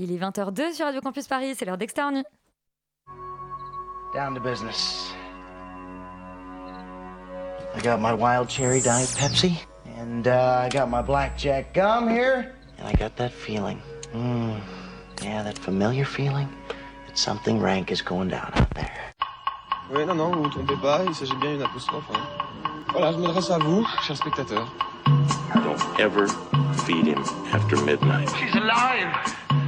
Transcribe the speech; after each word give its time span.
Il 0.00 0.12
est 0.12 0.16
20h02 0.16 0.74
sur 0.74 0.86
Radio 0.86 1.00
Campus 1.00 1.26
Paris, 1.26 1.56
c'est 1.56 1.64
l'heure 1.64 1.76
d'Externe 1.76 2.14
Nuit. 2.14 2.24
Down 4.14 4.32
to 4.32 4.40
business. 4.40 5.12
I 7.74 7.80
got 7.82 7.98
my 7.98 8.12
wild 8.12 8.48
cherry 8.48 8.80
diet 8.80 9.08
Pepsi, 9.18 9.58
and 9.98 10.28
uh, 10.28 10.62
I 10.64 10.68
got 10.68 10.88
my 10.88 11.02
blackjack 11.02 11.74
gum 11.74 12.08
here, 12.08 12.54
and 12.78 12.86
I 12.86 12.92
got 12.92 13.16
that 13.16 13.32
feeling. 13.32 13.82
Mm, 14.14 14.60
yeah, 15.24 15.42
that 15.42 15.58
familiar 15.58 16.04
feeling 16.04 16.48
that 17.08 17.18
something 17.18 17.60
rank 17.60 17.90
is 17.90 18.00
going 18.00 18.28
down 18.28 18.52
out 18.54 18.70
there. 18.74 19.12
Oui, 19.90 20.06
non, 20.06 20.14
non, 20.14 20.30
vous 20.32 20.44
vous 20.44 20.50
trompez 20.50 20.76
pas, 20.80 21.02
il 21.04 21.14
s'agit 21.14 21.34
bien 21.40 21.54
d'une 21.54 21.62
apostrophe. 21.62 22.08
Hein. 22.14 22.22
Voilà, 22.92 23.10
je 23.10 23.18
m'adresse 23.18 23.50
à 23.50 23.58
vous, 23.58 23.84
chers 24.06 24.16
spectateurs. 24.16 24.72
Don't 25.54 26.00
ever 26.00 26.28
feed 26.86 27.04
him 27.04 27.24
after 27.52 27.76
midnight. 27.84 28.28
She's! 28.36 28.54
Alive! 28.54 29.67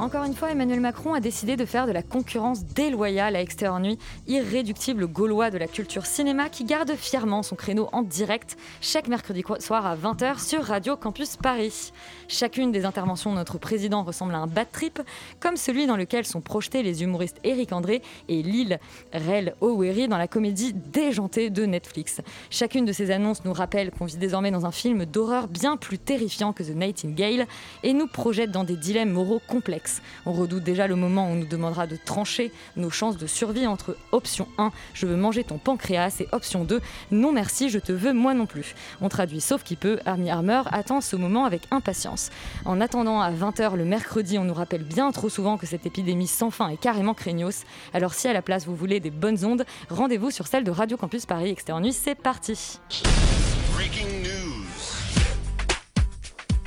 Encore 0.00 0.24
une 0.24 0.34
fois, 0.34 0.50
Emmanuel 0.50 0.80
Macron 0.80 1.12
a 1.12 1.20
décidé 1.20 1.58
de 1.58 1.66
faire 1.66 1.86
de 1.86 1.92
la 1.92 2.02
concurrence 2.02 2.64
déloyale 2.64 3.36
à 3.36 3.42
Extérieur 3.42 3.80
Nuit, 3.80 3.98
irréductible 4.26 5.06
gaulois 5.06 5.50
de 5.50 5.58
la 5.58 5.66
culture 5.66 6.06
cinéma 6.06 6.48
qui 6.48 6.64
garde 6.64 6.94
fièrement 6.96 7.42
son 7.42 7.54
créneau 7.54 7.90
en 7.92 8.00
direct 8.00 8.56
chaque 8.80 9.08
mercredi 9.08 9.44
soir 9.58 9.84
à 9.84 9.96
20h 9.96 10.42
sur 10.42 10.64
Radio 10.64 10.96
Campus 10.96 11.36
Paris. 11.36 11.92
Chacune 12.28 12.72
des 12.72 12.86
interventions 12.86 13.32
de 13.32 13.36
notre 13.36 13.58
président 13.58 14.02
ressemble 14.02 14.34
à 14.34 14.38
un 14.38 14.46
bad 14.46 14.68
trip, 14.72 15.02
comme 15.38 15.58
celui 15.58 15.86
dans 15.86 15.98
lequel 15.98 16.24
sont 16.24 16.40
projetés 16.40 16.82
les 16.82 17.02
humoristes 17.02 17.36
Éric 17.44 17.70
André 17.70 18.00
et 18.28 18.42
Lille 18.42 18.80
Rel 19.12 19.54
Oweri 19.60 20.08
dans 20.08 20.16
la 20.16 20.28
comédie 20.28 20.72
déjantée 20.72 21.50
de 21.50 21.66
Netflix. 21.66 22.22
Chacune 22.48 22.86
de 22.86 22.92
ces 22.92 23.10
annonces 23.10 23.44
nous 23.44 23.52
rappelle 23.52 23.90
qu'on 23.90 24.06
vit 24.06 24.16
désormais 24.16 24.50
dans 24.50 24.64
un 24.64 24.72
film 24.72 25.04
d'horreur 25.04 25.46
bien 25.46 25.76
plus 25.76 25.98
terrifiant 25.98 26.54
que 26.54 26.62
The 26.62 26.74
Nightingale 26.74 27.46
et 27.82 27.92
nous 27.92 28.06
projette 28.06 28.50
dans 28.50 28.64
des 28.64 28.76
dilemmes 28.76 29.10
moraux 29.10 29.42
complexes. 29.46 29.89
On 30.26 30.32
redoute 30.32 30.64
déjà 30.64 30.86
le 30.86 30.96
moment 30.96 31.26
où 31.26 31.30
on 31.30 31.36
nous 31.36 31.46
demandera 31.46 31.86
de 31.86 31.96
trancher 31.96 32.52
nos 32.76 32.90
chances 32.90 33.16
de 33.16 33.26
survie 33.26 33.66
entre 33.66 33.96
option 34.12 34.48
1, 34.58 34.72
je 34.94 35.06
veux 35.06 35.16
manger 35.16 35.44
ton 35.44 35.58
pancréas, 35.58 36.16
et 36.20 36.28
option 36.32 36.64
2, 36.64 36.80
non 37.10 37.32
merci, 37.32 37.68
je 37.68 37.78
te 37.78 37.92
veux 37.92 38.12
moi 38.12 38.34
non 38.34 38.46
plus. 38.46 38.74
On 39.00 39.08
traduit 39.08 39.40
sauf 39.40 39.62
qui 39.62 39.76
peut, 39.76 39.98
Army 40.06 40.30
Armor 40.30 40.68
attend 40.72 41.00
ce 41.00 41.16
moment 41.16 41.44
avec 41.44 41.62
impatience. 41.70 42.30
En 42.64 42.80
attendant 42.80 43.20
à 43.20 43.30
20h 43.30 43.76
le 43.76 43.84
mercredi, 43.84 44.38
on 44.38 44.44
nous 44.44 44.54
rappelle 44.54 44.84
bien 44.84 45.10
trop 45.12 45.28
souvent 45.28 45.56
que 45.56 45.66
cette 45.66 45.86
épidémie 45.86 46.26
sans 46.26 46.50
fin 46.50 46.68
est 46.68 46.76
carrément 46.76 47.14
craignos. 47.14 47.64
Alors 47.94 48.14
si 48.14 48.28
à 48.28 48.32
la 48.32 48.42
place 48.42 48.66
vous 48.66 48.76
voulez 48.76 49.00
des 49.00 49.10
bonnes 49.10 49.44
ondes, 49.44 49.64
rendez-vous 49.88 50.30
sur 50.30 50.46
celle 50.46 50.64
de 50.64 50.70
Radio 50.70 50.96
Campus 50.96 51.26
Paris 51.26 51.50
Extérieur 51.50 51.80
Nuit, 51.80 51.92
c'est 51.92 52.14
parti. 52.14 52.78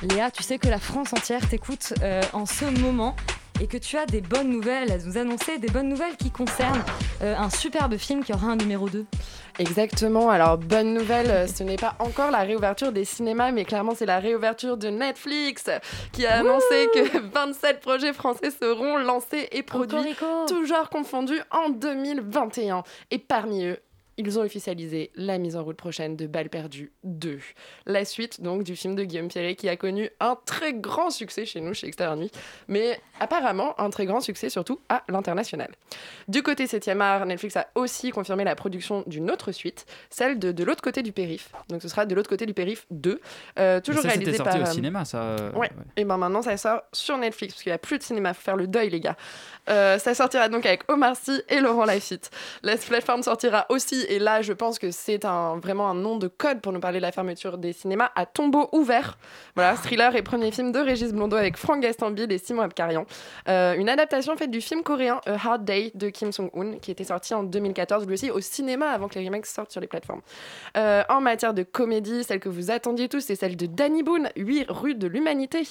Léa, 0.04 0.30
tu 0.30 0.42
sais 0.42 0.58
que 0.58 0.68
la 0.68 0.78
France 0.78 1.14
entière 1.14 1.48
t'écoute 1.48 1.94
euh, 2.02 2.20
en 2.34 2.44
ce 2.44 2.66
moment 2.80 3.16
et 3.60 3.66
que 3.66 3.78
tu 3.78 3.96
as 3.96 4.04
des 4.04 4.20
bonnes 4.20 4.50
nouvelles 4.50 4.92
à 4.92 4.98
nous 4.98 5.16
annoncer, 5.16 5.58
des 5.58 5.68
bonnes 5.68 5.88
nouvelles 5.88 6.16
qui 6.16 6.30
concernent 6.30 6.82
euh, 7.22 7.34
un 7.36 7.48
superbe 7.48 7.96
film 7.96 8.22
qui 8.22 8.32
aura 8.34 8.48
un 8.48 8.56
numéro 8.56 8.90
2. 8.90 9.06
Exactement. 9.58 10.28
Alors, 10.28 10.58
bonne 10.58 10.92
nouvelle, 10.92 11.30
euh, 11.30 11.46
ce 11.46 11.62
n'est 11.62 11.76
pas 11.76 11.94
encore 12.00 12.30
la 12.30 12.40
réouverture 12.40 12.92
des 12.92 13.04
cinémas, 13.04 13.52
mais 13.52 13.64
clairement, 13.64 13.94
c'est 13.94 14.04
la 14.04 14.18
réouverture 14.18 14.76
de 14.76 14.88
Netflix 14.88 15.70
qui 16.12 16.26
a 16.26 16.40
annoncé 16.40 16.88
que 16.92 17.18
27 17.32 17.80
projets 17.80 18.12
français 18.12 18.50
seront 18.50 18.98
lancés 18.98 19.48
et 19.52 19.62
produits, 19.62 20.16
toujours 20.48 20.90
confondus, 20.90 21.40
en 21.50 21.70
2021. 21.70 22.82
Et 23.10 23.18
parmi 23.18 23.64
eux, 23.64 23.78
ils 24.16 24.38
ont 24.38 24.42
officialisé 24.42 25.10
la 25.16 25.38
mise 25.38 25.56
en 25.56 25.64
route 25.64 25.76
prochaine 25.76 26.16
de 26.16 26.26
Balles 26.26 26.48
perdues 26.48 26.92
2. 27.04 27.38
La 27.86 28.04
suite 28.04 28.40
donc 28.40 28.62
du 28.62 28.76
film 28.76 28.94
de 28.94 29.04
Guillaume 29.04 29.28
Pierret 29.28 29.54
qui 29.54 29.68
a 29.68 29.76
connu 29.76 30.10
un 30.20 30.36
très 30.46 30.72
grand 30.72 31.10
succès 31.10 31.44
chez 31.46 31.60
nous, 31.60 31.74
chez 31.74 31.86
Extérieur 31.86 32.16
Nuit, 32.16 32.30
mais 32.68 33.00
apparemment 33.20 33.78
un 33.80 33.90
très 33.90 34.06
grand 34.06 34.20
succès 34.20 34.48
surtout 34.48 34.80
à 34.88 35.02
l'international. 35.08 35.70
Du 36.28 36.42
côté 36.42 36.66
7e 36.66 37.00
art, 37.00 37.26
Netflix 37.26 37.56
a 37.56 37.68
aussi 37.74 38.10
confirmé 38.10 38.44
la 38.44 38.54
production 38.54 39.04
d'une 39.06 39.30
autre 39.30 39.52
suite, 39.52 39.86
celle 40.10 40.38
de 40.38 40.52
De 40.52 40.64
l'autre 40.64 40.82
côté 40.82 41.02
du 41.02 41.12
périph. 41.12 41.50
Donc 41.68 41.82
ce 41.82 41.88
sera 41.88 42.06
De 42.06 42.14
l'autre 42.14 42.30
côté 42.30 42.46
du 42.46 42.54
périph 42.54 42.86
2, 42.90 43.20
euh, 43.58 43.80
toujours 43.80 44.02
ça, 44.02 44.08
réalisé 44.08 44.34
sorti 44.34 44.52
par... 44.52 44.60
au 44.60 44.70
euh, 44.70 44.72
cinéma, 44.72 45.04
ça. 45.04 45.18
euh, 45.22 45.52
Ouais. 45.52 45.70
Et 45.96 46.04
ben 46.04 46.16
maintenant 46.16 46.42
ça 46.42 46.56
sort 46.56 46.82
sur 46.92 47.18
Netflix 47.18 47.54
parce 47.54 47.62
qu'il 47.62 47.70
n'y 47.70 47.74
a 47.74 47.78
plus 47.78 47.98
de 47.98 48.02
cinéma, 48.02 48.34
faut 48.34 48.42
faire 48.42 48.56
le 48.56 48.66
deuil 48.66 48.90
les 48.90 49.00
gars. 49.00 49.16
Euh, 49.68 49.98
ça 49.98 50.14
sortira 50.14 50.48
donc 50.48 50.66
avec 50.66 50.82
Omar 50.90 51.16
Sy 51.16 51.42
et 51.48 51.60
Laurent 51.60 51.84
Lafitte. 51.84 52.30
La 52.62 52.76
plateforme 52.76 53.22
sortira 53.22 53.66
aussi, 53.68 54.03
et 54.08 54.18
là 54.18 54.42
je 54.42 54.52
pense 54.52 54.78
que 54.78 54.90
c'est 54.90 55.24
un, 55.24 55.58
vraiment 55.58 55.88
un 55.88 55.94
nom 55.94 56.16
de 56.16 56.28
code 56.28 56.60
pour 56.60 56.72
nous 56.72 56.80
parler 56.80 56.98
de 56.98 57.02
la 57.02 57.12
fermeture 57.12 57.58
des 57.58 57.72
cinémas, 57.72 58.10
à 58.14 58.26
tombeau 58.26 58.68
ouvert. 58.72 59.18
Voilà, 59.54 59.74
thriller 59.74 60.14
et 60.16 60.22
premier 60.22 60.50
film 60.50 60.72
de 60.72 60.78
Régis 60.78 61.12
Blondeau 61.12 61.36
avec 61.36 61.56
Franck 61.56 61.80
Gastambide 61.80 62.30
et 62.32 62.38
Simon 62.38 62.62
Abkarian. 62.62 63.06
Euh, 63.48 63.74
une 63.74 63.88
adaptation 63.88 64.36
faite 64.36 64.50
du 64.50 64.60
film 64.60 64.82
coréen 64.82 65.20
A 65.26 65.32
Hard 65.34 65.64
Day 65.64 65.90
de 65.94 66.08
Kim 66.08 66.32
Song-hoon 66.32 66.78
qui 66.80 66.90
était 66.90 67.04
sorti 67.04 67.34
en 67.34 67.42
2014 67.42 68.06
lui 68.06 68.14
aussi 68.14 68.30
au 68.30 68.40
cinéma 68.40 68.90
avant 68.90 69.08
que 69.08 69.18
les 69.18 69.24
remakes 69.26 69.46
sortent 69.46 69.70
sur 69.72 69.80
les 69.80 69.86
plateformes. 69.86 70.20
Euh, 70.76 71.02
en 71.08 71.20
matière 71.20 71.54
de 71.54 71.62
comédie, 71.62 72.24
celle 72.24 72.40
que 72.40 72.48
vous 72.48 72.70
attendiez 72.70 73.08
tous, 73.08 73.20
c'est 73.20 73.36
celle 73.36 73.56
de 73.56 73.66
Danny 73.66 74.02
Boone, 74.02 74.28
8 74.36 74.66
rue 74.68 74.94
de 74.94 75.06
l'humanité. 75.06 75.62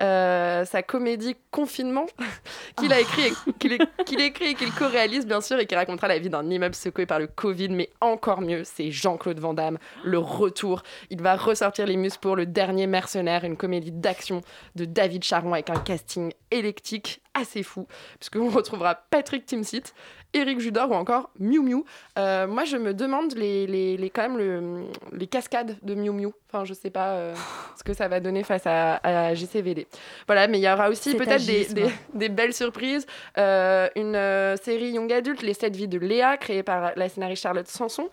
Euh, 0.00 0.64
sa 0.64 0.82
comédie 0.82 1.36
Confinement, 1.50 2.06
qu'il 2.76 2.92
a 2.92 3.00
écrit, 3.00 3.22
et- 3.28 3.52
qu'il 3.58 3.78
qu'il 4.06 4.20
écrit 4.20 4.50
et 4.50 4.54
qu'il 4.54 4.72
co-réalise 4.72 5.26
bien 5.26 5.40
sûr, 5.40 5.58
et 5.58 5.66
qui 5.66 5.74
racontera 5.74 6.08
la 6.08 6.18
vie 6.18 6.30
d'un 6.30 6.48
immeuble 6.48 6.74
secoué 6.74 7.06
par 7.06 7.18
le 7.18 7.26
Covid, 7.26 7.68
mais 7.80 7.88
encore 8.02 8.42
mieux, 8.42 8.62
c'est 8.64 8.90
Jean-Claude 8.90 9.38
Van 9.38 9.54
Damme, 9.54 9.78
le 10.04 10.18
retour. 10.18 10.82
Il 11.08 11.22
va 11.22 11.34
ressortir 11.34 11.86
les 11.86 11.96
muscles 11.96 12.20
pour 12.20 12.36
le 12.36 12.44
dernier 12.44 12.86
mercenaire, 12.86 13.42
une 13.42 13.56
comédie 13.56 13.90
d'action 13.90 14.42
de 14.74 14.84
David 14.84 15.24
Charon 15.24 15.54
avec 15.54 15.70
un 15.70 15.80
casting 15.80 16.30
électrique 16.50 17.22
assez 17.32 17.62
fou, 17.62 17.86
puisqu'on 18.18 18.50
retrouvera 18.54 18.94
Patrick 18.94 19.46
Timsit, 19.46 19.94
Eric 20.32 20.60
Judor 20.60 20.90
ou 20.90 20.94
encore 20.94 21.30
Miu 21.38 21.60
Miu. 21.60 21.84
Euh, 22.18 22.46
moi, 22.46 22.64
je 22.64 22.76
me 22.76 22.94
demande 22.94 23.34
les, 23.34 23.66
les, 23.66 23.96
les- 23.96 24.10
quand 24.10 24.22
même 24.22 24.38
le- 24.38 24.84
les 25.12 25.26
cascades 25.26 25.76
de 25.82 25.94
Miu 25.94 26.10
Miu. 26.12 26.28
Enfin, 26.52 26.64
je 26.64 26.72
sais 26.74 26.90
pas 26.90 27.08
euh, 27.14 27.34
ce 27.76 27.82
que 27.82 27.92
ça 27.94 28.06
va 28.08 28.20
donner 28.20 28.42
face 28.44 28.66
à, 28.66 28.96
à 29.02 29.34
JCVD. 29.34 29.86
Voilà, 30.26 30.46
mais 30.46 30.58
il 30.58 30.62
y 30.64 30.70
aura 30.72 30.88
aussi 30.88 31.14
peut-être 31.16 31.44
des, 31.46 31.60
agisme. 31.60 31.74
des, 31.74 31.90
des 32.14 32.28
belles 32.28 32.54
surprises. 32.54 33.06
Euh, 33.38 33.88
une 33.96 34.14
série 34.62 34.90
Young 34.92 35.12
Adult, 35.12 35.42
Les 35.42 35.54
7 35.54 35.74
vies 35.74 35.88
de 35.88 35.98
Léa, 35.98 36.36
créée 36.36 36.62
par 36.62 36.92
la 36.96 37.08
scénariste 37.08 37.42
Charlotte 37.42 37.68
Sanson. 37.68 38.08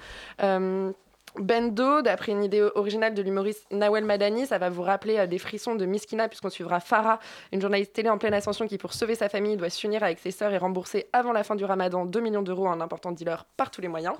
Bendo, 1.39 2.01
d'après 2.01 2.31
une 2.31 2.43
idée 2.43 2.61
originale 2.61 3.13
de 3.13 3.21
l'humoriste 3.21 3.65
Nawel 3.71 4.05
Madani, 4.05 4.45
ça 4.45 4.57
va 4.57 4.69
vous 4.69 4.81
rappeler 4.81 5.17
euh, 5.17 5.27
des 5.27 5.37
frissons 5.37 5.75
de 5.75 5.85
Miskina, 5.85 6.27
puisqu'on 6.27 6.49
suivra 6.49 6.79
Farah, 6.79 7.19
une 7.51 7.61
journaliste 7.61 7.93
télé 7.93 8.09
en 8.09 8.17
pleine 8.17 8.33
ascension 8.33 8.67
qui, 8.67 8.77
pour 8.77 8.93
sauver 8.93 9.15
sa 9.15 9.29
famille, 9.29 9.57
doit 9.57 9.69
s'unir 9.69 10.03
avec 10.03 10.19
ses 10.19 10.31
sœurs 10.31 10.53
et 10.53 10.57
rembourser 10.57 11.07
avant 11.13 11.31
la 11.31 11.43
fin 11.43 11.55
du 11.55 11.65
ramadan 11.65 12.05
2 12.05 12.19
millions 12.19 12.41
d'euros 12.41 12.67
à 12.67 12.71
un 12.71 12.81
important 12.81 13.11
dealer 13.11 13.45
par 13.57 13.71
tous 13.71 13.81
les 13.81 13.87
moyens. 13.87 14.15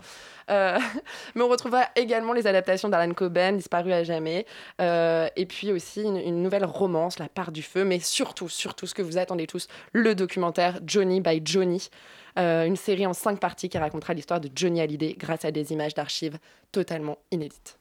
Euh, 0.49 0.77
mais 1.35 1.41
on 1.41 1.49
retrouvera 1.49 1.83
également 1.95 2.33
les 2.33 2.47
adaptations 2.47 2.89
d'Alan 2.89 3.13
Coben, 3.13 3.57
disparu 3.57 3.91
à 3.91 4.03
jamais, 4.03 4.45
euh, 4.81 5.27
et 5.35 5.45
puis 5.45 5.71
aussi 5.71 6.03
une, 6.03 6.17
une 6.17 6.41
nouvelle 6.41 6.65
romance, 6.65 7.19
La 7.19 7.29
part 7.29 7.51
du 7.51 7.63
feu, 7.63 7.83
mais 7.83 7.99
surtout, 7.99 8.49
surtout 8.49 8.85
ce 8.85 8.93
que 8.93 9.01
vous 9.01 9.17
attendez 9.17 9.47
tous, 9.47 9.67
le 9.93 10.15
documentaire 10.15 10.79
Johnny 10.85 11.21
by 11.21 11.41
Johnny. 11.43 11.89
Euh, 12.37 12.65
une 12.65 12.75
série 12.75 13.05
en 13.05 13.13
cinq 13.13 13.39
parties 13.39 13.67
qui 13.69 13.77
racontera 13.77 14.13
l'histoire 14.13 14.39
de 14.39 14.49
Johnny 14.55 14.79
Hallyday 14.81 15.15
grâce 15.17 15.43
à 15.43 15.51
des 15.51 15.71
images 15.71 15.95
d'archives 15.95 16.37
totalement 16.71 17.17
inédites. 17.31 17.77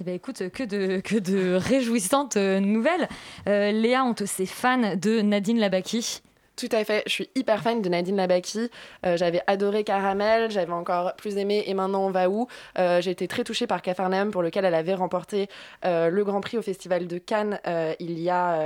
Eh 0.00 0.04
ben 0.04 0.14
écoute, 0.14 0.48
que 0.50 0.62
de, 0.62 1.00
que 1.00 1.16
de 1.16 1.54
réjouissantes 1.54 2.36
euh, 2.36 2.60
nouvelles. 2.60 3.08
Euh, 3.48 3.70
Léa, 3.72 4.04
on 4.04 4.14
te 4.14 4.24
sait 4.24 4.46
fan 4.46 4.98
de 4.98 5.20
Nadine 5.20 5.58
Labaki. 5.58 6.22
Tout 6.56 6.68
à 6.72 6.84
fait, 6.84 7.02
je 7.06 7.12
suis 7.12 7.30
hyper 7.34 7.62
fan 7.62 7.80
de 7.80 7.88
Nadine 7.88 8.16
Labaki. 8.16 8.70
Euh, 9.06 9.16
j'avais 9.16 9.40
adoré 9.46 9.82
Caramel, 9.82 10.50
j'avais 10.50 10.72
encore 10.72 11.14
plus 11.16 11.38
aimé 11.38 11.64
Et 11.66 11.72
maintenant 11.72 12.04
on 12.04 12.10
va 12.10 12.28
où 12.28 12.48
Euh, 12.78 13.00
J'ai 13.00 13.12
été 13.12 13.26
très 13.28 13.44
touchée 13.44 13.66
par 13.66 13.80
Cafarnaum 13.80 14.30
pour 14.30 14.42
lequel 14.42 14.66
elle 14.66 14.74
avait 14.74 14.92
remporté 14.92 15.48
euh, 15.86 16.10
le 16.10 16.22
Grand 16.22 16.42
Prix 16.42 16.58
au 16.58 16.62
Festival 16.62 17.06
de 17.06 17.16
Cannes 17.16 17.58
euh, 17.66 17.94
il 17.98 18.18
y 18.20 18.28
a 18.28 18.58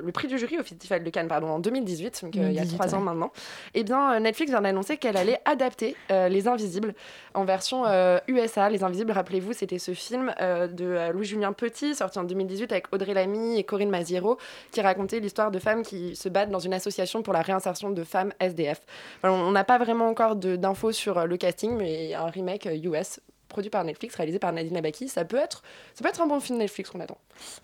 le 0.00 0.12
prix 0.12 0.28
du 0.28 0.38
jury 0.38 0.58
au 0.58 0.62
Festival 0.62 1.02
de 1.02 1.10
Cannes 1.10 1.26
pardon 1.26 1.48
en 1.48 1.58
2018, 1.58 2.20
donc 2.22 2.34
il 2.36 2.40
y 2.40 2.44
a 2.44 2.48
2018, 2.48 2.76
trois 2.78 2.94
ans 2.94 3.00
maintenant. 3.00 3.32
Et 3.74 3.82
bien 3.82 4.20
Netflix 4.20 4.52
vient 4.52 4.60
d'annoncer 4.60 4.96
qu'elle 4.96 5.16
allait 5.16 5.40
adapter 5.44 5.96
Les 6.10 6.46
Invisibles 6.46 6.94
en 7.34 7.44
version 7.44 7.84
USA. 8.28 8.70
Les 8.70 8.84
Invisibles, 8.84 9.12
rappelez-vous, 9.12 9.52
c'était 9.54 9.78
ce 9.78 9.92
film 9.92 10.32
de 10.40 11.10
Louis-Julien 11.12 11.52
Petit 11.52 11.94
sorti 11.94 12.18
en 12.18 12.24
2018 12.24 12.70
avec 12.72 12.92
Audrey 12.92 13.14
Lamy 13.14 13.58
et 13.58 13.64
Corinne 13.64 13.90
Maziero 13.90 14.38
qui 14.70 14.80
racontait 14.80 15.20
l'histoire 15.20 15.50
de 15.50 15.58
femmes 15.58 15.82
qui 15.82 16.14
se 16.14 16.28
battent 16.28 16.50
dans 16.50 16.58
une 16.58 16.74
association 16.74 17.07
pour 17.22 17.32
la 17.32 17.42
réinsertion 17.42 17.90
de 17.90 18.04
femmes 18.04 18.32
SDF. 18.40 18.80
On 19.22 19.50
n'a 19.50 19.64
pas 19.64 19.78
vraiment 19.78 20.08
encore 20.08 20.36
d'infos 20.36 20.92
sur 20.92 21.18
euh, 21.18 21.24
le 21.24 21.36
casting, 21.36 21.76
mais 21.76 22.14
un 22.14 22.26
remake 22.26 22.66
euh, 22.66 22.76
US 22.84 23.20
produit 23.48 23.70
par 23.70 23.82
Netflix, 23.82 24.14
réalisé 24.14 24.38
par 24.38 24.52
Nadine 24.52 24.74
Labaki, 24.74 25.08
ça 25.08 25.24
peut 25.24 25.38
être, 25.38 25.62
ça 25.94 26.02
peut 26.02 26.08
être 26.10 26.20
un 26.20 26.26
bon 26.26 26.38
film 26.38 26.58
Netflix 26.58 26.90
qu'on 26.90 27.00
attend. 27.00 27.16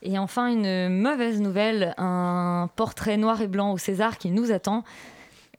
Et 0.03 0.19
enfin, 0.19 0.49
une 0.49 0.89
mauvaise 0.89 1.41
nouvelle, 1.41 1.95
un 1.99 2.71
portrait 2.75 3.19
noir 3.19 3.43
et 3.43 3.49
blanc 3.49 3.73
au 3.73 3.79
César 3.79 4.17
qui 4.17 4.31
nous 4.31 4.51
attend. 4.51 4.83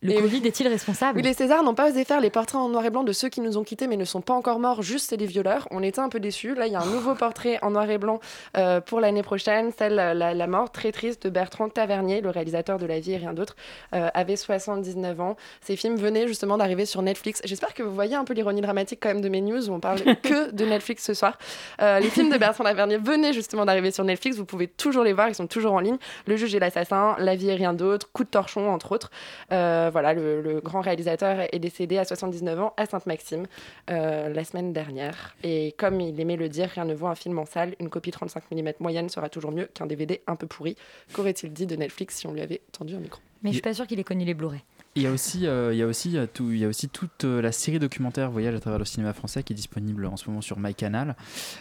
Le 0.06 0.12
Et 0.12 0.18
oui. 0.18 0.22
Covid 0.24 0.48
est-il 0.48 0.68
responsable? 0.68 1.18
Oui, 1.18 1.24
les 1.24 1.34
Césars 1.34 1.63
n'ont 1.63 1.74
pas 1.74 1.90
osé 1.90 2.06
faire 2.06 2.22
les 2.22 2.30
portraits 2.30 2.62
en 2.62 2.69
noir 2.69 2.86
et 2.86 2.90
blanc 2.90 3.04
de 3.04 3.12
ceux 3.12 3.30
qui 3.30 3.42
nous 3.42 3.57
ont 3.57 3.63
quittés 3.63 3.88
mais 3.88 3.98
ne 3.98 4.06
sont 4.06 4.22
pas 4.22 4.34
encore 4.34 4.60
morts, 4.60 4.81
juste 4.81 5.10
c'est 5.10 5.18
les 5.18 5.25
violeurs. 5.25 5.68
On 5.72 5.81
était 5.81 6.00
un 6.00 6.10
peu 6.10 6.19
déçus. 6.19 6.54
Là, 6.54 6.68
il 6.68 6.74
y 6.74 6.75
a 6.75 6.81
un 6.81 6.86
nouveau 6.86 7.16
portrait 7.16 7.57
en 7.62 7.72
noir 7.72 7.90
et 7.90 7.98
blanc 7.98 8.19
euh, 8.57 8.81
pour 8.81 9.00
l'année 9.00 9.24
prochaine, 9.24 9.72
celle 9.78 9.96
la, 9.96 10.34
la 10.34 10.48
mort 10.48 10.72
très 10.72 10.92
triste 10.92 11.24
de 11.24 11.30
Bertrand 11.30 11.69
Tavernier, 11.69 12.22
le 12.22 12.30
réalisateur 12.30 12.78
de 12.78 12.86
La 12.86 13.00
vie 13.00 13.13
et 13.13 13.18
rien 13.18 13.34
d'autre, 13.34 13.56
euh, 13.94 14.10
avait 14.13 14.36
79 14.36 15.19
ans. 15.22 15.36
Ces 15.62 15.75
films 15.75 15.96
venaient 15.96 16.28
justement 16.28 16.57
d'arriver 16.57 16.86
sur 16.86 17.02
Netflix. 17.02 17.42
J'espère 17.44 17.74
que 17.74 17.81
vous 17.81 17.94
voyez 17.94 18.16
un 18.16 18.25
peu 18.25 18.34
l'ironie 18.34 18.62
dramatique 18.62 19.00
quand 19.02 19.10
même 19.10 19.22
de 19.22 19.30
mes 19.30 19.42
news 19.42 19.69
où 19.69 19.74
on 19.74 19.80
parle 19.80 20.00
que 20.24 20.52
de 20.52 20.66
Netflix 20.66 21.04
ce 21.04 21.13
soir. 21.13 21.38
Euh, 21.81 22.00
les 22.00 22.10
films 22.10 22.30
de 22.30 22.38
Bertrand 22.38 22.63
Tavernier 22.63 22.98
venaient 22.98 23.34
justement 23.34 23.66
d'arriver 23.66 23.92
sur 23.92 24.04
Netflix. 24.04 24.38
Vous 24.38 24.46
pouvez 24.46 24.68
toujours 24.68 25.04
les 25.04 25.13
voir, 25.13 25.30
ils 25.30 25.36
sont 25.36 25.48
toujours 25.48 25.74
en 25.74 25.80
ligne. 25.80 25.98
Le 26.28 26.36
juge 26.36 26.54
et 26.54 26.60
l'assassin, 26.60 27.16
La 27.18 27.36
vie 27.36 27.50
et 27.50 27.56
rien 27.56 27.74
d'autre, 27.74 28.10
Coup 28.12 28.24
de 28.24 28.30
torchon 28.30 28.69
entre 28.69 28.92
autres. 28.92 29.10
Euh, 29.52 29.90
voilà, 29.95 30.13
le, 30.13 30.42
le 30.42 30.59
grand 30.59 30.81
réalisateur 30.81 31.47
est 31.50 31.59
décédé 31.59 31.97
à 31.97 32.03
79 32.03 32.59
ans 32.59 32.74
à 32.75 32.86
Sainte-Maxime 32.86 33.45
euh, 33.89 34.27
la 34.27 34.44
semaine 34.44 34.74
dernière. 34.74 35.38
Et 35.42 35.74
comme 35.77 36.01
il 36.01 36.19
aimait 36.19 36.36
le 36.36 36.50
dire, 36.50 36.68
rien 36.68 36.83
ne 36.83 36.94
vaut 36.94 37.07
un 37.07 37.15
film 37.15 37.39
en 37.39 37.45
salle. 37.45 37.75
Une 37.80 37.89
copie 37.89 38.12
35 38.12 38.44
mm 38.51 38.74
moyenne 38.81 39.07
sera 39.07 39.30
toujours 39.30 39.53
mieux 39.53 39.69
qu'un 39.74 39.86
DVD 39.86 40.21
un 40.27 40.36
peu 40.36 40.47
pourri. 40.47 40.75
Qu'aurait-il 41.13 41.53
dit 41.53 41.65
de 41.65 41.77
Netflix 41.77 42.18
si 42.18 42.27
on 42.27 42.33
lui 42.33 42.42
avait 42.42 42.59
tendu 42.74 42.94
un 42.94 43.00
micro? 43.00 43.21
Mais 43.42 43.51
je 43.51 43.53
suis 43.53 43.62
pas 43.62 43.74
sûre 43.74 43.88
qu'il 43.88 43.97
ait 44.01 44.03
connu 44.03 44.25
les 44.25 44.33
Blu-ray. 44.33 44.59
Il 44.97 45.01
y 45.01 45.07
a 45.07 45.12
aussi, 45.12 45.45
euh, 45.45 45.74
il 45.74 45.77
y 45.77 45.83
a 45.83 45.88
aussi, 45.88 46.18
euh, 46.18 46.25
tout, 46.25 46.51
il 46.51 46.59
y 46.59 46.63
a 46.63 46.69
aussi 46.69 46.88
toute 46.88 47.25
euh, 47.25 47.42
la 47.42 47.51
série 47.51 47.80
documentaire 47.80 48.31
Voyage 48.31 48.56
à 48.56 48.62
travers 48.62 48.80
le 48.80 48.86
cinéma 48.86 49.12
français 49.12 49.44
qui 49.44 49.51
est 49.51 49.56
disponible 49.56 50.06
en 50.06 50.15
ce 50.15 50.30
moment 50.30 50.39
sur 50.39 50.57
MyCanal, 50.57 51.18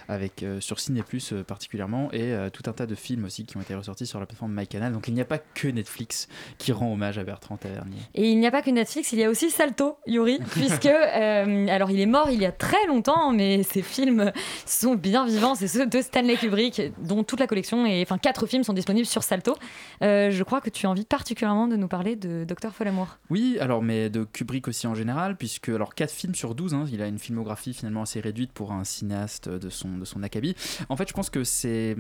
avec 0.06 0.44
euh, 0.44 0.60
sur 0.60 0.78
Ciné 0.78 1.02
Plus 1.02 1.34
particulièrement, 1.44 2.12
et 2.12 2.32
euh, 2.32 2.48
tout 2.48 2.62
un 2.70 2.72
tas 2.72 2.86
de 2.86 2.94
films 2.94 3.25
aussi 3.25 3.44
qui 3.44 3.56
ont 3.56 3.60
été 3.60 3.75
ressortis 3.75 4.06
sur 4.06 4.20
la 4.20 4.26
plateforme 4.26 4.54
MyCanal. 4.54 4.92
Donc 4.92 5.08
il 5.08 5.14
n'y 5.14 5.20
a 5.20 5.25
pas 5.25 5.38
que 5.38 5.66
Netflix 5.66 6.28
qui 6.58 6.70
rend 6.70 6.92
hommage 6.92 7.19
à 7.19 7.25
Bertrand 7.25 7.56
Tavernier. 7.56 7.98
Et 8.14 8.31
il 8.31 8.38
n'y 8.38 8.46
a 8.46 8.52
pas 8.52 8.62
que 8.62 8.70
Netflix, 8.70 9.10
il 9.10 9.19
y 9.19 9.25
a 9.25 9.28
aussi 9.28 9.50
Salto, 9.50 9.96
Yuri, 10.06 10.38
puisque, 10.52 10.86
alors 10.86 11.90
il 11.90 11.98
est 11.98 12.06
mort 12.06 12.28
il 12.31 12.40
y 12.40 12.46
a 12.46 12.52
très 12.52 12.86
longtemps, 12.86 13.32
mais 13.32 13.64
ses 13.64 13.82
films 13.82 14.31
sont 14.64 14.94
bien 14.94 15.26
vivants. 15.26 15.56
C'est 15.56 15.66
ceux 15.66 15.86
de 15.86 16.00
Stanley 16.02 16.36
Kubrick, 16.36 16.81
dont 17.02 17.25
toute 17.25 17.40
la 17.40 17.48
collection, 17.48 17.84
et 17.84 18.00
enfin 18.00 18.16
quatre 18.16 18.46
films 18.46 18.62
sont 18.62 18.75
disponibles 18.75 19.08
sur 19.08 19.25
Salto. 19.25 19.56
Je 20.00 20.42
crois 20.44 20.60
que 20.60 20.70
tu 20.70 20.86
as 20.86 20.90
envie 20.90 21.04
particulièrement 21.04 21.66
de 21.66 21.75
nous 21.75 21.88
parler 21.88 22.14
de 22.14 22.44
Docteur 22.44 22.72
Folamour. 22.72 23.19
Oui, 23.30 23.56
alors 23.58 23.82
mais 23.82 24.10
de 24.10 24.24
Kubrick 24.24 24.68
aussi 24.68 24.86
en 24.86 24.94
général, 24.94 25.36
puisque 25.36 25.70
alors 25.70 25.94
4 25.94 26.10
films 26.10 26.34
sur 26.34 26.54
12, 26.54 26.74
hein, 26.74 26.84
il 26.92 27.00
a 27.00 27.06
une 27.06 27.18
filmographie 27.18 27.72
finalement 27.72 28.02
assez 28.02 28.20
réduite 28.20 28.52
pour 28.52 28.72
un 28.72 28.84
cinéaste 28.84 29.48
de 29.48 29.70
son, 29.70 29.96
de 29.96 30.04
son 30.04 30.22
acabit. 30.22 30.54
En 30.90 30.96
fait, 30.96 31.08
je 31.08 31.14
pense 31.14 31.30
que 31.30 31.42
c'est 31.42 31.96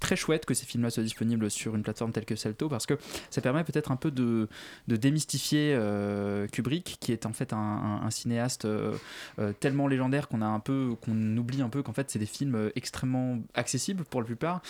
très 0.00 0.16
chouette 0.16 0.46
que 0.46 0.54
ces 0.54 0.66
films-là 0.66 0.90
soient 0.90 1.04
disponibles 1.04 1.48
sur 1.50 1.76
une 1.76 1.82
plateforme 1.82 2.10
telle 2.10 2.24
que 2.24 2.34
Salto, 2.34 2.68
parce 2.68 2.86
que 2.86 2.94
ça 3.30 3.40
permet 3.40 3.62
peut-être 3.62 3.92
un 3.92 3.96
peu 3.96 4.10
de, 4.10 4.48
de 4.88 4.96
démystifier 4.96 5.74
euh, 5.74 6.48
Kubrick, 6.48 6.96
qui 7.00 7.12
est 7.12 7.24
en 7.24 7.32
fait 7.32 7.52
un, 7.52 8.08
cinéaste 8.10 8.64
euh, 8.64 8.96
euh, 9.38 9.52
tellement 9.52 9.86
légendaire 9.86 10.28
qu'on 10.28 10.42
a 10.42 10.46
un 10.46 10.60
peu 10.60 10.96
qu'on 11.04 11.36
oublie 11.36 11.60
un 11.60 11.68
peu 11.68 11.82
qu'en 11.82 11.92
fait 11.92 12.10
c'est 12.10 12.18
des 12.18 12.26
films 12.26 12.70
extrêmement 12.74 13.38
accessibles 13.54 14.02
pour 14.04 14.22
la 14.22 14.26
plupart, 14.26 14.62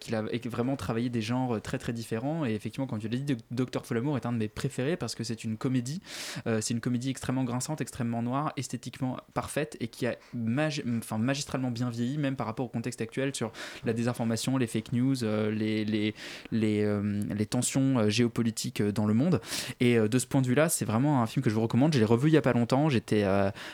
qu'il 0.00 0.14
a 0.14 0.22
vraiment 0.46 0.76
travaillé 0.76 1.10
des 1.10 1.20
genres 1.20 1.60
très 1.60 1.78
très 1.78 1.92
différents. 1.92 2.46
Et 2.46 2.54
effectivement, 2.54 2.86
comme 2.86 3.00
tu 3.00 3.08
l'as 3.08 3.18
dit, 3.18 3.36
Docteur 3.50 3.84
Folamour 3.84 4.16
est 4.16 4.24
un 4.24 4.32
de 4.32 4.38
mes 4.38 4.48
préférés 4.48 4.96
parce 4.96 5.14
que 5.14 5.24
c'est 5.26 5.44
une 5.44 5.56
comédie. 5.56 6.00
Euh, 6.46 6.60
c'est 6.60 6.72
une 6.74 6.80
comédie 6.80 7.10
extrêmement 7.10 7.44
grinçante, 7.44 7.80
extrêmement 7.80 8.22
noire, 8.22 8.52
esthétiquement 8.56 9.16
parfaite 9.34 9.76
et 9.80 9.88
qui 9.88 10.06
a 10.06 10.16
magi- 10.34 10.82
enfin, 10.98 11.18
magistralement 11.18 11.70
bien 11.70 11.90
vieilli, 11.90 12.16
même 12.18 12.36
par 12.36 12.46
rapport 12.46 12.64
au 12.66 12.68
contexte 12.68 13.00
actuel 13.00 13.34
sur 13.34 13.52
la 13.84 13.92
désinformation, 13.92 14.56
les 14.56 14.66
fake 14.66 14.92
news, 14.92 15.24
euh, 15.24 15.50
les, 15.50 15.84
les, 15.84 16.14
les, 16.52 16.82
euh, 16.84 17.22
les 17.34 17.46
tensions 17.46 18.08
géopolitiques 18.08 18.82
dans 18.82 19.06
le 19.06 19.14
monde. 19.14 19.40
Et 19.80 19.98
de 19.98 20.18
ce 20.18 20.26
point 20.26 20.40
de 20.42 20.46
vue-là, 20.46 20.68
c'est 20.68 20.84
vraiment 20.84 21.22
un 21.22 21.26
film 21.26 21.42
que 21.42 21.50
je 21.50 21.54
vous 21.54 21.60
recommande. 21.62 21.92
Je 21.94 21.98
l'ai 21.98 22.04
revu 22.04 22.28
il 22.30 22.34
y 22.34 22.36
a 22.36 22.42
pas 22.42 22.52
longtemps. 22.52 22.88
J'étais 22.88 23.24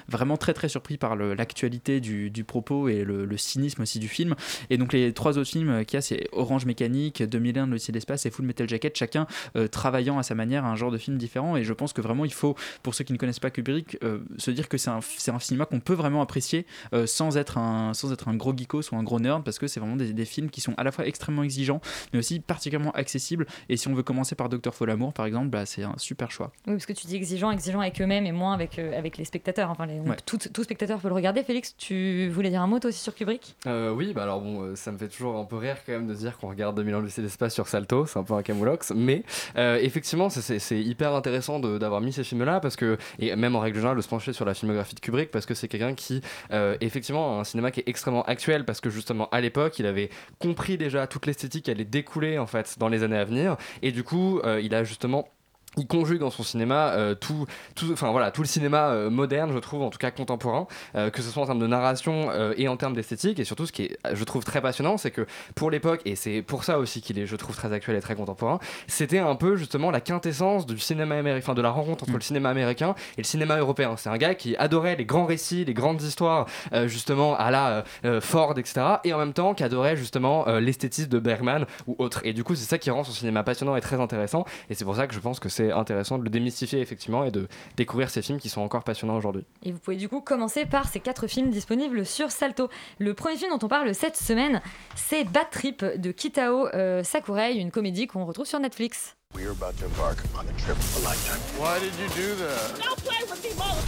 vraiment 0.09 0.37
très 0.37 0.55
très 0.55 0.69
surpris 0.69 0.97
par 0.97 1.17
le- 1.17 1.35
l'actualité 1.35 2.01
du, 2.01 2.45
propos 2.45 2.89
et 2.89 3.05
le, 3.05 3.25
le 3.25 3.37
cynisme 3.37 3.83
aussi 3.83 3.99
du 3.99 4.09
film. 4.09 4.35
Et 4.71 4.77
donc 4.79 4.93
les 4.93 5.13
trois 5.13 5.39
autres 5.39 5.51
films 5.51 5.85
qu'il 5.85 5.97
y 5.97 5.99
a, 5.99 6.01
c'est 6.03 6.29
Orange 6.33 6.67
Mécanique, 6.67 7.23
2001, 7.23 7.67
l'Odyssée 7.67 7.93
de 7.93 7.97
l'espace 7.97 8.27
et 8.27 8.31
Full 8.31 8.45
Metal 8.45 8.69
Jacket, 8.69 8.97
chacun 8.97 9.27
travaillant 9.71 10.19
à 10.19 10.23
sa 10.23 10.35
manière 10.35 10.65
un 10.65 10.77
genre 10.77 10.91
de 10.91 10.99
film 10.99 11.19
différent. 11.19 11.42
Et 11.57 11.65
je 11.65 11.73
pense 11.73 11.93
que 11.93 12.01
vraiment 12.01 12.25
il 12.25 12.33
faut, 12.33 12.55
pour 12.83 12.95
ceux 12.95 13.05
qui 13.05 13.13
ne 13.13 13.19
connaissent 13.19 13.41
pas 13.41 13.51
Kubrick, 13.51 13.99
euh, 14.03 14.19
se 14.39 14.51
dire 14.51 14.69
que 14.69 14.79
c'est 14.79 14.91
un, 14.91 15.01
c'est 15.03 15.31
un 15.31 15.39
cinéma 15.39 15.65
qu'on 15.67 15.81
peut 15.81 15.95
vraiment 15.95 16.23
apprécier 16.23 16.67
euh, 16.95 17.07
sans, 17.07 17.37
être 17.37 17.59
un, 17.59 17.95
sans 17.95 18.13
être 18.13 18.29
un 18.29 18.35
gros 18.35 18.57
geekos 18.57 18.91
ou 18.93 18.97
un 18.97 19.03
gros 19.03 19.21
nerd, 19.21 19.43
parce 19.45 19.59
que 19.59 19.67
c'est 19.67 19.81
vraiment 19.81 19.97
des, 19.97 20.13
des 20.13 20.25
films 20.25 20.51
qui 20.51 20.61
sont 20.61 20.75
à 20.77 20.85
la 20.85 20.93
fois 20.93 21.07
extrêmement 21.07 21.43
exigeants, 21.43 21.81
mais 22.13 22.19
aussi 22.19 22.41
particulièrement 22.41 22.93
accessibles. 22.93 23.47
Et 23.69 23.77
si 23.77 23.89
on 23.89 23.95
veut 23.95 24.03
commencer 24.03 24.35
par 24.35 24.49
Docteur 24.49 24.75
Folamour, 24.75 25.13
par 25.13 25.27
exemple, 25.27 25.49
bah, 25.49 25.67
c'est 25.67 25.83
un 25.83 25.95
super 25.99 26.31
choix. 26.31 26.53
Oui, 26.67 26.75
parce 26.75 26.87
que 26.87 26.93
tu 26.93 27.07
dis 27.07 27.17
exigeant, 27.17 27.51
exigeant 27.51 27.81
avec 27.81 28.01
eux-mêmes 28.01 28.27
et 28.27 28.33
moins 28.33 28.53
avec, 28.55 28.79
euh, 28.79 28.97
avec 28.99 29.19
les 29.19 29.25
spectateurs. 29.25 29.71
Enfin, 29.71 29.87
les- 29.87 30.01
Ouais. 30.01 30.17
tout, 30.27 30.39
tout 30.53 30.63
spectateur 30.65 30.99
peut 30.99 31.09
le 31.09 31.15
regarder. 31.15 31.43
Félix, 31.43 31.75
tu 31.77 32.29
voulais 32.29 32.51
dire 32.51 32.63
un 32.63 32.67
mot 32.67 32.79
toi 32.79 32.89
aussi 32.89 32.99
sur 33.01 33.15
Kubrick? 33.15 33.57
Euh, 33.67 33.91
oui, 33.93 34.13
bah 34.15 34.23
alors 34.25 34.41
bon, 34.41 34.75
ça 34.77 34.91
me 34.93 34.99
fait 34.99 35.09
toujours 35.09 35.37
un 35.39 35.45
peu 35.45 35.57
rire 35.57 35.77
quand 35.87 35.93
même 35.93 36.07
de 36.07 36.15
dire 36.15 36.37
qu'on 36.39 36.49
regarde 36.49 36.77
2000 36.77 36.95
ans 36.95 37.01
de 37.01 37.07
lycée 37.07 37.23
d'espace 37.23 37.55
sur 37.55 37.69
Salto, 37.69 38.07
c'est 38.07 38.19
un 38.19 38.23
peu 38.25 38.35
un 38.35 38.43
camoulox, 38.43 38.93
mais 38.95 39.23
euh, 39.57 39.79
effectivement, 39.81 40.29
c'est 40.31 40.81
hyper 40.81 41.15
intéressant 41.15 41.32
d'avoir 41.61 42.01
mis 42.01 42.13
ces 42.13 42.25
films-là 42.25 42.61
parce 42.61 42.77
que, 42.77 42.99
et 43.19 43.35
même 43.37 43.57
en 43.57 43.61
règle 43.61 43.77
générale, 43.77 43.97
de 43.97 44.03
se 44.03 44.09
pencher 44.09 44.33
sur 44.33 44.45
la 44.45 44.55
filmographie 44.55 44.95
de 44.95 45.01
Kubrick 45.01 45.31
parce 45.31 45.47
que 45.47 45.55
c'est 45.55 45.69
quelqu'un 45.69 45.95
qui, 45.95 46.21
euh, 46.53 46.77
effectivement, 46.81 47.41
un 47.41 47.45
cinéma 47.45 47.71
qui 47.71 47.81
est 47.81 47.89
extrêmement 47.89 48.23
actuel 48.25 48.65
parce 48.65 48.81
que 48.81 48.91
justement 48.91 49.29
à 49.31 49.41
l'époque, 49.41 49.79
il 49.79 49.87
avait 49.87 50.11
compris 50.39 50.77
déjà 50.77 51.07
toute 51.07 51.27
l'esthétique 51.27 51.65
qui 51.65 51.71
allait 51.71 51.85
découler 51.85 52.39
en 52.39 52.47
fait 52.47 52.77
dans 52.79 52.89
les 52.89 53.03
années 53.03 53.19
à 53.19 53.25
venir. 53.25 53.57
Et 53.83 53.93
du 53.93 54.05
coup, 54.05 54.41
euh, 54.45 54.61
il 54.61 54.75
a 54.75 54.85
justement 54.85 55.29
il 55.77 55.87
conjugue 55.87 56.19
dans 56.19 56.31
son 56.31 56.43
cinéma 56.43 56.91
euh, 56.91 57.15
tout, 57.15 57.47
tout, 57.75 57.91
enfin 57.93 58.11
voilà, 58.11 58.31
tout 58.31 58.43
le 58.43 58.47
cinéma 58.47 58.89
euh, 58.89 59.11
moderne, 59.11 59.53
je 59.53 59.59
trouve, 59.59 59.83
en 59.83 59.91
tout 59.91 59.99
cas 59.99 60.11
contemporain, 60.11 60.67
euh, 60.95 61.11
que 61.11 61.23
ce 61.23 61.31
soit 61.31 61.43
en 61.43 61.47
termes 61.47 61.59
de 61.59 61.67
narration 61.67 62.31
et 62.57 62.69
en 62.69 62.77
termes 62.77 62.95
d'esthétique. 62.95 63.39
Et 63.39 63.45
surtout, 63.45 63.67
ce 63.67 63.73
qui 63.73 63.85
est, 63.85 63.99
je 64.13 64.25
trouve, 64.25 64.45
très 64.45 64.61
passionnant, 64.61 64.97
c'est 64.97 65.11
que 65.11 65.27
pour 65.55 65.71
l'époque, 65.71 66.01
et 66.05 66.17
c'est 66.17 66.43
pour 66.43 66.65
ça 66.65 66.79
aussi 66.79 67.01
qu'il 67.01 67.19
est, 67.19 67.27
je 67.27 67.37
trouve, 67.37 67.57
très 67.57 67.73
actuel 67.73 67.97
et 67.97 68.01
très 68.01 68.15
contemporain, 68.15 68.59
c'était 68.87 69.19
un 69.19 69.35
peu 69.35 69.57
justement 69.57 69.91
la 69.91 70.01
quintessence 70.01 70.67
du 70.67 70.79
cinéma 70.79 71.17
américain, 71.17 71.55
de 71.55 71.63
la 71.63 71.71
rencontre 71.71 72.05
entre 72.05 72.15
le 72.15 72.21
cinéma 72.21 72.51
américain 72.51 72.95
et 73.17 73.23
le 73.23 73.27
cinéma 73.27 73.59
européen. 73.59 73.97
C'est 73.97 74.11
un 74.11 74.19
gars 74.19 74.35
qui 74.35 74.57
adorait 74.57 74.97
les 74.97 75.05
grands 75.05 75.27
récits, 75.27 75.65
les 75.65 75.75
grandes 75.75 76.03
histoires, 76.03 76.47
justement 76.87 77.37
à 77.37 77.51
la 77.51 77.85
Ford, 78.21 78.55
etc. 78.59 78.81
Et 79.05 79.13
en 79.13 79.19
même 79.19 79.33
temps, 79.33 79.55
qui 79.55 79.65
adorait 79.65 79.97
justement 79.97 80.47
l'esthétisme 80.59 81.09
de 81.09 81.19
Bergman 81.19 81.67
ou 81.87 81.97
autre. 81.99 82.21
Et 82.25 82.33
du 82.33 82.45
coup, 82.45 82.55
c'est 82.55 82.69
ça 82.69 82.79
qui 82.79 82.91
rend 82.91 83.05
son 83.05 83.13
cinéma 83.13 83.43
passionnant 83.43 83.77
et 83.77 83.81
très 83.81 84.01
intéressant. 84.01 84.45
Et 84.71 84.75
c'est 84.75 84.85
pour 84.85 84.97
ça 84.97 85.07
que 85.07 85.15
je 85.15 85.21
pense 85.21 85.41
que 85.41 85.49
c'est 85.49 85.62
intéressant 85.71 86.19
de 86.19 86.25
le 86.25 86.31
démystifier 86.31 86.81
effectivement 86.81 87.25
et 87.25 87.31
de 87.31 87.47
découvrir 87.77 88.11
ces 88.11 88.23
films 88.23 88.39
qui 88.39 88.49
sont 88.49 88.63
encore 88.63 88.83
passionnants 88.83 89.17
aujourd'hui. 89.17 89.45
Et 89.63 89.73
vous 89.73 89.79
pouvez 89.79 89.97
du 89.97 90.09
coup 90.09 90.21
commencer 90.21 90.67
par 90.67 90.89
ces 90.89 91.01
quatre 91.01 91.27
films 91.27 91.51
disponibles 91.51 92.05
sur 92.07 92.31
Salto. 92.31 92.69
Le 92.99 93.15
premier 93.15 93.37
film 93.37 93.51
dont 93.51 93.65
on 93.65 93.69
parle 93.69 93.95
cette 93.95 94.17
semaine, 94.17 94.61
c'est 94.97 95.25
Bad 95.25 95.51
Trip 95.51 95.85
de 95.85 96.11
Kitao 96.11 96.69
euh, 96.69 97.03
Sakurai, 97.05 97.55
une 97.55 97.71
comédie 97.71 98.07
qu'on 98.07 98.25
retrouve 98.25 98.47
sur 98.47 98.59
Netflix. 98.59 99.17
We're 99.35 99.53
about 99.53 99.79
to 99.79 99.87
embark 99.87 100.19
on 100.35 100.47
a 100.47 100.53
trip 100.59 100.77
of 100.77 101.03
a 101.03 101.09
lifetime. 101.09 101.41
Why 101.59 101.79
did 101.79 101.95
you 101.99 102.09
do 102.09 102.35
that? 102.45 102.81
Don't 102.83 102.99
play 102.99 103.23
with 103.31 103.43
me, 103.43 103.51
mother. 103.57 103.81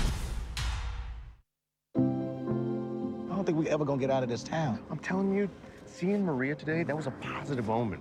I 3.30 3.36
don't 3.36 3.44
think 3.44 3.58
we 3.58 3.68
ever 3.68 3.84
gonna 3.84 4.00
get 4.00 4.10
out 4.10 4.22
of 4.22 4.30
this 4.30 4.42
town. 4.42 4.78
I'm 4.90 4.98
telling 4.98 5.34
you, 5.34 5.50
seeing 5.84 6.24
Maria 6.24 6.54
today, 6.54 6.82
that 6.82 6.96
was 6.96 7.06
a 7.06 7.10
positive 7.20 7.68
omen. 7.68 8.00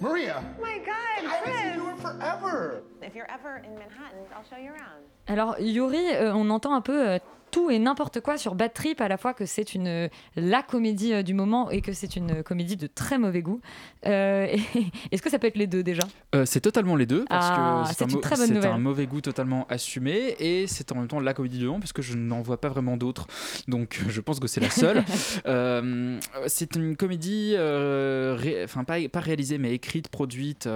Maria! 0.00 0.42
Oh 0.58 0.62
my 0.62 0.78
God, 0.78 0.94
I 1.18 1.34
haven't 1.34 1.72
seen 1.72 1.74
you 1.74 1.90
in 1.90 1.96
forever! 1.96 2.82
If 3.02 3.14
you're 3.14 3.30
ever 3.30 3.58
in 3.58 3.74
Manhattan, 3.74 4.20
I'll 4.34 4.44
show 4.48 4.56
you 4.56 4.70
around. 4.70 5.04
Alors 5.28 5.60
Yuri, 5.60 6.08
euh, 6.14 6.34
on 6.34 6.48
entend 6.50 6.74
un 6.74 6.80
peu 6.80 7.06
euh, 7.06 7.18
tout 7.50 7.70
et 7.70 7.78
n'importe 7.78 8.20
quoi 8.20 8.38
sur 8.38 8.54
Bad 8.54 8.72
Trip, 8.72 9.00
à 9.00 9.08
la 9.08 9.16
fois 9.16 9.34
que 9.34 9.46
c'est 9.46 9.74
une 9.74 10.08
la 10.36 10.62
comédie 10.62 11.12
euh, 11.12 11.22
du 11.22 11.34
moment 11.34 11.70
et 11.70 11.80
que 11.80 11.92
c'est 11.92 12.16
une 12.16 12.42
comédie 12.42 12.76
de 12.76 12.86
très 12.86 13.18
mauvais 13.18 13.42
goût. 13.42 13.60
Euh, 14.06 14.46
Est-ce 15.12 15.22
que 15.22 15.30
ça 15.30 15.38
peut 15.38 15.46
être 15.46 15.56
les 15.56 15.66
deux 15.66 15.82
déjà? 15.82 16.02
Euh, 16.34 16.44
c'est 16.46 16.60
totalement 16.60 16.96
les 16.96 17.06
deux 17.06 17.24
parce 17.28 17.46
Ah, 17.50 17.84
que 17.88 17.94
c'est 17.94 18.66
un, 18.66 18.78
mauvais 18.78 19.06
goût 19.06 19.20
totalement 19.20 19.66
assumé 19.68 20.36
et 20.38 20.66
c'est 20.66 20.92
en 20.92 20.96
même 20.96 21.08
temps 21.08 21.20
la 21.20 21.34
comédie 21.34 21.58
du 21.58 21.66
moment 21.66 21.80
parce 21.80 21.92
que 21.92 22.02
je 22.02 22.16
n'en 22.16 22.40
vois 22.40 22.60
pas 22.60 22.68
vraiment 22.68 22.96
d'autres. 22.96 23.26
Donc 23.68 24.00
je 24.08 24.20
pense 24.20 24.40
que 24.40 24.46
c'est 24.46 24.60
la 24.60 24.70
seule. 24.70 25.04
Euh, 25.46 26.18
c'est 26.46 26.76
une 26.76 26.96
comédie 26.96 27.54
ré- 27.56 28.62
enfin 28.64 28.84
pas, 28.84 28.96
pas 29.10 29.20
réalisée 29.20 29.58
mais 29.58 29.72
écrite 29.72 30.08
produite 30.08 30.68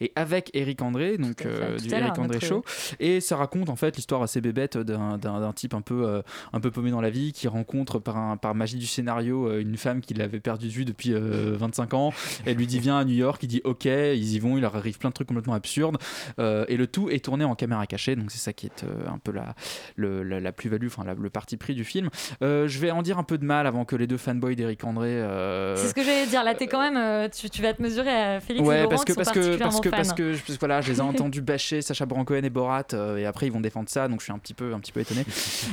et 0.00 0.12
avec 0.16 0.50
Eric 0.54 0.80
André 0.82 1.18
donc 1.18 1.46
du 1.78 1.92
Eric 1.92 2.18
André 2.18 2.40
Show. 2.40 2.64
Et 2.98 3.20
ça 3.20 3.36
raconte 3.36 3.68
en 3.68 3.76
fait 3.76 3.96
l'histoire 3.96 4.22
assez 4.22 4.40
bébête 4.40 4.78
d'un 4.78 5.52
type 5.54 5.74
un 5.74 5.80
peu 5.80 6.15
euh, 6.16 6.22
un 6.52 6.60
peu 6.60 6.70
paumé 6.70 6.90
dans 6.90 7.00
la 7.00 7.10
vie, 7.10 7.32
qui 7.32 7.48
rencontre 7.48 7.98
par, 7.98 8.16
un, 8.16 8.36
par 8.36 8.54
magie 8.54 8.76
du 8.76 8.86
scénario 8.86 9.48
euh, 9.48 9.60
une 9.60 9.76
femme 9.76 10.00
qu'il 10.00 10.20
avait 10.22 10.40
perdu 10.40 10.66
de 10.68 10.72
vue 10.72 10.84
depuis 10.84 11.12
euh, 11.12 11.56
25 11.58 11.94
ans. 11.94 12.12
Elle 12.44 12.56
lui 12.56 12.66
dit 12.66 12.78
viens 12.80 12.98
à 12.98 13.04
New 13.04 13.14
York, 13.14 13.40
il 13.42 13.48
dit 13.48 13.60
ok, 13.64 13.84
ils 13.84 14.34
y 14.34 14.38
vont, 14.38 14.56
il 14.56 14.60
leur 14.62 14.76
arrive 14.76 14.98
plein 14.98 15.10
de 15.10 15.14
trucs 15.14 15.28
complètement 15.28 15.54
absurdes. 15.54 15.96
Euh, 16.38 16.64
et 16.68 16.76
le 16.76 16.86
tout 16.86 17.10
est 17.10 17.24
tourné 17.24 17.44
en 17.44 17.54
caméra 17.54 17.86
cachée, 17.86 18.16
donc 18.16 18.30
c'est 18.30 18.38
ça 18.38 18.52
qui 18.52 18.66
est 18.66 18.84
euh, 18.84 19.08
un 19.08 19.18
peu 19.18 19.32
la, 19.32 19.54
le- 19.96 20.22
la, 20.22 20.40
la 20.40 20.52
plus-value, 20.52 20.86
enfin 20.86 21.04
le 21.18 21.30
parti 21.30 21.56
pris 21.56 21.74
du 21.74 21.84
film. 21.84 22.08
Euh, 22.42 22.68
je 22.68 22.78
vais 22.78 22.90
en 22.90 23.02
dire 23.02 23.18
un 23.18 23.22
peu 23.22 23.38
de 23.38 23.44
mal 23.44 23.66
avant 23.66 23.84
que 23.84 23.96
les 23.96 24.06
deux 24.06 24.16
fanboys 24.16 24.56
d'Eric 24.56 24.84
André. 24.84 25.08
euh, 25.10 25.76
C'est 25.76 25.88
ce 25.88 25.94
que 25.94 26.02
j'allais 26.02 26.26
dire. 26.26 26.42
Là, 26.44 26.54
t'es 26.54 26.66
quand 26.66 26.80
même. 26.80 26.96
euh, 26.96 27.28
tu, 27.28 27.48
tu 27.50 27.62
vas 27.62 27.72
te 27.74 27.82
mesurer 27.82 28.10
à 28.10 28.40
Félix 28.40 28.64
et 28.64 28.68
Ouais, 28.68 28.76
Laurent 28.82 28.88
parce 28.90 29.04
que 29.04 29.12
qui 29.12 29.18
sont 29.18 29.24
parce 29.24 29.30
que 29.32 29.56
parce 29.58 29.80
que 29.80 29.88
parce 29.88 30.12
que, 30.12 30.32
parce 30.32 30.42
que, 30.42 30.58
voilà, 30.60 30.80
je 30.80 30.90
les 30.92 30.98
ai 30.98 31.00
entendus 31.02 31.40
bâcher 31.42 31.82
Sacha 31.82 32.06
Baron 32.06 32.24
Cohen 32.24 32.42
et 32.44 32.50
Borat 32.50 32.84
euh, 32.94 33.16
et 33.16 33.26
après 33.26 33.46
ils 33.46 33.52
vont 33.52 33.60
défendre 33.60 33.88
ça, 33.88 34.08
donc 34.08 34.20
je 34.20 34.24
suis 34.24 34.32
un 34.32 34.38
petit 34.38 34.54
peu 34.54 34.72
un 34.74 34.80
petit 34.80 34.92
peu 34.92 35.00
étonné. 35.00 35.24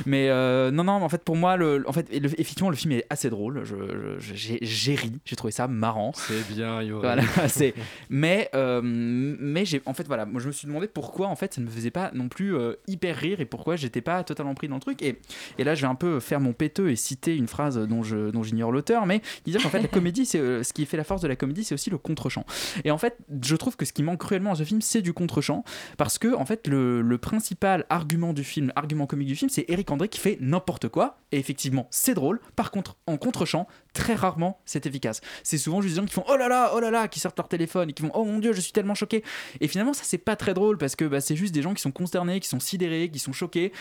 mais 0.06 0.28
euh, 0.34 0.70
non 0.70 0.84
non, 0.84 0.98
mais 0.98 1.04
en 1.04 1.08
fait 1.08 1.22
pour 1.24 1.36
moi 1.36 1.56
le 1.56 1.84
en 1.86 1.92
fait 1.92 2.08
le- 2.12 2.40
effectivement 2.40 2.70
le 2.70 2.76
film 2.76 2.92
est 2.92 3.06
assez 3.10 3.30
drôle. 3.30 3.62
Je 3.64 3.74
je- 4.18 4.54
j'ai 4.60 4.94
ri, 4.94 5.12
j'ai 5.24 5.36
trouvé 5.36 5.52
ça 5.52 5.68
marrant. 5.68 6.12
C'est 6.14 6.46
bien, 6.54 6.82
Yuri. 6.82 7.00
Voilà, 7.00 7.22
mais 8.10 8.48
euh, 8.54 8.80
mais 8.82 9.64
j'ai 9.64 9.80
en 9.86 9.94
fait 9.94 10.06
voilà, 10.06 10.26
moi 10.26 10.40
je 10.40 10.46
me 10.48 10.52
suis 10.52 10.66
demandé 10.66 10.88
pourquoi 10.88 11.28
en 11.28 11.36
fait 11.36 11.54
ça 11.54 11.60
ne 11.60 11.66
me 11.66 11.70
faisait 11.70 11.90
pas 11.90 12.10
non 12.14 12.28
plus 12.28 12.54
euh, 12.56 12.74
hyper 12.86 13.16
rire 13.16 13.40
et 13.40 13.44
pourquoi 13.44 13.76
j'étais 13.76 14.00
pas 14.00 14.24
totalement 14.24 14.54
pris 14.54 14.68
dans 14.68 14.76
le 14.76 14.80
truc 14.80 15.02
et 15.02 15.20
et 15.58 15.64
là 15.64 15.74
je 15.74 15.82
vais 15.82 15.88
un 15.88 15.94
peu 15.94 16.20
faire 16.20 16.40
mon 16.40 16.52
péteux 16.52 16.90
et 16.90 16.96
citer 16.96 17.36
une 17.36 17.48
phrase 17.48 17.78
dont 17.78 18.02
je 18.02 18.30
dont 18.30 18.42
j'ignore 18.42 18.72
l'auteur 18.72 19.06
mais 19.06 19.20
dire 19.46 19.62
qu'en 19.62 19.68
fait 19.68 19.80
la 19.82 19.88
comédie 19.88 20.26
c'est 20.26 20.38
euh, 20.40 20.62
ce 20.62 20.72
qui 20.72 20.86
fait 20.86 20.96
la 20.96 21.04
force 21.04 21.22
de 21.22 21.28
la 21.28 21.36
comédie 21.36 21.64
c'est 21.64 21.74
aussi 21.74 21.90
le 21.90 21.98
contre-champ 21.98 22.44
et 22.84 22.90
en 22.90 22.98
fait 22.98 23.16
je 23.42 23.56
trouve 23.56 23.76
que 23.76 23.84
ce 23.84 23.92
qui 23.92 24.02
manque 24.02 24.20
cruellement 24.20 24.52
à 24.52 24.54
ce 24.54 24.64
film 24.64 24.80
c'est 24.80 25.02
du 25.02 25.12
contre-champ 25.12 25.64
parce 25.96 26.18
que 26.18 26.34
en 26.34 26.44
fait 26.44 26.66
le, 26.66 27.02
le 27.02 27.18
principal 27.18 27.84
argument 27.90 28.32
du 28.32 28.44
film 28.44 28.72
argument 28.76 29.06
comique 29.06 29.28
du 29.28 29.36
film 29.36 29.48
c'est 29.50 29.64
Eric 29.68 29.90
André 29.90 30.08
qui 30.08 30.20
n'importe 30.40 30.88
quoi. 30.88 31.18
Et 31.32 31.38
effectivement 31.38 31.86
c'est 31.90 32.14
drôle. 32.14 32.40
Par 32.56 32.70
contre 32.70 32.96
en 33.06 33.16
contre-champ 33.16 33.66
très 33.94 34.14
rarement 34.14 34.60
c'est 34.66 34.84
efficace. 34.86 35.20
C'est 35.42 35.56
souvent 35.56 35.80
juste 35.80 35.94
des 35.94 36.00
gens 36.00 36.06
qui 36.06 36.12
font 36.12 36.24
oh 36.28 36.36
là 36.36 36.48
là 36.48 36.72
oh 36.74 36.80
là 36.80 36.90
là 36.90 37.08
qui 37.08 37.20
sortent 37.20 37.38
leur 37.38 37.48
téléphone 37.48 37.90
et 37.90 37.92
qui 37.92 38.02
font 38.02 38.10
oh 38.14 38.24
mon 38.24 38.38
dieu 38.38 38.52
je 38.52 38.60
suis 38.60 38.72
tellement 38.72 38.94
choqué. 38.94 39.24
Et 39.60 39.68
finalement 39.68 39.94
ça 39.94 40.02
c'est 40.04 40.18
pas 40.18 40.36
très 40.36 40.52
drôle 40.52 40.76
parce 40.76 40.96
que 40.96 41.04
bah, 41.06 41.20
c'est 41.20 41.36
juste 41.36 41.54
des 41.54 41.62
gens 41.62 41.72
qui 41.72 41.80
sont 41.80 41.92
consternés 41.92 42.40
qui 42.40 42.48
sont 42.48 42.60
sidérés 42.60 43.08
qui 43.10 43.18
sont 43.18 43.32
choqués. 43.32 43.72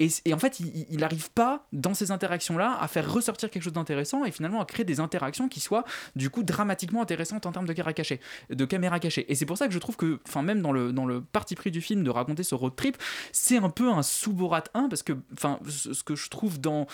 Et, 0.00 0.08
en 0.32 0.38
fait 0.38 0.58
il, 0.60 0.86
il 0.90 1.04
arrive 1.04 1.30
pas 1.30 1.66
dans 1.72 1.94
ces 1.94 2.10
interactions 2.10 2.56
là 2.56 2.76
à 2.80 2.88
faire 2.88 3.12
ressortir 3.12 3.50
quelque 3.50 3.62
chose 3.62 3.72
d'intéressant 3.72 4.24
et 4.24 4.32
finalement 4.32 4.60
à 4.60 4.64
créer 4.64 4.84
des 4.84 5.00
interactions 5.00 5.48
qui 5.48 5.60
soient 5.60 5.84
du 6.16 6.30
coup 6.30 6.42
dramatiquement 6.42 7.02
intéressantes 7.02 7.46
en 7.46 7.52
termes 7.52 7.66
de 7.66 7.72
caméra 7.72 7.92
cachée 7.92 8.20
de 8.50 8.64
caméra 8.64 8.98
cachée. 8.98 9.30
Et 9.30 9.34
c'est 9.34 9.46
pour 9.46 9.58
ça 9.58 9.68
que 9.68 9.74
je 9.74 9.78
trouve 9.78 9.96
que 9.96 10.20
enfin 10.26 10.42
même 10.42 10.62
dans 10.62 10.72
le 10.72 10.92
dans 10.92 11.06
le 11.06 11.20
parti 11.20 11.54
pris 11.54 11.70
du 11.70 11.80
film 11.80 12.02
de 12.04 12.10
raconter 12.10 12.42
ce 12.42 12.54
road 12.54 12.74
trip 12.74 12.96
c'est 13.32 13.58
un 13.58 13.70
peu 13.70 13.90
un 13.90 14.02
sous 14.02 14.32
Borat 14.32 14.64
1 14.74 14.88
parce 14.88 15.02
que 15.02 15.12
enfin 15.32 15.58
ce 15.68 16.02
que 16.02 16.14
je 16.14 16.28
trouve 16.28 16.60
dans 16.60 16.86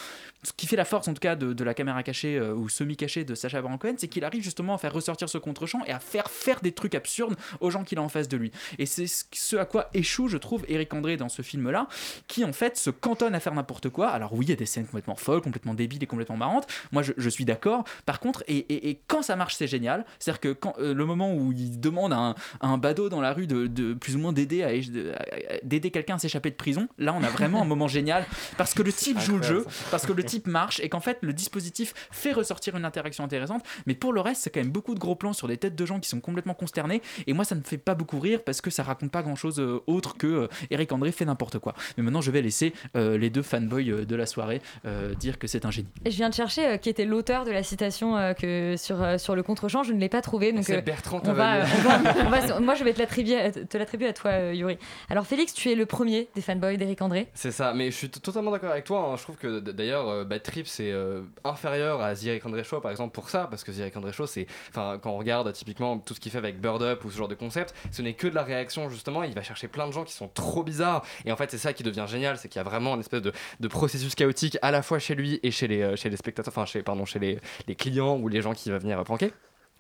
ce 0.43 0.53
qui 0.53 0.67
fait 0.67 0.77
la 0.77 0.85
force 0.85 1.09
en 1.09 1.15
tout 1.15 1.21
cas 1.21 1.37
de, 1.37 1.53
de 1.53 1.65
la 1.65 1.75
caméra 1.75 2.03
cachée 2.03 2.37
euh, 2.37 2.55
ou 2.65 2.69
semi 2.69 2.97
cachée 2.97 3.25
de 3.25 3.35
Sacha 3.35 3.61
Baron 3.63 3.79
Cohen 3.79 3.95
c'est 3.99 4.09
qu'il 4.09 4.25
arrive 4.25 4.43
justement 4.43 4.75
à 4.75 4.79
faire 4.79 4.93
ressortir 4.93 5.29
ce 5.29 5.39
contre-champ 5.39 5.81
et 5.87 5.93
à 5.93 6.01
faire 6.01 6.31
faire 6.31 6.61
des 6.61 6.73
trucs 6.73 6.95
absurdes 6.95 7.37
aux 7.61 7.71
gens 7.71 7.85
qu'il 7.85 7.99
a 7.99 8.03
en 8.03 8.09
face 8.09 8.29
de 8.29 8.37
lui. 8.37 8.51
Et 8.79 8.87
c'est 8.87 9.07
ce 9.07 9.57
à 9.57 9.65
quoi 9.65 9.89
échoue 9.95 10.29
je 10.29 10.37
trouve 10.39 10.65
Eric 10.69 10.93
André 10.95 11.17
dans 11.17 11.29
ce 11.29 11.43
film 11.43 11.71
là 11.71 11.87
qui 12.29 12.45
en 12.45 12.53
fait 12.53 12.77
se 12.77 12.91
cantonne 12.91 13.35
à 13.35 13.41
faire 13.41 13.55
n'importe 13.55 13.89
quoi. 13.91 14.09
Alors 14.09 14.33
oui 14.33 14.47
il 14.47 14.51
y 14.51 14.53
a 14.53 14.57
des 14.57 14.67
scènes 14.67 14.87
complètement 14.87 15.17
folles 15.17 15.43
complètement 15.43 15.75
débiles 15.75 16.03
et 16.03 16.07
complètement 16.07 16.37
marrantes. 16.37 16.67
Moi 16.93 17.03
je, 17.03 17.13
je 17.17 17.29
suis 17.29 17.45
d'accord. 17.45 17.85
Par 18.07 18.19
contre 18.21 18.43
et, 18.49 18.57
et- 18.59 18.89
et 18.91 19.01
quand 19.07 19.23
ça 19.23 19.37
marche 19.37 19.55
c'est 19.57 19.67
génial. 19.67 20.05
C'est 20.19 20.31
à 20.31 20.35
dire 20.35 20.41
que 20.41 20.53
quand 20.53 20.75
euh, 20.79 20.95
le 20.95 21.05
moment 21.05 21.35
où 21.35 21.53
il 21.53 21.79
demande 21.81 22.13
à 22.13 22.17
un, 22.19 22.31
à 22.61 22.69
un 22.69 22.79
badaud 22.79 23.09
dans 23.09 23.21
la 23.21 23.33
rue 23.33 23.47
de, 23.47 23.67
de 23.67 23.93
plus 23.95 24.17
ou 24.17 24.19
moins 24.19 24.33
d'aider 24.33 24.63
à, 24.63 24.69
à- 24.69 25.59
d'aider 25.63 25.91
quelqu'un 25.91 26.15
à 26.17 26.19
s'échapper 26.19 26.51
de 26.51 26.57
prison 26.57 26.89
là 26.99 27.13
on 27.15 27.23
a 27.23 27.29
vraiment 27.29 27.61
un 27.63 27.67
moment 27.67 27.89
génial. 27.89 28.25
Parce 28.57 28.73
que 28.75 28.83
le 28.83 28.93
type 28.93 29.19
joue 29.21 29.37
le 29.37 29.43
jeu 29.43 29.67
parce 29.91 30.07
que 30.07 30.13
le 30.13 30.23
type 30.25 30.47
marche 30.47 30.81
et 30.81 30.89
qu'en 30.89 31.01
fait 31.01 31.19
le 31.21 31.33
dispositif 31.33 31.93
fait 32.11 32.33
ressortir 32.33 32.54
une 32.77 32.85
interaction 32.85 33.25
intéressante 33.25 33.63
mais 33.87 33.95
pour 33.95 34.13
le 34.13 34.21
reste 34.21 34.43
c'est 34.43 34.51
quand 34.51 34.61
même 34.61 34.71
beaucoup 34.71 34.95
de 34.95 35.01
gros 35.01 35.15
plans 35.15 35.33
sur 35.33 35.49
des 35.49 35.57
têtes 35.57 35.77
de 35.77 35.87
gens 35.87 36.01
qui 36.01 36.09
sont 36.09 36.21
complètement 36.21 36.55
consternés 36.55 37.03
et 37.27 37.33
moi 37.33 37.45
ça 37.45 37.55
ne 37.55 37.61
me 37.61 37.65
fait 37.65 37.79
pas 37.79 37.95
beaucoup 37.95 38.19
rire 38.21 38.41
parce 38.45 38.61
que 38.61 38.71
ça 38.71 38.83
raconte 38.83 39.11
pas 39.11 39.23
grand 39.23 39.37
chose 39.37 39.61
autre 39.87 40.17
que 40.17 40.27
euh, 40.27 40.49
Eric 40.71 40.93
André 40.93 41.13
fait 41.13 41.25
n'importe 41.25 41.59
quoi 41.59 41.75
mais 41.97 42.03
maintenant 42.03 42.21
je 42.21 42.31
vais 42.31 42.43
laisser 42.43 42.73
euh, 42.97 43.19
les 43.19 43.31
deux 43.31 43.43
fanboys 43.43 43.91
euh, 43.91 44.05
de 44.05 44.17
la 44.17 44.27
soirée 44.27 44.61
euh, 44.87 45.15
dire 45.15 45.39
que 45.39 45.47
c'est 45.47 45.65
un 45.65 45.71
génie 45.71 45.89
je 46.05 46.11
viens 46.11 46.29
de 46.31 46.35
chercher 46.35 46.67
euh, 46.67 46.77
qui 46.77 46.89
était 46.89 47.05
l'auteur 47.05 47.45
de 47.45 47.51
la 47.51 47.63
citation 47.63 48.17
euh, 48.17 48.33
que 48.35 48.77
sur, 48.77 49.03
euh, 49.03 49.19
sur 49.19 49.35
le 49.37 49.43
contre-champ. 49.43 49.83
Je 49.83 49.93
ne 49.93 49.99
l'ai 50.01 50.09
pas 50.09 50.21
trouvé. 50.23 50.53
Donc, 50.53 50.65
C'est 50.65 50.79
euh, 50.79 50.81
Bertrand 50.81 51.21
on 51.25 51.33
va, 51.33 51.61
on 51.61 51.81
va- 51.83 52.01
on 52.27 52.31
va- 52.31 52.61
moi, 52.61 52.75
je 52.75 52.85
vais 52.85 52.93
te 52.93 52.99
l'attribuer, 52.99 53.51
te 53.53 53.77
l'attribuer 53.77 54.09
à 54.09 54.13
toi, 54.13 54.31
euh, 54.33 54.55
Yuri. 54.55 54.79
Alors, 55.11 55.27
Félix, 55.27 55.53
tu 55.55 55.71
es 55.71 55.75
le 55.75 55.87
premier 55.87 56.29
des 56.35 56.41
fanboys 56.41 56.77
d'Eric 56.77 57.01
André. 57.03 57.29
C'est 57.35 57.51
ça, 57.51 57.73
mais 57.75 57.91
je 57.91 57.97
suis 57.97 58.09
totalement 58.11 58.51
d'accord 58.51 58.71
avec 58.71 58.85
toi. 58.85 59.11
hein. 59.13 59.17
Je 59.17 59.23
trouve 59.23 59.37
que 59.37 59.61
d'ailleurs, 59.61 60.09
euh, 60.09 60.25
Bad 60.25 60.43
Trip 60.43 60.67
c'est 60.67 60.91
euh, 60.93 61.23
inférieur 61.45 62.01
à 62.01 62.15
The 62.15 62.25
Eric 62.27 62.44
André 62.47 62.65
Show 62.65 62.81
par 62.81 62.91
exemple 62.91 63.13
pour 63.13 63.31
ça, 63.31 63.47
parce 63.49 63.65
que 63.65 63.73
Eric 63.79 63.97
André 63.97 64.13
Show, 64.13 64.27
c'est, 64.27 64.47
enfin, 64.71 64.99
quand 65.03 65.11
on 65.11 65.19
regarde 65.19 65.53
typiquement 65.53 65.99
tout 65.99 66.15
ce 66.15 66.21
qu'il 66.21 66.33
fait 66.33 66.39
avec 66.39 66.61
Bird 66.61 66.83
Up 66.83 67.05
ou 67.05 67.11
ce 67.11 67.17
genre 67.17 67.29
de 67.29 67.35
concept, 67.35 67.75
ce 67.91 68.03
n'est 68.03 68.15
que 68.15 68.27
de 68.27 68.35
la 68.35 68.43
réaction 68.43 68.89
justement. 68.89 69.23
Il 69.23 69.35
va 69.35 69.43
chercher 69.43 69.69
plein 69.69 69.87
de 69.87 69.93
gens 69.93 70.05
qui 70.05 70.13
sont 70.13 70.29
trop 70.29 70.63
bizarres, 70.63 71.05
et 71.25 71.33
en 71.33 71.37
fait, 71.37 71.51
c'est 71.51 71.59
ça 71.59 71.73
qui 71.73 71.83
devient 71.83 72.07
génial, 72.09 72.39
c'est 72.39 72.49
qu'il 72.49 72.59
y 72.59 72.65
a 72.65 72.69
vraiment 72.69 72.95
une 72.95 73.01
espèce 73.01 73.23
de, 73.23 73.33
processus 73.69 74.15
chaotique 74.15 74.57
à 74.63 74.71
la 74.71 74.83
fois 74.83 74.99
chez 74.99 75.15
lui 75.15 75.41
et 75.43 75.51
chez 75.51 75.67
les, 75.67 75.83
euh, 75.83 75.97
chez 75.97 76.09
les 76.09 76.17
spectateurs, 76.17 76.53
enfin, 76.53 76.65
chez, 76.65 76.83
pardon, 76.83 77.05
chez 77.05 77.19
les, 77.19 77.75
clients 77.75 78.17
ou 78.17 78.29
les 78.29 78.41
gens 78.41 78.53
qui 78.53 78.71
vont 78.71 78.79
venir 78.79 79.03
pranker. 79.03 79.31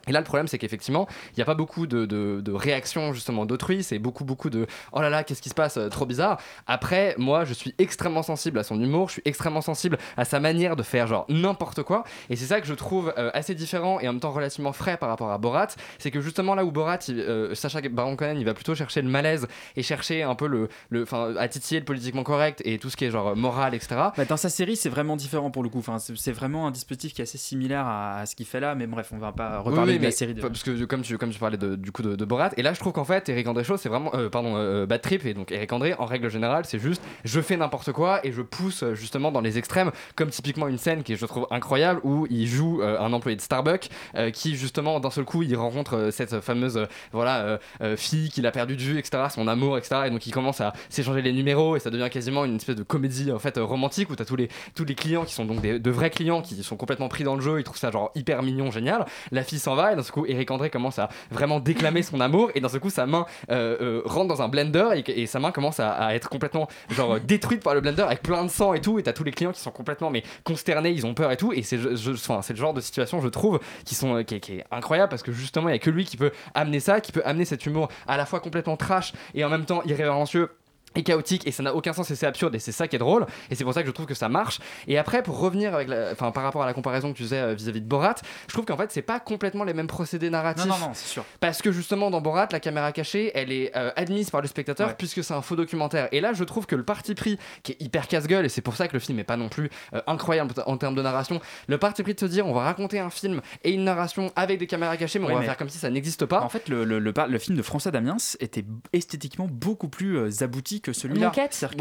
Et 0.06 0.12
là, 0.12 0.20
le 0.20 0.25
problème, 0.25 0.49
c'est 0.49 0.58
qu'effectivement, 0.58 1.06
il 1.32 1.37
n'y 1.37 1.42
a 1.42 1.46
pas 1.46 1.54
beaucoup 1.54 1.87
de, 1.87 2.04
de, 2.06 2.52
réactions 2.52 3.12
justement 3.12 3.46
d'autrui. 3.46 3.82
C'est 3.82 3.99
beaucoup, 3.99 4.25
beaucoup 4.25 4.50
de 4.50 4.66
oh 4.92 5.00
là 5.00 5.11
là, 5.11 5.25
qu'est-ce 5.25 5.42
qui 5.42 5.49
se 5.49 5.54
passe, 5.54 5.76
euh, 5.76 5.88
trop 5.88 6.06
bizarre. 6.06 6.40
Après, 6.66 7.14
moi, 7.18 7.44
je 7.44 7.52
suis 7.52 7.75
extrêmement 7.78 8.23
sensible 8.23 8.58
à 8.58 8.62
son 8.62 8.80
humour. 8.80 9.08
Je 9.08 9.14
suis 9.14 9.23
extrêmement 9.25 9.61
sensible 9.61 9.99
à 10.16 10.25
sa 10.25 10.40
manière 10.40 10.76
de 10.76 10.82
faire 10.82 11.06
genre 11.06 11.26
n'importe 11.28 11.82
quoi. 11.82 12.04
Et 12.30 12.37
c'est 12.37 12.46
ça 12.46 12.61
que 12.61 12.66
je 12.66 12.75
trouve 12.75 13.12
euh, 13.18 13.30
assez 13.34 13.54
différent 13.54 13.99
et 14.00 14.08
en 14.08 14.12
même 14.12 14.20
temps 14.20 14.30
relativement 14.30 14.73
frais 14.73 14.96
par 14.96 15.08
rapport 15.08 15.30
à 15.30 15.38
Borat. 15.38 15.68
C'est 15.99 16.11
que 16.11 16.20
justement 16.20 16.54
là 16.54 16.64
où 16.64 16.70
Borat, 16.70 16.99
euh, 17.11 17.54
Sacha 17.54 17.80
Baron 17.82 18.16
Cohen, 18.16 18.37
il 18.37 18.44
va 18.44 18.54
plutôt 18.54 18.75
chercher 18.75 19.02
le 19.02 19.08
malaise 19.08 19.46
et 19.76 19.82
chercher 19.82 20.23
un 20.23 20.34
peu 20.34 20.46
le, 20.46 20.68
enfin, 21.02 21.34
à 21.37 21.49
titiller 21.49 21.80
le 21.80 21.87
politiquement 21.87 22.23
correct 22.23 22.62
et 22.64 22.78
tout 22.78 22.90
ce 22.90 22.96
qui 22.96 23.04
est 23.04 23.11
genre 23.11 23.34
moral, 23.37 23.75
etc. 23.75 23.96
Bah, 24.16 24.25
dans 24.25 24.37
sa 24.37 24.49
série, 24.49 24.76
c'est 24.76 24.88
vraiment 24.88 25.16
différent 25.16 25.50
pour 25.50 25.62
le 25.62 25.68
coup. 25.68 25.78
Enfin, 25.78 25.99
c'est 25.99 26.32
vraiment 26.32 26.66
un 26.66 26.70
dispositif 26.70 27.14
qui 27.14 27.23
est 27.23 27.25
assez 27.25 27.38
similaire 27.38 27.87
à, 27.87 28.26
ce 28.26 28.37
qu'il 28.37 28.46
fait 28.46 28.61
là, 28.61 28.75
mais 28.75 28.87
bref, 28.87 29.11
on 29.12 29.18
va 29.18 29.32
pas 29.32 29.58
reparler 29.58 29.93
oui, 29.94 29.98
de 29.98 30.02
la 30.04 30.08
mais 30.08 30.12
série. 30.12 30.34
De... 30.34 30.40
Parce 30.40 30.62
que 30.62 30.84
comme 30.84 31.02
tu, 31.02 31.18
comme 31.18 31.30
tu 31.30 31.38
parlais 31.38 31.56
de- 31.56 31.76
du 31.76 31.92
coup 31.92 32.02
de, 32.02 32.16
de 32.16 32.24
Borat, 32.24 32.50
et 32.56 32.62
là 32.62 32.72
je 32.74 32.80
trouve 32.80 32.92
qu'en 32.92 33.04
fait 33.04 33.28
Eric 33.28 33.46
André 33.48 33.64
Show 33.64 33.76
c'est 33.76 33.88
vraiment, 33.88 34.10
euh, 34.14 34.28
pardon, 34.28 34.54
euh, 34.56 34.86
Bad 34.86 35.00
Trip 35.00 35.24
et 35.26 35.34
donc 35.34 35.52
Eric 35.52 35.72
André 35.72 35.94
en 35.98 36.06
règle 36.06 36.28
générale 36.30 36.64
c'est 36.66 36.78
juste 36.78 37.02
je 37.24 37.40
fais 37.40 37.56
n'importe 37.56 37.92
quoi 37.92 38.24
et 38.26 38.32
je 38.32 38.42
pousse 38.42 38.82
euh, 38.82 38.94
justement 38.94 39.32
dans 39.32 39.40
les 39.40 39.58
extrêmes, 39.58 39.90
comme 40.16 40.30
typiquement 40.30 40.68
une 40.68 40.78
scène 40.78 41.02
qui 41.02 41.16
je 41.16 41.26
trouve 41.26 41.46
incroyable 41.50 42.00
où 42.04 42.26
il 42.30 42.46
joue 42.46 42.82
euh, 42.82 42.98
un 43.00 43.12
employé 43.12 43.36
de 43.36 43.40
Starbucks 43.42 43.88
qui 44.32 44.56
justement 44.56 45.00
d'un 45.00 45.10
seul 45.10 45.24
coup 45.24 45.42
il 45.42 45.54
rencontre 45.56 46.08
cette 46.10 46.40
fameuse 46.40 46.86
voilà 47.12 47.58
fille 47.96 48.28
qu'il 48.30 48.46
a 48.46 48.50
perdu 48.50 48.76
de 48.76 48.82
vue, 48.82 48.98
etc., 48.98 49.24
son 49.30 49.48
amour, 49.48 49.78
etc. 49.78 50.02
Et 50.06 50.10
donc 50.10 50.26
il 50.26 50.30
commence 50.30 50.60
à 50.60 50.72
s'échanger 50.88 51.22
les 51.22 51.32
numéros 51.32 51.76
et 51.76 51.80
ça 51.80 51.90
devient 51.90 52.08
quasiment 52.10 52.44
une 52.44 52.56
espèce 52.56 52.76
de 52.76 52.82
comédie 52.82 53.32
en 53.32 53.38
fait 53.38 53.58
romantique 53.58 54.10
où 54.10 54.16
t'as 54.16 54.24
tous 54.24 54.36
les 54.36 54.48
tous 54.74 54.84
les 54.84 54.94
clients 54.94 55.24
qui 55.24 55.34
sont 55.34 55.44
donc 55.44 55.60
des, 55.60 55.78
de 55.78 55.90
vrais 55.90 56.10
clients 56.10 56.42
qui 56.42 56.62
sont 56.62 56.76
complètement 56.76 57.08
pris 57.08 57.24
dans 57.24 57.34
le 57.34 57.40
jeu, 57.40 57.60
ils 57.60 57.64
trouvent 57.64 57.78
ça 57.78 57.90
genre 57.90 58.10
hyper 58.14 58.42
mignon, 58.42 58.70
génial. 58.70 59.04
La 59.32 59.42
fille 59.42 59.58
s'en 59.58 59.74
va 59.74 59.83
et 59.92 59.96
d'un 59.96 60.02
seul 60.02 60.12
coup 60.12 60.26
Eric 60.26 60.50
André 60.50 60.70
commence 60.70 60.98
à 60.98 61.08
vraiment 61.30 61.60
déclamer 61.60 62.02
son 62.02 62.20
amour 62.20 62.50
et 62.54 62.60
d'un 62.60 62.68
seul 62.68 62.80
coup 62.80 62.90
sa 62.90 63.06
main 63.06 63.26
euh, 63.50 63.76
euh, 63.80 64.02
rentre 64.04 64.28
dans 64.28 64.42
un 64.42 64.48
blender 64.48 65.02
et, 65.06 65.26
sa 65.26 65.38
main 65.40 65.52
commence 65.52 65.80
à, 65.80 66.14
être 66.14 66.28
complètement 66.28 66.68
genre 66.90 67.14
euh, 67.14 67.18
détruite 67.18 67.62
par 67.62 67.74
le 67.74 67.80
blender 67.80 68.02
avec 68.02 68.22
plein 68.22 68.44
de 68.44 68.50
sang 68.50 68.74
et 68.74 68.80
tout 68.80 68.98
et 68.98 69.02
t'as 69.02 69.12
tous 69.12 69.24
les 69.24 69.32
clients 69.32 69.52
qui 69.52 69.60
sont 69.60 69.70
complètement 69.70 70.10
mais 70.10 70.22
consternés, 70.44 70.90
ils 70.90 71.06
ont 71.06 71.14
peur 71.14 71.30
et 71.32 71.36
tout 71.36 71.52
et 71.52 71.62
c'est 71.62 71.78
enfin, 71.78 72.40
le 72.48 72.56
genre 72.56 72.74
de 72.74 72.80
situation 72.80 73.20
je 73.20 73.28
trouve 73.28 73.60
qui 73.84 73.94
sont 73.94 74.22
qui, 74.24 74.36
est- 74.36 74.40
qui 74.40 74.52
est 74.56 74.64
incroyable 74.70 75.08
parce 75.08 75.22
que 75.22 75.32
justement 75.32 75.68
il 75.68 75.72
y 75.72 75.76
a 75.76 75.78
que 75.78 75.90
lui 75.90 76.04
qui 76.04 76.16
peut 76.16 76.32
amener 76.54 76.80
ça, 76.80 77.00
qui 77.00 77.12
peut 77.12 77.22
amener 77.24 77.44
cet 77.44 77.66
humour 77.66 77.88
à 78.06 78.16
la 78.16 78.26
fois 78.26 78.40
complètement 78.40 78.76
trash 78.76 79.12
et 79.34 79.44
en 79.44 79.48
même 79.48 79.64
temps 79.64 79.82
irrévérencieux 79.84 80.50
et 80.94 81.02
chaotique 81.02 81.46
et 81.46 81.52
ça 81.52 81.62
n'a 81.62 81.74
aucun 81.74 81.92
sens 81.92 82.10
et 82.10 82.16
c'est 82.16 82.26
absurde 82.26 82.54
et 82.54 82.58
c'est 82.58 82.72
ça 82.72 82.88
qui 82.88 82.96
est 82.96 82.98
drôle 82.98 83.26
et 83.50 83.54
c'est 83.54 83.64
pour 83.64 83.74
ça 83.74 83.82
que 83.82 83.86
je 83.88 83.92
trouve 83.92 84.06
que 84.06 84.14
ça 84.14 84.28
marche 84.28 84.60
et 84.86 84.98
après 84.98 85.22
pour 85.22 85.38
revenir 85.38 85.74
avec 85.74 85.88
la- 85.88 86.10
enfin 86.12 86.30
par 86.30 86.42
rapport 86.42 86.62
à 86.62 86.66
la 86.66 86.74
comparaison 86.74 87.12
que 87.12 87.16
tu 87.16 87.22
faisais 87.24 87.38
euh, 87.40 87.54
vis-à-vis 87.54 87.80
de 87.80 87.86
Borat 87.86 88.14
je 88.48 88.52
trouve 88.52 88.64
qu'en 88.64 88.76
fait 88.76 88.90
c'est 88.92 89.02
pas 89.02 89.20
complètement 89.20 89.64
les 89.64 89.74
mêmes 89.74 89.86
procédés 89.86 90.30
narratifs 90.30 90.66
Non, 90.66 90.78
non, 90.78 90.86
non, 90.88 90.90
c'est 90.94 91.08
sûr. 91.08 91.24
parce 91.40 91.62
que 91.62 91.72
justement 91.72 92.10
dans 92.10 92.20
Borat 92.20 92.48
la 92.52 92.60
caméra 92.60 92.92
cachée 92.92 93.30
elle 93.34 93.50
est 93.52 93.76
euh, 93.76 93.90
admise 93.96 94.30
par 94.30 94.40
le 94.40 94.48
spectateur 94.48 94.88
Ouais. 94.88 94.94
puisque 94.98 95.22
c'est 95.24 95.34
un 95.34 95.42
faux 95.42 95.56
documentaire 95.56 96.08
et 96.12 96.20
là 96.20 96.32
je 96.32 96.44
trouve 96.44 96.66
que 96.66 96.76
le 96.76 96.84
parti 96.84 97.14
pris 97.14 97.38
qui 97.62 97.72
est 97.72 97.82
hyper 97.82 98.06
casse-gueule 98.08 98.44
et 98.44 98.48
c'est 98.48 98.60
pour 98.62 98.76
ça 98.76 98.88
que 98.88 98.92
le 98.92 99.00
film 99.00 99.18
est 99.18 99.24
pas 99.24 99.36
non 99.36 99.48
plus 99.48 99.70
euh, 99.94 100.00
incroyable 100.06 100.52
en 100.66 100.76
termes 100.76 100.94
de 100.94 101.02
narration 101.02 101.40
le 101.68 101.78
parti 101.78 102.02
pris 102.02 102.14
de 102.14 102.20
se 102.20 102.26
dire 102.26 102.46
on 102.46 102.52
va 102.52 102.62
raconter 102.62 102.98
un 102.98 103.10
film 103.10 103.40
et 103.62 103.72
une 103.72 103.84
narration 103.84 104.32
avec 104.36 104.58
des 104.58 104.66
caméras 104.66 104.96
cachées 104.96 105.18
mais 105.18 105.26
Ouais, 105.26 105.32
on 105.32 105.34
va 105.36 105.40
mais- 105.40 105.46
faire 105.46 105.56
comme 105.56 105.68
si 105.68 105.78
ça 105.78 105.90
n'existe 105.90 106.26
pas 106.26 106.40
En 106.42 106.48
fait, 106.48 106.68
le, 106.68 106.84
le, 106.84 106.98
le, 106.98 107.38
film 107.38 107.56
de 107.56 107.62
François 107.62 107.90
Damiens 107.90 108.16
était 108.40 108.64
esthétiquement 108.92 109.46
beaucoup 109.50 109.88
plus 109.88 110.42
abouti 110.42 110.80
que 110.84 110.92
celui-là. 110.92 111.26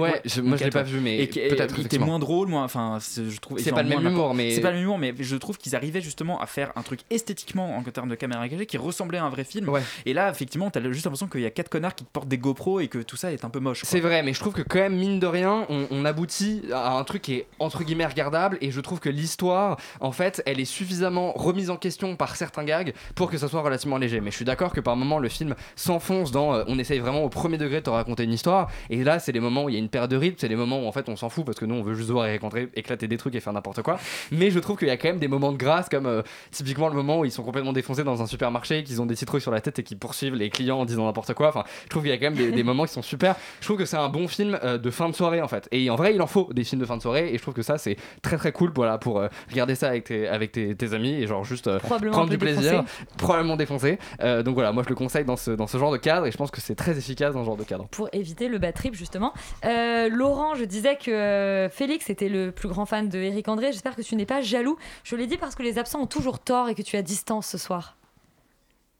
Ouais, 0.01 0.21
je- 0.25 0.41
moi, 0.41 0.57
je 0.57 0.63
l'ai 0.63 0.69
pas 0.71 0.83
vu, 0.83 0.99
mais 0.99 1.17
peut-être, 1.49 1.73
Il 1.81 1.85
était 1.85 1.97
moins 2.07 2.19
drôle, 2.19 2.47
moins. 2.47 2.63
Enfin, 2.63 2.97
c'est- 2.99 3.29
je 3.29 3.39
trouve. 3.39 3.57
C'est 3.59 3.69
pas 3.75 3.83
le 3.83 3.89
même 3.89 3.97
humour, 4.13 4.33
mais- 4.33 4.51
C'est 4.51 4.61
pas 4.61 4.69
le 4.69 4.75
même 4.77 4.83
humour, 4.85 4.97
mais 4.97 5.13
je 5.19 5.35
trouve 5.35 5.57
qu'ils 5.57 5.75
arrivaient 5.75 6.01
justement 6.01 6.39
à 6.41 6.45
faire 6.47 6.71
un 6.75 6.81
truc 6.81 7.01
esthétiquement 7.11 7.77
en 7.77 7.83
termes 7.83 8.09
de 8.09 8.15
caméra 8.15 8.47
cachée 8.49 8.65
qui 8.65 8.77
ressemblait 8.77 9.17
à 9.19 9.23
un 9.25 9.29
vrai 9.29 9.43
film. 9.43 9.69
Et 10.05 10.13
là, 10.13 10.29
effectivement, 10.31 10.69
t'as 10.71 10.81
juste 10.91 11.05
l'impression 11.05 11.27
qu'il 11.27 11.41
y 11.41 11.45
a 11.45 11.51
quatre 11.51 11.69
connards 11.69 11.95
qui 11.95 12.03
portent 12.05 12.27
des 12.27 12.37
GoPro 12.37 12.79
et 12.79 12.87
que 12.87 12.99
tout 12.99 13.17
ça 13.17 13.31
est 13.31 13.43
un 13.45 13.49
peu 13.49 13.59
moche. 13.59 13.81
C'est 13.83 13.99
vrai, 13.99 14.23
mais 14.23 14.33
je 14.33 14.39
trouve 14.39 14.53
que 14.53 14.61
quand 14.61 14.79
même, 14.79 14.95
mine 14.95 15.19
de 15.19 15.27
rien, 15.27 15.65
on, 15.69 15.85
on 15.91 16.05
aboutit 16.05 16.63
à 16.73 16.97
un 16.97 17.03
truc 17.03 17.21
qui 17.23 17.33
est 17.35 17.47
entre 17.59 17.83
guillemets 17.83 18.05
regardable 18.05 18.57
et 18.61 18.71
je 18.71 18.79
trouve 18.81 18.99
que 18.99 19.09
l'histoire, 19.09 19.77
en 19.99 20.11
fait, 20.11 20.41
elle 20.45 20.59
est 20.59 20.65
suffisamment 20.65 21.33
remise 21.33 21.69
en 21.69 21.77
question 21.77 22.15
par 22.15 22.35
certains 22.35 22.63
gags 22.63 22.93
pour 23.15 23.29
que 23.29 23.37
ça 23.37 23.47
soit 23.47 23.61
relativement 23.61 23.97
léger. 23.97 24.21
Mais 24.21 24.31
je 24.31 24.35
suis 24.37 24.45
d'accord 24.45 24.71
que 24.73 24.79
par 24.79 24.95
moment, 24.95 25.19
le 25.19 25.29
film 25.29 25.55
s'enfonce 25.75 26.31
dans. 26.31 26.53
euh, 26.53 26.63
on 26.67 26.79
essaye 26.79 26.99
vraiment 26.99 27.23
au 27.23 27.29
premier 27.29 27.57
degré 27.57 27.77
de 27.79 27.83
te 27.85 27.89
raconter 27.89 28.23
une 28.23 28.33
histoire 28.33 28.69
et 28.93 29.03
là, 29.03 29.19
c'est 29.19 29.31
les 29.31 29.39
moments 29.39 29.65
où 29.65 29.69
il 29.69 29.73
y 29.73 29.75
a 29.75 29.79
une 29.79 29.89
perte 29.89 30.09
de 30.11 30.17
rythme, 30.17 30.35
c'est 30.37 30.47
les 30.47 30.55
moments 30.55 30.79
où 30.79 30.87
en 30.87 30.91
fait 30.91 31.09
on 31.09 31.15
s'en 31.15 31.29
fout 31.29 31.45
parce 31.45 31.59
que 31.59 31.65
nous 31.65 31.75
on 31.75 31.83
veut 31.83 31.93
juste 31.95 32.09
voir 32.09 32.27
et 32.27 32.33
rencontrer, 32.33 32.69
éclater 32.75 33.07
des 33.07 33.17
trucs 33.17 33.35
et 33.35 33.39
faire 33.39 33.53
n'importe 33.53 33.81
quoi. 33.81 33.99
Mais 34.31 34.51
je 34.51 34.59
trouve 34.59 34.77
qu'il 34.77 34.87
y 34.87 34.91
a 34.91 34.97
quand 34.97 35.07
même 35.07 35.19
des 35.19 35.27
moments 35.27 35.51
de 35.51 35.57
grâce 35.57 35.89
comme 35.89 36.05
euh, 36.05 36.21
typiquement 36.51 36.89
le 36.89 36.95
moment 36.95 37.19
où 37.19 37.25
ils 37.25 37.31
sont 37.31 37.43
complètement 37.43 37.73
défoncés 37.73 38.03
dans 38.03 38.21
un 38.21 38.27
supermarché, 38.27 38.83
qu'ils 38.83 39.01
ont 39.01 39.05
des 39.05 39.15
citrouilles 39.15 39.41
sur 39.41 39.51
la 39.51 39.61
tête 39.61 39.79
et 39.79 39.83
qu'ils 39.83 39.97
poursuivent 39.97 40.35
les 40.35 40.49
clients 40.49 40.79
en 40.79 40.85
disant 40.85 41.05
n'importe 41.05 41.33
quoi. 41.33 41.49
Enfin, 41.49 41.63
je 41.85 41.89
trouve 41.89 42.03
qu'il 42.03 42.11
y 42.11 42.15
a 42.15 42.17
quand 42.17 42.31
même 42.31 42.35
des, 42.35 42.51
des 42.51 42.63
moments 42.63 42.85
qui 42.85 42.93
sont 42.93 43.01
super. 43.01 43.35
Je 43.59 43.65
trouve 43.65 43.77
que 43.77 43.85
c'est 43.85 43.97
un 43.97 44.09
bon 44.09 44.27
film 44.27 44.59
euh, 44.63 44.77
de 44.77 44.89
fin 44.91 45.09
de 45.09 45.15
soirée 45.15 45.41
en 45.41 45.47
fait. 45.47 45.67
Et 45.71 45.89
en 45.89 45.95
vrai, 45.95 46.13
il 46.13 46.21
en 46.21 46.27
faut 46.27 46.49
des 46.53 46.63
films 46.63 46.81
de 46.81 46.85
fin 46.85 46.97
de 46.97 47.01
soirée 47.01 47.33
et 47.33 47.37
je 47.37 47.41
trouve 47.41 47.53
que 47.53 47.63
ça 47.63 47.77
c'est 47.77 47.97
très 48.21 48.37
très 48.37 48.51
cool 48.51 48.71
voilà, 48.75 48.97
pour 48.97 49.19
euh, 49.19 49.27
regarder 49.49 49.75
ça 49.75 49.89
avec 49.89 50.05
tes, 50.05 50.27
avec 50.27 50.51
tes, 50.51 50.75
tes 50.75 50.93
amis 50.93 51.13
et 51.13 51.27
genre 51.27 51.43
juste 51.43 51.67
euh, 51.67 51.79
prendre 51.79 52.29
du 52.29 52.37
plaisir, 52.37 52.61
défoncé. 52.61 53.05
probablement 53.17 53.55
défoncé. 53.55 53.99
Euh, 54.21 54.43
donc 54.43 54.55
voilà, 54.55 54.71
moi 54.71 54.83
je 54.83 54.89
le 54.89 54.95
conseille 54.95 55.25
dans 55.25 55.37
ce, 55.37 55.51
dans 55.51 55.67
ce 55.67 55.77
genre 55.77 55.91
de 55.91 55.97
cadre 55.97 56.25
et 56.25 56.31
je 56.31 56.37
pense 56.37 56.51
que 56.51 56.61
c'est 56.61 56.75
très 56.75 56.97
efficace 56.97 57.33
dans 57.33 57.41
ce 57.41 57.45
genre 57.45 57.57
de 57.57 57.63
cadre. 57.63 57.87
pour 57.89 58.09
éviter 58.13 58.47
le 58.47 58.57
bad 58.57 58.73
trip 58.83 58.95
justement. 58.95 59.33
Euh, 59.63 60.09
Laurent, 60.09 60.55
je 60.55 60.65
disais 60.65 60.97
que 60.97 61.09
euh, 61.09 61.69
Félix 61.69 62.09
était 62.09 62.27
le 62.27 62.51
plus 62.51 62.67
grand 62.67 62.85
fan 62.85 63.07
de 63.07 63.17
Eric 63.17 63.47
André. 63.47 63.71
J'espère 63.71 63.95
que 63.95 64.01
tu 64.01 64.15
n'es 64.15 64.25
pas 64.25 64.41
jaloux. 64.41 64.77
Je 65.05 65.15
l'ai 65.15 65.25
dit 65.25 65.37
parce 65.37 65.55
que 65.55 65.63
les 65.63 65.77
absents 65.77 66.01
ont 66.01 66.07
toujours 66.07 66.39
tort 66.39 66.67
et 66.67 66.75
que 66.75 66.81
tu 66.81 66.97
as 66.97 67.01
distance 67.01 67.47
ce 67.47 67.57
soir. 67.57 67.95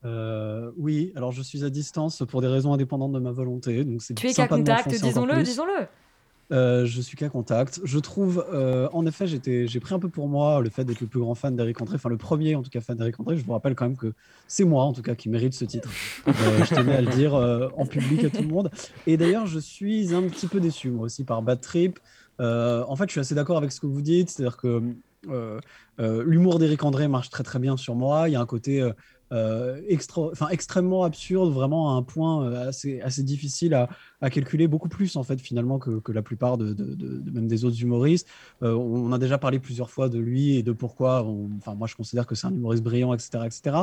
Euh, 0.05 0.71
oui, 0.77 1.11
alors 1.15 1.31
je 1.31 1.41
suis 1.41 1.65
à 1.65 1.69
distance 1.69 2.23
pour 2.29 2.41
des 2.41 2.47
raisons 2.47 2.73
indépendantes 2.73 3.11
de 3.11 3.19
ma 3.19 3.31
volonté. 3.31 3.83
Donc 3.83 4.01
c'est 4.01 4.13
Tu 4.13 4.27
es 4.27 4.33
qu'à 4.33 4.47
contact, 4.47 4.89
disons-le, 4.89 5.43
disons-le. 5.43 5.87
Euh, 6.53 6.85
je 6.85 7.01
suis 7.01 7.17
qu'à 7.17 7.29
contact. 7.29 7.81
Je 7.83 7.97
trouve, 7.97 8.45
euh, 8.53 8.87
en 8.93 9.05
effet, 9.07 9.25
j'ai 9.27 9.79
pris 9.79 9.95
un 9.95 9.99
peu 9.99 10.09
pour 10.09 10.27
moi 10.27 10.61
le 10.61 10.69
fait 10.69 10.85
d'être 10.85 11.01
le 11.01 11.07
plus 11.07 11.19
grand 11.19 11.33
fan 11.33 11.55
d'Eric 11.55 11.81
André, 11.81 11.95
enfin 11.95 12.09
le 12.09 12.17
premier 12.17 12.53
en 12.53 12.61
tout 12.61 12.69
cas 12.69 12.79
fan 12.79 12.95
d'Eric 12.95 13.19
André. 13.19 13.37
Je 13.37 13.43
vous 13.43 13.53
rappelle 13.53 13.73
quand 13.73 13.85
même 13.85 13.97
que 13.97 14.13
c'est 14.47 14.63
moi 14.63 14.83
en 14.83 14.93
tout 14.93 15.01
cas 15.01 15.15
qui 15.15 15.29
mérite 15.29 15.53
ce 15.53 15.65
titre. 15.65 15.89
Euh, 16.27 16.31
je 16.63 16.75
tenais 16.75 16.95
à 16.95 17.01
le 17.01 17.11
dire 17.11 17.33
en 17.33 17.85
public 17.85 18.23
à 18.25 18.29
tout 18.29 18.43
le 18.43 18.47
monde. 18.47 18.69
Et 19.07 19.17
d'ailleurs, 19.17 19.47
je 19.47 19.59
suis 19.59 20.13
un 20.13 20.23
petit 20.23 20.47
peu 20.47 20.59
déçu 20.59 20.91
moi 20.91 21.05
aussi 21.05 21.23
par 21.23 21.41
Bad 21.41 21.59
Trip. 21.59 21.99
En 22.39 22.95
fait, 22.95 23.05
je 23.05 23.11
suis 23.11 23.19
assez 23.19 23.35
d'accord 23.35 23.57
avec 23.57 23.71
ce 23.71 23.79
que 23.79 23.87
vous 23.87 24.01
dites, 24.01 24.29
c'est-à-dire 24.29 24.57
que 24.57 24.81
l'humour 25.97 26.59
d'Eric 26.59 26.83
André 26.83 27.07
marche 27.07 27.31
très 27.31 27.43
très 27.43 27.57
bien 27.57 27.77
sur 27.77 27.95
moi. 27.95 28.29
Il 28.29 28.33
y 28.33 28.35
a 28.35 28.41
un 28.41 28.45
côté 28.45 28.87
extra, 29.87 30.21
enfin, 30.31 30.47
extrêmement 30.49 31.03
absurde, 31.03 31.51
vraiment 31.51 31.91
à 31.95 31.97
un 31.97 32.03
point 32.03 32.45
euh, 32.45 32.69
assez, 32.69 33.01
assez 33.01 33.23
difficile 33.23 33.73
à, 33.73 33.89
à 34.21 34.29
calculer, 34.29 34.67
beaucoup 34.67 34.89
plus 34.89 35.15
en 35.15 35.23
fait 35.23 35.39
finalement 35.41 35.79
que, 35.79 35.99
que 35.99 36.11
la 36.11 36.21
plupart 36.21 36.57
de, 36.57 36.73
de- 36.73 36.93
de- 36.95 37.17
de- 37.19 37.31
même 37.31 37.47
des 37.47 37.65
autres 37.65 37.81
humoristes. 37.81 38.27
Euh, 38.61 38.73
on 38.73 39.11
a 39.11 39.17
déjà 39.17 39.37
parlé 39.37 39.59
plusieurs 39.59 39.89
fois 39.89 40.09
de 40.09 40.19
lui 40.19 40.55
et 40.55 40.63
de 40.63 40.71
pourquoi. 40.71 41.25
Enfin, 41.57 41.73
moi, 41.75 41.87
je 41.87 41.95
considère 41.95 42.25
que 42.27 42.35
c'est 42.35 42.47
un 42.47 42.53
humoriste 42.53 42.83
brillant, 42.83 43.13
etc., 43.13 43.43
etc. 43.45 43.77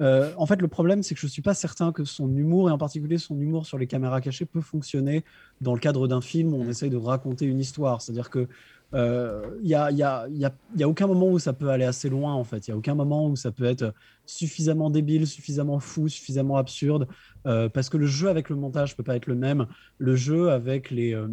Euh, 0.00 0.32
en 0.36 0.46
fait, 0.46 0.60
le 0.60 0.68
problème, 0.68 1.02
c'est 1.02 1.14
que 1.14 1.20
je 1.20 1.26
suis 1.26 1.42
pas 1.42 1.54
certain 1.54 1.92
que 1.92 2.04
son 2.04 2.34
humour 2.36 2.68
et 2.68 2.72
en 2.72 2.78
particulier 2.78 3.18
son 3.18 3.38
humour 3.40 3.66
sur 3.66 3.78
les 3.78 3.86
caméras 3.86 4.20
cachées 4.20 4.44
peut 4.46 4.60
fonctionner 4.60 5.24
dans 5.60 5.74
le 5.74 5.80
cadre 5.80 6.08
d'un 6.08 6.20
film 6.20 6.52
où 6.54 6.56
on 6.56 6.68
essaye 6.68 6.90
de 6.90 6.96
raconter 6.96 7.46
une 7.46 7.58
histoire. 7.60 8.02
C'est-à-dire 8.02 8.30
que 8.30 8.48
euh, 8.94 9.58
il 9.62 9.68
y, 9.68 9.74
a, 9.74 9.90
il 9.90 9.98
y, 9.98 10.02
a, 10.02 10.26
y 10.30 10.44
a- 10.46 10.54
y 10.76 10.82
a 10.82 10.88
aucun 10.88 11.06
moment 11.06 11.28
où 11.28 11.38
ça 11.38 11.52
peut 11.52 11.68
aller 11.68 11.84
assez 11.84 12.08
loin 12.08 12.34
en 12.34 12.44
fait. 12.44 12.66
Il 12.66 12.70
y 12.70 12.74
a 12.74 12.76
aucun 12.76 12.94
moment 12.94 13.26
où 13.28 13.36
ça 13.36 13.52
peut 13.52 13.64
être 13.64 13.92
suffisamment 14.24 14.88
débile, 14.90 15.26
suffisamment 15.26 15.78
fou, 15.78 16.08
suffisamment 16.08 16.56
absurde, 16.56 17.06
euh, 17.46 17.68
parce 17.68 17.88
que 17.90 17.96
le 17.98 18.06
jeu 18.06 18.28
avec 18.28 18.48
le 18.48 18.56
montage 18.56 18.96
peut 18.96 19.02
pas 19.02 19.16
être 19.16 19.26
le 19.26 19.34
même. 19.34 19.66
Le 19.98 20.16
jeu 20.16 20.50
avec 20.50 20.90
les, 20.90 21.14
euh, 21.14 21.28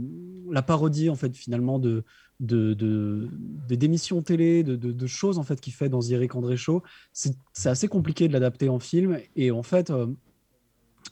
la 0.52 0.62
parodie 0.62 1.10
en 1.10 1.16
fait 1.16 1.36
finalement 1.36 1.80
de 1.80 2.04
de, 2.42 2.74
de, 2.74 3.30
des 3.32 3.78
d'émissions 3.78 4.22
télé, 4.22 4.62
de, 4.64 4.76
de, 4.76 4.92
de 4.92 5.08
choses 5.08 5.40
en 5.40 5.44
fait 5.44 5.62
qu'il 5.62 5.72
fait 5.72 5.88
dans 5.88 6.02
Eric 6.02 6.36
André 6.36 6.58
Show, 6.58 6.84
c'est 7.14 7.34
assez 7.70 7.88
compliqué 7.88 8.28
de 8.28 8.34
l'adapter 8.34 8.68
en 8.68 8.80
film 8.80 9.20
et 9.38 9.52
en 9.52 9.64
fait. 9.64 9.90
euh, 9.92 10.08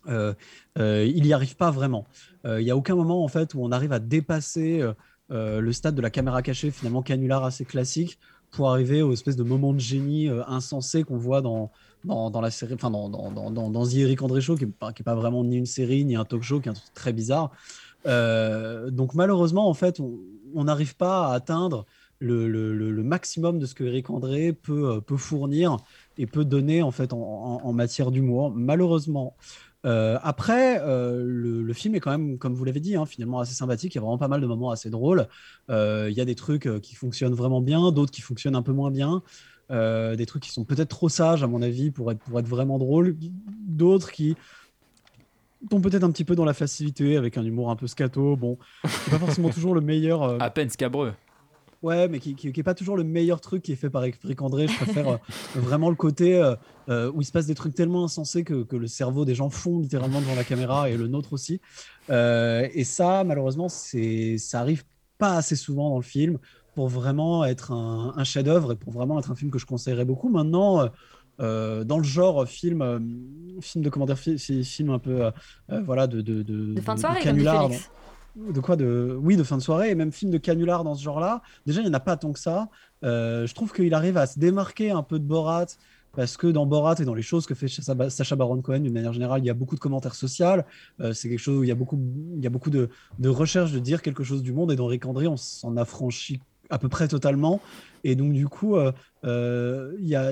euh, 0.07 0.33
euh, 0.79 1.05
il 1.05 1.23
n'y 1.23 1.33
arrive 1.33 1.55
pas 1.55 1.71
vraiment. 1.71 2.05
Euh, 2.45 2.59
Il 2.59 2.65
n'y 2.65 2.71
a 2.71 2.75
aucun 2.75 2.95
moment 2.95 3.23
en 3.23 3.27
fait 3.27 3.53
où 3.53 3.63
on 3.63 3.71
arrive 3.71 3.93
à 3.93 3.99
dépasser 3.99 4.81
euh, 4.81 4.89
euh, 4.89 4.93
le 5.29 5.71
stade 5.71 5.95
de 5.95 6.01
la 6.01 6.09
caméra 6.09 6.41
cachée, 6.41 6.71
finalement 6.71 7.01
canular 7.01 7.43
assez 7.43 7.65
classique, 7.65 8.19
pour 8.53 8.69
arriver 8.69 9.01
aux 9.01 9.11
espèces 9.11 9.35
de 9.35 9.43
moments 9.43 9.73
de 9.73 9.79
génie 9.79 10.29
euh, 10.29 10.43
insensés 10.47 11.03
qu'on 11.03 11.17
voit 11.17 11.41
dans, 11.41 11.71
dans, 12.05 12.29
dans 12.29 12.39
la 12.39 12.51
série, 12.51 12.75
enfin 12.75 12.91
dans, 12.91 13.09
dans, 13.09 13.31
dans, 13.31 13.69
dans, 13.69 13.87
The 13.87 13.95
Eric 13.95 14.21
André 14.21 14.41
Show, 14.41 14.55
qui 14.55 14.65
n'est 14.65 14.71
pas, 14.71 14.93
pas 14.93 15.15
vraiment 15.15 15.43
ni 15.43 15.57
une 15.57 15.65
série 15.65 16.05
ni 16.05 16.15
un 16.15 16.23
talk 16.23 16.43
show, 16.43 16.59
qui 16.59 16.69
est 16.69 16.71
un 16.71 16.75
truc 16.75 16.93
très 16.93 17.13
bizarre. 17.13 17.51
Euh, 18.05 18.91
donc 18.91 19.15
malheureusement, 19.15 19.67
en 19.67 19.73
fait, 19.73 19.99
on 20.53 20.63
n'arrive 20.63 20.95
pas 20.95 21.29
à 21.29 21.33
atteindre 21.33 21.85
le, 22.19 22.47
le, 22.47 22.73
le- 22.73 23.03
maximum 23.03 23.59
de 23.59 23.65
ce 23.65 23.73
que 23.73 23.83
Eric 23.83 24.09
André 24.09 24.53
peut, 24.53 24.91
euh, 24.91 25.01
peut 25.01 25.17
fournir 25.17 25.77
et 26.17 26.27
peut 26.27 26.45
donner 26.45 26.83
en 26.83 26.91
fait 26.91 27.11
en 27.11 27.73
matière 27.73 28.11
d'humour. 28.11 28.51
Malheureusement. 28.51 29.35
Euh, 29.85 30.17
après, 30.23 30.79
euh, 30.81 31.23
le, 31.25 31.61
le 31.61 31.73
film 31.73 31.95
est 31.95 31.99
quand 31.99 32.11
même, 32.11 32.37
comme 32.37 32.53
vous 32.53 32.63
l'avez 32.63 32.79
dit, 32.79 32.95
hein, 32.95 33.05
finalement 33.05 33.39
assez 33.39 33.53
sympathique. 33.53 33.93
Il 33.93 33.97
y 33.97 33.99
a 33.99 34.01
vraiment 34.01 34.17
pas 34.17 34.27
mal 34.27 34.41
de 34.41 34.47
moments 34.47 34.71
assez 34.71 34.89
drôles. 34.89 35.27
Euh, 35.69 36.07
Il 36.09 36.17
y 36.17 36.21
a 36.21 36.25
des 36.25 36.35
trucs 36.35 36.69
qui 36.81 36.95
fonctionnent 36.95 37.33
vraiment 37.33 37.61
bien, 37.61 37.91
d'autres 37.91 38.11
qui 38.11 38.21
fonctionnent 38.21 38.55
un 38.55 38.61
peu 38.61 38.73
moins 38.73 38.91
bien. 38.91 39.21
Des 39.69 40.25
trucs 40.27 40.43
qui 40.43 40.51
sont 40.51 40.65
peut-être 40.65 40.89
trop 40.89 41.09
sages, 41.09 41.41
à 41.41 41.47
mon 41.47 41.63
avis, 41.63 41.89
pour 41.89 42.11
être, 42.11 42.19
pour 42.19 42.39
être 42.39 42.47
vraiment 42.47 42.77
drôles. 42.77 43.15
D'autres 43.65 44.11
qui 44.11 44.35
tombent 45.67 45.81
peut-être 45.81 46.03
un 46.03 46.11
petit 46.11 46.25
peu 46.25 46.35
dans 46.35 46.45
la 46.45 46.53
facilité, 46.53 47.17
avec 47.17 47.37
un 47.37 47.43
humour 47.43 47.71
un 47.71 47.75
peu 47.75 47.87
scato. 47.87 48.35
Bon, 48.35 48.59
c'est 48.83 49.09
pas 49.09 49.17
forcément 49.17 49.49
toujours 49.53 49.73
le 49.73 49.81
meilleur. 49.81 50.39
À 50.41 50.49
peine 50.51 50.69
scabreux. 50.69 51.13
Ouais, 51.83 52.07
mais 52.07 52.19
qui, 52.19 52.33
qui, 52.35 52.51
qui 52.51 52.59
est 52.59 52.63
pas 52.63 52.73
toujours 52.73 52.95
le 52.97 53.03
meilleur 53.03 53.41
truc 53.41 53.61
qui 53.61 53.73
est 53.73 53.75
fait 53.75 53.89
par 53.89 54.03
Eric 54.05 54.41
André. 54.41 54.67
Je 54.67 54.75
préfère 54.75 55.07
euh, 55.09 55.17
vraiment 55.55 55.89
le 55.89 55.95
côté 55.95 56.37
euh, 56.37 56.55
euh, 56.89 57.11
où 57.13 57.21
il 57.21 57.25
se 57.25 57.31
passe 57.31 57.45
des 57.45 57.55
trucs 57.55 57.75
tellement 57.75 58.05
insensés 58.05 58.43
que, 58.45 58.63
que 58.63 58.75
le 58.77 58.87
cerveau 58.87 59.25
des 59.25 59.35
gens 59.35 59.49
fond 59.49 59.79
littéralement 59.79 60.21
devant 60.21 60.35
la 60.35 60.45
caméra 60.45 60.89
et 60.89 60.95
le 60.97 61.07
nôtre 61.07 61.33
aussi. 61.33 61.59
Et 62.09 62.83
ça, 62.85 63.23
malheureusement, 63.25 63.69
c'est 63.69 64.37
ça 64.37 64.61
arrive 64.61 64.83
pas 65.17 65.35
assez 65.35 65.55
souvent 65.55 65.89
dans 65.89 65.97
le 65.97 66.03
film 66.03 66.39
pour 66.73 66.87
vraiment 66.87 67.45
être 67.45 67.71
un, 67.71 68.13
un 68.15 68.23
chef-d'œuvre 68.23 68.71
et 68.71 68.75
pour 68.75 68.91
vraiment 68.93 69.19
être 69.19 69.29
un 69.31 69.35
film 69.35 69.51
que 69.51 69.59
je 69.59 69.65
conseillerais 69.65 70.05
beaucoup. 70.05 70.29
Maintenant. 70.29 70.89
euh, 71.39 71.83
dans 71.83 71.97
le 71.97 72.03
genre 72.03 72.47
film, 72.47 72.81
euh, 72.83 72.99
film 73.59 73.83
de 73.83 73.89
comment 73.89 74.05
dire, 74.05 74.19
fi- 74.19 74.37
fi- 74.37 74.63
film 74.63 74.91
un 74.91 74.99
peu, 74.99 75.25
euh, 75.25 75.31
voilà, 75.83 76.05
de, 76.05 76.21
de, 76.21 76.43
de, 76.43 76.73
De 76.75 76.81
fin 76.81 76.93
de 76.93 76.99
soirée, 76.99 77.21
canular. 77.21 77.69
De 78.35 78.59
quoi 78.59 78.75
de 78.75 79.17
oui 79.21 79.35
de 79.35 79.43
fin 79.43 79.57
de 79.57 79.61
soirée 79.61 79.89
et 79.89 79.95
même 79.95 80.11
film 80.11 80.31
de 80.31 80.37
canular 80.37 80.83
dans 80.83 80.95
ce 80.95 81.03
genre-là. 81.03 81.41
Déjà 81.65 81.81
il 81.81 81.83
n'y 81.83 81.89
en 81.89 81.93
a 81.93 81.99
pas 81.99 82.17
tant 82.17 82.33
que 82.33 82.39
ça. 82.39 82.69
Euh, 83.03 83.45
je 83.45 83.53
trouve 83.53 83.73
qu'il 83.73 83.93
arrive 83.93 84.17
à 84.17 84.25
se 84.25 84.39
démarquer 84.39 84.91
un 84.91 85.03
peu 85.03 85.19
de 85.19 85.25
Borat 85.25 85.67
parce 86.15 86.37
que 86.37 86.47
dans 86.47 86.65
Borat 86.65 86.95
et 86.99 87.05
dans 87.05 87.15
les 87.15 87.21
choses 87.23 87.45
que 87.45 87.55
fait 87.55 87.67
Sacha 87.67 88.35
Baron 88.35 88.61
Cohen 88.61 88.79
d'une 88.79 88.93
manière 88.93 89.13
générale 89.13 89.41
il 89.41 89.45
y 89.45 89.49
a 89.49 89.53
beaucoup 89.53 89.75
de 89.75 89.79
commentaires 89.79 90.15
sociaux. 90.15 90.63
Euh, 90.99 91.13
c'est 91.13 91.29
quelque 91.29 91.39
chose 91.39 91.59
où 91.59 91.63
il 91.63 91.67
y 91.67 91.71
a 91.71 91.75
beaucoup 91.75 91.99
il 92.35 92.43
y 92.43 92.47
a 92.47 92.49
beaucoup 92.49 92.69
de, 92.69 92.89
de 93.19 93.29
recherche 93.29 93.71
de 93.71 93.79
dire 93.79 94.01
quelque 94.01 94.23
chose 94.23 94.41
du 94.41 94.53
monde 94.53 94.71
et 94.71 94.75
dans 94.75 94.87
Rick 94.87 95.05
André 95.05 95.27
on 95.27 95.37
s'en 95.37 95.77
affranchit 95.77 96.39
à 96.73 96.79
peu 96.79 96.89
près 96.89 97.07
totalement. 97.07 97.61
Et 98.03 98.15
donc 98.15 98.33
du 98.33 98.47
coup 98.47 98.75
euh, 98.75 98.91
euh, 99.23 99.93
y 99.99 100.15
a, 100.15 100.31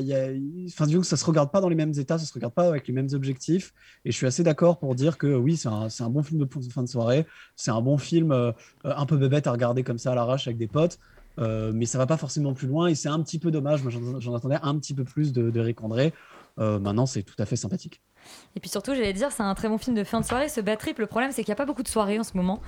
ça 1.03 1.17
se 1.17 1.25
regarde 1.25 1.51
pas 1.51 1.61
dans 1.61 1.69
les 1.69 1.75
mêmes 1.75 1.93
états 1.97 2.17
ça 2.17 2.25
se 2.25 2.33
regarde 2.33 2.53
pas 2.53 2.67
avec 2.67 2.87
les 2.87 2.93
mêmes 2.93 3.07
objectifs. 3.13 3.73
Et 4.03 4.11
je 4.11 4.17
suis 4.17 4.25
assez 4.25 4.43
d'accord 4.43 4.79
pour 4.79 4.95
dire 4.95 5.17
que 5.17 5.27
oui 5.27 5.55
c'est 5.55 5.69
un, 5.69 5.87
un 5.97 6.09
bon 6.09 6.23
film 6.23 6.43
de 6.43 6.47
fin 6.69 6.83
de 6.83 6.89
soirée. 6.89 7.25
C'est 7.55 7.71
un 7.71 7.81
bon 7.81 7.97
film 7.97 8.31
euh, 8.31 8.51
un 8.83 9.05
peu 9.05 9.17
bébête 9.17 9.47
à 9.47 9.51
regarder 9.51 9.83
comme 9.83 9.99
ça 9.99 10.11
à 10.11 10.15
l'arrache 10.15 10.47
avec 10.47 10.57
des 10.57 10.67
potes. 10.67 10.99
Mais 11.37 11.87
ça 11.87 11.97
va 11.97 12.05
pas 12.05 12.17
forcément 12.17 12.53
plus 12.53 12.67
loin 12.67 12.85
et 12.87 12.93
c'est 12.93 13.09
un 13.09 13.19
petit 13.21 13.39
peu 13.39 13.49
dommage. 13.49 13.81
J'en 14.19 14.35
attendais 14.35 14.59
un 14.61 14.77
petit 14.77 14.93
peu 14.93 15.03
plus 15.03 15.33
de, 15.33 15.49
de 15.49 15.59
Rick 15.59 15.81
André. 15.83 16.13
Maintenant 16.57 17.07
c'est 17.07 17.23
tout 17.23 17.39
à 17.39 17.45
fait 17.45 17.55
sympathique 17.55 18.01
Et 18.55 18.59
puis 18.59 18.69
surtout, 18.69 18.93
j'allais 18.93 19.13
dire, 19.13 19.31
c'est 19.31 19.43
un 19.43 19.55
très 19.55 19.69
bon 19.69 19.77
film 19.77 19.95
de 19.95 20.03
fin 20.03 20.19
de 20.19 20.25
soirée. 20.25 20.49
Ce 20.49 20.59
bad 20.61 20.77
trip, 20.77 20.99
le 20.99 21.05
problème, 21.07 21.31
c'est 21.31 21.43
qu'il 21.43 21.49
n'y 21.51 21.53
a 21.53 21.57
pas 21.57 21.65
beaucoup 21.65 21.83
de 21.83 21.87
soirées 21.87 22.19
en 22.19 22.23
ce 22.23 22.35
moment. 22.35 22.59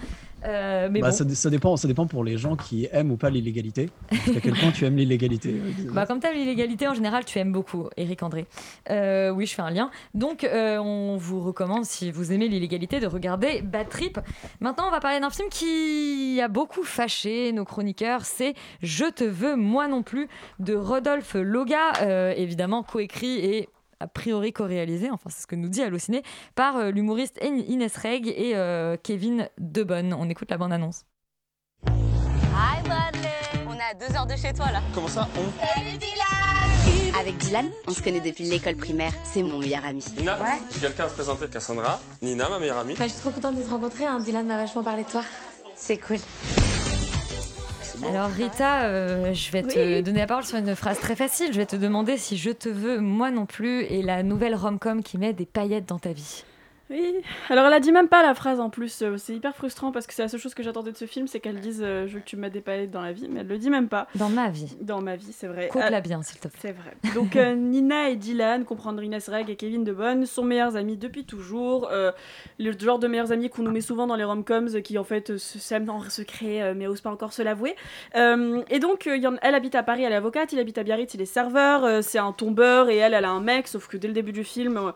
Euh, 0.45 0.89
mais 0.91 0.99
Bah, 0.99 1.09
bon. 1.09 1.15
ça, 1.15 1.23
dé- 1.23 1.35
ça 1.35 1.49
dépend 1.49 1.77
ça 1.77 1.87
dépend 1.87 2.05
pour 2.05 2.23
les 2.23 2.37
gens 2.37 2.55
qui 2.57 2.87
aiment 2.91 3.11
ou 3.11 3.15
pas 3.17 3.29
l'illégalité 3.29 3.89
à 4.11 4.39
quel 4.41 4.53
point 4.55 4.71
tu 4.71 4.83
aimes 4.85 4.97
l'illégalité 4.97 5.61
Bah, 5.93 6.05
comme 6.05 6.19
tu 6.19 6.27
as 6.27 6.33
l'illégalité 6.33 6.85
en 6.87 6.93
général, 6.93 7.23
tu 7.23 7.39
aimes 7.39 7.51
beaucoup 7.53 7.87
Eric 7.95 8.23
André. 8.23 8.45
Euh, 8.89 9.29
oui, 9.29 9.45
je 9.45 9.55
fais 9.55 9.61
un 9.61 9.69
lien. 9.71 9.89
Donc, 10.13 10.43
euh, 10.43 10.77
on 10.79 11.15
vous 11.17 11.41
recommande, 11.41 11.85
si 11.85 12.11
vous 12.11 12.31
aimez 12.33 12.47
l'illégalité, 12.49 12.99
de 12.99 13.07
regarder 13.07 13.61
Bad 13.61 13.87
Trip. 13.89 14.19
Maintenant, 14.59 14.87
on 14.87 14.91
va 14.91 14.99
parler 14.99 15.19
d'un 15.21 15.29
film 15.29 15.47
qui 15.49 16.39
a 16.43 16.47
beaucoup 16.49 16.83
fâché 16.83 17.51
nos 17.53 17.63
chroniqueurs. 17.65 18.25
C'est 18.25 18.53
Je 18.81 19.05
te 19.05 19.23
veux, 19.23 19.55
moi 19.55 19.87
non 19.87 20.03
plus, 20.03 20.27
de 20.59 20.75
Rodolphe 20.75 21.35
Loga, 21.35 22.33
évidemment 22.35 22.83
coécrit 22.83 23.37
et 23.39 23.69
a 24.03 24.07
priori 24.07 24.51
co-réalisé, 24.53 25.09
enfin 25.11 25.29
c'est 25.29 25.41
ce 25.41 25.47
que 25.47 25.55
nous 25.55 25.69
dit 25.69 25.81
Allociné, 25.81 26.23
par 26.55 26.77
euh, 26.77 26.91
l'humoriste 26.91 27.39
In- 27.41 27.63
Inès 27.67 27.95
Reg 27.97 28.27
et 28.27 28.51
euh, 28.55 28.97
Kevin 29.01 29.47
Debonne. 29.57 30.13
On 30.13 30.29
écoute 30.29 30.51
la 30.51 30.57
bande-annonce. 30.57 31.05
Hi 31.87 32.81
Bradley 32.83 33.29
On 33.67 33.73
est 33.73 33.81
à 33.81 33.93
deux 34.07 34.15
heures 34.15 34.25
de 34.27 34.35
chez 34.35 34.53
toi 34.53 34.71
là. 34.71 34.81
Comment 34.93 35.07
ça, 35.07 35.27
on 35.37 35.65
Salut 35.65 35.97
Dylan 35.97 37.15
Avec 37.19 37.37
Dylan, 37.37 37.69
on 37.87 37.91
se 37.91 38.01
connaît 38.01 38.19
depuis 38.19 38.43
l'école 38.43 38.75
primaire. 38.75 39.13
C'est 39.23 39.41
mon 39.43 39.57
meilleur 39.59 39.85
ami. 39.85 40.03
Nina, 40.17 40.37
si 40.69 40.79
quelqu'un 40.79 41.05
à 41.05 41.09
se 41.09 41.13
présenter, 41.13 41.47
Cassandra, 41.47 41.99
Nina, 42.21 42.49
ma 42.49 42.59
meilleure 42.59 42.77
amie. 42.79 42.93
Enfin, 42.93 43.05
je 43.07 43.11
suis 43.13 43.21
trop 43.21 43.31
contente 43.31 43.55
de 43.55 43.63
te 43.63 43.69
rencontrer. 43.69 44.05
Hein. 44.05 44.19
Dylan 44.19 44.45
m'a 44.45 44.57
vachement 44.57 44.83
parlé 44.83 45.03
de 45.03 45.09
toi. 45.09 45.23
C'est 45.75 45.97
cool. 45.97 46.17
Alors 48.07 48.29
Rita, 48.29 48.83
euh, 48.83 49.33
je 49.33 49.51
vais 49.51 49.63
te 49.63 50.01
donner 50.01 50.19
la 50.19 50.27
parole 50.27 50.43
sur 50.43 50.57
une 50.57 50.75
phrase 50.75 50.99
très 50.99 51.15
facile. 51.15 51.51
Je 51.51 51.57
vais 51.57 51.65
te 51.65 51.75
demander 51.75 52.17
si 52.17 52.37
je 52.37 52.51
te 52.51 52.69
veux, 52.69 52.99
moi 52.99 53.31
non 53.31 53.45
plus, 53.45 53.83
et 53.83 54.01
la 54.01 54.23
nouvelle 54.23 54.55
rom-com 54.55 55.01
qui 55.01 55.17
met 55.17 55.33
des 55.33 55.45
paillettes 55.45 55.87
dans 55.87 55.99
ta 55.99 56.11
vie. 56.11 56.43
Oui, 56.93 57.15
alors 57.49 57.65
elle 57.65 57.73
a 57.73 57.79
dit 57.79 57.91
même 57.91 58.07
pas 58.07 58.21
la 58.21 58.35
phrase 58.35 58.59
en 58.59 58.69
plus, 58.69 59.01
euh, 59.01 59.17
c'est 59.17 59.33
hyper 59.33 59.55
frustrant 59.55 59.91
parce 59.91 60.05
que 60.07 60.13
c'est 60.13 60.21
la 60.21 60.27
seule 60.27 60.39
chose 60.39 60.53
que 60.53 60.61
j'attendais 60.61 60.91
de 60.91 60.97
ce 60.97 61.05
film, 61.05 61.27
c'est 61.27 61.39
qu'elle 61.39 61.59
dise 61.59 61.81
euh, 61.83 62.07
je 62.07 62.13
veux 62.13 62.19
que 62.19 62.25
tu 62.25 62.35
me 62.35 62.41
mettes 62.41 62.53
des 62.53 62.87
dans 62.87 63.01
la 63.01 63.11
vie, 63.11 63.27
mais 63.29 63.39
elle 63.41 63.47
le 63.47 63.57
dit 63.57 63.69
même 63.71 63.89
pas. 63.89 64.07
Dans 64.15 64.29
ma 64.29 64.49
vie. 64.49 64.75
Dans 64.79 65.01
ma 65.01 65.15
vie, 65.15 65.33
c'est 65.33 65.47
vrai. 65.47 65.69
Coupe-la 65.69 65.97
Ah, 65.97 66.01
bien, 66.01 66.21
s'il 66.21 66.39
te 66.39 66.47
plaît. 66.47 66.59
C'est 66.61 66.71
vrai. 66.71 66.93
Donc 67.15 67.35
euh, 67.35 67.55
Nina 67.55 68.09
et 68.09 68.15
Dylan, 68.15 68.63
comprendre 68.63 69.01
Inès 69.01 69.27
Reg 69.27 69.49
et 69.49 69.55
Kevin 69.55 69.83
Debonne, 69.83 70.25
sont 70.27 70.43
meilleurs 70.43 70.75
amis 70.75 70.95
depuis 70.97 71.25
toujours. 71.25 71.89
euh, 71.91 72.11
le 72.59 72.71
genre 72.77 72.99
de 72.99 73.07
meilleurs 73.07 73.31
amis 73.31 73.49
qu'on 73.49 73.63
nous 73.63 73.71
met 73.71 73.81
souvent 73.81 74.05
dans 74.07 74.15
les 74.15 74.23
rom-coms 74.23 74.75
euh, 74.75 74.81
qui 74.81 74.97
en 74.99 75.03
fait 75.03 75.31
euh, 75.31 75.37
s'aiment 75.39 75.89
en 75.89 76.01
secret 76.09 76.61
euh, 76.61 76.73
mais 76.75 76.85
osent 76.87 77.01
pas 77.01 77.09
encore 77.11 77.33
se 77.33 77.41
l'avouer. 77.41 77.75
Euh, 78.15 78.61
et 78.69 78.79
donc 78.79 79.07
euh, 79.07 79.37
elle 79.41 79.55
habite 79.55 79.75
à 79.75 79.81
Paris, 79.83 80.03
elle 80.03 80.13
est 80.13 80.17
avocate, 80.17 80.53
il 80.53 80.59
habite 80.59 80.77
à 80.77 80.83
Biarritz, 80.83 81.13
il 81.15 81.21
est 81.21 81.25
serveur, 81.25 81.83
euh, 81.83 82.01
c'est 82.01 82.19
un 82.19 82.31
tombeur 82.33 82.89
et 82.89 82.97
elle, 82.97 83.13
elle 83.15 83.25
a 83.25 83.31
un 83.31 83.41
mec, 83.41 83.67
sauf 83.67 83.87
que 83.87 83.97
dès 83.97 84.07
le 84.07 84.13
début 84.13 84.31
du 84.31 84.43
film, 84.43 84.91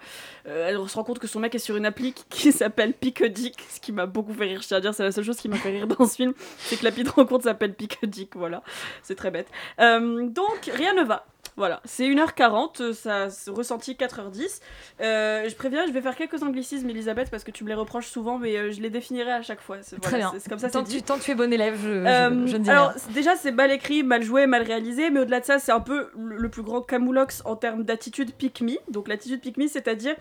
euh, 0.48 0.70
elle 0.70 0.90
se 0.90 0.96
rend 0.96 1.04
compte 1.04 1.20
que 1.20 1.28
son 1.28 1.40
mec 1.40 1.54
est 1.56 1.60
sur 1.60 1.76
une 1.76 1.86
appli 1.86 2.14
qui 2.30 2.52
s'appelle 2.52 2.94
Dick, 3.02 3.58
ce 3.70 3.80
qui 3.80 3.92
m'a 3.92 4.06
beaucoup 4.06 4.34
fait 4.34 4.46
rire. 4.46 4.62
Je 4.62 4.68
tiens 4.68 4.78
à 4.78 4.82
dire, 4.82 4.94
c'est 4.94 5.04
la 5.04 5.12
seule 5.12 5.24
chose 5.24 5.38
qui 5.38 5.50
m'a 5.50 5.58
fait 5.58 5.72
rire 5.72 5.88
dans 5.88 6.06
ce 6.06 6.16
film, 6.16 6.34
c'est 6.60 6.78
que 6.78 6.86
l'appli 6.86 7.04
de 7.04 7.10
rencontre 7.10 7.44
s'appelle 7.44 7.76
Dick, 7.78 8.36
voilà. 8.36 8.64
C'est 9.04 9.16
très 9.16 9.32
bête. 9.32 9.48
Euh, 9.80 10.28
donc, 10.28 10.72
rien 10.74 10.94
ne 10.94 11.04
va. 11.04 11.26
Voilà, 11.58 11.82
c'est 11.86 12.04
1h40, 12.08 12.82
euh, 12.82 12.94
ça 12.94 13.30
se 13.32 13.50
ressenti 13.50 13.94
4h10. 13.96 14.60
Euh, 15.02 15.50
je 15.50 15.56
préviens, 15.56 15.88
je 15.88 15.92
vais 15.92 16.02
faire 16.02 16.16
quelques 16.16 16.44
anglicismes, 16.44 16.88
Elisabeth, 16.90 17.32
parce 17.32 17.44
que 17.44 17.50
tu 17.50 17.64
me 17.64 17.70
les 17.70 17.76
reproches 17.76 18.08
souvent, 18.08 18.38
mais 18.38 18.56
euh, 18.58 18.72
je 18.72 18.80
les 18.80 18.92
définirai 18.92 19.32
à 19.32 19.42
chaque 19.42 19.62
fois. 19.62 19.78
Très 20.02 20.18
bien. 20.18 20.32
c'est- 20.38 20.48
comme 20.48 20.60
ça, 20.60 20.70
tant, 20.70 20.84
tu, 20.84 21.02
tant 21.02 21.18
que 21.18 21.24
tu 21.24 21.32
es 21.32 21.36
bon 21.36 21.52
élève, 21.52 21.76
je, 21.84 21.90
Euh, 21.90 22.30
ne 22.30 22.58
dis 22.60 22.70
alors, 22.70 22.90
rien. 22.92 23.14
déjà, 23.14 23.36
c'est 23.36 23.52
mal 23.52 23.72
écrit, 23.72 24.04
mal 24.04 24.22
joué, 24.22 24.46
mal 24.46 24.62
réalisé, 24.62 25.10
mais 25.10 25.20
au-delà 25.22 25.40
de 25.40 25.46
ça, 25.46 25.58
c'est 25.58 25.72
un 25.72 25.80
peu 25.80 26.10
le, 26.16 26.38
le 26.38 26.50
plus 26.50 26.62
grand 26.62 26.82
camoulox 26.82 27.42
en 27.46 27.56
termes 27.56 27.84
d'attitude 27.84 28.34
pick 28.34 28.62
me. 28.62 28.74
Donc, 28.92 29.08
l'attitude 29.08 29.42
pick 29.42 29.58
me, 29.58 29.68
c'est-à-dire 29.68 30.16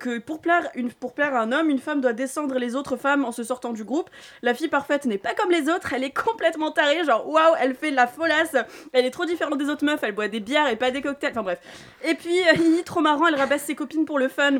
que 0.00 0.18
pour 0.18 0.40
plaire, 0.40 0.68
une, 0.74 0.90
pour 0.92 1.14
plaire 1.14 1.34
à 1.36 1.40
un 1.42 1.52
homme, 1.52 1.70
une 1.70 1.78
femme 1.78 2.00
doit 2.00 2.12
descendre 2.14 2.58
les 2.58 2.74
autres 2.74 2.96
femmes 2.96 3.24
en 3.24 3.30
se 3.30 3.44
sortant 3.44 3.72
du 3.72 3.84
groupe. 3.84 4.10
La 4.42 4.54
fille 4.54 4.66
parfaite 4.68 5.04
n'est 5.06 5.18
pas 5.18 5.34
comme 5.34 5.52
les 5.52 5.68
autres, 5.68 5.92
elle 5.92 6.02
est 6.02 6.10
complètement 6.24 6.72
tarée, 6.72 7.04
genre 7.04 7.28
waouh, 7.28 7.54
elle 7.60 7.76
fait 7.76 7.92
de 7.92 7.96
la 7.96 8.08
folasse, 8.08 8.56
elle 8.92 9.04
est 9.06 9.10
trop 9.12 9.24
différente 9.24 9.56
des 9.58 9.68
autres 9.68 9.84
meufs, 9.84 10.00
elle 10.02 10.16
boit 10.16 10.26
des 10.26 10.40
bières 10.40 10.66
et 10.68 10.79
pas 10.80 10.90
des 10.90 11.00
cocktails, 11.02 11.30
enfin 11.30 11.42
bref. 11.44 11.60
Et 12.04 12.14
puis, 12.14 12.36
euh, 12.40 12.82
trop 12.84 13.00
marrant, 13.00 13.26
elle 13.28 13.36
rabaisse 13.36 13.62
ses 13.62 13.76
copines 13.76 14.04
pour 14.04 14.18
le 14.18 14.28
fun. 14.28 14.58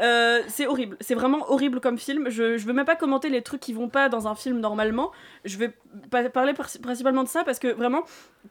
Euh, 0.00 0.40
c'est 0.48 0.66
horrible, 0.66 0.96
c'est 1.00 1.14
vraiment 1.14 1.44
horrible 1.52 1.78
comme 1.78 1.98
film. 1.98 2.30
Je, 2.30 2.56
je 2.56 2.66
veux 2.66 2.72
même 2.72 2.86
pas 2.86 2.96
commenter 2.96 3.28
les 3.28 3.42
trucs 3.42 3.60
qui 3.60 3.74
vont 3.74 3.90
pas 3.90 4.08
dans 4.08 4.26
un 4.28 4.34
film 4.34 4.58
normalement. 4.58 5.12
Je 5.44 5.58
vais 5.58 5.72
pa- 6.10 6.30
parler 6.30 6.54
par- 6.54 6.70
principalement 6.82 7.22
de 7.22 7.28
ça 7.28 7.44
parce 7.44 7.58
que 7.58 7.68
vraiment, 7.68 8.02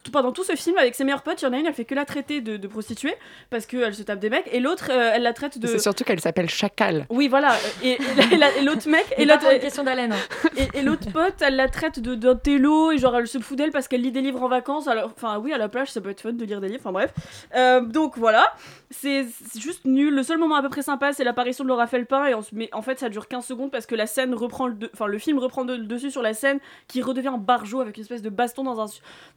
tout, 0.04 0.12
pendant 0.12 0.32
tout 0.32 0.44
ce 0.44 0.56
film, 0.56 0.78
avec 0.78 0.96
ses 0.96 1.04
meilleurs 1.04 1.24
potes, 1.24 1.42
il 1.42 1.46
y 1.46 1.48
en 1.48 1.54
a 1.54 1.58
une, 1.58 1.66
elle 1.66 1.74
fait 1.74 1.86
que 1.86 1.96
la 1.96 2.06
traiter 2.06 2.42
de, 2.42 2.58
de 2.58 2.68
prostituée 2.68 3.16
parce 3.50 3.66
qu'elle 3.66 3.94
se 3.96 4.04
tape 4.04 4.20
des 4.20 4.30
mecs, 4.30 4.48
et 4.52 4.60
l'autre, 4.60 4.90
euh, 4.92 5.12
elle 5.14 5.24
la 5.24 5.34
traite 5.34 5.58
de. 5.60 5.68
C'est 5.68 5.80
surtout 5.80 6.04
qu'elle 6.04 6.20
s'appelle 6.20 6.50
Chacal. 6.50 7.06
Oui, 7.10 7.28
voilà. 7.28 7.56
Et, 7.84 7.92
et- 7.92 7.98
et 8.34 8.38
la- 8.38 8.56
et 8.58 8.62
l'autre 8.62 8.88
mec. 8.88 9.06
Et 9.18 9.26
l'autre 9.26 9.52
question 9.60 9.84
d'haleine. 9.84 10.14
hein. 10.14 10.50
et, 10.58 10.80
et 10.80 10.82
l'autre 10.82 11.12
pote, 11.12 11.36
elle 11.42 11.56
la 11.56 11.68
traite 11.70 12.00
de 12.00 12.16
d'un 12.16 12.36
télo 12.36 12.92
et 12.92 12.98
genre 12.98 13.16
elle 13.18 13.28
se 13.28 13.40
fout 13.40 13.58
d'elle 13.58 13.72
parce 13.72 13.88
qu'elle 13.88 14.02
lit 14.02 14.12
des 14.12 14.22
livres 14.22 14.42
en 14.44 14.48
vacances. 14.48 14.88
Alors, 14.88 15.12
enfin 15.16 15.38
oui, 15.40 15.54
à 15.54 15.58
la 15.58 15.70
plage, 15.70 15.90
ça 15.92 16.02
peut 16.02 16.10
être 16.10 16.22
fun 16.22 16.34
de 16.34 16.46
lire 16.46 16.62
des 16.62 16.68
livres. 16.70 16.82
Enfin 16.82 16.92
bref. 16.92 17.12
Euh, 17.56 17.82
donc 17.82 18.18
voilà, 18.18 18.46
c'est 18.92 19.26
c'est 19.52 19.60
juste 19.60 19.86
nul. 19.86 20.14
Le 20.14 20.24
seul 20.24 20.38
moment 20.38 20.56
à 20.56 20.62
peu 20.62 20.70
près 20.70 20.82
sympa, 20.84 21.14
c'est 21.14 21.24
l'apparition 21.24 21.64
de 21.64 21.70
Laura 21.70 21.88
Felpin. 21.88 22.26
Et 22.26 22.36
on 22.36 22.42
se- 22.42 22.50
mais 22.54 22.70
en 22.74 22.82
fait, 22.82 23.00
ça 23.00 23.10
dure 23.10 23.28
15 23.28 23.46
secondes 23.46 23.72
parce 23.72 23.86
que 23.86 23.96
la 23.96 24.06
scène 24.08 24.34
reprend 24.34 24.68
le, 24.68 24.74
de- 24.76 24.90
enfin 24.94 25.08
le 25.08 25.18
film 25.18 25.40
reprend 25.40 25.66
de- 25.66 25.74
le 25.76 25.86
dessus 25.86 26.12
sur 26.12 26.22
la 26.22 26.34
scène 26.34 26.60
qui 26.88 27.02
redevient 27.02 27.34
barjot 27.40 27.82
avec 27.82 27.98
une 27.98 28.04
espèce 28.04 28.22
de 28.22 28.30
baston 28.30 28.64
dans 28.64 28.80
un. 28.82 28.86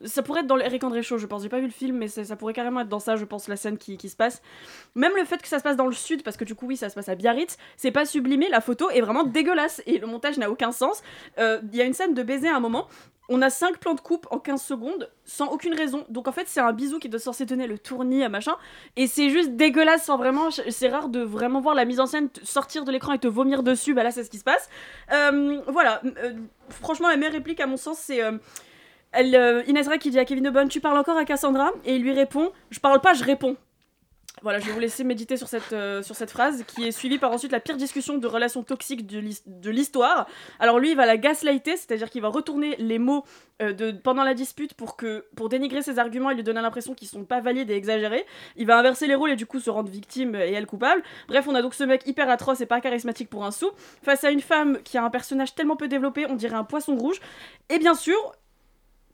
Ça 0.05 0.23
pourrait 0.23 0.42
dans 0.47 0.59
Eric 0.59 0.85
André 0.85 1.03
Show, 1.03 1.19
je 1.19 1.27
pense. 1.27 1.43
J'ai 1.43 1.49
pas 1.49 1.61
vu 1.61 1.67
le 1.67 1.73
film, 1.73 1.99
mais 1.99 2.09
ça, 2.09 2.37
pourrait 2.37 2.53
carrément 2.53 2.81
être 2.81 2.89
dans 2.89 2.99
ça, 2.99 3.17
je 3.17 3.25
pense, 3.25 3.49
la 3.49 3.57
scène 3.57 3.79
qui, 3.79 3.99
se 4.09 4.17
passe. 4.17 4.43
Même 4.95 5.13
le 5.17 5.25
fait 5.25 5.41
que 5.41 5.49
ça 5.49 5.59
se 5.59 5.63
passe 5.63 5.77
dans 5.77 5.87
le 5.87 5.93
sud, 5.93 6.23
parce 6.23 6.37
que 6.37 6.45
du 6.45 6.55
coup, 6.55 6.67
oui, 6.67 6.77
ça 6.77 6.89
se 6.89 6.95
passe 6.95 7.09
à 7.09 7.15
Biarritz, 7.15 7.57
c'est 7.77 7.91
pas 7.91 8.05
sublimé, 8.05 8.49
la 8.49 8.61
photo 8.61 8.91
est 8.91 9.01
vraiment 9.01 9.25
dégueulasse 9.25 9.83
et 9.87 9.99
le 9.99 10.07
montage 10.07 10.39
n'a 10.39 10.51
aucun 10.51 10.73
sens. 10.73 11.03
Euh, 11.39 11.61
Il 11.73 11.77
y 11.77 11.83
a 11.83 11.85
une 11.85 11.95
scène 11.95 12.15
de 12.15 12.23
baiser 12.23 12.49
à 12.49 12.57
un 12.57 12.61
moment. 12.61 12.89
On 13.29 13.41
a 13.41 13.51
5 13.51 13.79
plans 13.79 13.95
de 13.95 14.01
coupe 14.01 14.27
en 14.31 14.39
15 14.39 14.61
secondes 14.61 15.09
sans 15.25 15.47
aucune 15.47 15.75
raison. 15.75 16.05
Donc 16.09 16.27
en 16.27 16.33
fait, 16.33 16.49
c'est 16.49 16.61
un 16.61 16.73
bisou 16.73 16.99
qui 16.99 17.09
doit 17.09 17.21
censé 17.21 17.47
tenir 17.47 17.69
le 17.69 17.79
tournis 17.79 18.25
à 18.25 18.29
machin. 18.29 18.57
Et 18.97 19.07
c'est 19.07 19.31
juste 19.31 19.53
dégueulasse 19.53 20.05
sans 20.05 20.19
vraiment. 20.19 20.51
C'est 20.51 20.89
rare 20.89 21.09
de 21.09 21.21
vraiment 21.21 21.61
voir 21.61 21.75
la 21.75 21.85
mise 21.85 22.01
en 22.01 22.07
scène 22.07 22.29
sortir 22.43 22.85
de 22.85 22.91
l'écran 22.91 23.13
et 23.13 23.19
te 23.19 23.29
vomir 23.29 23.63
dessus. 23.63 23.95
Bah 23.95 24.03
là, 24.03 24.11
c'est 24.11 24.25
ce 24.25 24.31
qui 24.31 24.39
se 24.39 24.45
passe. 24.45 24.69
Euh, 25.13 25.61
voilà. 25.69 26.03
Euh, 26.05 26.35
franchement, 26.69 27.09
la 27.09 27.17
meilleure 27.17 27.33
réplique, 27.33 27.61
à 27.61 27.67
mon 27.67 27.77
sens, 27.77 27.99
c'est. 27.99 28.21
Elle, 29.13 29.35
euh, 29.35 29.63
Inès 29.67 29.87
Ray 29.87 29.99
qui 29.99 30.11
dit 30.11 30.19
à 30.19 30.25
Kevin 30.25 30.45
Debonne 30.45 30.69
Tu 30.69 30.81
parles 30.81 30.99
encore 30.99 31.17
à 31.17 31.25
Cassandra? 31.25 31.71
Et 31.85 31.97
il 31.97 32.03
lui 32.03 32.13
répond 32.13 32.53
Je 32.71 32.81
parle 32.81 33.01
pas, 33.01 33.15
je 33.15 33.25
réponds. 33.25 33.57
Voilà, 34.43 34.59
je 34.59 34.67
vais 34.67 34.73
vous 34.73 34.81
laisser 34.81 35.05
méditer 35.05 35.37
sur 35.37 35.47
cette, 35.47 35.73
euh, 35.73 36.03
sur 36.03 36.17
cette 36.17 36.31
phrase 36.31 36.65
qui 36.67 36.85
est 36.85 36.91
suivie 36.91 37.19
par 37.19 37.31
ensuite 37.31 37.53
la 37.53 37.61
pire 37.61 37.77
discussion 37.77 38.19
de 38.19 38.27
relations 38.27 38.65
toxiques 38.65 39.07
de 39.07 39.71
l'histoire. 39.71 40.27
Alors 40.59 40.81
lui, 40.81 40.91
il 40.91 40.97
va 40.97 41.07
la 41.07 41.17
gaslighter, 41.17 41.77
c'est-à-dire 41.77 42.11
qu'il 42.11 42.23
va 42.23 42.29
retourner 42.29 42.75
les 42.79 42.99
mots 42.99 43.25
euh, 43.63 43.73
de, 43.73 43.93
pendant 43.93 44.25
la 44.25 44.35
dispute 44.35 44.75
pour, 44.75 44.97
que, 44.97 45.27
pour 45.37 45.49
dénigrer 45.49 45.83
ses 45.83 46.01
arguments 46.01 46.31
et 46.31 46.35
lui 46.35 46.43
donner 46.43 46.61
l'impression 46.61 46.95
qu'ils 46.95 47.07
sont 47.07 47.25
pas 47.25 47.41
valides 47.41 47.71
et 47.71 47.75
exagérés. 47.75 48.27
Il 48.57 48.67
va 48.67 48.79
inverser 48.79 49.07
les 49.07 49.15
rôles 49.15 49.31
et 49.31 49.37
du 49.37 49.47
coup 49.47 49.61
se 49.61 49.71
rendre 49.71 49.91
victime 49.91 50.35
et 50.35 50.53
elle 50.53 50.67
coupable. 50.67 51.03
Bref, 51.29 51.47
on 51.47 51.55
a 51.55 51.63
donc 51.63 51.75
ce 51.75 51.85
mec 51.85 52.05
hyper 52.07 52.29
atroce 52.29 52.61
et 52.61 52.67
pas 52.67 52.81
charismatique 52.81 53.31
pour 53.31 53.45
un 53.45 53.53
sou, 53.53 53.71
face 54.03 54.25
à 54.25 54.31
une 54.31 54.41
femme 54.41 54.79
qui 54.83 54.99
a 54.99 55.05
un 55.05 55.11
personnage 55.11 55.55
tellement 55.55 55.77
peu 55.77 55.87
développé, 55.87 56.27
on 56.29 56.35
dirait 56.35 56.57
un 56.57 56.65
poisson 56.65 56.97
rouge. 56.97 57.21
Et 57.69 57.79
bien 57.79 57.95
sûr, 57.95 58.35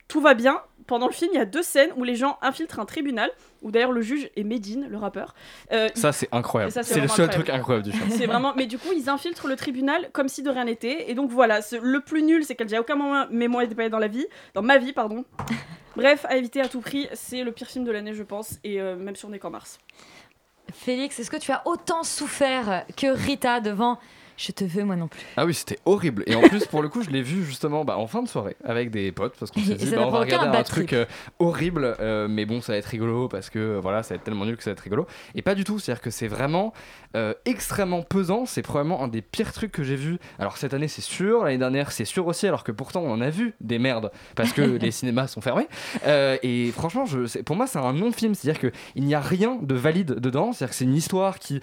tout 0.09 0.21
va 0.21 0.35
bien. 0.35 0.61
Pendant 0.87 1.07
le 1.07 1.13
film, 1.13 1.31
il 1.35 1.37
y 1.37 1.41
a 1.41 1.45
deux 1.45 1.63
scènes 1.63 1.91
où 1.99 2.03
les 2.05 2.17
gens 2.17 2.39
infiltrent 2.41 2.81
un 2.81 2.87
tribunal, 2.87 3.31
où 3.61 3.71
d'ailleurs 3.71 3.93
le 3.93 4.01
juge 4.01 4.31
est 4.37 4.43
Medine, 4.43 4.87
le 4.89 4.97
rappeur. 4.97 5.35
Euh, 5.71 5.89
Ça, 5.95 6.13
c'est 6.13 6.31
incroyable. 6.33 6.73
Ça, 6.73 6.83
C'est 6.83 6.99
le 7.01 7.09
seul 7.09 7.29
truc 7.29 7.51
incroyable 7.51 7.85
du 7.85 7.93
film. 7.93 8.09
C'est 8.11 8.25
vraiment. 8.25 8.55
Mais 8.57 8.65
du 8.65 8.79
coup, 8.79 8.89
ils 8.97 9.11
infiltrent 9.11 9.49
le 9.49 9.57
tribunal 9.57 10.09
comme 10.15 10.29
si 10.29 10.43
de 10.43 10.49
rien 10.49 10.65
n'était. 10.65 11.11
Et 11.11 11.15
donc 11.15 11.31
voilà, 11.31 11.61
ce- 11.61 11.77
le 11.77 12.01
plus 12.01 12.23
nul, 12.23 12.43
c'est 12.43 12.55
qu'elle 12.55 12.69
dit 12.69 12.77
à 12.77 12.81
aucun 12.81 12.97
moment 12.97 13.27
mais 13.31 13.49
moi 13.49 13.67
dans 13.67 13.99
la 13.99 14.09
vie, 14.09 14.27
dans 14.55 14.63
ma 14.63 14.79
vie, 14.79 14.95
pardon. 14.95 15.27
Bref, 15.97 16.25
à 16.27 16.37
éviter 16.37 16.63
à 16.63 16.69
tout 16.69 16.81
prix, 16.81 17.07
c'est 17.13 17.43
le 17.45 17.53
pire 17.53 17.67
film 17.67 17.85
de 17.85 17.91
l'année, 17.93 18.15
je 18.15 18.23
pense, 18.23 18.55
et 18.65 18.81
euh, 18.81 18.97
même 18.97 19.15
si 19.17 19.27
on 19.27 19.33
est 19.35 19.39
qu'en 19.39 19.51
mars. 19.51 19.79
Félix, 20.73 21.19
est-ce 21.19 21.31
que 21.31 21.37
tu 21.37 21.51
as 21.53 21.63
autant 21.67 22.03
souffert 22.03 22.85
que 22.97 23.07
Rita 23.09 23.61
devant 23.61 23.99
Je 24.39 24.53
te 24.53 24.63
veux, 24.63 24.85
moi 24.85 24.95
non 24.95 25.09
plus 25.09 25.21
Ah 25.37 25.45
oui, 25.45 25.53
c'était 25.53 25.81
horrible. 25.85 26.23
Et 26.29 26.37
en 26.37 26.43
plus, 26.43 26.65
pour 26.67 26.81
le 26.81 26.89
coup, 26.89 27.03
je 27.03 27.11
l'ai 27.11 27.23
vu 27.23 27.45
justement 27.45 27.85
bah, 27.85 27.99
en 27.99 28.07
fin 28.07 28.23
de 28.23 28.29
soirée 28.29 28.57
avec 28.65 28.93
des 28.93 29.11
potes 29.11 29.35
parce 29.37 29.51
qu'on 29.51 29.61
s'est 29.65 29.75
dit, 29.75 29.91
bah, 29.91 30.05
on 30.07 30.11
va 30.11 30.21
regarder 30.21 30.57
un 30.57 30.63
truc 30.63 30.93
euh, 30.93 31.07
horrible, 31.41 31.97
euh, 31.99 32.29
mais 32.29 32.47
bon, 32.47 32.61
ça 32.61 32.73
va 32.73 32.79
être 32.79 32.87
rigolo 32.87 33.27
parce 33.27 33.51
que 33.51 33.59
euh, 33.59 33.81
voilà, 33.81 34.05
ça 34.05 34.11
va 34.11 34.17
être 34.17 34.23
tellement 34.23 34.45
nul 34.45 34.57
que 34.57 34.63
ça 34.63 34.71
va 34.71 34.73
être 34.75 34.81
rigolo. 34.81 35.09
Et 35.35 35.43
pas 35.43 35.57
du 35.57 35.65
tout, 35.65 35.81
c'est-à-dire 35.81 36.01
que 36.01 36.11
c'est 36.11 36.29
vraiment 36.29 36.73
euh, 37.17 37.35
extrêmement 37.47 38.03
pesant. 38.03 38.47
C'est 38.47 38.63
probablement 38.63 39.03
un 39.03 39.09
des 39.09 39.23
pires 39.23 39.53
trucs 39.53 39.73
que 39.73 39.83
j'ai 39.83 39.97
vu. 39.97 40.19
Alors 40.39 40.57
cette 40.57 40.73
année, 40.73 40.87
c'est 40.87 41.03
sûr, 41.03 41.43
l'année 41.43 41.59
dernière, 41.59 41.91
c'est 41.91 42.05
sûr 42.05 42.25
aussi, 42.29 42.47
alors 42.47 42.63
que 42.63 42.71
pourtant, 42.71 43.03
on 43.03 43.11
en 43.11 43.21
a 43.21 43.31
vu 43.31 43.55
des 43.61 43.81
merdes 43.81 44.13
parce 44.37 44.53
que 44.53 44.63
les 44.81 44.93
cinémas 44.93 45.27
sont 45.27 45.41
fermés. 45.41 45.67
Et 46.07 46.71
franchement, 46.71 47.07
je, 47.07 47.41
pour 47.41 47.57
moi, 47.57 47.67
c'est 47.67 47.81
un 47.81 47.93
non-film, 47.93 48.37
c'est-à-dire 48.37 48.71
qu'il 48.71 49.05
n'y 49.05 49.17
a 49.17 49.21
rien 49.21 49.59
de 49.61 49.75
valide 49.75 50.15
dedans, 50.15 50.53
c'est-à-dire 50.53 50.71
que 50.71 50.77
c'est 50.77 50.85
une 50.85 50.95
histoire 50.95 51.41
qui, 51.41 51.61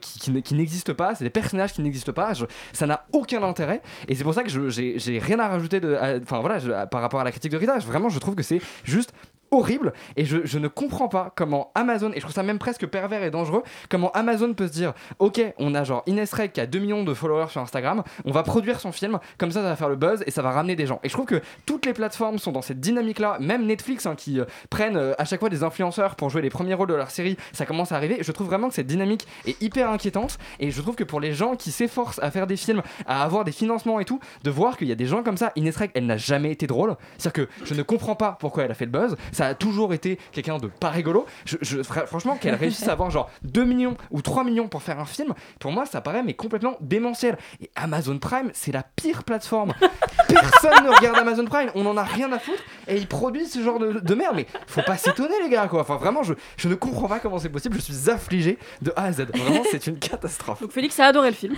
qui, 0.00 0.18
qui 0.18 0.48
qui 0.48 0.54
n'existe 0.54 0.94
pas, 0.94 1.14
c'est 1.14 1.24
des 1.24 1.30
personnages 1.30 1.74
qui 1.74 1.82
n'existent 1.82 2.07
pas, 2.10 2.32
ça 2.72 2.86
n'a 2.86 3.04
aucun 3.12 3.42
intérêt, 3.42 3.82
et 4.08 4.14
c'est 4.14 4.24
pour 4.24 4.34
ça 4.34 4.42
que 4.42 4.48
j'ai 4.48 5.18
rien 5.18 5.38
à 5.38 5.48
rajouter 5.48 5.80
enfin 6.22 6.40
voilà, 6.40 6.86
par 6.86 7.00
rapport 7.00 7.20
à 7.20 7.24
la 7.24 7.30
critique 7.30 7.52
de 7.52 7.56
Rita, 7.56 7.78
vraiment, 7.78 8.08
je 8.08 8.18
trouve 8.18 8.34
que 8.34 8.42
c'est 8.42 8.60
juste 8.84 9.12
horrible. 9.50 9.92
Et 10.16 10.24
je, 10.24 10.58
ne 10.58 10.68
comprends 10.68 11.08
pas 11.08 11.32
comment 11.34 11.70
Amazon 11.74 12.10
et 12.10 12.16
je 12.16 12.20
trouve 12.20 12.32
ça 12.34 12.42
même 12.42 12.58
presque 12.58 12.86
pervers 12.86 13.22
et 13.22 13.30
dangereux 13.30 13.62
comment 13.88 14.10
Amazon 14.12 14.52
peut 14.54 14.66
se 14.66 14.72
dire 14.72 14.92
ok 15.18 15.40
on 15.58 15.74
a 15.74 15.84
genre 15.84 16.02
Ines 16.06 16.24
Reg 16.32 16.52
qui 16.52 16.60
a 16.60 16.66
2 16.66 16.78
millions 16.78 17.04
de 17.04 17.14
followers 17.14 17.48
sur 17.48 17.60
Instagram 17.60 18.02
on 18.24 18.32
va 18.32 18.42
produire 18.42 18.80
son 18.80 18.92
film 18.92 19.18
comme 19.38 19.50
ça 19.50 19.62
ça 19.62 19.68
va 19.68 19.76
faire 19.76 19.88
le 19.88 19.96
buzz 19.96 20.22
et 20.26 20.30
ça 20.30 20.42
va 20.42 20.50
ramener 20.50 20.76
des 20.76 20.86
gens. 20.86 21.00
Et 21.02 21.08
je 21.08 21.14
trouve 21.14 21.26
que 21.26 21.40
toutes 21.66 21.86
les 21.86 21.92
plateformes 21.92 22.38
sont 22.38 22.52
dans 22.52 22.62
cette 22.62 22.80
dynamique 22.80 23.18
là 23.18 23.38
même 23.40 23.66
Netflix 23.66 24.06
hein, 24.06 24.14
qui 24.16 24.40
euh, 24.40 24.44
prennent 24.70 24.96
euh, 24.96 25.14
à 25.18 25.24
chaque 25.24 25.40
fois 25.40 25.48
des 25.48 25.62
influenceurs 25.62 26.16
pour 26.16 26.30
jouer 26.30 26.42
les 26.42 26.50
premiers 26.50 26.74
rôles 26.74 26.88
de 26.88 26.94
leur 26.94 27.10
série 27.10 27.36
ça 27.52 27.66
commence 27.66 27.92
à 27.92 27.96
arriver. 27.96 28.18
Je 28.20 28.32
trouve 28.32 28.48
vraiment 28.48 28.68
que 28.68 28.74
cette 28.74 28.86
dynamique 28.86 29.26
est 29.46 29.60
hyper 29.62 29.90
inquiétante 29.90 30.38
et 30.58 30.70
je 30.70 30.82
trouve 30.82 30.96
que 30.96 31.04
pour 31.04 31.20
les 31.20 31.32
gens 31.32 31.56
qui 31.56 31.70
s'efforcent 31.70 32.18
à 32.20 32.30
faire 32.30 32.46
des 32.46 32.56
films 32.56 32.82
à 33.06 33.22
avoir 33.22 33.44
des 33.44 33.52
financements 33.52 34.00
et 34.00 34.04
tout 34.04 34.20
de 34.42 34.50
voir 34.50 34.76
qu'il 34.76 34.88
y 34.88 34.92
a 34.92 34.96
des 34.96 35.06
gens 35.06 35.22
comme 35.22 35.36
ça 35.36 35.52
Ines 35.56 35.70
Reg 35.70 35.90
elle 35.94 36.06
n'a 36.06 36.16
jamais 36.16 36.50
été 36.50 36.66
drôle. 36.66 36.96
C'est 37.16 37.28
à 37.28 37.32
dire 37.32 37.46
que 37.46 37.64
je 37.64 37.74
ne 37.74 37.82
comprends 37.82 38.16
pas 38.16 38.36
pourquoi 38.38 38.64
elle 38.64 38.70
a 38.70 38.74
fait 38.74 38.86
le 38.86 38.90
buzz 38.90 39.16
ça 39.38 39.46
a 39.46 39.54
toujours 39.54 39.94
été 39.94 40.18
quelqu'un 40.32 40.58
de 40.58 40.66
pas 40.66 40.90
rigolo. 40.90 41.24
Je, 41.44 41.56
je- 41.62 41.82
fra- 41.82 42.06
franchement, 42.06 42.36
qu'elle 42.36 42.54
réussisse 42.64 42.88
à 42.88 42.92
avoir 42.92 43.10
genre 43.10 43.30
2 43.42 43.64
millions 43.64 43.96
ou 44.10 44.20
3 44.20 44.42
millions 44.44 44.68
pour 44.68 44.82
faire 44.82 44.98
un 44.98 45.04
film, 45.06 45.32
pour 45.60 45.70
moi, 45.72 45.86
ça 45.86 46.00
paraît 46.00 46.22
mais 46.22 46.34
complètement 46.34 46.76
démentiel. 46.80 47.38
Et 47.60 47.70
Amazon 47.76 48.18
Prime, 48.18 48.50
c'est 48.52 48.72
la 48.72 48.82
pire 48.82 49.22
plateforme. 49.24 49.72
Personne 50.28 50.84
ne 50.84 50.90
regarde 50.90 51.16
Amazon 51.18 51.44
Prime, 51.46 51.70
on 51.74 51.86
en 51.86 51.96
a 51.96 52.02
rien 52.02 52.30
à 52.32 52.38
foutre 52.38 52.62
et 52.86 52.96
ils 52.96 53.06
produisent 53.06 53.52
ce 53.52 53.62
genre 53.62 53.78
de, 53.78 54.00
de 54.00 54.14
merde. 54.14 54.34
Mais 54.36 54.46
faut 54.66 54.82
pas 54.82 54.96
s'étonner, 54.96 55.34
les 55.42 55.48
gars, 55.48 55.68
quoi. 55.68 55.80
Enfin, 55.82 55.96
vraiment, 55.96 56.22
je, 56.22 56.34
je 56.56 56.68
ne 56.68 56.74
comprends 56.74 57.08
pas 57.08 57.20
comment 57.20 57.38
c'est 57.38 57.48
possible. 57.48 57.76
Je 57.76 57.80
suis 57.92 58.10
affligé 58.10 58.58
de 58.82 58.92
A 58.96 59.04
à 59.04 59.12
Z. 59.12 59.26
Vraiment, 59.34 59.62
c'est 59.70 59.86
une 59.86 59.98
catastrophe. 59.98 60.60
Donc 60.60 60.72
Félix 60.72 60.98
a 61.00 61.06
adoré 61.06 61.30
le 61.30 61.36
film. 61.36 61.54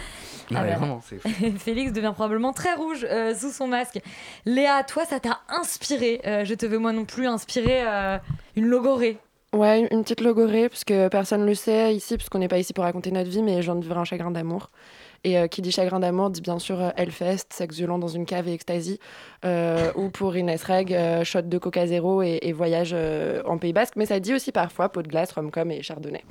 Non, 0.51 0.59
Ah 0.61 0.65
mais 0.65 0.73
bah. 0.73 0.79
vraiment, 0.79 1.01
c'est. 1.09 1.19
Félix 1.59 1.93
devient 1.93 2.13
probablement 2.15 2.53
très 2.53 2.75
rouge 2.75 3.07
euh, 3.09 3.35
sous 3.35 3.51
son 3.51 3.67
masque. 3.69 4.01
Léa, 4.45 4.83
toi, 4.85 5.05
ça 5.05 5.19
t'a 5.21 5.41
inspiré. 5.49 6.21
euh, 6.27 6.45
je 6.45 6.55
te 6.55 6.67
veux 6.67 6.79
moi 6.79 6.93
non 6.93 7.05
plus 7.05 7.27
inspirer 7.27 7.70
euh, 7.83 8.19
une 8.57 8.67
logorée. 8.67 9.19
Ouais, 9.53 9.89
une 9.91 10.03
petite 10.03 10.21
logorée, 10.21 10.69
parce 10.69 10.85
que 10.85 11.09
personne 11.09 11.45
le 11.45 11.55
sait 11.55 11.95
ici, 11.95 12.17
parce 12.17 12.29
qu'on 12.29 12.39
n'est 12.39 12.49
pas 12.49 12.59
ici 12.59 12.73
pour 12.73 12.85
raconter 12.85 13.11
notre 13.11 13.29
vie, 13.29 13.43
mais 13.43 13.63
je 13.63 13.73
viens 13.73 13.75
de 13.75 13.91
un 13.91 14.05
chagrin 14.05 14.31
d'amour. 14.31 14.71
Et 15.23 15.37
euh, 15.39 15.49
qui 15.49 15.61
dit 15.61 15.71
chagrin 15.71 16.01
d'amour 16.01 16.31
dit 16.31 16.41
bien 16.41 16.59
sûr 16.59 16.81
euh, 16.81 16.91
Hellfest, 16.97 17.49
sexe 17.51 17.77
violent 17.77 17.99
dans 17.99 18.09
une 18.09 18.25
cave 18.25 18.49
et 18.49 18.55
ecstasy. 18.55 18.99
Euh, 19.45 19.93
ou 19.95 20.09
pour 20.09 20.37
Inès 20.37 20.63
Reg, 20.63 20.97
shot 21.25 21.43
de 21.43 21.59
Coca 21.59 21.87
Zéro 21.87 22.23
et, 22.23 22.53
voyage 22.53 22.95
en 23.45 23.59
Pays 23.59 23.73
Basque. 23.73 23.97
Mais 23.97 24.07
ça 24.07 24.21
dit 24.21 24.35
aussi 24.35 24.53
parfois 24.53 24.89
pot 24.89 25.03
de 25.03 25.09
glace, 25.09 25.33
rom-com 25.33 25.71
et 25.71 25.83
chardonnay. 25.83 26.23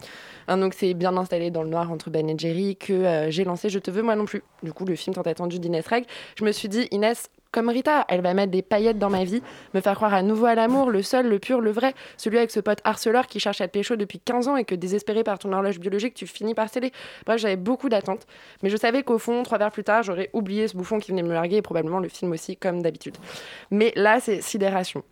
Hein, 0.47 0.57
donc 0.57 0.73
c'est 0.73 0.93
bien 0.93 1.15
installé 1.17 1.51
dans 1.51 1.63
le 1.63 1.69
noir 1.69 1.91
entre 1.91 2.09
Ben 2.09 2.27
et 2.29 2.37
Jerry 2.37 2.75
que 2.75 3.27
j'ai 3.29 3.43
lancé 3.43 3.69
Je 3.69 3.79
te 3.79 3.91
veux 3.91 4.01
moi 4.01 4.15
non 4.15 4.25
plus. 4.25 4.43
Du 4.63 4.73
coup, 4.73 4.85
le 4.85 4.95
film 4.95 5.13
tant 5.13 5.21
attendu 5.21 5.59
d'Inès 5.59 5.85
Reg. 5.87 6.05
Je 6.37 6.43
me 6.43 6.51
suis 6.51 6.69
dit, 6.69 6.87
Inès, 6.91 7.29
comme 7.51 7.69
Rita, 7.69 8.05
elle 8.09 8.21
va 8.21 8.33
mettre 8.33 8.51
des 8.51 8.61
paillettes 8.61 8.99
dans 8.99 9.09
ma 9.09 9.23
vie, 9.23 9.41
me 9.73 9.81
faire 9.81 9.95
croire 9.95 10.13
à 10.13 10.21
nouveau 10.21 10.45
à 10.45 10.55
l'amour, 10.55 10.91
le 10.91 11.01
seul, 11.01 11.27
le 11.27 11.39
pur, 11.39 11.61
le 11.61 11.71
vrai, 11.71 11.93
celui 12.17 12.37
avec 12.37 12.51
ce 12.51 12.59
pote 12.59 12.79
harceleur 12.83 13.27
qui 13.27 13.39
cherche 13.39 13.61
à 13.61 13.67
te 13.67 13.73
pécho 13.73 13.95
depuis 13.95 14.19
15 14.19 14.47
ans 14.47 14.55
et 14.55 14.65
que 14.65 14.75
désespéré 14.75 15.23
par 15.23 15.39
ton 15.39 15.51
horloge 15.51 15.79
biologique, 15.79 16.13
tu 16.13 16.27
finis 16.27 16.53
par 16.53 16.69
sceller. 16.69 16.91
Bref, 17.25 17.39
j'avais 17.41 17.55
beaucoup 17.55 17.89
d'attentes, 17.89 18.27
mais 18.61 18.69
je 18.69 18.77
savais 18.77 19.03
qu'au 19.03 19.17
fond, 19.17 19.43
trois 19.43 19.57
verres 19.57 19.71
plus 19.71 19.83
tard, 19.83 20.03
j'aurais 20.03 20.29
oublié 20.33 20.67
ce 20.67 20.77
bouffon 20.77 20.99
qui 20.99 21.11
venait 21.11 21.23
me 21.23 21.33
larguer 21.33 21.57
et 21.57 21.61
probablement 21.61 21.99
le 21.99 22.09
film 22.09 22.31
aussi, 22.31 22.55
comme 22.55 22.81
d'habitude. 22.81 23.17
Mais 23.71 23.93
là, 23.95 24.19
c'est 24.19 24.41
sidération. 24.41 25.03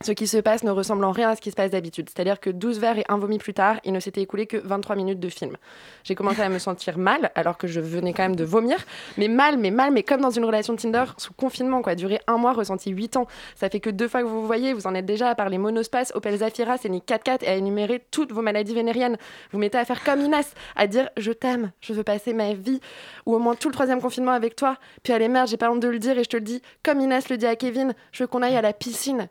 Ce 0.00 0.12
qui 0.12 0.28
se 0.28 0.36
passe 0.36 0.62
ne 0.62 0.70
ressemble 0.70 1.04
en 1.04 1.10
rien 1.10 1.30
à 1.30 1.34
ce 1.34 1.40
qui 1.40 1.50
se 1.50 1.56
passe 1.56 1.72
d'habitude. 1.72 2.08
C'est-à-dire 2.08 2.38
que 2.38 2.50
12 2.50 2.78
verres 2.78 2.98
et 2.98 3.04
un 3.08 3.18
vomi 3.18 3.38
plus 3.38 3.52
tard, 3.52 3.80
il 3.84 3.92
ne 3.92 3.98
s'était 3.98 4.22
écoulé 4.22 4.46
que 4.46 4.56
23 4.56 4.94
minutes 4.94 5.18
de 5.18 5.28
film. 5.28 5.56
J'ai 6.04 6.14
commencé 6.14 6.40
à 6.40 6.48
me 6.48 6.60
sentir 6.60 6.98
mal, 6.98 7.32
alors 7.34 7.58
que 7.58 7.66
je 7.66 7.80
venais 7.80 8.12
quand 8.12 8.22
même 8.22 8.36
de 8.36 8.44
vomir. 8.44 8.76
Mais 9.16 9.26
mal, 9.26 9.58
mais 9.58 9.72
mal, 9.72 9.92
mais 9.92 10.04
comme 10.04 10.20
dans 10.20 10.30
une 10.30 10.44
relation 10.44 10.76
Tinder 10.76 11.04
sous 11.16 11.32
confinement, 11.32 11.82
quoi. 11.82 11.96
Durer 11.96 12.20
un 12.28 12.36
mois, 12.36 12.52
ressenti 12.52 12.90
8 12.90 13.16
ans. 13.16 13.26
Ça 13.56 13.68
fait 13.68 13.80
que 13.80 13.90
deux 13.90 14.06
fois 14.06 14.22
que 14.22 14.26
vous 14.26 14.40
vous 14.40 14.46
voyez, 14.46 14.72
vous 14.72 14.86
en 14.86 14.94
êtes 14.94 15.04
déjà 15.04 15.30
à 15.30 15.34
parler 15.34 15.58
monospace, 15.58 16.12
Opel 16.14 16.36
Zafira, 16.36 16.78
Scénic 16.78 17.04
4x4 17.04 17.42
et 17.42 17.48
à 17.48 17.54
énumérer 17.56 18.00
toutes 18.12 18.30
vos 18.30 18.42
maladies 18.42 18.74
vénériennes. 18.74 19.16
Vous 19.50 19.58
mettez 19.58 19.78
à 19.78 19.84
faire 19.84 20.04
comme 20.04 20.20
Inès, 20.20 20.54
à 20.76 20.86
dire 20.86 21.10
je 21.16 21.32
t'aime, 21.32 21.72
je 21.80 21.92
veux 21.92 22.04
passer 22.04 22.34
ma 22.34 22.54
vie, 22.54 22.80
ou 23.26 23.34
au 23.34 23.40
moins 23.40 23.56
tout 23.56 23.68
le 23.68 23.74
troisième 23.74 24.00
confinement 24.00 24.32
avec 24.32 24.54
toi. 24.54 24.76
Puis 25.02 25.12
allez 25.12 25.26
merde, 25.26 25.48
j'ai 25.48 25.56
pas 25.56 25.72
honte 25.72 25.80
de 25.80 25.88
le 25.88 25.98
dire 25.98 26.16
et 26.16 26.22
je 26.22 26.28
te 26.28 26.36
le 26.36 26.42
dis, 26.42 26.62
comme 26.84 27.00
Inès 27.00 27.28
le 27.30 27.36
dit 27.36 27.46
à 27.46 27.56
Kevin, 27.56 27.94
je 28.12 28.22
veux 28.22 28.28
qu'on 28.28 28.42
aille 28.42 28.56
à 28.56 28.62
la 28.62 28.72
piscine. 28.72 29.28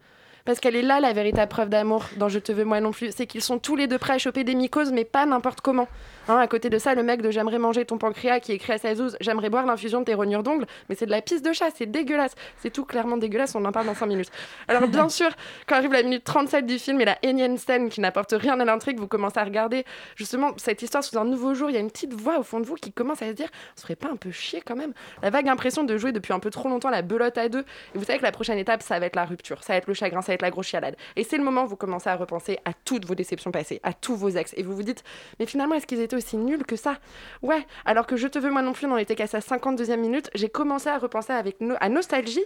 Parce 0.47 0.61
qu'elle 0.61 0.77
est 0.77 0.81
là 0.81 1.01
la 1.01 1.11
véritable 1.11 1.49
preuve 1.49 1.67
d'amour 1.67 2.05
dans 2.15 2.29
Je 2.29 2.39
te 2.39 2.53
veux 2.53 2.63
moi 2.63 2.79
non 2.79 2.91
plus. 2.91 3.11
C'est 3.13 3.27
qu'ils 3.27 3.41
sont 3.41 3.59
tous 3.59 3.75
les 3.75 3.85
deux 3.85 3.97
prêts 3.97 4.13
à 4.13 4.17
choper 4.17 4.45
des 4.45 4.55
mycoses, 4.55 4.93
mais 4.93 5.03
pas 5.03 5.25
n'importe 5.25 5.59
comment. 5.59 5.89
Hein, 6.29 6.37
à 6.37 6.47
côté 6.47 6.69
de 6.69 6.77
ça, 6.77 6.93
le 6.93 7.03
mec 7.03 7.21
de 7.21 7.31
J'aimerais 7.31 7.59
manger 7.59 7.85
ton 7.85 7.97
pancréas 7.97 8.41
qui 8.41 8.51
écrit 8.51 8.73
à 8.73 8.77
sa 8.77 8.95
zouze 8.95 9.15
J'aimerais 9.21 9.49
boire 9.49 9.65
l'infusion 9.65 10.01
de 10.01 10.05
tes 10.05 10.13
rognures 10.13 10.43
d'ongles, 10.43 10.65
mais 10.89 10.95
c'est 10.95 11.05
de 11.05 11.11
la 11.11 11.21
pisse 11.21 11.41
de 11.41 11.53
chat, 11.53 11.69
c'est 11.73 11.85
dégueulasse. 11.85 12.33
C'est 12.57 12.69
tout 12.69 12.83
clairement 12.83 13.15
dégueulasse, 13.15 13.55
on 13.55 13.63
en 13.63 13.71
parle 13.71 13.85
dans 13.85 13.95
5 13.95 14.07
minutes. 14.07 14.29
Alors 14.67 14.87
bien 14.89 15.07
sûr, 15.07 15.29
quand 15.67 15.75
arrive 15.75 15.93
la 15.93 16.03
minute 16.03 16.25
37 16.25 16.65
du 16.65 16.79
film 16.79 16.99
et 16.99 17.05
la 17.05 17.17
énième 17.23 17.57
scène 17.57 17.89
qui 17.89 18.01
n'apporte 18.01 18.33
rien 18.37 18.59
à 18.59 18.65
l'intrigue, 18.65 18.99
vous 18.99 19.07
commencez 19.07 19.39
à 19.39 19.43
regarder 19.45 19.85
justement 20.15 20.51
cette 20.57 20.81
histoire 20.81 21.03
sous 21.03 21.17
un 21.17 21.23
nouveau 21.23 21.53
jour. 21.53 21.69
Il 21.69 21.73
y 21.73 21.77
a 21.77 21.79
une 21.79 21.91
petite 21.91 22.13
voix 22.13 22.39
au 22.39 22.43
fond 22.43 22.59
de 22.59 22.65
vous 22.65 22.75
qui 22.75 22.91
commence 22.91 23.21
à 23.21 23.27
se 23.27 23.33
dire 23.33 23.47
On 23.75 23.77
se 23.77 23.81
ferait 23.83 23.95
pas 23.95 24.09
un 24.09 24.17
peu 24.17 24.31
chier 24.31 24.61
quand 24.65 24.75
même? 24.75 24.93
La 25.21 25.29
vague 25.29 25.47
impression 25.47 25.85
de 25.85 25.97
jouer 25.97 26.11
depuis 26.11 26.33
un 26.33 26.39
peu 26.39 26.49
trop 26.49 26.67
longtemps 26.67 26.89
la 26.89 27.03
belote 27.03 27.37
à 27.37 27.47
deux. 27.47 27.63
Et 27.95 27.97
vous 27.97 28.03
savez 28.03 28.19
que 28.19 28.25
la 28.25 28.33
prochaine 28.33 28.57
étape, 28.57 28.81
ça 28.81 28.99
va 28.99 29.05
être 29.05 29.15
la 29.15 29.25
rupture, 29.25 29.63
ça 29.63 29.73
va 29.73 29.77
être 29.77 29.87
le 29.87 29.93
chagrin, 29.93 30.21
ça 30.21 30.27
va 30.27 30.33
être 30.33 30.41
la 30.41 30.51
grosse 30.51 30.67
chialade. 30.67 30.97
Et 31.15 31.23
c'est 31.23 31.37
le 31.37 31.43
moment 31.43 31.63
où 31.63 31.67
vous 31.67 31.77
commencez 31.77 32.09
à 32.09 32.15
repenser 32.17 32.59
à 32.65 32.71
toutes 32.73 33.05
vos 33.05 33.15
déceptions 33.15 33.51
passées, 33.51 33.79
à 33.83 33.93
tous 33.93 34.17
vos 34.17 34.29
ex. 34.29 34.53
Et 34.57 34.63
vous 34.63 34.75
vous 34.75 34.83
dites 34.83 35.03
Mais 35.39 35.45
finalement, 35.45 35.75
est-ce 35.75 35.87
qu'ils 35.87 36.01
étaient 36.01 36.16
aussi 36.17 36.37
nuls 36.37 36.65
que 36.65 36.75
ça 36.75 36.97
Ouais, 37.41 37.65
alors 37.85 38.07
que 38.07 38.17
Je 38.17 38.27
te 38.27 38.39
veux 38.39 38.51
moi 38.51 38.61
non 38.61 38.73
plus 38.73 38.87
n'en 38.87 38.97
était 38.97 39.15
qu'à 39.15 39.27
sa 39.27 39.39
52e 39.39 39.97
minute, 39.97 40.29
j'ai 40.35 40.49
commencé 40.49 40.89
à 40.89 40.97
repenser 40.97 41.33
avec 41.33 41.57
à 41.79 41.89
nostalgie 41.89 42.43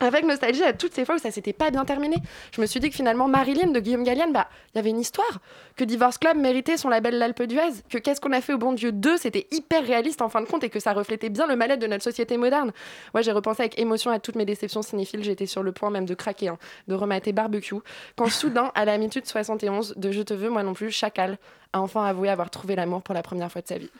avec 0.00 0.24
nostalgie 0.24 0.62
à 0.62 0.72
toutes 0.72 0.94
ces 0.94 1.04
fois 1.04 1.16
où 1.16 1.18
ça 1.18 1.30
s'était 1.30 1.52
pas 1.52 1.70
bien 1.70 1.84
terminé. 1.84 2.16
Je 2.52 2.60
me 2.60 2.66
suis 2.66 2.80
dit 2.80 2.90
que 2.90 2.96
finalement 2.96 3.28
Marilyn 3.28 3.68
de 3.68 3.80
Guillaume 3.80 4.04
Gallienne, 4.04 4.32
bah 4.32 4.48
il 4.74 4.76
y 4.76 4.80
avait 4.80 4.90
une 4.90 5.00
histoire, 5.00 5.40
que 5.76 5.84
Divorce 5.84 6.18
Club 6.18 6.36
méritait 6.36 6.76
son 6.76 6.88
label 6.88 7.18
l'Alpe 7.18 7.42
d'Huez, 7.44 7.82
que 7.88 7.98
Qu'est-ce 7.98 8.20
qu'on 8.20 8.32
a 8.32 8.40
fait 8.40 8.52
au 8.52 8.58
bon 8.58 8.72
Dieu 8.72 8.92
2, 8.92 9.16
c'était 9.16 9.46
hyper 9.50 9.84
réaliste 9.84 10.22
en 10.22 10.28
fin 10.28 10.40
de 10.40 10.46
compte 10.46 10.64
et 10.64 10.68
que 10.68 10.80
ça 10.80 10.92
reflétait 10.92 11.28
bien 11.28 11.46
le 11.46 11.56
mal-être 11.56 11.80
de 11.80 11.86
notre 11.86 12.04
société 12.04 12.36
moderne. 12.36 12.72
Moi 13.14 13.22
j'ai 13.22 13.32
repensé 13.32 13.62
avec 13.62 13.78
émotion 13.78 14.10
à 14.10 14.18
toutes 14.18 14.36
mes 14.36 14.44
déceptions 14.44 14.82
cinéphiles, 14.82 15.24
j'étais 15.24 15.46
sur 15.46 15.62
le 15.62 15.72
point 15.72 15.90
même 15.90 16.06
de 16.06 16.14
craquer, 16.14 16.48
hein, 16.48 16.58
de 16.88 16.94
remater 16.94 17.32
barbecue, 17.32 17.76
quand 18.16 18.28
soudain 18.28 18.70
à 18.74 18.84
la 18.84 18.98
minute 18.98 19.26
71 19.26 19.94
de 19.96 20.12
Je 20.12 20.22
te 20.22 20.34
veux 20.34 20.50
moi 20.50 20.62
non 20.62 20.74
plus, 20.74 20.90
Chacal 20.90 21.38
a 21.72 21.80
enfin 21.80 22.04
avoué 22.04 22.28
avoir 22.28 22.50
trouvé 22.50 22.74
l'amour 22.76 23.02
pour 23.02 23.14
la 23.14 23.22
première 23.22 23.52
fois 23.52 23.60
de 23.60 23.66
sa 23.66 23.76
vie. 23.76 23.90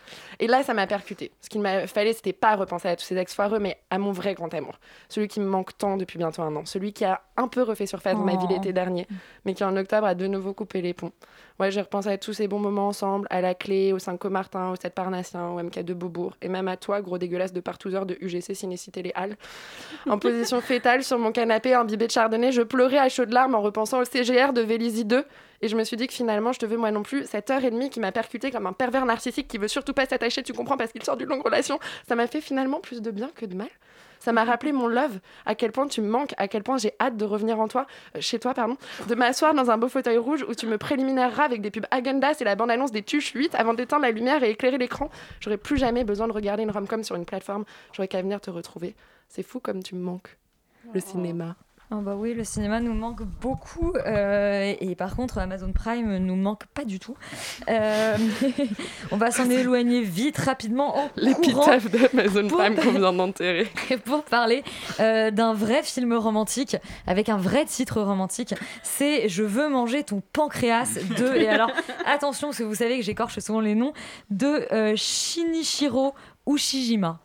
Et 0.40 0.46
là, 0.46 0.62
ça 0.62 0.72
m'a 0.72 0.86
percuté. 0.86 1.30
Ce 1.42 1.48
qu'il 1.50 1.60
m'a 1.60 1.86
fallait, 1.86 2.12
c'était 2.12 2.32
pas 2.32 2.56
repenser 2.56 2.88
à 2.88 2.96
tous 2.96 3.04
ces 3.04 3.16
ex 3.16 3.34
foireux, 3.34 3.58
mais 3.58 3.78
à 3.90 3.98
mon 3.98 4.12
vrai 4.12 4.34
grand 4.34 4.52
amour. 4.54 4.78
Celui 5.08 5.28
qui 5.28 5.40
me 5.40 5.46
manque 5.46 5.76
tant 5.76 5.96
depuis 5.96 6.18
bientôt 6.18 6.42
un 6.42 6.56
an. 6.56 6.64
Celui 6.64 6.92
qui 6.92 7.04
a 7.04 7.20
un 7.36 7.48
peu 7.48 7.62
refait 7.62 7.86
surface 7.86 8.14
dans 8.14 8.24
ma 8.24 8.36
vie 8.36 8.46
Oh. 8.48 8.52
l'été 8.52 8.72
dernier, 8.72 9.06
mais 9.44 9.54
qui 9.54 9.64
en 9.64 9.76
octobre 9.76 10.06
a 10.06 10.14
de 10.14 10.26
nouveau 10.26 10.52
coupé 10.52 10.80
les 10.80 10.94
ponts. 10.94 11.12
Ouais, 11.58 11.70
j'ai 11.70 11.80
repensé 11.80 12.08
à 12.10 12.18
tous 12.18 12.32
ces 12.34 12.48
bons 12.48 12.58
moments 12.58 12.88
ensemble, 12.88 13.26
à 13.30 13.40
la 13.40 13.54
clé, 13.54 13.92
au 13.92 13.98
5 13.98 14.18
Comartin, 14.18 14.70
au 14.70 14.76
7 14.76 14.94
Parnassien, 14.94 15.48
au 15.48 15.62
MK 15.62 15.80
de 15.80 15.94
Beaubourg, 15.94 16.34
et 16.42 16.48
même 16.48 16.68
à 16.68 16.76
toi, 16.76 17.00
gros 17.00 17.18
dégueulasse 17.18 17.52
de 17.52 17.60
partouzeur 17.60 18.04
de 18.04 18.16
UGC 18.20 18.54
Cinécité 18.54 19.02
Les 19.02 19.12
Halles. 19.14 19.36
En 20.08 20.18
position 20.18 20.60
fétale, 20.60 21.02
sur 21.02 21.18
mon 21.18 21.32
canapé, 21.32 21.74
imbibé 21.74 22.06
de 22.06 22.12
chardonnay, 22.12 22.52
je 22.52 22.62
pleurais 22.62 22.98
à 22.98 23.08
chaudes 23.08 23.32
larmes 23.32 23.54
en 23.54 23.62
repensant 23.62 24.00
au 24.00 24.04
CGR 24.04 24.52
de 24.52 24.60
Vélizy 24.60 25.04
2. 25.04 25.24
Et 25.62 25.68
je 25.68 25.76
me 25.76 25.84
suis 25.84 25.96
dit 25.96 26.06
que 26.06 26.14
finalement, 26.14 26.52
je 26.52 26.58
te 26.58 26.66
veux 26.66 26.76
moi 26.76 26.90
non 26.90 27.02
plus, 27.02 27.26
cette 27.26 27.50
heure 27.50 27.64
et 27.64 27.70
demie 27.70 27.90
qui 27.90 28.00
m'a 28.00 28.12
percuté 28.12 28.50
comme 28.50 28.66
un 28.66 28.72
pervers 28.72 29.06
narcissique 29.06 29.48
qui 29.48 29.58
veut 29.58 29.68
surtout 29.68 29.92
pas 29.92 30.06
s'attacher, 30.06 30.42
tu 30.42 30.52
comprends, 30.52 30.76
parce 30.76 30.92
qu'il 30.92 31.02
sort 31.02 31.16
d'une 31.16 31.28
longue 31.28 31.44
relation, 31.44 31.78
ça 32.08 32.14
m'a 32.14 32.26
fait 32.26 32.40
finalement 32.40 32.80
plus 32.80 33.02
de 33.02 33.10
bien 33.10 33.30
que 33.34 33.46
de 33.46 33.54
mal. 33.54 33.68
Ça 34.18 34.32
m'a 34.32 34.44
rappelé 34.44 34.72
mon 34.72 34.88
love, 34.88 35.20
à 35.44 35.54
quel 35.54 35.72
point 35.72 35.86
tu 35.86 36.00
me 36.00 36.08
manques, 36.08 36.34
à 36.36 36.48
quel 36.48 36.62
point 36.62 36.78
j'ai 36.78 36.92
hâte 37.00 37.16
de 37.16 37.24
revenir 37.24 37.60
en 37.60 37.68
toi, 37.68 37.86
euh, 38.16 38.20
chez 38.20 38.38
toi, 38.38 38.54
pardon, 38.54 38.76
de 39.08 39.14
m'asseoir 39.14 39.54
dans 39.54 39.70
un 39.70 39.78
beau 39.78 39.88
fauteuil 39.88 40.18
rouge 40.18 40.44
où 40.48 40.54
tu 40.54 40.66
me 40.66 40.78
préliminaireras 40.78 41.44
avec 41.44 41.60
des 41.60 41.70
pubs 41.70 41.86
Agendas 41.90 42.36
et 42.40 42.44
la 42.44 42.56
bande-annonce 42.56 42.92
des 42.92 43.02
Tuches 43.02 43.32
8 43.32 43.54
avant 43.54 43.74
d'éteindre 43.74 44.02
la 44.02 44.10
lumière 44.10 44.42
et 44.42 44.50
éclairer 44.50 44.78
l'écran. 44.78 45.10
J'aurais 45.40 45.58
plus 45.58 45.76
jamais 45.76 46.04
besoin 46.04 46.28
de 46.28 46.32
regarder 46.32 46.62
une 46.62 46.70
rom-com 46.70 47.04
sur 47.04 47.16
une 47.16 47.26
plateforme, 47.26 47.64
j'aurais 47.92 48.08
qu'à 48.08 48.22
venir 48.22 48.40
te 48.40 48.50
retrouver. 48.50 48.94
C'est 49.28 49.42
fou 49.42 49.60
comme 49.60 49.82
tu 49.82 49.94
me 49.94 50.00
manques. 50.00 50.36
Le 50.94 51.00
cinéma. 51.00 51.56
Oh 51.92 52.00
bah 52.00 52.16
oui, 52.16 52.34
le 52.34 52.42
cinéma 52.42 52.80
nous 52.80 52.94
manque 52.94 53.22
beaucoup 53.22 53.92
euh, 53.94 54.74
et 54.80 54.96
par 54.96 55.14
contre 55.14 55.38
Amazon 55.38 55.70
Prime 55.72 56.16
nous 56.16 56.34
manque 56.34 56.66
pas 56.74 56.84
du 56.84 56.98
tout. 56.98 57.16
Euh, 57.68 58.16
on 59.12 59.16
va 59.16 59.30
s'en 59.30 59.48
éloigner 59.50 60.02
vite, 60.02 60.36
rapidement, 60.36 60.98
en 60.98 61.10
L'épitaphe 61.14 61.88
d'Amazon 61.88 62.48
Prime 62.48 62.74
qu'on 62.74 62.90
vient 62.90 63.12
d'enterrer. 63.12 63.68
pour 64.04 64.24
parler 64.24 64.64
euh, 64.98 65.30
d'un 65.30 65.54
vrai 65.54 65.84
film 65.84 66.12
romantique 66.14 66.76
avec 67.06 67.28
un 67.28 67.36
vrai 67.36 67.64
titre 67.64 68.00
romantique. 68.00 68.54
C'est 68.82 69.28
Je 69.28 69.44
veux 69.44 69.68
manger 69.68 70.02
ton 70.02 70.22
pancréas 70.32 70.98
de 71.18 71.36
et 71.36 71.48
alors 71.48 71.70
attention 72.04 72.48
parce 72.48 72.58
que 72.58 72.64
vous 72.64 72.74
savez 72.74 72.98
que 72.98 73.04
j'écorche 73.04 73.38
souvent 73.38 73.60
les 73.60 73.76
noms 73.76 73.92
de 74.30 74.66
Shinichiro 74.96 76.14
Ushijima. 76.48 77.20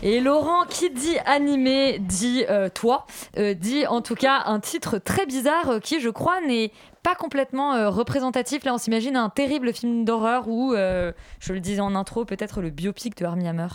Et 0.00 0.20
Laurent, 0.20 0.64
qui 0.64 0.90
dit 0.90 1.18
animé, 1.26 1.98
dit 1.98 2.44
euh, 2.48 2.68
toi, 2.72 3.04
euh, 3.36 3.54
dit 3.54 3.84
en 3.88 4.00
tout 4.00 4.14
cas 4.14 4.44
un 4.46 4.60
titre 4.60 4.98
très 4.98 5.26
bizarre 5.26 5.70
euh, 5.70 5.78
qui, 5.80 6.00
je 6.00 6.08
crois, 6.08 6.40
n'est 6.40 6.70
pas 7.02 7.16
complètement 7.16 7.90
représentatif. 7.90 8.64
Là, 8.64 8.74
on 8.74 8.78
s'imagine 8.78 9.16
un 9.16 9.28
terrible 9.28 9.72
film 9.72 10.04
d'horreur 10.04 10.46
ou, 10.48 10.74
je 10.74 11.52
le 11.52 11.60
disais 11.60 11.80
en 11.80 11.94
intro, 11.94 12.24
peut-être 12.24 12.60
le 12.60 12.70
biopic 12.70 13.16
de 13.16 13.24
Armie 13.24 13.48
Hammer. 13.48 13.68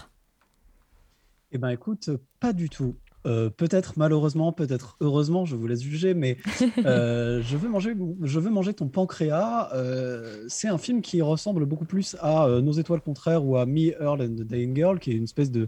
Eh 1.52 1.58
ben 1.58 1.70
écoute, 1.70 2.10
pas 2.40 2.54
du 2.54 2.70
tout. 2.70 2.96
Euh, 3.26 3.50
peut-être 3.50 3.94
malheureusement, 3.98 4.52
peut-être 4.52 4.98
heureusement, 5.00 5.46
je 5.46 5.56
vous 5.56 5.68
laisse 5.68 5.82
juger, 5.82 6.14
mais 6.14 6.38
euh, 6.86 7.42
je, 7.42 7.56
veux 7.56 7.70
manger, 7.70 7.96
je 8.22 8.40
veux 8.40 8.50
manger 8.50 8.74
ton 8.74 8.90
pancréas. 8.90 9.70
euh, 9.74 10.44
c'est 10.50 10.68
un 10.68 10.78
film 10.78 11.02
qui 11.02 11.22
ressemble 11.22 11.66
beaucoup 11.66 11.86
plus 11.86 12.18
à 12.20 12.48
Nos 12.62 12.74
étoiles 12.74 13.02
contraires 13.02 13.46
ou 13.46 13.58
à 13.58 13.66
Me, 13.66 13.92
Earl 14.02 14.22
and 14.22 14.36
the 14.36 14.44
Dying 14.44 14.76
Girl, 14.76 15.00
qui 15.00 15.12
est 15.12 15.16
une 15.16 15.24
espèce 15.24 15.52
de, 15.52 15.68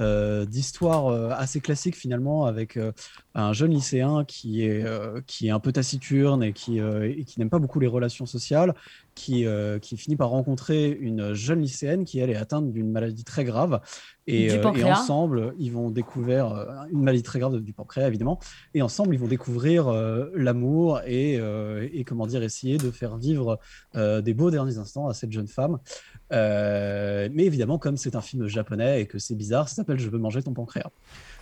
euh, 0.00 0.44
d'histoire 0.44 1.06
euh, 1.06 1.30
assez 1.30 1.60
classique 1.60 1.96
finalement 1.96 2.46
avec 2.46 2.76
euh, 2.76 2.90
un 3.34 3.52
jeune 3.52 3.70
lycéen 3.70 4.24
qui 4.24 4.64
est, 4.64 4.84
qui 5.26 5.48
est 5.48 5.50
un 5.50 5.60
peu 5.60 5.72
taciturne 5.72 6.42
et 6.42 6.52
qui, 6.52 6.78
et 6.78 7.24
qui 7.24 7.38
n'aime 7.38 7.50
pas 7.50 7.58
beaucoup 7.58 7.80
les 7.80 7.86
relations 7.86 8.26
sociales, 8.26 8.74
qui, 9.14 9.46
euh, 9.46 9.78
qui 9.78 9.96
finit 9.96 10.16
par 10.16 10.30
rencontrer 10.30 10.90
une 10.90 11.34
jeune 11.34 11.60
lycéenne 11.62 12.04
qui 12.04 12.18
elle 12.18 12.30
est 12.30 12.36
atteinte 12.36 12.72
d'une 12.72 12.90
maladie 12.90 13.24
très 13.24 13.44
grave. 13.44 13.80
Et, 14.26 14.50
euh, 14.50 14.72
et 14.72 14.84
ensemble, 14.84 15.54
ils 15.58 15.70
vont 15.70 15.90
découvrir 15.90 16.52
euh, 16.52 16.66
une 16.90 17.02
maladie 17.02 17.22
très 17.22 17.38
grave 17.38 17.60
du 17.60 17.72
pancréas 17.72 18.08
évidemment. 18.08 18.38
Et 18.74 18.82
ensemble, 18.82 19.14
ils 19.14 19.18
vont 19.18 19.28
découvrir 19.28 19.90
l'amour 20.34 21.00
et, 21.06 21.34
et 21.92 22.04
comment 22.04 22.26
dire 22.26 22.42
essayer 22.42 22.78
de 22.78 22.90
faire 22.90 23.16
vivre 23.16 23.58
des 23.94 24.34
beaux 24.34 24.50
derniers 24.50 24.78
instants 24.78 25.08
à 25.08 25.14
cette 25.14 25.32
jeune 25.32 25.48
femme. 25.48 25.78
Mais 26.30 27.44
évidemment, 27.44 27.78
comme 27.78 27.96
c'est 27.96 28.16
un 28.16 28.20
film 28.20 28.46
japonais 28.48 29.02
et 29.02 29.06
que 29.06 29.18
c'est 29.18 29.36
bizarre, 29.36 29.68
ça 29.68 29.76
s'appelle 29.76 29.98
Je 29.98 30.08
veux 30.08 30.18
manger 30.18 30.42
ton 30.42 30.52
pancréas. 30.52 30.90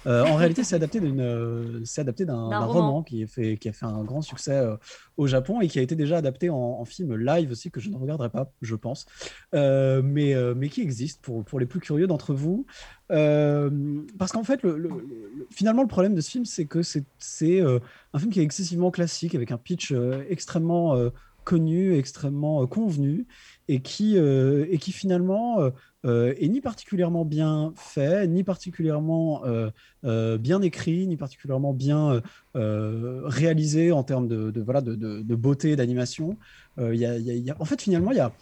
Euh, 0.07 0.25
en 0.25 0.35
réalité, 0.35 0.65
c'est 0.65 0.75
adapté 0.75 1.01
d'une, 1.01 1.21
euh, 1.21 1.81
c'est 1.85 2.01
adapté 2.01 2.25
d'un 2.25 2.49
roman. 2.67 2.67
roman 2.73 3.03
qui, 3.03 3.23
est 3.23 3.27
fait, 3.27 3.57
qui 3.57 3.69
a 3.69 3.73
fait 3.73 3.87
un 3.87 4.03
grand 4.05 4.21
succès 4.23 4.53
euh, 4.57 4.77
au 5.17 5.27
Japon 5.27 5.61
et 5.61 5.69
qui 5.69 5.79
a 5.79 5.83
été 5.83 5.95
déjà 5.95 6.17
adapté 6.19 6.51
en, 6.51 6.57
en 6.57 6.85
film 6.85 7.15
live 7.17 7.51
aussi, 7.53 7.71
que 7.71 7.81
je 7.81 7.88
ne 7.91 7.97
regarderai 7.97 8.31
pas, 8.31 8.51
je 8.62 8.75
pense, 8.75 9.07
Euh, 9.55 10.03
mais, 10.03 10.35
mais 10.57 10.69
qui 10.69 10.81
existe 10.83 11.21
pour, 11.23 11.45
pour 11.45 11.61
les 11.61 11.67
plus 11.67 11.81
curieux 11.81 12.07
d'entre 12.07 12.35
vous. 12.35 12.67
Parce 13.09 14.33
qu'en 14.33 14.45
fait, 14.45 14.62
le, 14.62 14.77
le- 14.77 14.88
le- 14.88 15.47
finalement, 15.51 15.83
le 15.83 15.88
problème 15.88 16.15
de 16.15 16.21
ce 16.21 16.31
film, 16.31 16.45
c'est 16.45 16.67
que 16.67 16.83
c'est 16.83 17.05
c'est, 17.19 17.61
un 17.61 18.19
film 18.19 18.33
qui 18.33 18.41
est 18.41 18.45
excessivement 18.45 18.91
classique, 18.91 19.35
avec 19.35 19.53
un 19.53 19.59
pitch 19.59 19.93
extrêmement 20.29 20.97
connu, 21.45 21.95
extrêmement 21.95 22.67
convenu, 22.67 23.27
et 23.69 23.81
qui, 23.81 24.17
et 24.17 24.79
qui 24.79 24.93
finalement 24.93 25.59
euh, 26.05 26.35
est 26.38 26.49
ni 26.49 26.61
particulièrement 26.61 27.25
bien 27.25 27.73
fait, 27.77 28.27
ni 28.27 28.45
particulièrement 28.45 29.45
euh, 29.45 29.71
euh, 30.05 30.38
bien 30.38 30.61
écrit, 30.62 31.07
ni 31.07 31.17
particulièrement 31.17 31.73
bien 31.73 32.21
euh, 32.57 33.21
réalisé 33.25 33.93
en 33.93 34.03
termes 34.03 34.29
de, 34.29 34.51
de, 34.51 34.61
voilà, 34.61 34.81
de, 34.81 35.35
beauté, 35.37 35.77
d'animation. 35.77 36.37
Y 36.79 36.97
y 36.97 37.51
a- 37.51 37.57
en 37.61 37.65
fait, 37.65 37.81
finalement, 37.83 38.11
il 38.11 38.17
y 38.17 38.21
a, 38.21 38.33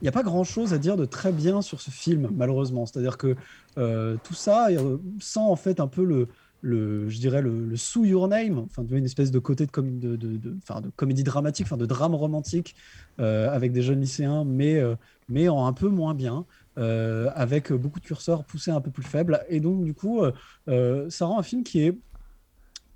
il 0.00 0.04
n'y 0.04 0.08
a 0.08 0.12
pas 0.12 0.22
grand-chose 0.22 0.72
à 0.72 0.78
dire 0.78 0.96
de 0.96 1.04
très 1.06 1.32
bien 1.32 1.60
sur 1.60 1.80
ce 1.80 1.90
film, 1.90 2.28
malheureusement. 2.36 2.86
C'est-à-dire 2.86 3.18
que 3.18 3.34
tout 4.22 4.34
ça 4.34 4.68
sent 5.20 5.40
en 5.40 5.56
fait 5.56 5.80
un 5.80 5.88
peu 5.88 6.04
le, 6.04 6.28
le 6.60 7.08
je 7.08 7.18
dirais 7.18 7.40
le, 7.42 7.76
sous 7.76 8.04
Your 8.04 8.28
Name, 8.28 8.58
enfin 8.58 8.84
une 8.90 9.04
espèce 9.04 9.30
de 9.30 9.38
côté 9.38 9.66
de, 9.66 9.70
com- 9.70 9.98
de, 9.98 10.16
de, 10.16 10.36
de- 10.36 10.50
de 10.50 10.90
comédie 10.96 11.22
dramatique, 11.24 11.66
enfin 11.66 11.76
de 11.76 11.86
drame 11.86 12.14
romantique 12.14 12.74
avec 13.18 13.72
des 13.72 13.82
jeunes 13.82 14.00
lycéens, 14.00 14.44
mais, 14.44 14.80
mais 15.28 15.48
en 15.48 15.66
un 15.66 15.72
peu 15.72 15.88
moins 15.88 16.14
bien. 16.14 16.46
Euh, 16.78 17.28
avec 17.34 17.72
beaucoup 17.72 17.98
de 17.98 18.04
curseurs 18.04 18.44
poussés 18.44 18.70
un 18.70 18.80
peu 18.80 18.92
plus 18.92 19.02
faibles. 19.02 19.44
Et 19.48 19.58
donc 19.58 19.84
du 19.84 19.94
coup 19.94 20.22
euh, 20.22 20.32
euh, 20.68 21.10
ça 21.10 21.26
rend 21.26 21.40
un 21.40 21.42
film 21.42 21.64
qui 21.64 21.82
est 21.82 21.98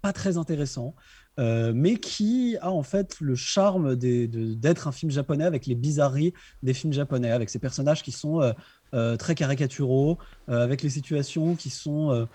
pas 0.03 0.13
très 0.13 0.37
intéressant, 0.37 0.95
mais 1.39 1.97
qui 1.97 2.57
a 2.61 2.71
en 2.73 2.83
fait 2.83 3.21
le 3.21 3.37
charme 3.37 3.95
d'être 3.95 4.89
un 4.89 4.93
film 4.93 5.13
japonais 5.13 5.45
avec 5.45 5.67
les 5.67 5.77
bizarreries 5.77 6.35
des 6.63 6.75
films 6.75 6.93
japonais, 6.93 7.31
avec 7.31 7.49
ces 7.51 7.61
personnages 7.61 8.03
qui 8.03 8.11
sont 8.11 8.53
très 8.91 9.37
caricaturaux, 9.37 10.19
avec 10.49 10.83
les 10.83 10.91
situations 10.91 11.55
qui 11.55 11.71
sont 11.71 12.27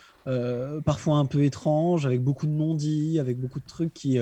parfois 0.86 1.18
un 1.18 1.26
peu 1.26 1.44
étranges, 1.44 2.06
avec 2.06 2.24
beaucoup 2.24 2.48
de 2.48 2.54
non-dits, 2.54 3.20
avec 3.20 3.38
beaucoup 3.38 3.60
de 3.60 3.68
trucs 3.68 3.94
qui 3.94 4.18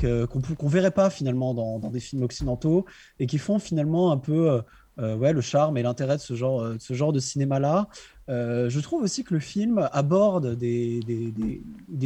qu'on 0.00 0.26
qu'on 0.26 0.68
verrait 0.68 0.90
pas 0.90 1.10
finalement 1.10 1.52
dans, 1.52 1.90
des 1.90 2.00
films 2.00 2.22
occidentaux 2.22 2.86
et 3.20 3.26
qui 3.26 3.36
font 3.36 3.58
finalement 3.58 4.10
un 4.10 4.16
peu 4.16 4.62
ouais, 4.98 5.32
le 5.32 5.40
charme 5.40 5.76
et 5.76 5.82
l'intérêt 5.82 6.16
de 6.16 6.22
ce 6.22 6.34
genre, 6.34 6.62
euh, 6.62 7.12
de 7.12 7.18
cinéma-là. 7.18 7.88
Euh, 8.28 8.68
je 8.68 8.80
trouve 8.80 9.02
aussi 9.02 9.24
que 9.24 9.34
le 9.34 9.40
film 9.40 9.88
aborde 9.92 10.56
des, 10.56 11.00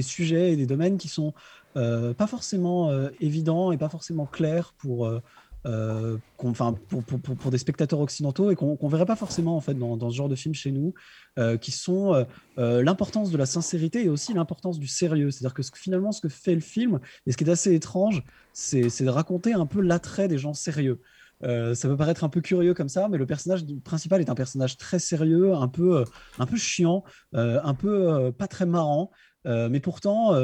sujets 0.02 0.52
et 0.52 0.56
des 0.56 0.66
domaines 0.66 0.98
qui 0.98 1.08
sont 1.08 1.32
euh, 1.76 2.12
pas 2.14 2.26
forcément 2.26 2.90
euh, 2.90 3.08
évidents 3.20 3.72
et 3.72 3.78
pas 3.78 3.88
forcément 3.88 4.26
clairs 4.26 4.74
pour, 4.78 5.06
euh, 5.06 5.20
euh, 5.66 6.16
pour, 6.38 7.50
des 7.50 7.58
spectateurs 7.58 8.00
occidentaux 8.00 8.50
et 8.50 8.56
qu'on 8.56 8.76
qu'on 8.76 8.88
verrait 8.88 9.04
pas 9.04 9.16
forcément 9.16 9.56
en 9.56 9.60
fait 9.60 9.74
dans, 9.74 10.10
ce 10.10 10.16
genre 10.16 10.30
de 10.30 10.34
film 10.34 10.54
chez 10.54 10.72
nous, 10.72 10.94
euh, 11.38 11.58
qui 11.58 11.70
sont 11.70 12.14
euh, 12.14 12.24
euh, 12.58 12.82
l'importance 12.82 13.30
de 13.30 13.36
la 13.36 13.44
sincérité 13.44 14.04
et 14.04 14.08
aussi 14.08 14.32
l'importance 14.32 14.78
du 14.78 14.86
sérieux. 14.86 15.30
C'est-à-dire 15.30 15.52
que 15.52 15.62
finalement, 15.74 16.12
ce 16.12 16.22
que 16.22 16.30
fait 16.30 16.54
le 16.54 16.62
film 16.62 16.98
et 17.26 17.32
ce 17.32 17.36
qui 17.36 17.44
est 17.44 17.50
assez 17.50 17.74
étrange, 17.74 18.22
c'est 18.54 19.02
de 19.02 19.08
raconter 19.10 19.52
un 19.52 19.66
peu 19.66 19.82
l'attrait 19.82 20.28
des 20.28 20.38
gens 20.38 20.54
sérieux. 20.54 21.00
Euh, 21.42 21.74
ça 21.74 21.88
peut 21.88 21.96
paraître 21.96 22.24
un 22.24 22.28
peu 22.28 22.40
curieux 22.40 22.74
comme 22.74 22.88
ça, 22.88 23.08
mais 23.08 23.18
le 23.18 23.26
personnage 23.26 23.64
principal 23.84 24.20
est 24.20 24.30
un 24.30 24.34
personnage 24.34 24.76
très 24.76 24.98
sérieux, 24.98 25.54
un 25.54 25.68
peu, 25.68 25.98
euh, 25.98 26.04
un 26.38 26.46
peu 26.46 26.56
chiant, 26.56 27.04
euh, 27.34 27.60
un 27.62 27.74
peu 27.74 28.32
pas 28.36 28.46
très 28.46 28.66
marrant. 28.66 29.10
Mais 29.46 29.80
pourtant, 29.80 30.34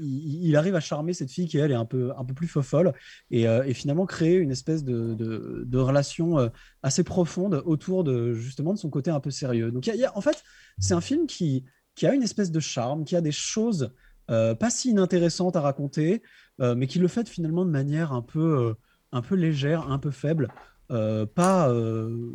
il, 0.00 0.54
arrive 0.54 0.76
à 0.76 0.80
charmer 0.80 1.14
cette 1.14 1.32
fille 1.32 1.48
qui, 1.48 1.58
elle, 1.58 1.72
est 1.72 1.74
un 1.74 1.84
peu, 1.84 2.12
un 2.16 2.24
peu 2.24 2.32
plus 2.32 2.46
fofolle 2.46 2.92
et, 3.32 3.74
finalement 3.74 4.06
créer 4.06 4.36
une 4.36 4.52
espèce 4.52 4.84
de, 4.84 5.76
relation 5.76 6.48
assez 6.84 7.02
profonde 7.02 7.60
autour 7.66 8.04
de, 8.04 8.32
justement, 8.32 8.72
de 8.72 8.78
son 8.78 8.88
côté 8.88 9.10
un 9.10 9.18
peu 9.18 9.32
sérieux. 9.32 9.72
Donc, 9.72 9.88
y 9.88 9.96
y 9.96 10.04
a- 10.04 10.16
en 10.16 10.20
fait, 10.20 10.44
c'est 10.78 10.94
un 10.94 11.00
film 11.00 11.26
qui, 11.26 11.64
qui 11.96 12.06
a 12.06 12.14
une 12.14 12.22
espèce 12.22 12.52
de 12.52 12.60
charme, 12.60 13.04
qui 13.04 13.16
a 13.16 13.20
des 13.20 13.32
choses 13.32 13.90
pas 14.28 14.70
si 14.70 14.90
inintéressantes 14.90 15.56
à 15.56 15.60
raconter, 15.60 16.22
mais 16.60 16.86
qui 16.86 17.00
le 17.00 17.08
fait 17.08 17.28
finalement 17.28 17.64
de 17.64 17.70
manière 17.70 18.12
un 18.12 18.22
peu, 18.22 18.76
un 19.12 19.22
peu 19.22 19.34
légère, 19.34 19.90
un 19.90 19.98
peu 19.98 20.10
faible. 20.10 20.48
euh, 20.90 21.26
pas 21.26 21.68
euh, 21.70 22.34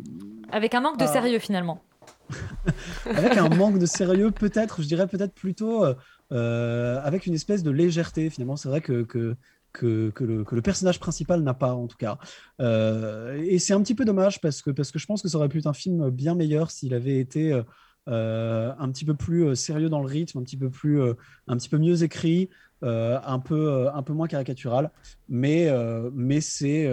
Avec 0.50 0.74
un 0.74 0.80
manque 0.80 0.98
de 0.98 1.06
sérieux 1.06 1.38
finalement. 1.38 1.82
avec 3.06 3.36
un 3.36 3.48
manque 3.48 3.78
de 3.78 3.86
sérieux, 3.86 4.30
peut-être, 4.30 4.82
je 4.82 4.86
dirais 4.86 5.06
peut-être 5.06 5.34
plutôt 5.34 5.84
euh, 6.32 7.00
avec 7.02 7.26
une 7.26 7.34
espèce 7.34 7.62
de 7.62 7.70
légèreté. 7.70 8.30
Finalement, 8.30 8.56
c'est 8.56 8.68
vrai 8.68 8.80
que, 8.80 9.02
que, 9.02 9.36
que, 9.72 10.10
que 10.10 10.24
le, 10.24 10.44
que 10.44 10.54
le 10.54 10.62
personnage 10.62 10.98
principal 10.98 11.42
n'a 11.42 11.54
pas, 11.54 11.72
en 11.74 11.86
tout 11.86 11.96
cas. 11.96 12.18
Euh, 12.60 13.40
et 13.46 13.58
c'est 13.58 13.74
un 13.74 13.82
petit 13.82 13.94
peu 13.94 14.04
dommage 14.04 14.40
parce 14.40 14.62
que, 14.62 14.70
parce 14.70 14.90
que 14.90 14.98
je 14.98 15.06
pense 15.06 15.22
que 15.22 15.28
ça 15.28 15.38
aurait 15.38 15.48
pu 15.48 15.58
être 15.58 15.66
un 15.66 15.72
film 15.74 16.10
bien 16.10 16.34
meilleur 16.34 16.70
s'il 16.70 16.94
avait 16.94 17.18
été 17.18 17.62
euh, 18.08 18.72
un 18.78 18.90
petit 18.90 19.04
peu 19.04 19.14
plus 19.14 19.54
sérieux 19.56 19.88
dans 19.88 20.00
le 20.00 20.06
rythme, 20.06 20.38
un 20.38 20.42
petit 20.42 20.56
peu, 20.56 20.70
plus, 20.70 21.00
un 21.46 21.56
petit 21.56 21.68
peu 21.68 21.78
mieux 21.78 22.02
écrit. 22.02 22.48
Euh, 22.86 23.18
un, 23.24 23.40
peu, 23.40 23.68
euh, 23.68 23.92
un 23.92 24.02
peu 24.02 24.12
moins 24.12 24.28
caricatural, 24.28 24.90
mais, 25.28 25.68
euh, 25.68 26.08
mais 26.14 26.40
c'est, 26.40 26.88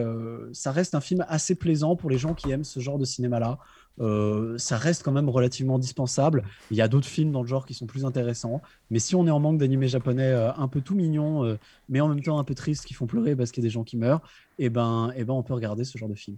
ça 0.51 0.71
reste 0.71 0.95
un 0.95 1.01
film 1.01 1.23
assez 1.27 1.56
plaisant 1.56 1.95
pour 1.95 2.10
les 2.10 2.17
gens 2.17 2.34
qui 2.34 2.51
aiment 2.51 2.63
ce 2.63 2.79
genre 2.79 2.97
de 2.97 3.06
cinéma-là. 3.06 3.60
Ça 4.58 4.77
reste 4.77 5.03
quand 5.03 5.12
même 5.12 5.29
relativement 5.29 5.77
dispensable. 5.77 6.43
Il 6.71 6.77
y 6.77 6.82
a 6.82 6.88
d'autres 6.88 7.08
films 7.08 7.32
dans 7.32 7.43
le 7.43 7.47
genre 7.47 7.65
qui 7.65 7.75
sont 7.75 7.86
plus 7.86 8.06
intéressants. 8.06 8.62
Mais 8.89 8.97
si 8.99 9.15
on 9.15 9.27
est 9.27 9.32
en 9.32 9.39
manque 9.39 9.60
d'animés 9.60 9.88
japonais 9.88 10.32
un 10.34 10.67
peu 10.67 10.82
tout 10.82 10.95
mignons, 10.95 11.58
mais 11.89 12.01
en 12.01 12.08
même 12.08 12.21
temps 12.21 12.39
un 12.39 12.43
peu 12.43 12.56
tristes, 12.56 12.86
qui 12.86 12.95
font 12.95 13.06
pleurer 13.06 13.36
parce 13.36 13.51
qu'il 13.51 13.63
y 13.63 13.65
a 13.65 13.67
des 13.67 13.73
gens 13.73 13.84
qui 13.84 13.97
meurent, 13.97 14.21
et 14.58 14.69
ben, 14.69 15.13
et 15.15 15.23
ben 15.23 15.34
on 15.34 15.43
peut 15.43 15.53
regarder 15.53 15.84
ce 15.84 15.97
genre 15.97 16.10
de 16.10 16.15
film. 16.15 16.38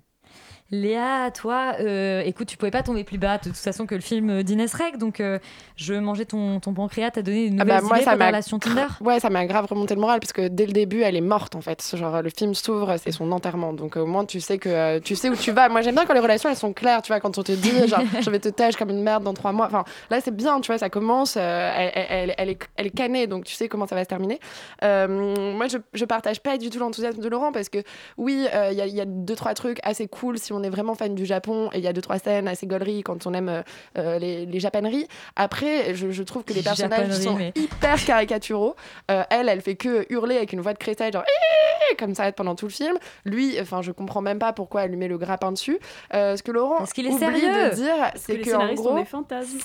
Léa, 0.72 1.30
toi, 1.30 1.74
euh, 1.80 2.22
écoute, 2.26 2.48
tu 2.48 2.58
pouvais 2.58 2.72
pas 2.72 2.82
tomber 2.82 3.04
plus 3.04 3.20
bas 3.20 3.38
de 3.38 3.44
toute 3.44 3.56
façon 3.56 3.86
que 3.86 3.94
le 3.94 4.02
film 4.02 4.32
euh, 4.32 4.42
d'Inès 4.42 4.74
Reg, 4.74 4.98
donc 4.98 5.20
euh, 5.20 5.38
je 5.76 5.94
mangeais 5.94 6.26
ton, 6.26 6.60
ton 6.60 6.74
pancréas, 6.74 7.12
t'as 7.12 7.22
donné 7.22 7.46
une 7.46 7.62
Ah 7.62 7.66
nouvelle 7.66 7.82
bah, 7.82 7.88
moi, 7.88 7.98
idée 7.98 8.06
ça 8.06 8.14
relation 8.14 8.58
Tinder. 8.58 8.88
Ouais, 9.00 9.20
ça 9.20 9.30
m'a 9.30 9.46
grave 9.46 9.68
remonté 9.70 9.94
le 9.94 10.02
moral 10.02 10.20
parce 10.20 10.34
que 10.34 10.48
dès 10.48 10.66
le 10.66 10.72
début, 10.74 11.02
elle 11.02 11.16
est 11.16 11.22
morte 11.22 11.56
en 11.56 11.62
fait. 11.62 11.88
Genre, 11.96 12.24
le 12.24 12.32
film 12.32 12.56
s'ouvre, 12.56 12.96
c'est 12.98 13.12
son 13.12 13.32
enterrement. 13.32 13.74
Donc 13.74 13.96
au 13.96 14.08
moins, 14.08 14.26
tu 14.26 14.42
sais 14.42 14.58
que 14.58 14.68
euh, 14.70 15.00
tu 15.00 15.16
sais 15.16 15.30
où 15.30 15.36
tu 15.36 15.52
vas. 15.52 15.70
Moi, 15.70 15.82
j'aime 15.84 15.94
bien 15.94 16.06
quand 16.06 16.16
les 16.16 16.20
relations 16.20 16.50
elles 16.50 16.56
sont 16.56 16.74
claires. 16.74 17.04
Tu 17.04 17.10
vois, 17.12 17.20
quand 17.20 17.38
on 17.38 17.44
te 17.44 17.52
dit 17.52 17.88
genre, 17.88 18.02
je 18.22 18.30
vais 18.32 18.40
te 18.40 18.50
tâche 18.50 18.76
comme 18.76 18.90
une 18.90 19.04
merde 19.04 19.24
dans 19.24 19.36
trois 19.36 19.52
mois. 19.52 19.68
Enfin, 19.68 19.84
là, 20.10 20.20
c'est 20.20 20.36
bien. 20.36 20.60
Tu 20.62 20.72
vois, 20.72 20.80
ça 20.80 20.90
commence. 20.90 21.38
elle, 21.38 22.34
elle- 22.40 22.50
est, 22.50 22.60
elle 22.76 22.88
est 22.88 22.96
canée, 22.96 23.28
donc 23.28 23.44
tu 23.46 23.54
sais 23.54 23.68
comment 23.70 23.86
ça 23.86 23.94
va 23.94 24.04
se 24.04 24.10
terminer. 24.10 24.40
Moi, 24.82 25.68
je, 25.68 25.78
je 25.94 26.06
partage 26.06 26.42
pas 26.42 26.58
du 26.58 26.72
tout 26.72 26.80
l'enthousiasme 26.80 27.22
de 27.22 27.30
Laurent 27.30 27.52
parce 27.52 27.70
que 27.70 27.84
oui, 28.18 28.48
il 28.72 28.74
y, 28.84 28.92
y 28.96 29.02
a 29.02 29.06
deux 29.06 29.36
trois 29.36 29.54
trucs 29.54 29.78
assez 29.84 30.08
cool 30.08 30.40
si 30.40 30.54
on 30.54 30.55
est 30.64 30.70
vraiment 30.70 30.96
fan 30.96 31.16
du 31.16 31.26
Japon 31.26 31.70
et 31.74 31.78
il 31.80 31.84
y 31.84 31.88
a 31.88 31.94
deux 31.94 32.02
trois 32.02 32.20
scènes 32.20 32.48
assez 32.48 32.68
gauleries 32.68 33.04
quand 33.04 33.26
on 33.28 33.34
aime 33.34 33.50
euh, 33.50 33.62
euh, 33.98 34.20
les, 34.20 34.46
les 34.46 34.60
japaneries. 34.60 35.08
Après, 35.36 35.94
je, 35.96 36.12
je 36.12 36.24
trouve 36.24 36.44
que 36.44 36.54
les 36.54 36.62
personnages 36.62 37.12
sont 37.14 37.36
mais- 37.36 37.52
hyper 37.56 38.04
caricaturaux. 38.04 38.76
Euh, 39.12 39.24
elle, 39.30 39.50
elle 39.50 39.62
fait 39.62 39.76
que 39.76 40.06
hurler 40.10 40.38
avec 40.38 40.54
une 40.54 40.62
voix 40.62 40.74
de 40.74 40.78
crételle, 40.80 41.14
genre 41.14 41.24
Eh 41.28 41.96
comme 41.98 42.16
ça 42.16 42.30
pendant 42.32 42.56
tout 42.56 42.66
le 42.66 42.72
film. 42.72 42.98
Lui, 43.26 43.58
enfin, 43.62 43.82
je 43.82 43.92
comprends 43.92 44.22
même 44.22 44.40
pas 44.40 44.52
pourquoi 44.54 44.84
elle 44.84 44.90
lui 44.90 44.98
met 44.98 45.08
le 45.08 45.18
grappin 45.18 45.52
dessus. 45.52 45.80
Euh, 46.14 46.36
ce 46.36 46.44
que 46.44 46.52
Laurent 46.52 46.78
Parce 46.80 46.92
qu'il 46.94 47.06
est 47.06 47.18
sérieux. 47.18 47.70
de 47.70 47.76
dire, 47.76 47.94
que 48.14 48.20
c'est 48.20 48.34
les 48.38 48.42
que 48.42 48.54
en 48.56 48.74
gros. 48.74 48.98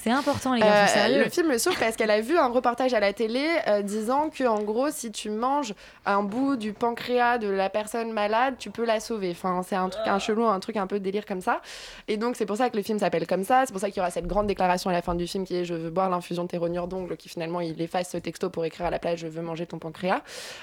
C'est 0.02 0.10
important, 0.10 0.54
les 0.54 0.60
gars, 0.60 0.84
euh, 0.84 0.86
sérieux. 0.86 1.24
le 1.24 1.30
film 1.30 1.48
le 1.50 1.58
sauve 1.58 1.76
parce 1.78 1.96
qu'elle 1.96 2.10
a 2.10 2.20
vu 2.20 2.36
un 2.38 2.48
reportage 2.48 2.94
à 2.94 3.00
la 3.00 3.12
télé 3.12 3.46
euh, 3.68 3.82
disant 3.82 4.28
que 4.30 4.44
en 4.44 4.62
gros 4.62 4.90
si 4.90 5.10
tu 5.10 5.30
manges 5.30 5.74
un 6.06 6.22
bout 6.22 6.56
du 6.56 6.72
pancréas 6.72 7.38
de 7.38 7.48
la 7.48 7.68
personne 7.70 8.12
malade 8.12 8.54
tu 8.58 8.70
peux 8.70 8.84
la 8.84 9.00
sauver 9.00 9.30
enfin 9.32 9.62
c'est 9.66 9.76
un 9.76 9.88
truc 9.88 10.06
un 10.06 10.18
chelou 10.18 10.44
un 10.46 10.60
truc 10.60 10.76
un 10.80 10.86
peu 10.86 11.00
délire 11.00 11.24
comme 11.26 11.40
ça. 11.40 11.60
Et 12.08 12.16
donc 12.16 12.36
c'est 12.36 12.46
pour 12.46 12.56
ça 12.56 12.70
que 12.70 12.76
le 12.76 12.82
film 12.82 12.98
s'appelle 12.98 13.26
comme 13.26 13.44
ça. 13.44 13.64
C'est 13.66 13.72
pour 13.72 13.80
ça 13.80 13.88
qu'il 13.88 13.98
y 13.98 14.00
aura 14.00 14.10
cette 14.10 14.26
grande 14.26 14.46
déclaration 14.46 14.90
à 14.90 14.92
la 14.92 15.02
fin 15.02 15.14
du 15.14 15.26
film 15.26 15.44
qui 15.46 15.56
est 15.56 15.64
je 15.64 15.74
veux 15.74 15.90
boire 15.90 16.10
l'infusion 16.10 16.44
de 16.44 16.48
tes 16.48 16.58
d'ongles 16.58 17.16
qui 17.16 17.28
finalement 17.28 17.60
il 17.60 17.80
efface 17.80 18.10
ce 18.10 18.16
texto 18.18 18.50
pour 18.50 18.64
écrire 18.64 18.86
à 18.86 18.90
la 18.90 18.98
place 18.98 19.18
je 19.20 19.26
veux 19.26 19.42
manger 19.42 19.66
ton 19.66 19.78
pancréas 19.78 20.22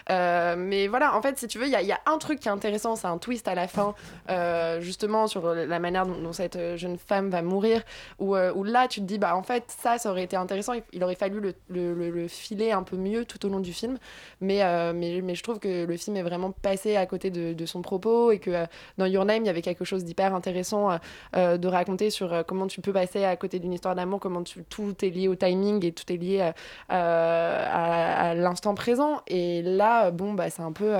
Euh, 0.09 0.55
mais 0.57 0.87
voilà 0.87 1.15
en 1.15 1.21
fait 1.21 1.37
si 1.37 1.47
tu 1.47 1.59
veux, 1.59 1.67
il 1.67 1.79
y, 1.79 1.85
y 1.85 1.91
a 1.91 1.99
un 2.05 2.17
truc 2.17 2.39
qui 2.39 2.47
est 2.47 2.51
intéressant, 2.51 2.95
c'est 2.95 3.07
un 3.07 3.17
twist 3.17 3.47
à 3.47 3.55
la 3.55 3.67
fin, 3.67 3.93
euh, 4.29 4.79
justement 4.81 5.27
sur 5.27 5.53
la 5.53 5.79
manière 5.79 6.05
dont, 6.05 6.33
cette 6.33 6.75
jeune 6.75 6.97
femme 6.97 7.29
va 7.29 7.41
mourir, 7.41 7.81
où, 8.19 8.35
euh, 8.35 8.51
où 8.53 8.63
là 8.63 8.87
tu 8.87 8.99
te 9.01 9.05
dis, 9.05 9.17
bah 9.17 9.35
en 9.35 9.43
fait, 9.43 9.63
ça, 9.67 9.97
ça 9.97 10.09
aurait 10.11 10.23
été 10.23 10.35
intéressant, 10.35 10.73
il, 10.93 11.03
aurait 11.03 11.15
fallu 11.15 11.39
le, 11.39 11.53
le- 11.69 11.93
le- 11.93 12.09
le 12.09 12.27
filer 12.27 12.71
un 12.71 12.83
peu 12.83 12.97
mieux 12.97 13.25
tout 13.25 13.45
au 13.45 13.49
long 13.49 13.59
du 13.59 13.73
film, 13.73 13.97
mais, 14.41 14.61
mais, 14.93 15.21
mais 15.21 15.35
je 15.35 15.43
trouve 15.43 15.59
que 15.59 15.85
le 15.85 15.97
film 15.97 16.15
est 16.17 16.23
vraiment 16.23 16.51
passé 16.51 16.95
à 16.95 17.05
côté 17.05 17.29
de, 17.29 17.53
de 17.53 17.65
son 17.65 17.81
propos 17.81 18.31
et 18.31 18.39
que 18.39 18.65
dans 18.97 19.05
Your 19.05 19.25
Name, 19.25 19.43
il 19.43 19.47
y 19.47 19.49
avait 19.49 19.61
quelque 19.61 19.85
chose 19.85 20.03
d'hyper 20.07 20.33
intéressant 20.33 20.89
euh, 20.91 20.97
euh, 21.35 21.57
de 21.57 21.67
raconter 21.67 22.09
sur 22.09 22.33
euh, 22.33 22.43
comment 22.43 22.67
tu 22.67 22.81
peux 22.81 22.93
passer 22.93 23.23
à 23.25 23.35
côté 23.35 23.59
d'une 23.59 23.73
histoire 23.73 23.93
d'amour, 23.95 24.19
comment 24.19 24.41
tu- 24.43 24.63
tout 24.63 24.93
est 25.03 25.09
lié 25.09 25.27
au 25.27 25.35
timing 25.35 25.85
et 25.85 25.91
tout 25.91 26.11
est 26.11 26.17
lié 26.17 26.51
à, 26.89 28.29
à 28.29 28.33
l'instant 28.33 28.73
présent. 28.75 29.21
Et 29.27 29.61
là, 29.61 30.11
bon, 30.11 30.33
bah, 30.33 30.49
c'est 30.49 30.61
un 30.61 30.71
peu, 30.71 30.93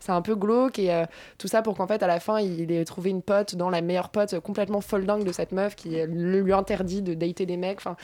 c'est 0.00 0.12
un 0.12 0.22
peu 0.22 0.34
glauque 0.34 0.78
et 0.78 1.04
tout 1.38 1.48
ça 1.48 1.62
pour 1.62 1.76
qu'en 1.76 1.86
fait, 1.86 2.02
à 2.02 2.06
la 2.06 2.20
fin, 2.20 2.40
il 2.40 2.70
ait 2.72 2.84
trouvé 2.84 3.10
une 3.10 3.22
pote 3.22 3.54
dans 3.54 3.70
la 3.70 3.80
meilleure 3.80 4.08
pote 4.08 4.40
complètement 4.40 4.80
folle 4.80 5.06
dingue 5.06 5.24
de 5.24 5.32
cette 5.32 5.52
meuf 5.52 5.76
qui 5.76 5.90
lui 6.06 6.52
interdit 6.52 7.02
de 7.02 7.14
dater 7.14 7.46
des 7.46 7.56
mecs. 7.56 7.78
Enfin, 7.78 7.96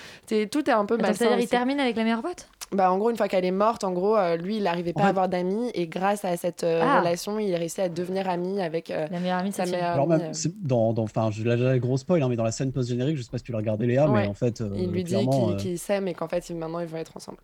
tout 0.51 0.69
est 0.69 0.73
un 0.73 0.85
peu 0.85 0.97
malsain. 0.97 1.15
c'est-à-dire, 1.25 1.39
il 1.45 1.49
termine 1.49 1.81
avec 1.81 1.97
la 1.97 2.05
meilleure 2.05 2.23
pote? 2.23 2.49
Bah, 2.75 2.91
en 2.91 2.97
gros, 2.99 3.11
une 3.11 3.17
fois 3.17 3.29
qu'elle 3.29 3.45
est 3.45 3.51
morte, 3.51 3.85
en 3.85 3.93
gros, 3.93 4.17
euh, 4.17 4.37
lui, 4.37 4.57
il 4.57 4.63
n'arrivait 4.63 4.93
pas 4.95 5.05
à 5.05 5.09
avoir 5.09 5.29
d'amis 5.29 5.71
et 5.75 5.87
grâce 5.87 6.25
à 6.25 6.37
cette 6.39 6.65
euh, 6.65 6.81
Ah. 6.83 7.01
relation, 7.01 7.39
il 7.39 7.51
est 7.51 7.57
réussi 7.57 7.81
à 7.83 7.89
devenir 7.91 8.29
ami 8.31 8.61
avec 8.63 8.91
euh, 8.91 9.07
La 9.11 9.21
meilleure 9.21 9.39
amie 9.39 9.51
de 9.51 9.55
sa 9.55 9.67
meilleure 9.67 9.91
Alors 9.91 10.11
amie. 10.11 10.23
même, 10.23 10.31
euh. 10.31 10.35
c'est 10.35 10.53
dans, 10.67 10.93
dans, 10.95 11.03
enfin, 11.03 11.31
je 11.31 11.43
l'ai 11.45 11.57
déjà 11.57 11.79
gros 11.79 11.99
spoil, 11.99 12.23
hein, 12.23 12.29
mais 12.31 12.37
dans 12.37 12.45
la 12.45 12.51
scène 12.53 12.73
post-générique, 12.73 13.17
je 13.19 13.23
sais 13.23 13.31
pas 13.31 13.37
si 13.39 13.45
tu 13.45 13.53
l'as 13.53 13.59
regardé 13.59 13.87
Léa, 13.87 14.09
Ouais. 14.09 14.23
mais 14.23 14.27
en 14.27 14.35
fait, 14.35 14.61
euh, 14.63 14.71
il 14.75 14.91
lui 14.91 15.05
dit 15.05 15.15
qu'ils 15.59 15.75
euh, 15.75 15.77
s'aiment 15.77 16.09
et 16.09 16.15
qu'en 16.15 16.29
fait, 16.29 16.49
maintenant, 16.51 16.81
ils 16.81 16.87
vont 16.87 16.97
être 16.99 17.17
ensemble. 17.17 17.39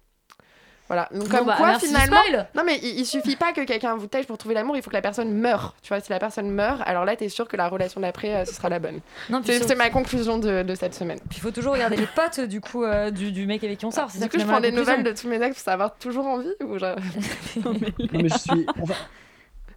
Voilà. 0.89 1.09
Donc, 1.13 1.29
Bon, 1.29 1.37
comme 1.37 1.47
bah, 1.47 1.55
quoi, 1.57 1.79
finalement. 1.79 2.17
spoil. 2.25 2.49
Non, 2.55 2.63
mais 2.65 2.79
il, 2.83 3.01
il 3.01 3.05
suffit 3.07 3.37
pas 3.37 3.53
que 3.53 3.65
quelqu'un 3.65 3.97
vous 3.97 4.07
tèche 4.07 4.27
pour 4.27 4.39
trouver 4.39 4.55
l'amour, 4.55 4.77
il 4.77 4.83
faut 4.83 4.91
que 4.91 4.97
la 4.97 5.03
personne 5.03 5.33
meure. 5.33 5.75
Tu 5.83 5.89
vois, 5.89 6.01
si 6.01 6.11
la 6.11 6.19
personne 6.19 6.51
meurt, 6.51 6.81
alors 6.87 7.05
là, 7.05 7.15
t'es 7.15 7.29
sûr 7.29 7.47
que 7.47 7.57
la 7.57 7.69
relation 7.69 8.01
d'après, 8.01 8.35
euh, 8.35 8.45
ce 8.45 8.55
sera 8.55 8.69
la 8.69 8.79
bonne. 8.79 9.01
C'est 9.45 9.75
ma 9.75 9.91
conclusion 9.91 10.39
de, 10.39 10.63
de 10.63 10.75
cette 10.75 10.95
semaine. 10.95 11.19
Puis 11.29 11.39
il 11.39 11.41
faut 11.41 11.51
toujours 11.51 11.75
regarder 11.75 11.97
les 11.97 12.07
potes 12.07 12.41
du 12.41 12.61
coup 12.61 12.85
euh, 12.85 13.11
du, 13.11 13.33
du 13.33 13.47
mec 13.47 13.63
avec 13.65 13.79
qui 13.79 13.85
on 13.87 13.91
sort. 13.91 14.11
ça 14.11 14.19
Du 14.19 14.29
coup, 14.31 14.39
je 14.39 14.45
prends 14.45 14.61
des 14.61 14.73
nouvelles 14.73 15.05
de 15.05 15.13
tous 15.13 15.29
mes 15.29 15.37
ex 15.43 15.57
pour 15.57 15.65
savoir 15.65 15.95
toujours 15.99 16.27
envie 16.27 16.55
ou 16.65 16.79
genre... 16.79 16.97
Non, 17.65 17.75
mais 18.13 18.29
je 18.29 18.39
suis. 18.39 18.67
Enfin, 18.81 18.95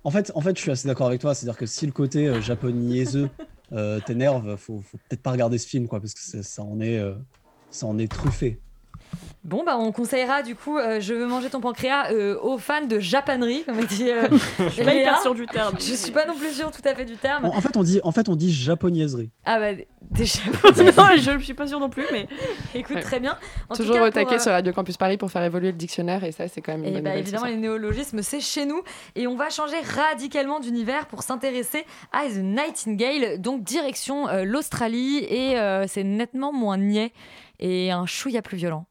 en 0.04 0.12
fait, 0.12 0.32
en 0.36 0.42
fait, 0.42 0.56
je 0.56 0.62
suis 0.62 0.72
assez 0.72 0.88
d'accord 0.88 1.08
avec 1.08 1.22
toi. 1.22 1.34
C'est-à-dire 1.36 1.58
que 1.58 1.66
si 1.66 1.86
le 1.86 1.92
côté 1.92 2.28
euh, 2.28 2.42
japonais 2.42 3.04
euh, 3.74 4.00
t'énerve, 4.06 4.56
faut, 4.58 4.82
faut 4.82 4.98
peut-être 5.10 5.22
pas 5.22 5.32
regarder 5.32 5.58
ce 5.58 5.68
film, 5.68 5.88
quoi, 5.88 6.00
parce 6.00 6.14
que 6.14 6.42
ça 6.42 6.64
en 6.64 6.80
est, 6.82 6.98
euh, 6.98 7.14
ça 7.70 7.86
en 7.86 7.98
est 8.00 8.12
truffé. 8.12 8.60
Bon 9.44 9.64
bah 9.64 9.76
on 9.78 9.92
conseillera 9.92 10.44
du 10.44 10.56
coup 10.56 10.78
euh, 10.78 11.00
Je 11.02 11.16
veux 11.16 11.26
manger 11.26 11.50
ton 11.50 11.62
pancréas 11.62 12.12
euh, 12.12 12.38
aux 12.42 12.60
fans 12.60 12.86
de 12.86 13.00
japanerie 13.00 13.64
comme 13.66 13.84
dit 13.86 14.10
euh, 14.12 14.28
Je 14.60 14.70
suis 14.70 14.84
pas 14.84 14.94
hyper 14.94 15.20
sûre 15.20 15.34
du 15.34 15.48
terme. 15.48 15.76
Je 15.80 15.94
suis 15.96 16.12
pas 16.12 16.26
non 16.28 16.36
plus 16.36 16.52
sûre 16.52 16.70
tout 16.72 16.88
à 16.88 16.94
fait 16.94 17.06
du 17.06 17.16
terme. 17.18 17.46
En, 17.46 17.58
en 17.58 17.62
fait, 17.62 17.76
on 17.76 17.82
dit, 17.82 18.00
en 18.04 18.12
fait, 18.12 18.30
on 18.30 18.36
dit 18.36 18.54
japonaiserie. 18.54 19.32
Ah 19.46 19.60
bah 19.60 19.72
déjà. 20.12 20.40
non, 20.98 21.08
je 21.18 21.40
suis 21.44 21.54
pas 21.56 21.68
sûre 21.68 21.80
non 21.80 21.90
plus, 21.90 22.06
mais 22.12 22.28
Écoute 22.76 22.98
Ouais. 22.98 23.02
très 23.02 23.20
bien. 23.20 23.38
En 23.70 23.76
toujours 23.76 24.00
au 24.02 24.10
taquet 24.10 24.36
euh, 24.36 24.40
sur 24.40 24.52
Radio 24.52 24.74
Campus 24.74 24.98
Paris 24.98 25.18
pour 25.18 25.32
faire 25.32 25.44
évoluer 25.44 25.72
le 25.72 25.78
dictionnaire 25.78 26.24
et 26.24 26.32
ça, 26.32 26.48
c'est 26.48 26.62
quand 26.62 26.74
même 26.74 26.84
une 26.84 26.90
Et 26.90 26.94
bonne 26.94 27.04
bah 27.04 27.16
évidemment, 27.16 27.46
les 27.46 27.58
néologismes, 27.58 28.22
c'est 28.22 28.42
chez 28.42 28.66
nous. 28.66 28.82
Et 29.16 29.28
on 29.28 29.36
va 29.36 29.50
changer 29.50 29.78
radicalement 29.80 30.60
d'univers 30.60 31.08
pour 31.08 31.24
s'intéresser 31.24 31.86
à 32.12 32.28
The 32.28 32.38
Nightingale, 32.44 33.42
donc 33.42 33.64
direction 33.64 34.28
euh, 34.28 34.44
l'Australie. 34.44 35.26
Et 35.30 35.58
euh, 35.58 35.86
c'est 35.88 36.04
nettement 36.04 36.54
moins 36.54 36.78
niais 36.78 37.12
et 37.60 37.92
un 37.92 38.06
chouïa 38.06 38.42
plus 38.42 38.58
violent. 38.58 38.86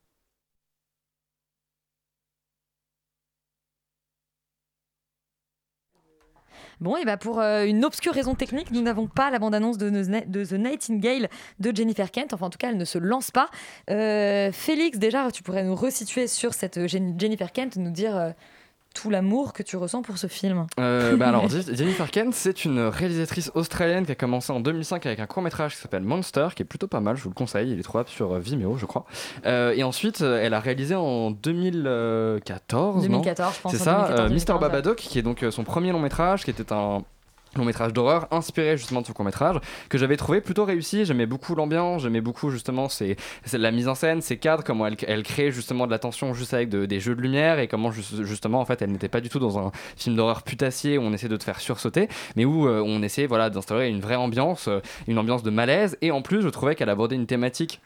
Bon, 6.81 6.97
et 6.97 7.05
bah 7.05 7.16
pour 7.18 7.41
euh, 7.41 7.64
une 7.66 7.85
obscure 7.85 8.14
raison 8.14 8.35
technique, 8.35 8.70
nous 8.70 8.81
n'avons 8.81 9.07
pas 9.07 9.31
la 9.31 9.39
bande-annonce 9.39 9.76
de, 9.76 9.91
The- 9.91 10.53
Nightingale 10.53 11.28
de 11.59 11.76
Jennifer 11.76 12.11
Kent. 12.11 12.33
Enfin, 12.33 12.47
en 12.47 12.51
tout 12.51 12.57
cas, 12.59 12.70
elle 12.70 12.78
ne 12.78 12.85
se 12.87 12.97
lance 12.99 13.31
pas. 13.31 13.51
Euh, 13.91 14.51
Félix, 14.51 14.99
déjà, 14.99 15.31
tu 15.31 15.43
pourrais 15.43 15.64
nous 15.64 15.74
resituer 15.76 16.26
sur 16.26 16.55
cette 16.55 16.78
euh, 16.78 16.87
Jen- 16.89 17.20
Jennifer 17.20 17.53
Kent, 17.53 17.76
nous 17.76 17.91
dire 17.91 18.33
tout 18.95 19.09
l'amour 19.11 19.53
que 19.53 19.62
tu 19.62 19.76
ressens 19.76 20.03
pour 20.03 20.18
ce 20.18 20.26
film. 20.26 20.66
Euh, 20.80 21.16
bah 21.16 21.28
alors, 21.28 21.49
Je- 21.49 21.74
Jennifer 21.74 22.11
Kent, 22.11 22.34
c'est 22.34 22.64
une 22.64 22.80
réalisatrice 22.80 23.51
australienne 23.55 24.05
qui 24.05 24.12
a 24.12 24.14
commencé 24.16 24.53
en 24.53 24.61
2005 24.61 25.07
avec 25.07 25.20
un 25.20 25.26
court 25.26 25.43
métrage 25.43 25.74
qui 25.76 25.80
s'appelle 25.80 26.03
Monster, 26.03 26.49
qui 26.57 26.62
est 26.62 26.66
plutôt 26.66 26.88
pas 26.88 27.01
mal, 27.01 27.16
je 27.16 27.22
vous 27.22 27.28
le 27.28 27.34
conseille, 27.34 27.70
il 27.70 27.78
est 27.78 27.82
trouvable 27.82 28.09
sur 28.09 28.32
euh, 28.34 28.38
Vimeo, 28.41 28.76
je 28.76 28.86
crois. 28.86 29.05
Euh, 29.47 29.72
et 29.76 29.82
ensuite, 29.84 30.22
euh, 30.22 30.41
elle 30.43 30.55
a 30.55 30.61
réalisé 30.61 30.95
en 30.97 31.30
2014, 31.30 32.97
non? 32.97 33.01
2014, 33.03 33.55
je 33.57 33.61
pense, 33.61 33.72
C'est 33.72 33.78
ça, 33.78 33.93
2014, 34.09 34.20
euh, 34.20 34.22
Mr 34.24 34.28
2015, 34.28 34.55
ouais. 34.55 34.61
Babadook, 34.61 34.97
qui 34.97 35.18
est 35.18 35.22
donc 35.22 35.45
son 35.51 35.64
premier 35.64 35.93
long 35.93 36.01
métrage, 36.01 36.45
qui 36.45 36.51
était 36.51 36.72
un 36.72 37.03
long 37.57 37.64
métrage 37.64 37.92
d'horreur 37.92 38.28
inspiré 38.30 38.76
justement 38.76 39.01
de 39.01 39.07
son 39.07 39.12
court 39.12 39.24
métrage 39.24 39.57
que 39.88 39.98
j'avais 39.98 40.16
trouvé 40.16 40.40
plutôt 40.40 40.64
réussi. 40.64 41.05
J'aimais 41.05 41.26
beaucoup 41.26 41.55
l'ambiance 41.55 42.03
j'aimais 42.03 42.20
beaucoup 42.20 42.51
justement 42.51 42.88
c'est 42.88 43.16
la 43.53 43.70
mise 43.70 43.88
en 43.88 43.94
scène 43.94 44.20
ses 44.22 44.36
cadres 44.36 44.62
comment 44.64 44.86
elle, 44.86 45.22
crée 45.24 45.51
justement 45.51 45.86
de 45.86 45.90
la 45.90 45.98
tension 45.98 46.32
juste 46.34 46.55
avec 46.55 46.68
de- 46.68 46.86
des 46.86 47.01
jeux 47.01 47.14
de 47.14 47.20
lumière 47.20 47.59
et 47.59 47.66
comment 47.68 47.90
ju- 47.90 48.24
justement 48.24 48.61
en 48.61 48.64
fait 48.64 48.82
elle 48.82 48.92
n'était 48.92 49.09
pas 49.09 49.20
du 49.20 49.28
tout 49.28 49.38
dans 49.38 49.59
un 49.59 49.72
film 49.96 50.16
d'horreur 50.16 50.42
putassier 50.42 50.96
où 50.98 51.03
on 51.03 51.12
essaie 51.12 51.28
de 51.28 51.36
te 51.36 51.44
faire 51.44 51.61
sursauter 51.61 52.09
mais 52.36 52.44
où 52.44 52.68
euh, 52.68 52.82
on 52.84 53.03
essaie 53.03 53.26
voilà 53.26 53.51
d'instaurer 53.51 53.88
une 53.88 54.01
vraie 54.01 54.16
ambiance 54.16 54.68
euh, 54.68 54.80
une 55.09 55.18
ambiance 55.18 55.42
de 55.42 55.51
malaise. 55.51 55.96
Et 56.03 56.11
en 56.11 56.22
plus 56.22 56.42
je 56.42 56.48
trouvais 56.48 56.74
qu'elle 56.74 56.88
abordait 56.90 57.16
une 57.16 57.26
thématique 57.26 57.80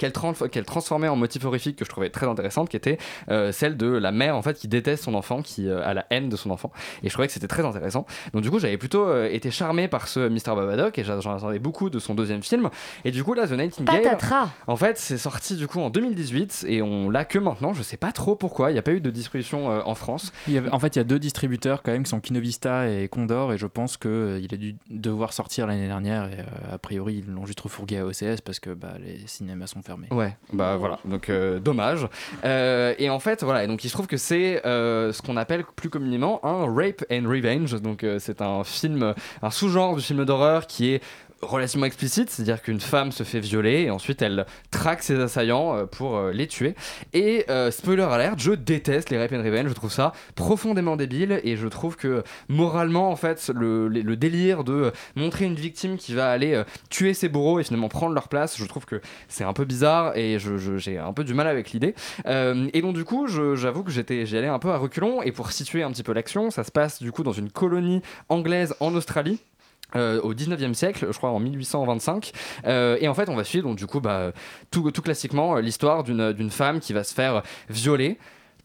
qu'elle 0.00 0.12
tran- 0.12 0.32
qu'elle 0.48 0.64
transformait 0.64 1.06
en 1.08 1.14
motif 1.14 1.44
horrifique 1.44 1.76
que 1.76 1.84
je 1.84 1.90
trouvais 1.90 2.10
très 2.10 2.26
intéressante 2.26 2.68
qui 2.68 2.76
était 2.76 2.98
euh, 3.30 3.52
celle 3.52 3.76
de 3.76 3.86
la 3.86 4.10
mère 4.10 4.34
en 4.36 4.42
fait 4.42 4.54
qui 4.58 4.66
déteste 4.66 5.04
son 5.04 5.14
enfant 5.14 5.42
qui 5.42 5.68
euh, 5.68 5.86
a 5.86 5.94
la 5.94 6.06
haine 6.10 6.28
de 6.28 6.36
son 6.36 6.50
enfant. 6.50 6.72
Et 7.02 7.08
je 7.08 7.12
trouvais 7.12 7.28
que 7.28 7.32
c'était 7.34 7.46
très 7.46 7.64
intéressant. 7.64 8.06
Donc 8.32 8.42
du 8.42 8.50
coup 8.50 8.58
j'avais 8.58 8.78
plutôt 8.78 9.06
euh, 9.06 9.28
été 9.30 9.50
charmé 9.50 9.86
par 9.88 10.08
ce 10.08 10.28
Mr 10.28 10.56
Babadook 10.56 10.98
et 10.98 11.04
j'en 11.04 11.18
attendais 11.36 11.58
beaucoup 11.58 11.90
de 11.90 11.98
son 11.98 12.14
deuxième 12.14 12.42
film. 12.42 12.70
Et 13.04 13.10
du 13.12 13.22
coup 13.22 13.34
là 13.34 13.46
The 13.46 13.52
Nightingale 13.52 14.02
Patatras. 14.02 14.48
en 14.66 14.76
fait 14.76 14.98
c'est 14.98 15.18
sorti 15.18 15.54
du 15.56 15.68
coup 15.68 15.80
en 15.80 15.90
2018 15.90 16.64
et 16.66 16.82
on 16.82 17.10
l'a 17.10 17.24
que 17.24 17.38
maintenant. 17.38 17.74
Je 17.74 17.82
sais 17.82 17.96
pas 17.98 18.10
trop 18.12 18.34
pourquoi. 18.36 18.70
Il 18.70 18.72
n'y 18.72 18.78
a 18.78 18.82
pas 18.82 18.92
eu 18.92 19.00
de 19.00 19.10
distribution 19.10 19.70
euh, 19.70 19.80
en 19.84 19.94
France. 19.94 20.32
Il 20.48 20.54
y 20.54 20.58
avait- 20.58 20.70
en 20.70 20.78
fait, 20.78 20.96
il 20.96 20.98
y 20.98 21.02
a 21.02 21.04
deux 21.04 21.18
distributeurs 21.18 21.82
quand 21.82 21.92
même 21.92 22.04
qui 22.04 22.10
sont 22.10 22.20
Kinovista 22.20 22.88
et 22.88 23.08
Condor, 23.08 23.52
et 23.52 23.58
je 23.58 23.66
pense 23.66 23.96
qu'il 23.98 24.48
a 24.52 24.56
dû 24.56 24.76
devoir 24.88 25.32
sortir 25.32 25.66
l'année 25.66 25.86
dernière. 25.86 26.24
Et 26.26 26.38
euh, 26.40 26.74
a 26.74 26.78
priori, 26.78 27.22
ils 27.26 27.32
l'ont 27.32 27.44
juste 27.46 27.60
refourgué 27.60 27.98
à 27.98 28.06
OCS 28.06 28.40
parce 28.44 28.60
que 28.60 28.70
bah, 28.70 28.94
les 29.04 29.20
cinémas 29.26 29.66
sont 29.66 29.82
Ouais, 30.10 30.36
bah 30.52 30.76
voilà, 30.76 30.98
donc 31.04 31.28
euh, 31.28 31.58
dommage. 31.58 32.06
Euh, 32.44 32.94
et 32.98 33.10
en 33.10 33.18
fait, 33.18 33.42
voilà, 33.42 33.64
et 33.64 33.66
donc 33.66 33.84
il 33.84 33.88
se 33.88 33.94
trouve 33.94 34.06
que 34.06 34.16
c'est 34.16 34.64
euh, 34.66 35.12
ce 35.12 35.22
qu'on 35.22 35.36
appelle 35.36 35.64
plus 35.76 35.90
communément 35.90 36.44
un 36.44 36.72
rape 36.72 37.04
and 37.10 37.28
revenge. 37.28 37.80
Donc 37.80 38.04
c'est 38.18 38.42
un 38.42 38.64
film, 38.64 39.14
un 39.42 39.50
sous-genre 39.50 39.96
du 39.96 40.02
film 40.02 40.24
d'horreur 40.24 40.66
qui 40.66 40.92
est 40.92 41.02
relativement 41.42 41.86
explicite, 41.86 42.30
c'est-à-dire 42.30 42.60
qu'une 42.62 42.80
femme 42.80 43.12
se 43.12 43.22
fait 43.22 43.40
violer 43.40 43.82
et 43.82 43.90
ensuite 43.90 44.20
elle 44.22 44.46
traque 44.70 45.02
ses 45.02 45.18
assaillants 45.20 45.74
euh, 45.76 45.86
pour 45.86 46.16
euh, 46.16 46.32
les 46.32 46.46
tuer. 46.46 46.74
Et 47.14 47.44
euh, 47.48 47.70
spoiler 47.70 48.02
alert, 48.02 48.38
je 48.38 48.52
déteste 48.52 49.10
les 49.10 49.18
rape 49.18 49.32
and 49.32 49.42
revenge, 49.42 49.68
je 49.68 49.74
trouve 49.74 49.92
ça 49.92 50.12
profondément 50.34 50.96
débile 50.96 51.40
et 51.44 51.56
je 51.56 51.66
trouve 51.66 51.96
que 51.96 52.22
moralement 52.48 53.10
en 53.10 53.16
fait 53.16 53.50
le, 53.54 53.88
délire 54.16 54.64
de 54.64 54.92
montrer 55.16 55.46
une 55.46 55.54
victime 55.54 55.96
qui 55.96 56.14
va 56.14 56.30
aller 56.30 56.62
tuer 56.90 57.14
ses 57.14 57.28
bourreaux 57.28 57.58
et 57.60 57.64
finalement 57.64 57.88
prendre 57.88 58.14
leur 58.14 58.28
place, 58.28 58.58
je 58.58 58.64
trouve 58.66 58.84
que 58.84 59.00
c'est 59.28 59.44
un 59.44 59.52
peu 59.52 59.64
bizarre 59.64 60.16
et 60.16 60.38
je- 60.38 60.58
je- 60.58 60.76
j'ai 60.76 60.98
un 60.98 61.12
peu 61.12 61.24
du 61.24 61.32
mal 61.34 61.46
avec 61.46 61.70
l'idée. 61.72 61.94
Et 62.26 62.82
donc 62.82 62.94
du 62.94 63.04
coup, 63.04 63.26
je- 63.28 63.56
j'avoue 63.56 63.82
que 63.82 63.90
j'étais, 63.90 64.26
j'y 64.26 64.36
allais 64.36 64.48
un 64.48 64.58
peu 64.58 64.70
à 64.70 64.76
reculons 64.76 65.22
et 65.22 65.32
pour 65.32 65.52
situer 65.52 65.82
un 65.82 65.90
petit 65.90 66.02
peu 66.02 66.12
l'action, 66.12 66.50
ça 66.50 66.64
se 66.64 66.70
passe 66.70 67.02
du 67.02 67.12
coup 67.12 67.22
dans 67.22 67.32
une 67.32 67.50
colonie 67.50 68.02
anglaise 68.28 68.74
en 68.80 68.94
Australie. 68.94 69.40
Euh, 69.96 70.20
au 70.20 70.34
19e 70.34 70.74
siècle, 70.74 71.06
je 71.10 71.16
crois 71.16 71.30
en 71.30 71.40
1825. 71.40 72.32
Euh, 72.66 72.96
et 73.00 73.08
en 73.08 73.14
fait, 73.14 73.28
on 73.28 73.36
va 73.36 73.44
suivre 73.44 73.68
donc 73.68 73.78
du 73.78 73.86
coup 73.86 74.00
bah, 74.00 74.32
tout, 74.70 74.90
tout 74.90 75.02
classiquement 75.02 75.56
euh, 75.56 75.60
l'histoire 75.60 76.04
d'une 76.04 76.32
d'une 76.32 76.50
femme 76.50 76.80
qui 76.80 76.92
va 76.92 77.04
se 77.04 77.14
faire 77.14 77.42
violer 77.68 78.18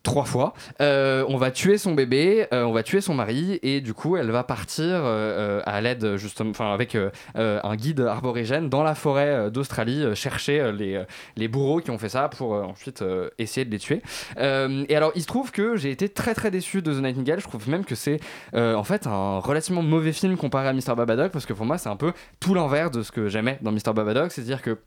trois 0.06 0.24
fois. 0.24 0.54
Euh, 0.80 1.26
on 1.28 1.36
va 1.36 1.52
tuer 1.52 1.78
son 1.78 1.94
bébé, 1.94 2.48
euh, 2.54 2.64
on 2.64 2.72
va 2.72 2.84
tuer 2.84 3.02
son 3.02 3.14
mari, 3.14 3.60
et 3.64 3.82
du 3.82 3.94
coup, 3.94 4.16
elle 4.16 4.32
va 4.32 4.44
partir 4.46 4.86
euh, 4.88 5.62
à 5.66 5.82
l'aide, 5.82 6.16
justement, 6.16 6.52
enfin, 6.52 6.72
avec 6.74 6.96
un 7.36 7.76
guide 7.76 8.00
arborigène 8.00 8.70
dans 8.70 8.84
la 8.84 8.96
forêt 8.96 9.52
d'Australie, 9.52 10.16
chercher 10.16 10.72
les, 10.72 11.04
les 11.36 11.48
bourreaux 11.50 11.82
qui 11.82 11.92
ont 11.92 11.98
fait 11.98 12.10
ça 12.10 12.30
pour 12.30 12.52
ensuite 12.52 13.04
essayer 13.38 13.66
de 13.66 13.72
les 13.72 13.80
tuer. 13.80 14.02
Et 14.38 14.96
alors, 14.96 15.12
il 15.16 15.22
se 15.22 15.28
trouve 15.28 15.52
que 15.52 15.76
j'ai 15.76 15.90
été 15.90 16.08
très 16.08 16.36
très 16.36 16.52
déçu 16.52 16.82
de 16.82 16.94
The 16.94 17.02
Nightingale. 17.02 17.40
Je 17.40 17.48
trouve 17.48 17.68
même 17.68 17.84
que 17.84 17.96
c'est 17.96 18.20
en 18.54 18.84
fait 18.84 19.08
un 19.08 19.40
relativement 19.40 19.82
mauvais 19.82 20.14
film 20.14 20.38
comparé 20.38 20.68
à 20.68 20.74
Mr. 20.74 20.96
Babadook, 20.96 21.32
parce 21.32 21.46
que 21.46 21.54
pour 21.54 21.66
moi, 21.66 21.78
c'est 21.78 21.90
un 21.90 21.96
peu 21.98 22.14
tout 22.40 22.54
l'inverse 22.54 22.92
de 22.92 23.02
ce 23.02 23.12
que 23.12 23.28
j'aimais 23.28 23.58
dans 23.62 23.72
Mr. 23.72 23.94
Babadook, 23.96 24.32
c'est-à-dire 24.32 24.62
que 24.62 24.78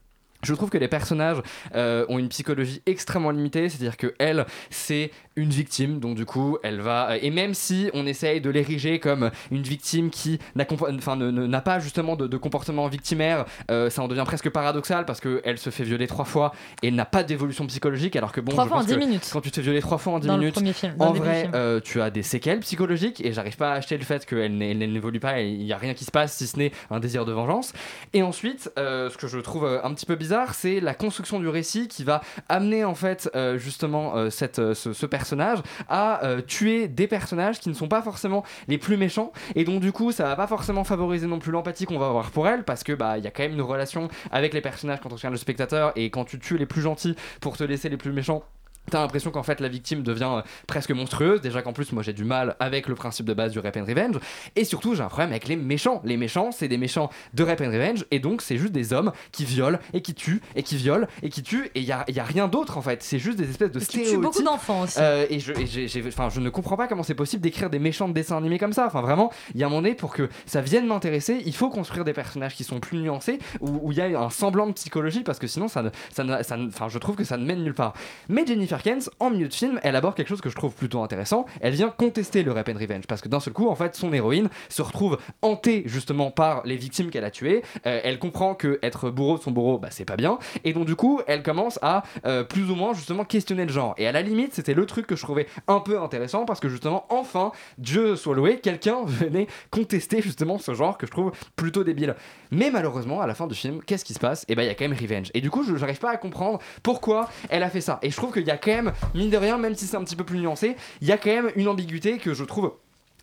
Je 0.42 0.54
trouve 0.54 0.70
que 0.70 0.78
les 0.78 0.88
personnages 0.88 1.38
euh, 1.74 2.06
ont 2.08 2.18
une 2.18 2.28
psychologie 2.28 2.80
extrêmement 2.86 3.30
limitée, 3.30 3.68
c'est-à-dire 3.68 3.96
que 3.96 4.14
elle, 4.18 4.46
c'est 4.70 5.10
une 5.36 5.50
victime, 5.50 6.00
donc 6.00 6.16
du 6.16 6.24
coup, 6.24 6.58
elle 6.62 6.80
va 6.80 7.16
et 7.20 7.30
même 7.30 7.54
si 7.54 7.90
on 7.94 8.06
essaye 8.06 8.40
de 8.40 8.50
l'ériger 8.50 8.98
comme 8.98 9.30
une 9.50 9.62
victime 9.62 10.10
qui 10.10 10.38
n'a 10.54 10.64
enfin, 10.70 11.18
pas 11.64 11.78
justement 11.78 12.16
de, 12.16 12.26
de 12.26 12.36
comportement 12.36 12.88
victimaire, 12.88 13.44
euh, 13.70 13.90
ça 13.90 14.02
en 14.02 14.08
devient 14.08 14.24
presque 14.26 14.50
paradoxal 14.50 15.04
parce 15.04 15.20
que 15.20 15.40
elle 15.44 15.58
se 15.58 15.70
fait 15.70 15.84
violer 15.84 16.06
trois 16.06 16.24
fois 16.24 16.52
et 16.82 16.90
n'a 16.90 17.04
pas 17.04 17.22
d'évolution 17.22 17.66
psychologique, 17.66 18.16
alors 18.16 18.32
que 18.32 18.40
bon, 18.40 18.52
Trois 18.52 18.64
je 18.64 18.68
fois 18.68 18.78
en 18.78 18.80
pense 18.80 18.88
10 18.88 18.94
que 18.94 18.98
minutes. 18.98 19.30
Quand 19.32 19.40
tu 19.40 19.50
te 19.50 19.56
fais 19.56 19.62
violer 19.62 19.80
trois 19.80 19.98
fois 19.98 20.14
en 20.14 20.18
10 20.18 20.26
Dans 20.26 20.36
le 20.36 20.40
minutes, 20.40 20.74
film, 20.74 20.94
en 20.98 21.12
vrai, 21.12 21.48
euh, 21.54 21.80
tu 21.80 22.00
as 22.00 22.10
des 22.10 22.22
séquelles 22.22 22.60
psychologiques 22.60 23.24
et 23.24 23.32
j'arrive 23.32 23.56
pas 23.56 23.72
à 23.72 23.74
acheter 23.74 23.96
le 23.96 24.04
fait 24.04 24.26
qu'elle 24.26 24.56
n'évolue 24.56 25.20
pas 25.20 25.40
et 25.40 25.48
il 25.48 25.64
n'y 25.64 25.72
a 25.72 25.78
rien 25.78 25.94
qui 25.94 26.04
se 26.04 26.10
passe 26.10 26.34
si 26.34 26.46
ce 26.46 26.56
n'est 26.58 26.72
un 26.90 27.00
désir 27.00 27.24
de 27.24 27.32
vengeance. 27.32 27.72
Et 28.12 28.22
ensuite, 28.22 28.70
euh, 28.78 29.10
ce 29.10 29.16
que 29.16 29.26
je 29.28 29.38
trouve 29.38 29.64
euh, 29.64 29.80
un 29.84 29.94
petit 29.94 30.06
peu 30.06 30.14
bizarre, 30.16 30.27
c'est 30.52 30.80
la 30.80 30.94
construction 30.94 31.40
du 31.40 31.48
récit 31.48 31.88
qui 31.88 32.04
va 32.04 32.20
amener 32.48 32.84
en 32.84 32.94
fait 32.94 33.30
euh, 33.34 33.58
justement 33.58 34.16
euh, 34.16 34.28
euh, 34.58 34.74
ce, 34.74 35.06
personnage 35.06 35.58
à 35.88 36.20
tuer 36.46 36.88
des 36.88 37.06
personnages 37.06 37.60
qui 37.60 37.68
ne 37.68 37.74
sont 37.74 37.88
pas 37.88 38.02
forcément 38.02 38.44
les 38.66 38.78
plus 38.78 38.96
méchants. 38.96 39.32
Et 39.54 39.64
donc 39.64 39.80
du 39.80 39.92
coup 39.92 40.12
ça 40.12 40.24
va 40.24 40.36
pas 40.36 40.46
forcément 40.46 40.84
favoriser 40.84 41.26
non 41.26 41.38
plus 41.38 41.52
l'empathie 41.52 41.86
qu'on 41.86 41.98
va 41.98 42.06
avoir 42.06 42.30
pour 42.30 42.48
elle 42.48 42.64
parce 42.64 42.84
que 42.84 42.92
bah 42.92 43.18
il 43.18 43.24
y 43.24 43.26
a 43.26 43.30
quand 43.30 43.42
même 43.42 43.52
une 43.52 43.62
relation 43.62 44.08
avec 44.30 44.54
les 44.54 44.60
personnages 44.60 45.00
quand 45.02 45.12
on 45.12 45.16
regarde 45.16 45.34
le 45.34 45.38
spectateur 45.38 45.92
et 45.96 46.10
quand 46.10 46.24
tu 46.24 46.38
tues 46.38 46.58
les 46.58 46.66
plus 46.66 46.82
gentils 46.82 47.16
pour 47.40 47.56
te 47.56 47.64
laisser 47.64 47.88
les 47.88 47.96
plus 47.96 48.12
méchants 48.12 48.42
T'as 48.90 49.00
l'impression 49.00 49.30
qu'en 49.30 49.42
fait 49.42 49.60
la 49.60 49.68
victime 49.68 50.02
devient 50.02 50.30
euh, 50.38 50.42
presque 50.66 50.90
monstrueuse, 50.90 51.40
déjà 51.40 51.62
qu'en 51.62 51.72
plus 51.72 51.92
moi 51.92 52.02
j'ai 52.02 52.12
du 52.12 52.24
mal 52.24 52.56
avec 52.60 52.88
le 52.88 52.94
principe 52.94 53.26
de 53.26 53.34
base 53.34 53.52
du 53.52 53.58
Rape 53.58 53.76
and 53.76 53.84
Revenge, 53.84 54.18
et 54.56 54.64
surtout 54.64 54.94
j'ai 54.94 55.02
un 55.02 55.08
problème 55.08 55.30
avec 55.30 55.48
les 55.48 55.56
méchants. 55.56 56.00
Les 56.04 56.16
méchants 56.16 56.50
c'est 56.52 56.68
des 56.68 56.78
méchants 56.78 57.10
de 57.34 57.42
Rape 57.42 57.60
and 57.60 57.70
Revenge, 57.70 58.04
et 58.10 58.18
donc 58.20 58.42
c'est 58.42 58.58
juste 58.58 58.72
des 58.72 58.92
hommes 58.92 59.12
qui 59.32 59.44
violent 59.44 59.78
et 59.92 60.02
qui 60.02 60.14
tuent 60.14 60.40
et 60.56 60.62
qui 60.62 60.76
violent 60.76 61.06
et 61.22 61.28
qui 61.28 61.42
tuent, 61.42 61.66
et 61.74 61.80
il 61.80 61.84
y 61.86 61.92
a, 61.92 62.04
y 62.08 62.20
a 62.20 62.24
rien 62.24 62.48
d'autre 62.48 62.76
en 62.78 62.82
fait, 62.82 63.02
c'est 63.02 63.18
juste 63.18 63.38
des 63.38 63.48
espèces 63.50 63.70
de 63.72 63.78
qui 63.80 63.86
tuent 63.86 63.90
stéréotypes. 64.04 64.20
beaucoup 64.20 64.42
d'enfants 64.42 64.82
aussi. 64.82 64.98
Euh, 65.00 65.26
et 65.30 65.40
je, 65.40 65.52
et 65.52 66.02
enfin, 66.08 66.28
je 66.30 66.40
ne 66.40 66.50
comprends 66.50 66.76
pas 66.76 66.88
comment 66.88 67.02
c'est 67.02 67.14
possible 67.14 67.42
d'écrire 67.42 67.70
des 67.70 67.78
méchants 67.78 68.08
de 68.08 68.14
dessins 68.14 68.36
animés 68.36 68.58
comme 68.58 68.72
ça. 68.72 68.86
Enfin, 68.86 69.00
vraiment, 69.02 69.30
il 69.54 69.60
y 69.60 69.62
a 69.62 69.66
un 69.66 69.70
moment 69.70 69.82
donné, 69.82 69.94
pour 69.94 70.12
que 70.12 70.28
ça 70.46 70.60
vienne 70.60 70.86
m'intéresser, 70.86 71.42
il 71.44 71.54
faut 71.54 71.68
construire 71.70 72.04
des 72.04 72.12
personnages 72.12 72.54
qui 72.54 72.64
sont 72.64 72.80
plus 72.80 72.98
nuancés, 72.98 73.38
où 73.60 73.78
où 73.88 73.92
il 73.92 73.98
y 73.98 74.00
a 74.02 74.20
un 74.20 74.30
semblant 74.30 74.66
de 74.66 74.72
psychologie, 74.72 75.22
parce 75.22 75.38
que 75.38 75.46
sinon, 75.46 75.68
ça 75.68 75.82
ne, 75.82 75.90
ça 76.12 76.24
ne- 76.24 76.42
ça 76.42 76.56
ne- 76.56 76.68
enfin, 76.68 76.88
je 76.88 76.98
trouve 76.98 77.16
que 77.16 77.24
ça 77.24 77.36
ne 77.36 77.44
mène 77.44 77.62
nulle 77.62 77.74
part. 77.74 77.92
Mais 78.28 78.44
Jennifer 78.46 78.77
En 79.18 79.30
milieu 79.30 79.48
de 79.48 79.54
film, 79.54 79.80
elle 79.82 79.96
aborde 79.96 80.14
quelque 80.14 80.28
chose 80.28 80.40
que 80.40 80.50
je 80.50 80.54
trouve 80.54 80.74
plutôt 80.74 81.02
intéressant. 81.02 81.46
Elle 81.60 81.74
vient 81.74 81.90
contester 81.90 82.42
le 82.42 82.52
Rape 82.52 82.68
and 82.68 82.78
Revenge, 82.78 83.06
parce 83.06 83.20
que 83.20 83.28
d'un 83.28 83.40
seul 83.40 83.52
coup, 83.52 83.68
en 83.68 83.74
fait, 83.74 83.94
son 83.94 84.12
héroïne 84.12 84.48
se 84.68 84.82
retrouve 84.82 85.18
hantée 85.42 85.82
justement 85.86 86.30
par 86.30 86.62
les 86.64 86.76
victimes 86.76 87.10
qu'elle 87.10 87.24
a 87.24 87.30
tuées. 87.30 87.62
Euh, 87.86 88.00
elle 88.04 88.18
comprend 88.18 88.54
que 88.54 88.78
être 88.82 89.10
bourreau 89.10 89.38
de 89.38 89.42
son 89.42 89.50
bourreau, 89.50 89.78
bah, 89.78 89.88
c'est 89.90 90.04
pas 90.04 90.16
bien. 90.16 90.38
Et 90.64 90.72
donc, 90.72 90.86
du 90.86 90.96
coup, 90.96 91.20
elle 91.26 91.42
commence 91.42 91.78
à 91.82 92.02
euh, 92.26 92.44
plus 92.44 92.70
ou 92.70 92.74
moins 92.74 92.94
justement 92.94 93.24
questionner 93.24 93.64
le 93.64 93.72
genre. 93.72 93.94
Et 93.98 94.06
à 94.06 94.12
la 94.12 94.22
limite, 94.22 94.54
c'était 94.54 94.74
le 94.74 94.86
truc 94.86 95.06
que 95.06 95.16
je 95.16 95.22
trouvais 95.22 95.46
un 95.66 95.80
peu 95.80 96.00
intéressant 96.00 96.44
parce 96.44 96.60
que 96.60 96.68
justement, 96.68 97.06
enfin, 97.08 97.52
Dieu 97.78 98.16
soit 98.16 98.34
loué, 98.34 98.60
quelqu'un 98.60 98.98
venait 99.06 99.48
contester 99.70 100.22
justement 100.22 100.58
ce 100.58 100.74
genre 100.74 100.98
que 100.98 101.06
je 101.06 101.10
trouve 101.10 101.32
plutôt 101.56 101.84
débile. 101.84 102.14
Mais 102.50 102.70
malheureusement, 102.70 103.20
à 103.20 103.26
la 103.26 103.34
fin 103.34 103.46
du 103.46 103.54
film, 103.54 103.80
qu'est-ce 103.84 104.04
qui 104.04 104.14
se 104.14 104.20
passe? 104.20 104.44
Et 104.48 104.54
ben, 104.54 104.62
il 104.62 104.66
y 104.66 104.70
a 104.70 104.74
quand 104.74 104.88
même 104.88 104.98
revenge. 104.98 105.30
Et 105.34 105.40
du 105.40 105.50
coup, 105.50 105.64
je 105.64 105.76
j'arrive 105.76 105.98
pas 105.98 106.10
à 106.10 106.16
comprendre 106.16 106.58
pourquoi 106.82 107.28
elle 107.48 107.62
a 107.62 107.70
fait 107.70 107.80
ça. 107.80 107.98
Et 108.02 108.10
je 108.10 108.16
trouve 108.16 108.32
qu'il 108.32 108.46
y 108.46 108.50
a 108.50 108.56
même, 108.68 108.92
mine 109.14 109.30
de 109.30 109.36
rien, 109.36 109.58
même 109.58 109.74
si 109.74 109.86
c'est 109.86 109.96
un 109.96 110.04
petit 110.04 110.16
peu 110.16 110.24
plus 110.24 110.38
nuancé, 110.38 110.76
il 111.00 111.08
y 111.08 111.12
a 111.12 111.18
quand 111.18 111.30
même 111.30 111.50
une 111.56 111.68
ambiguïté 111.68 112.18
que 112.18 112.34
je 112.34 112.44
trouve 112.44 112.72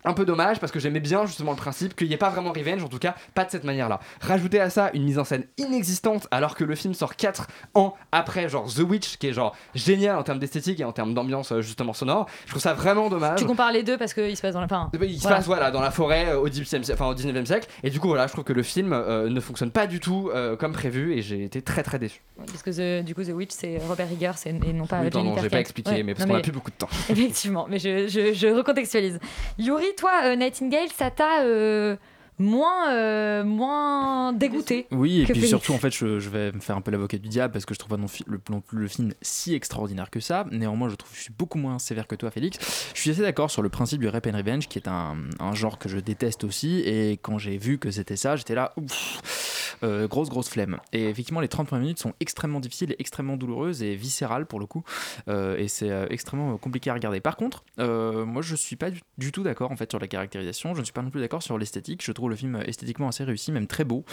un 0.05 0.13
peu 0.13 0.25
dommage 0.25 0.59
parce 0.59 0.71
que 0.71 0.79
j'aimais 0.79 0.99
bien 0.99 1.25
justement 1.25 1.51
le 1.51 1.57
principe 1.57 1.95
qu'il 1.95 2.07
n'y 2.07 2.13
ait 2.13 2.17
pas 2.17 2.29
vraiment 2.29 2.51
revenge, 2.51 2.83
en 2.83 2.87
tout 2.87 2.99
cas 2.99 3.15
pas 3.33 3.45
de 3.45 3.51
cette 3.51 3.63
manière-là. 3.63 3.99
Rajouter 4.21 4.59
à 4.59 4.69
ça 4.69 4.89
une 4.93 5.03
mise 5.03 5.19
en 5.19 5.23
scène 5.23 5.45
inexistante 5.57 6.27
alors 6.31 6.55
que 6.55 6.63
le 6.63 6.75
film 6.75 6.93
sort 6.93 7.15
4 7.15 7.47
ans 7.73 7.95
après, 8.11 8.47
genre 8.49 8.65
The 8.73 8.79
Witch, 8.79 9.17
qui 9.17 9.27
est 9.27 9.33
genre 9.33 9.55
génial 9.73 10.17
en 10.17 10.23
termes 10.23 10.39
d'esthétique 10.39 10.79
et 10.79 10.83
en 10.85 10.91
termes 10.91 11.13
d'ambiance 11.13 11.51
euh, 11.51 11.61
justement 11.61 11.93
sonore, 11.93 12.27
je 12.45 12.51
trouve 12.51 12.61
ça 12.61 12.73
vraiment 12.73 13.09
dommage. 13.09 13.39
Tu 13.39 13.45
compares 13.45 13.71
les 13.71 13.83
deux 13.83 13.97
parce 13.97 14.13
qu'il 14.13 14.35
se 14.35 14.41
passe 14.41 14.53
dans 14.53 14.59
la. 14.59 14.65
Enfin, 14.65 14.89
Il 15.01 15.15
se 15.17 15.21
voilà. 15.21 15.35
passe 15.37 15.45
voilà, 15.45 15.71
dans 15.71 15.81
la 15.81 15.91
forêt 15.91 16.29
euh, 16.29 16.39
au, 16.39 16.47
18e, 16.49 16.83
siècle- 16.83 16.93
enfin, 16.93 17.07
au 17.07 17.15
19e 17.15 17.45
siècle 17.45 17.67
et 17.83 17.89
du 17.89 17.99
coup 17.99 18.07
voilà 18.07 18.27
je 18.27 18.31
trouve 18.33 18.43
que 18.45 18.53
le 18.53 18.63
film 18.63 18.93
euh, 18.93 19.29
ne 19.29 19.39
fonctionne 19.39 19.71
pas 19.71 19.87
du 19.87 19.99
tout 19.99 20.29
euh, 20.33 20.55
comme 20.55 20.71
prévu 20.73 21.13
et 21.13 21.21
j'ai 21.21 21.43
été 21.43 21.61
très 21.61 21.83
très 21.83 21.99
déçu. 21.99 22.21
Parce 22.37 22.61
que 22.63 23.01
The- 23.01 23.03
du 23.05 23.15
coup, 23.15 23.23
The 23.23 23.29
Witch, 23.29 23.51
c'est 23.51 23.79
Robert 23.87 24.11
Eggers 24.11 24.31
et, 24.45 24.49
et 24.49 24.73
non 24.73 24.85
pas 24.85 24.99
Oui, 25.01 25.09
pardon, 25.09 25.29
Jennifer 25.29 25.43
j'ai 25.43 25.49
pas 25.49 25.59
expliqué, 25.59 25.91
Ouais, 25.91 26.03
mais 26.03 26.13
parce 26.13 26.27
non, 26.27 26.33
qu'on 26.33 26.39
a 26.39 26.43
plus 26.43 26.51
beaucoup 26.51 26.71
de 26.71 26.75
temps. 26.75 26.89
Effectivement, 27.09 27.65
mais 27.69 27.79
je, 27.79 28.07
je, 28.07 28.33
je 28.33 28.47
recontextualise. 28.47 29.19
Yuri, 29.57 29.85
toi, 29.95 30.11
euh, 30.25 30.35
Nightingale, 30.35 30.89
ça 30.95 31.11
t'a 31.11 31.41
euh, 31.41 31.95
moins, 32.37 32.91
euh, 32.91 33.43
moins 33.43 34.33
dégoûté. 34.33 34.87
Oui, 34.91 35.21
et 35.21 35.23
puis 35.25 35.33
Félix. 35.35 35.49
surtout, 35.49 35.73
en 35.73 35.77
fait, 35.77 35.91
je, 35.91 36.19
je 36.19 36.29
vais 36.29 36.51
me 36.51 36.59
faire 36.59 36.75
un 36.75 36.81
peu 36.81 36.91
l'avocat 36.91 37.17
du 37.17 37.29
diable 37.29 37.53
parce 37.53 37.65
que 37.65 37.73
je 37.73 37.79
trouve 37.79 37.89
pas 37.91 37.97
non, 37.97 38.07
fi- 38.07 38.23
le, 38.27 38.39
non 38.49 38.61
plus 38.61 38.79
le 38.79 38.87
film 38.87 39.13
si 39.21 39.53
extraordinaire 39.53 40.09
que 40.09 40.19
ça. 40.19 40.45
Néanmoins, 40.51 40.89
je 40.89 40.95
trouve 40.95 41.11
que 41.11 41.17
je 41.17 41.23
suis 41.23 41.33
beaucoup 41.33 41.57
moins 41.57 41.79
sévère 41.79 42.07
que 42.07 42.15
toi, 42.15 42.31
Félix. 42.31 42.57
Je 42.93 42.99
suis 43.01 43.11
assez 43.11 43.21
d'accord 43.21 43.49
sur 43.51 43.61
le 43.61 43.69
principe 43.69 43.99
du 44.01 44.07
Rape 44.07 44.27
and 44.27 44.37
Revenge, 44.37 44.67
qui 44.67 44.77
est 44.79 44.87
un, 44.87 45.15
un 45.39 45.53
genre 45.53 45.79
que 45.79 45.89
je 45.89 45.97
déteste 45.99 46.43
aussi. 46.43 46.79
Et 46.81 47.13
quand 47.21 47.37
j'ai 47.37 47.57
vu 47.57 47.77
que 47.77 47.91
c'était 47.91 48.15
ça, 48.17 48.35
j'étais 48.35 48.55
là, 48.55 48.73
ouf, 48.77 49.77
euh, 49.83 50.07
grosse, 50.07 50.29
grosse 50.29 50.49
flemme. 50.49 50.77
Et 50.93 51.07
effectivement, 51.09 51.41
les 51.41 51.47
30 51.47 51.67
premières 51.67 51.83
minutes 51.83 51.99
sont 51.99 52.13
extrêmement 52.19 52.59
difficiles, 52.59 52.91
et 52.91 52.95
extrêmement 52.99 53.37
douloureuses 53.37 53.83
et 53.83 53.95
viscérales 53.95 54.45
pour 54.45 54.59
le 54.59 54.65
coup. 54.65 54.83
Euh, 55.27 55.57
et 55.57 55.67
c'est 55.67 55.91
extrêmement 56.09 56.57
compliqué 56.57 56.89
à 56.89 56.93
regarder. 56.93 57.19
Par 57.19 57.35
contre, 57.37 57.63
moi, 57.77 58.41
je 58.41 58.55
suis 58.55 58.75
pas 58.75 58.91
du, 58.91 59.01
du 59.17 59.31
tout 59.31 59.43
d'accord 59.43 59.71
en 59.71 59.75
fait 59.75 59.89
sur 59.91 59.99
la 59.99 60.07
caractérisation. 60.07 60.73
Je 60.73 60.79
ne 60.79 60.85
suis 60.85 60.93
pas 60.93 61.01
non 61.01 61.09
plus 61.09 61.21
d'accord 61.21 61.43
sur 61.43 61.57
l'esthétique. 61.57 62.03
Je 62.03 62.11
trouve 62.11 62.24
le 62.29 62.35
film 62.35 62.61
esthétiquement 62.65 63.07
assez 63.07 63.23
réussi, 63.23 63.51
même 63.51 63.67
très 63.67 63.83
beau. 63.83 64.03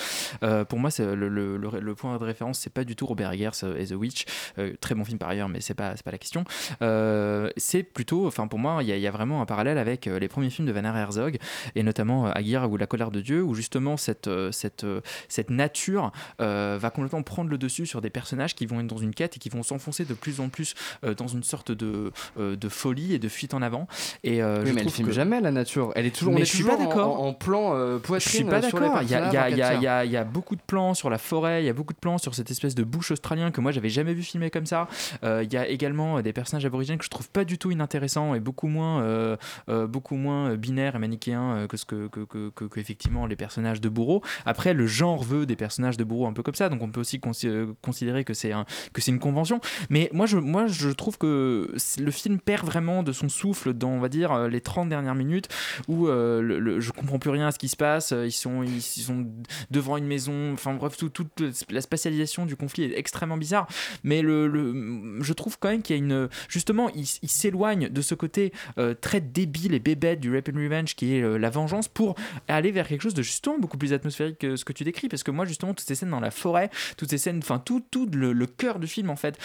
Euh, 0.42 0.64
pour 0.64 0.78
moi, 0.78 0.90
c'est 0.90 1.04
le, 1.14 1.28
le- 1.28 1.56
le- 1.56 1.80
le 1.80 1.94
point 1.94 2.16
de 2.18 2.24
référence, 2.24 2.58
c'est 2.58 2.72
pas 2.72 2.84
du 2.84 2.96
tout 2.96 3.06
Robert 3.06 3.32
Eggers 3.32 3.50
et 3.78 3.86
The 3.86 3.92
Witch. 3.92 4.24
Euh, 4.58 4.72
très 4.80 4.94
bon 4.94 5.04
film 5.04 5.18
par 5.18 5.28
ailleurs, 5.28 5.48
mais 5.48 5.60
c'est 5.60 5.74
pas, 5.74 5.94
pas 6.04 6.10
la 6.10 6.18
question. 6.18 6.44
Euh, 6.82 7.50
c'est 7.56 7.82
plutôt, 7.82 8.26
enfin 8.26 8.46
pour 8.48 8.58
moi, 8.58 8.78
il 8.82 8.88
y, 8.88 8.92
a- 8.92 8.96
il 8.96 9.02
y 9.02 9.06
a 9.06 9.10
vraiment 9.10 9.40
un 9.42 9.46
parallèle 9.46 9.78
avec 9.78 10.06
les 10.06 10.28
premiers 10.28 10.50
films 10.50 10.66
de 10.68 10.72
Werner 10.72 10.92
Herzog 10.98 11.38
et 11.74 11.82
notamment 11.82 12.26
Aguirre 12.26 12.70
ou 12.70 12.76
La 12.76 12.86
colère 12.86 13.10
de 13.10 13.20
Dieu, 13.20 13.42
où 13.42 13.54
justement 13.54 13.96
cette, 13.96 14.28
cette, 14.50 14.86
cette 15.28 15.50
nature 15.50 16.12
va 16.38 16.90
complètement 16.94 17.22
prendre 17.22 17.50
le 17.50 17.58
dessus 17.58 17.86
sur 17.86 18.00
des 18.00 18.10
personnages 18.10 18.54
qui 18.54 18.66
vont 18.66 18.80
être 18.80 18.86
dans 18.86 18.96
une 18.98 19.14
quête 19.14 19.36
et 19.36 19.38
qui 19.38 19.48
vont 19.48 19.62
s'enfoncer 19.62 20.04
de 20.04 20.14
plus 20.14 20.40
en 20.40 20.48
plus 20.48 20.74
dans 21.16 21.28
une 21.28 21.42
sorte 21.42 21.72
de, 21.72 22.12
de 22.38 22.68
folie 22.68 23.14
et 23.14 23.18
de 23.18 23.28
fuite 23.28 23.54
en 23.54 23.62
avant. 23.62 23.86
Et 24.24 24.42
Oui, 24.42 24.48
je 24.66 24.72
mais 24.72 24.80
elle 24.82 24.90
filme 24.90 25.08
que- 25.08 25.14
jamais 25.14 25.40
la 25.40 25.50
nature. 25.50 25.92
Elle 25.94 26.06
est 26.06 26.10
toujours, 26.16 26.32
on 26.32 26.36
Mais 26.36 26.42
est 26.42 26.44
je 26.44 26.50
suis 26.50 26.64
toujours 26.64 26.78
pas 26.78 26.84
en-. 27.04 27.22
En, 27.22 27.26
en 27.28 27.32
plan 27.34 27.98
euh, 28.10 28.18
Je 28.18 28.28
poitrine 28.28 28.32
suis 28.32 28.44
pas 28.44 28.62
sur 28.62 28.78
les 28.80 28.86
d'accord. 28.88 29.02
Il 29.02 29.08
y, 29.08 29.12
y 29.12 30.08
y 30.08 30.12
y 30.12 30.16
a- 30.16 30.24
beaucoup 30.24 30.56
de 30.56 30.60
plans 30.66 30.94
sur 30.94 31.10
la 31.10 31.18
forêt, 31.18 31.62
il 31.62 31.66
y 31.66 31.68
a 31.68 31.72
beaucoup 31.72 31.92
de 31.94 31.98
plans 31.98 32.18
sur 32.18 32.34
cette 32.34 32.50
espèce 32.50 32.74
de 32.74 32.84
bouche 32.84 33.10
australien 33.10 33.50
que 33.50 33.60
moi 33.60 33.72
j'avais 33.72 33.88
jamais 33.88 34.14
vu 34.14 34.22
filmer 34.22 34.50
comme 34.50 34.66
ça. 34.66 34.88
Euh, 35.24 35.42
Il 35.44 35.52
y 35.52 35.56
a 35.56 35.66
également 35.68 36.18
euh, 36.18 36.22
des 36.22 36.32
personnages 36.32 36.64
aborigènes 36.64 36.98
que 36.98 37.04
je 37.04 37.10
trouve 37.10 37.28
pas 37.30 37.44
du 37.44 37.58
tout 37.58 37.70
inintéressants 37.70 38.34
et 38.34 38.40
beaucoup 38.40 38.68
moins, 38.68 39.02
euh, 39.02 39.36
euh, 39.68 39.86
beaucoup 39.86 40.16
moins 40.16 40.50
euh, 40.50 40.56
binaires 40.56 40.96
et 40.96 40.98
manichéens 40.98 41.56
euh, 41.56 41.66
que 41.66 41.76
ce 41.76 41.84
que, 41.84 42.08
que, 42.08 42.20
que- 42.20 42.50
que- 42.50 42.64
que, 42.64 42.80
effectivement 42.80 43.26
les 43.26 43.36
personnages 43.36 43.80
de 43.80 43.88
bourreaux. 43.88 44.22
Après, 44.46 44.74
le 44.74 44.86
genre 44.86 45.22
veut 45.22 45.46
des 45.46 45.56
personnages 45.56 45.96
de 45.96 46.04
bourreaux 46.04 46.26
un 46.26 46.32
peu 46.32 46.42
comme 46.42 46.54
ça, 46.54 46.68
donc 46.68 46.82
on 46.82 46.88
peut 46.90 47.00
aussi 47.00 47.18
consi- 47.18 47.48
euh, 47.48 47.66
considérer 47.82 48.24
que 48.24 48.34
c'est 48.34 48.52
un, 48.52 48.64
que 48.92 49.00
c'est 49.00 49.10
une 49.10 49.18
convention. 49.20 49.60
Mais 49.90 50.08
moi 50.12 50.26
je, 50.26 50.38
moi, 50.38 50.66
je 50.66 50.88
trouve 50.90 51.18
que 51.18 51.74
le 51.98 52.10
film 52.10 52.38
perd 52.40 52.64
vraiment 52.66 53.02
de 53.02 53.12
son 53.12 53.28
souffle 53.28 53.72
dans, 53.74 53.90
on 53.90 54.00
va 54.00 54.08
dire, 54.08 54.32
euh, 54.32 54.48
les 54.48 54.60
30 54.60 54.88
dernières 54.88 55.14
minutes 55.14 55.48
où 55.88 56.08
euh, 56.08 56.40
le, 56.42 56.58
le- 56.58 56.80
je 56.80 56.90
comprends 56.92 57.18
plus 57.18 57.30
rien 57.30 57.46
à 57.48 57.50
ce 57.52 57.58
qui 57.58 57.68
se 57.68 57.76
passe. 57.76 57.91
Euh, 58.12 58.26
Ils 58.26 58.32
sont, 58.32 58.62
ils, 58.62 58.80
sont 58.82 59.26
devant 59.70 59.96
une 59.96 60.06
maison. 60.06 60.52
Enfin 60.52 60.74
bref, 60.74 60.96
tout- 60.96 61.08
toute 61.08 61.42
la 61.70 61.80
spatialisation 61.80 62.46
du 62.46 62.56
conflit 62.56 62.84
est 62.84 62.98
extrêmement 62.98 63.36
bizarre. 63.36 63.66
Mais 64.04 64.22
le, 64.22 65.20
je 65.20 65.32
trouve 65.32 65.58
quand 65.58 65.68
même 65.68 65.82
qu'il 65.82 65.96
y 65.96 65.98
a 65.98 66.02
une. 66.02 66.28
Justement, 66.48 66.90
il, 66.94 67.04
il 67.22 67.28
s'éloigne 67.28 67.88
de 67.88 68.02
ce 68.02 68.14
côté 68.14 68.52
euh, 68.78 68.94
très 68.94 69.20
débile 69.20 69.74
et 69.74 69.78
bébête 69.80 70.20
du 70.20 70.34
Rape 70.34 70.48
and 70.52 70.58
Revenge 70.58 70.94
qui 70.94 71.14
est 71.16 71.22
euh, 71.22 71.36
la 71.36 71.50
vengeance 71.50 71.88
pour 71.88 72.14
aller 72.48 72.70
vers 72.70 72.88
quelque 72.88 73.02
chose 73.02 73.14
de 73.14 73.22
justement 73.22 73.58
beaucoup 73.58 73.78
plus 73.78 73.92
atmosphérique 73.92 74.38
que 74.38 74.56
ce 74.56 74.64
que 74.64 74.72
tu 74.72 74.84
décris. 74.84 75.08
Parce 75.08 75.22
que 75.22 75.30
moi, 75.30 75.44
justement, 75.44 75.74
toutes 75.74 75.86
ces 75.86 75.94
scènes 75.94 76.10
dans 76.10 76.20
la 76.20 76.30
forêt, 76.30 76.70
toutes 76.96 77.10
ces 77.10 77.18
scènes, 77.18 77.38
enfin, 77.38 77.58
tout, 77.58 77.82
tout 77.90 78.08
le, 78.12 78.46
cœur 78.46 78.78
du 78.78 78.86
film 78.86 79.10
en 79.10 79.16
fait, 79.16 79.38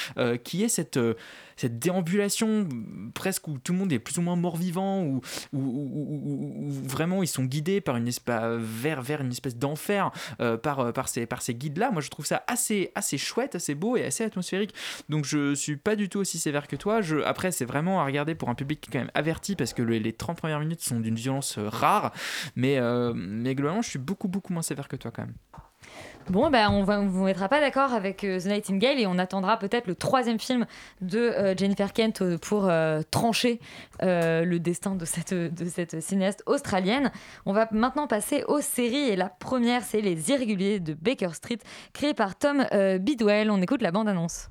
qui 0.44 0.64
est 0.64 0.70
cette. 0.70 1.00
Cette 1.58 1.80
déambulation 1.80 2.68
presque 3.14 3.48
où 3.48 3.58
tout 3.58 3.74
le 3.74 3.80
monde 3.80 3.92
est 3.92 4.00
plus 4.00 4.18
ou 4.18 4.22
moins 4.22 4.36
mort-vivant, 4.36 5.04
où, 5.04 5.22
vraiment 6.88 7.24
ils 7.24 7.28
sont 7.28 7.44
guidés 7.44 7.82
par 7.82 7.96
une 7.98 8.08
espèce, 8.08 8.42
vers, 8.60 9.02
vers 9.02 9.22
une 9.22 9.32
espèce 9.32 9.58
d'enfer 9.58 10.12
euh, 10.40 10.58
par, 10.58 10.80
euh, 10.80 10.92
par 10.92 11.08
ces, 11.10 11.26
par 11.26 11.42
ces 11.42 11.56
guides-là. 11.56 11.92
Moi, 11.92 12.02
je 12.02 12.10
trouve 12.10 12.26
ça 12.26 12.44
assez, 12.48 12.92
assez 12.96 13.18
chouette, 13.18 13.56
assez 13.56 13.76
beau 13.76 13.98
et 13.98 14.04
assez 14.06 14.24
atmosphérique. 14.24 14.74
Donc, 15.10 15.26
je 15.26 15.54
suis 15.56 15.78
pas 15.78 15.96
du 15.96 16.10
tout 16.10 16.20
aussi 16.20 16.38
sévère 16.40 16.68
que 16.68 16.76
toi. 16.76 17.02
Je, 17.02 17.18
après, 17.18 17.52
c'est 17.52 17.66
vraiment 17.66 18.02
à 18.02 18.06
regarder 18.06 18.36
pour 18.36 18.50
un 18.50 18.56
public 18.56 18.88
quand 18.92 19.00
même 19.00 19.12
averti 19.14 19.56
parce 19.56 19.74
que 19.74 19.82
le- 19.82 19.98
les 19.98 20.14
30 20.14 20.38
premières 20.38 20.60
minutes 20.60 20.82
sont 20.82 21.00
d'une 21.00 21.16
violence 21.16 21.58
euh, 21.58 21.68
rare. 21.70 22.14
Mais, 22.56 22.80
mais 23.16 23.56
globalement, 23.56 23.82
je 23.82 23.90
suis 23.90 24.00
beaucoup, 24.00 24.28
beaucoup 24.28 24.54
moins 24.54 24.62
sévère 24.62 24.88
que 24.88 24.96
toi 24.96 25.12
quand 25.12 25.24
même. 25.24 25.34
Bon, 26.30 26.50
ben 26.50 26.70
on 26.70 26.88
on 26.88 27.08
vous 27.08 27.24
mettra 27.24 27.48
pas 27.48 27.62
d'accord 27.62 27.94
avec 27.94 28.24
euh, 28.26 28.40
The 28.40 28.48
Nightingale 28.48 29.00
et 29.00 29.08
on 29.08 29.18
attendra 29.18 29.58
peut-être 29.58 29.88
le 29.88 29.96
troisième 29.96 30.40
film 30.40 30.66
de 31.00 31.20
euh, 31.20 31.56
Jennifer 31.56 31.94
Kent 31.94 32.22
euh, 32.22 32.38
pour 32.38 32.70
trancher 33.12 33.60
le 34.02 34.58
destin 34.58 34.96
de 34.96 35.06
cette, 35.06 35.34
de 35.34 35.66
cette 35.66 36.02
cinéaste 36.02 36.44
australienne. 36.46 37.12
On 37.46 37.54
va 37.54 37.68
maintenant 37.72 38.08
passer 38.08 38.44
aux 38.48 38.62
séries 38.62 39.10
et 39.10 39.16
la 39.16 39.30
première, 39.30 39.84
c'est 39.84 40.02
Les 40.02 40.30
Irréguliers 40.32 40.80
de 40.80 40.94
Baker 40.94 41.34
Street, 41.34 41.60
créé 41.94 42.14
par 42.14 42.38
Tom 42.38 42.66
Bidwell. 43.00 43.50
On 43.50 43.62
écoute 43.62 43.82
la 43.82 43.92
bande-annonce. 43.92 44.50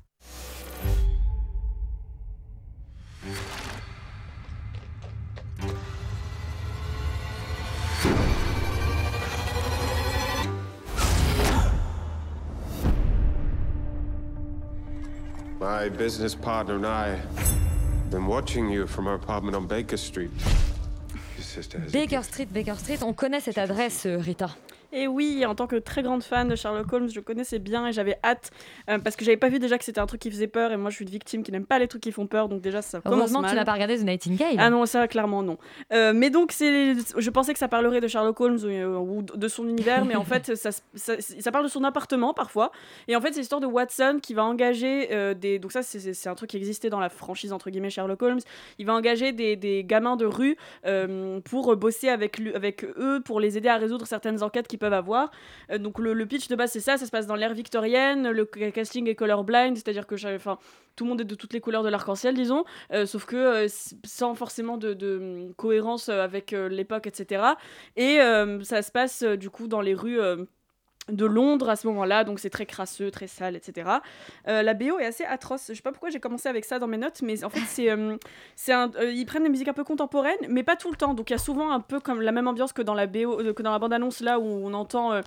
My 15.59 15.89
business 15.89 16.35
partner 16.35 16.75
and 16.75 16.85
I 16.85 17.15
have 17.15 18.11
been 18.11 18.27
watching 18.27 18.69
you 18.69 18.85
from 18.85 19.07
our 19.07 19.15
apartment 19.15 19.55
on 19.55 19.65
Baker 19.65 19.97
Street. 19.97 20.29
Baker 21.91 22.21
Street, 22.21 22.53
Baker 22.53 22.75
Street, 22.75 23.01
on 23.01 23.13
connaît 23.13 23.39
cette 23.39 23.57
adresse, 23.57 24.05
euh, 24.05 24.17
Rita. 24.17 24.51
Et 24.93 25.07
oui, 25.07 25.45
en 25.45 25.53
tant 25.53 25.67
que 25.67 25.75
très 25.75 26.01
grande 26.01 26.23
fan 26.23 26.47
de 26.47 26.55
Sherlock 26.55 26.91
Holmes, 26.91 27.09
je 27.09 27.19
connaissais 27.19 27.59
bien 27.59 27.87
et 27.87 27.91
j'avais 27.91 28.17
hâte 28.23 28.51
euh, 28.89 28.99
parce 28.99 29.15
que 29.15 29.25
j'avais 29.25 29.37
pas 29.37 29.49
vu 29.49 29.59
déjà 29.59 29.77
que 29.77 29.83
c'était 29.83 29.99
un 29.99 30.05
truc 30.05 30.21
qui 30.21 30.31
faisait 30.31 30.47
peur 30.47 30.71
et 30.71 30.77
moi 30.77 30.89
je 30.89 30.95
suis 30.95 31.05
une 31.05 31.11
victime 31.11 31.43
qui 31.43 31.51
n'aime 31.51 31.65
pas 31.65 31.77
les 31.77 31.87
trucs 31.87 32.01
qui 32.01 32.11
font 32.11 32.25
peur 32.25 32.47
donc 32.47 32.61
déjà 32.61 32.81
ça 32.81 33.01
commence 33.01 33.31
mal. 33.31 33.49
tu 33.49 33.55
n'as 33.55 33.65
pas 33.65 33.73
regardé 33.73 33.97
The 33.97 34.03
Nightingale. 34.03 34.55
Ah 34.57 34.69
non, 34.69 34.85
ça 34.85 35.07
clairement 35.07 35.43
non. 35.43 35.57
Euh, 35.91 36.13
mais 36.15 36.29
donc 36.29 36.53
c'est, 36.53 36.95
je 37.17 37.29
pensais 37.29 37.51
que 37.53 37.59
ça 37.59 37.67
parlerait 37.67 37.99
de 37.99 38.07
Sherlock 38.07 38.39
Holmes 38.39 38.59
euh, 38.63 38.97
ou 38.97 39.23
de 39.23 39.47
son 39.47 39.67
univers, 39.67 40.05
mais 40.05 40.15
en 40.15 40.23
fait 40.25 40.55
ça, 40.55 40.71
ça, 40.71 41.13
ça 41.19 41.51
parle 41.51 41.65
de 41.65 41.69
son 41.69 41.83
appartement 41.83 42.33
parfois. 42.33 42.71
Et 43.09 43.15
en 43.15 43.21
fait 43.21 43.33
c'est 43.33 43.41
l'histoire 43.41 43.61
de 43.61 43.67
Watson 43.67 44.19
qui 44.21 44.33
va 44.33 44.45
engager 44.45 45.35
des, 45.35 45.59
donc 45.59 45.73
ça 45.73 45.83
c'est, 45.83 46.27
un 46.27 46.35
truc 46.35 46.49
qui 46.49 46.57
existait 46.57 46.89
dans 46.89 46.99
la 46.99 47.09
franchise 47.09 47.51
entre 47.51 47.69
guillemets 47.69 47.89
Sherlock 47.89 48.21
Holmes. 48.21 48.39
Il 48.79 48.85
va 48.85 48.93
engager 48.93 49.33
des, 49.33 49.57
des 49.57 49.83
gamins 49.83 50.15
de 50.15 50.25
rue 50.25 50.55
pour 51.43 51.75
bosser 51.75 52.07
avec 52.07 52.37
lui, 52.37 52.53
avec 52.53 52.85
eux 52.85 53.21
pour 53.25 53.41
les 53.41 53.57
aider 53.57 53.69
à 53.69 53.77
résoudre 53.77 54.07
certaines 54.07 54.43
enquêtes 54.43 54.67
peuvent 54.77 54.93
avoir. 54.93 55.31
Euh, 55.71 55.77
donc 55.77 55.99
le, 55.99 56.25
pitch 56.25 56.47
de 56.47 56.55
base 56.55 56.71
c'est 56.71 56.79
ça, 56.79 56.97
ça 56.97 57.05
se 57.05 57.11
passe 57.11 57.27
dans 57.27 57.35
l'ère 57.35 57.53
victorienne, 57.53 58.29
le 58.29 58.49
ca- 58.53 58.71
casting 58.71 59.07
est 59.07 59.15
colorblind, 59.15 59.75
c'est-à-dire 59.75 60.07
que 60.07 60.15
enfin 60.35 60.57
tout 60.95 61.03
le 61.03 61.09
monde 61.09 61.21
est 61.21 61.25
de 61.25 61.35
toutes 61.35 61.53
les 61.53 61.61
couleurs 61.61 61.83
de 61.83 61.89
l'arc-en-ciel, 61.89 62.33
disons, 62.33 62.65
euh, 62.91 63.05
sauf 63.05 63.25
que 63.25 63.35
euh, 63.35 63.67
sans 64.03 64.33
forcément 64.35 64.77
de, 64.77 65.51
cohérence 65.57 66.09
avec 66.09 66.51
l'époque, 66.51 67.07
etc. 67.07 67.43
Et 67.95 68.17
ça 68.63 68.81
se 68.81 68.91
passe 68.91 69.23
du 69.23 69.49
coup 69.49 69.67
dans 69.67 69.81
les 69.81 69.93
rues. 69.93 70.19
De 71.09 71.25
Londres 71.25 71.69
à 71.69 71.75
ce 71.75 71.87
moment-là, 71.87 72.23
donc 72.23 72.39
c'est 72.39 72.49
très 72.49 72.65
crasseux, 72.65 73.11
très 73.11 73.27
sale, 73.27 73.55
etc. 73.55 73.89
Euh, 74.47 74.61
la 74.61 74.73
BO 74.73 74.99
est 74.99 75.05
assez 75.05 75.23
atroce. 75.23 75.65
Je 75.69 75.73
sais 75.73 75.81
pas 75.81 75.91
pourquoi 75.91 76.09
j'ai 76.09 76.19
commencé 76.19 76.49
avec 76.49 76.65
ça 76.65 76.79
dans 76.79 76.87
mes 76.87 76.97
notes, 76.97 77.21
mais 77.21 77.43
en 77.43 77.49
fait 77.49 77.61
c'est, 77.65 77.89
euh, 77.89 78.17
c'est 78.55 78.73
un, 78.73 78.91
euh, 78.95 79.11
ils 79.11 79.25
prennent 79.25 79.43
des 79.43 79.49
musiques 79.49 79.67
un 79.67 79.73
peu 79.73 79.83
contemporaines, 79.83 80.37
mais 80.49 80.63
pas 80.63 80.75
tout 80.75 80.89
le 80.89 80.97
temps. 80.97 81.13
Donc 81.13 81.29
il 81.29 81.33
y 81.33 81.35
a 81.35 81.39
souvent 81.39 81.71
un 81.71 81.79
peu 81.79 81.99
comme 81.99 82.21
la 82.21 82.31
même 82.31 82.47
ambiance 82.47 82.73
que 82.73 82.81
dans 82.81 82.93
la 82.93 83.07
BO, 83.07 83.53
que 83.53 83.63
dans 83.63 83.71
la 83.71 83.79
bande-annonce 83.79 84.21
là 84.21 84.39
où 84.39 84.45
on 84.45 84.73
entend 84.73 85.21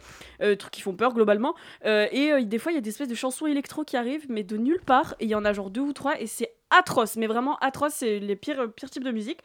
trucs 0.58 0.72
qui 0.72 0.82
font 0.82 0.94
peur 0.94 1.14
globalement. 1.14 1.54
Et 1.84 2.32
des 2.44 2.58
fois 2.58 2.72
il 2.72 2.74
y 2.74 2.78
a 2.78 2.82
des 2.82 2.90
espèces 2.90 3.08
de 3.08 3.14
chansons 3.14 3.46
électro 3.46 3.84
qui 3.84 3.96
arrivent, 3.96 4.26
mais 4.28 4.42
de 4.42 4.56
nulle 4.56 4.80
part. 4.80 5.14
Et 5.20 5.24
il 5.24 5.30
y 5.30 5.34
en 5.34 5.44
a 5.44 5.52
genre 5.52 5.70
deux 5.70 5.80
ou 5.80 5.92
trois, 5.92 6.20
et 6.20 6.26
c'est 6.26 6.52
atroce, 6.70 7.16
mais 7.16 7.26
vraiment 7.26 7.56
atroce. 7.58 7.92
C'est 7.94 8.18
les 8.18 8.36
pires, 8.36 8.70
pires 8.74 8.90
types 8.90 9.04
de 9.04 9.10
musique. 9.10 9.38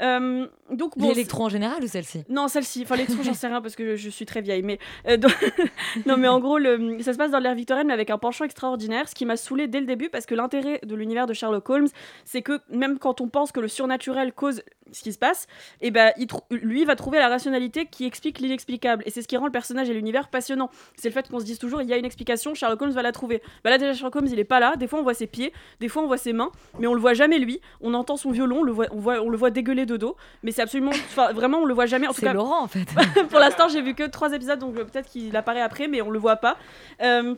Euh, 0.00 0.46
donc 0.70 0.96
bon, 0.98 1.08
L'électro 1.08 1.44
en 1.44 1.48
général 1.48 1.82
ou 1.82 1.86
celle-ci? 1.86 2.24
non, 2.28 2.48
celle-ci. 2.48 2.82
Enfin, 2.82 2.96
l'électro, 2.96 3.22
j'en 3.22 3.34
sais 3.34 3.46
rien 3.46 3.60
parce 3.60 3.76
que 3.76 3.96
je, 3.96 4.02
je 4.02 4.10
suis 4.10 4.26
très 4.26 4.40
vieille. 4.40 4.62
Mais 4.62 4.78
euh, 5.08 5.16
donc- 5.16 5.32
non, 6.06 6.16
mais 6.16 6.28
en 6.28 6.40
gros, 6.40 6.58
le- 6.58 7.00
ça 7.02 7.12
se 7.12 7.18
passe 7.18 7.30
dans 7.30 7.38
l'ère 7.38 7.54
victorienne, 7.54 7.86
mais 7.86 7.92
avec 7.94 8.10
un 8.10 8.18
penchant 8.18 8.44
extraordinaire. 8.44 9.08
Ce 9.08 9.14
qui 9.14 9.24
m'a 9.26 9.36
saoulé 9.36 9.66
dès 9.68 9.80
le 9.80 9.86
début, 9.86 10.08
parce 10.08 10.26
que 10.26 10.34
l'intérêt 10.34 10.80
de 10.84 10.94
l'univers 10.94 11.26
de 11.26 11.32
Sherlock 11.34 11.68
Holmes, 11.70 11.88
c'est 12.24 12.42
que 12.42 12.60
même 12.70 12.98
quand 12.98 13.20
on 13.20 13.28
pense 13.28 13.52
que 13.52 13.60
le 13.60 13.68
surnaturel 13.68 14.32
cause 14.32 14.62
ce 14.94 15.02
qui 15.02 15.12
se 15.14 15.18
passe, 15.18 15.46
et 15.80 15.90
ben, 15.90 16.12
il 16.18 16.26
trou- 16.26 16.42
lui 16.50 16.84
va 16.84 16.96
trouver 16.96 17.18
la 17.18 17.28
rationalité 17.28 17.86
qui 17.86 18.04
explique 18.04 18.40
l'inexplicable. 18.40 19.02
Et 19.06 19.10
c'est 19.10 19.22
ce 19.22 19.28
qui 19.28 19.38
rend 19.38 19.46
le 19.46 19.52
personnage 19.52 19.88
et 19.88 19.94
l'univers 19.94 20.28
passionnant. 20.28 20.68
C'est 20.96 21.08
le 21.08 21.14
fait 21.14 21.28
qu'on 21.30 21.40
se 21.40 21.46
dise 21.46 21.58
toujours, 21.58 21.80
il 21.80 21.88
y 21.88 21.94
a 21.94 21.96
une 21.96 22.04
explication, 22.04 22.52
Sherlock 22.54 22.82
Holmes 22.82 22.90
va 22.92 23.00
la 23.02 23.12
trouver. 23.12 23.40
Bah 23.64 23.70
là, 23.70 23.78
déjà, 23.78 23.94
Sherlock 23.94 24.16
Holmes, 24.16 24.26
il 24.30 24.38
est 24.38 24.44
pas 24.44 24.60
là. 24.60 24.76
Des 24.76 24.86
fois, 24.86 24.98
on 24.98 25.02
voit 25.02 25.14
ses 25.14 25.26
pieds, 25.26 25.52
des 25.80 25.88
fois, 25.88 26.02
on 26.02 26.06
voit 26.06 26.18
ses 26.18 26.34
mains, 26.34 26.50
mais 26.78 26.86
on 26.86 26.94
le 26.94 27.00
voit 27.00 27.14
jamais 27.14 27.38
lui. 27.38 27.60
On 27.80 27.94
entend 27.94 28.16
son 28.16 28.30
violon, 28.30 28.58
on 28.60 28.62
le 28.62 28.72
voit, 28.72 28.86
on 28.92 28.98
voit, 28.98 29.20
on 29.20 29.28
le 29.28 29.36
voit 29.36 29.50
dégueuler 29.50 29.86
de 29.86 29.96
dos, 29.96 30.16
mais 30.42 30.52
c'est 30.52 30.62
absolument, 30.62 30.92
vraiment, 31.34 31.58
on 31.58 31.64
le 31.64 31.74
voit 31.74 31.86
jamais. 31.86 32.06
C'est 32.12 32.26
Laurent 32.34 32.62
en 32.62 32.68
fait. 32.68 32.86
pour 33.30 33.38
l'instant, 33.38 33.68
j'ai 33.68 33.82
vu 33.82 33.94
que 33.94 34.04
trois 34.04 34.32
épisodes, 34.32 34.58
donc 34.58 34.76
euh, 34.78 34.84
peut-être 34.84 35.08
qu'il 35.08 35.36
apparaît 35.36 35.62
après, 35.62 35.88
mais 35.88 36.02
on 36.02 36.10
le 36.10 36.18
voit 36.18 36.36
pas. 36.36 36.56
Euh, 37.02 37.34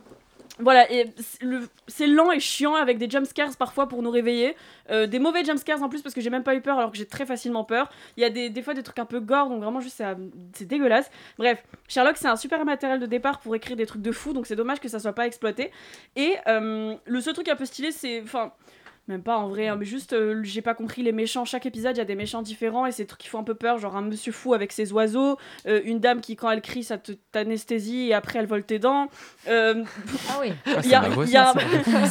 voilà, 0.57 0.89
et 0.89 1.11
c'est 1.17 1.43
le- 1.43 1.67
c'est 1.87 2.07
lent 2.07 2.31
et 2.31 2.39
chiant 2.39 2.75
avec 2.75 2.97
des 2.97 3.09
jumpscares 3.09 3.57
parfois 3.59 3.89
pour 3.89 4.01
nous 4.01 4.09
réveiller. 4.09 4.55
Euh, 4.89 5.05
des 5.05 5.19
mauvais 5.19 5.43
jumpscares 5.43 5.83
en 5.83 5.89
plus 5.89 6.01
parce 6.01 6.15
que 6.15 6.21
j'ai 6.21 6.29
même 6.29 6.43
pas 6.43 6.55
eu 6.55 6.61
peur 6.61 6.77
alors 6.77 6.91
que 6.91 6.97
j'ai 6.97 7.05
très 7.05 7.25
facilement 7.25 7.65
peur. 7.65 7.89
Il 8.15 8.21
y 8.21 8.23
a 8.25 8.29
des, 8.29 8.49
des 8.49 8.61
fois 8.61 8.73
des 8.73 8.81
trucs 8.83 8.99
un 8.99 9.03
peu 9.05 9.19
gore 9.19 9.49
donc 9.49 9.61
vraiment 9.61 9.81
juste 9.81 10.01
c'est 10.53 10.65
dégueulasse. 10.65 11.11
Bref, 11.37 11.61
Sherlock 11.89 12.15
c'est 12.15 12.29
un 12.29 12.37
super 12.37 12.63
matériel 12.63 13.01
de 13.01 13.05
départ 13.05 13.39
pour 13.39 13.53
écrire 13.53 13.75
des 13.75 13.85
trucs 13.85 14.01
de 14.01 14.13
fou 14.13 14.31
donc 14.31 14.47
c'est 14.47 14.55
dommage 14.55 14.79
que 14.79 14.87
ça 14.87 14.99
soit 14.99 15.11
pas 15.11 15.27
exploité. 15.27 15.71
Et 16.15 16.35
euh, 16.47 16.95
le 17.05 17.19
seul 17.19 17.33
truc 17.33 17.49
un 17.49 17.57
peu 17.57 17.65
stylé 17.65 17.91
c'est. 17.91 18.21
Enfin. 18.21 18.53
Même 19.07 19.21
pas 19.21 19.37
en 19.37 19.47
vrai, 19.49 19.67
hein, 19.67 19.75
mais 19.77 19.85
juste 19.85 20.13
euh, 20.13 20.41
j'ai 20.43 20.63
pas 20.63 20.73
compris 20.73 21.03
les 21.03 21.11
méchants. 21.11 21.45
Chaque 21.45 21.67
épisode, 21.67 21.95
il 21.95 21.99
y 21.99 22.01
a 22.01 22.05
des 22.05 22.15
méchants 22.15 22.41
différents 22.41 22.87
et 22.87 22.91
c'est 22.91 23.03
des 23.03 23.07
trucs 23.07 23.21
qui 23.21 23.27
font 23.27 23.37
un 23.37 23.43
peu 23.43 23.53
peur, 23.53 23.77
genre 23.77 23.95
un 23.95 24.01
monsieur 24.01 24.31
fou 24.31 24.55
avec 24.55 24.71
ses 24.71 24.91
oiseaux, 24.93 25.37
euh, 25.67 25.79
une 25.85 25.99
dame 25.99 26.21
qui 26.21 26.35
quand 26.35 26.49
elle 26.49 26.61
crie 26.63 26.83
ça 26.83 26.97
t'anesthésie 27.31 28.07
et 28.09 28.13
après 28.15 28.39
elle 28.39 28.47
vole 28.47 28.63
tes 28.63 28.79
dents. 28.79 29.07
Euh, 29.47 29.83
Ah 30.29 30.37
oui. 30.41 30.53
Ah, 30.65 30.79
il 30.83 30.89
y 30.89 30.95
a- 30.95 31.03
c'est 31.25 31.29
il 31.29 31.37
a-. 31.37 31.53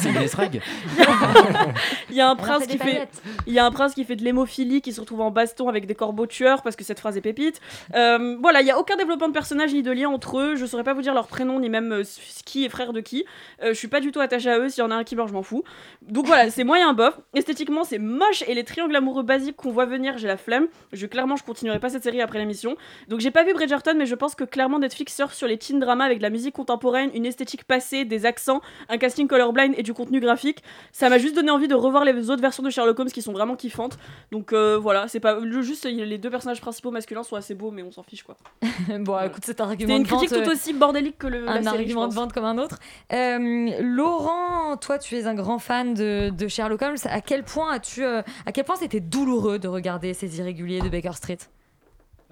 C'est 2.07 2.13
y 2.15 2.21
a 2.21 2.29
un 2.29 2.35
prince 2.35 2.65
qui 2.67 2.77
fait, 2.77 3.09
il 3.47 3.53
y 3.53 3.59
a 3.59 3.65
un 3.65 3.71
prince 3.71 3.93
qui 3.93 4.03
fait 4.05 4.15
de 4.15 4.23
l'hémophilie, 4.23 4.81
qui 4.81 4.93
se 4.93 5.01
retrouve 5.01 5.21
en 5.21 5.31
baston 5.31 5.67
avec 5.67 5.85
des 5.87 5.95
corbeaux 5.95 6.27
tueurs 6.27 6.61
parce 6.61 6.75
que 6.77 6.83
cette 6.83 6.99
phrase 6.99 7.17
est 7.17 7.21
pépite. 7.21 7.59
Euh, 7.93 8.37
voilà, 8.41 8.61
il 8.61 8.67
y 8.67 8.71
a 8.71 8.79
aucun 8.79 8.95
développement 8.95 9.27
de 9.27 9.33
personnage 9.33 9.73
ni 9.73 9.83
de 9.83 9.91
lien 9.91 10.09
entre 10.09 10.39
eux. 10.39 10.55
Je 10.55 10.65
saurais 10.65 10.83
pas 10.83 10.93
vous 10.93 11.01
dire 11.01 11.13
leur 11.13 11.27
prénom 11.27 11.59
ni 11.59 11.69
même 11.69 11.91
euh, 11.91 12.03
qui 12.45 12.63
est 12.65 12.69
frère 12.69 12.93
de 12.93 13.01
qui. 13.01 13.25
Euh, 13.63 13.69
je 13.69 13.73
suis 13.73 13.87
pas 13.89 13.99
du 13.99 14.11
tout 14.11 14.19
attachée 14.21 14.49
à 14.49 14.59
eux. 14.59 14.69
S'il 14.69 14.81
y 14.81 14.87
en 14.87 14.91
a 14.91 14.95
un 14.95 15.03
qui 15.03 15.15
meurt, 15.15 15.27
je 15.27 15.33
m'en 15.33 15.43
fous. 15.43 15.63
Donc 16.03 16.25
voilà, 16.27 16.49
c'est 16.49 16.63
moyen 16.63 16.84
bof. 16.93 17.19
Esthétiquement, 17.33 17.83
c'est 17.83 17.99
moche 17.99 18.43
et 18.47 18.53
les 18.53 18.63
triangles 18.63 18.95
amoureux 18.95 19.23
basiques 19.23 19.55
qu'on 19.55 19.71
voit 19.71 19.85
venir, 19.85 20.17
j'ai 20.17 20.27
la 20.27 20.37
flemme. 20.37 20.67
Je 20.93 21.05
clairement, 21.05 21.35
je 21.35 21.43
continuerai 21.43 21.79
pas 21.79 21.89
cette 21.89 22.03
série 22.03 22.21
après 22.21 22.39
l'émission. 22.39 22.75
Donc 23.07 23.19
j'ai 23.19 23.31
pas 23.31 23.43
vu 23.43 23.53
Bridgerton, 23.53 23.95
mais 23.97 24.05
je 24.05 24.15
pense 24.15 24.35
que 24.35 24.43
clairement 24.43 24.79
Netflix 24.79 25.15
surfe 25.15 25.33
sur 25.33 25.47
les 25.47 25.57
teen 25.57 25.79
dramas 25.79 26.05
avec 26.05 26.17
de 26.19 26.23
la 26.23 26.29
musique 26.29 26.55
contemporaine, 26.55 27.09
une 27.13 27.25
esthétique 27.25 27.63
passée, 27.63 28.05
des 28.05 28.25
accents, 28.25 28.61
un 28.89 28.97
casting 28.97 29.27
colorblind 29.27 29.73
et 29.77 29.83
du 29.83 29.93
contenu 29.93 30.19
graphique. 30.19 30.63
Ça 30.91 31.09
m'a 31.09 31.17
juste 31.17 31.35
donné 31.35 31.51
envie 31.51 31.67
de 31.67 31.75
revoir 31.75 32.05
les 32.05 32.29
autres 32.29 32.41
versions 32.41 32.63
de 32.63 32.69
Sherlock 32.69 32.99
Holmes 32.99 33.09
qui 33.09 33.21
sont 33.21 33.33
vraiment 33.33 33.55
kiffantes. 33.55 33.97
Donc 34.31 34.53
euh, 34.53 34.77
voilà, 34.77 35.07
c'est 35.07 35.19
pas 35.19 35.39
juste 35.61 35.85
les 35.85 36.17
deux 36.17 36.29
personnages 36.29 36.61
principaux 36.61 36.91
masculins 36.91 37.23
sont 37.23 37.35
assez 37.35 37.55
beaux, 37.55 37.71
mais 37.71 37.83
on 37.83 37.91
s'en 37.91 38.03
fiche 38.03 38.23
quoi. 38.23 38.37
bon, 38.99 39.19
écoute, 39.21 39.43
c'est 39.45 39.61
un 39.61 39.65
argument 39.65 39.95
une 39.95 40.03
de 40.03 40.07
vente. 40.07 40.19
critique 40.19 40.43
tout 40.43 40.49
euh, 40.49 40.53
aussi 40.53 40.73
bordélique 40.73 41.17
que 41.17 41.27
le, 41.27 41.45
la 41.45 41.53
un 41.53 41.63
série, 41.63 41.77
argument 41.79 42.07
de 42.07 42.13
vente 42.13 42.33
comme 42.33 42.45
un 42.45 42.57
autre. 42.57 42.79
Euh, 43.13 43.69
Laurent, 43.81 44.77
toi, 44.77 44.97
tu 44.97 45.15
es 45.15 45.25
un 45.25 45.35
grand 45.35 45.59
fan 45.59 45.93
de, 45.93 46.29
de 46.29 46.47
Sherlock 46.47 46.74
Holmes. 46.81 46.97
À 47.05 47.21
quel 47.21 47.43
point 47.43 47.71
as-tu, 47.71 48.03
euh, 48.03 48.21
à 48.45 48.51
quel 48.51 48.65
point 48.65 48.75
c'était 48.75 48.99
douloureux 48.99 49.59
de 49.59 49.67
regarder 49.67 50.13
ces 50.13 50.39
irréguliers 50.39 50.81
de 50.81 50.89
Baker 50.89 51.13
Street 51.13 51.37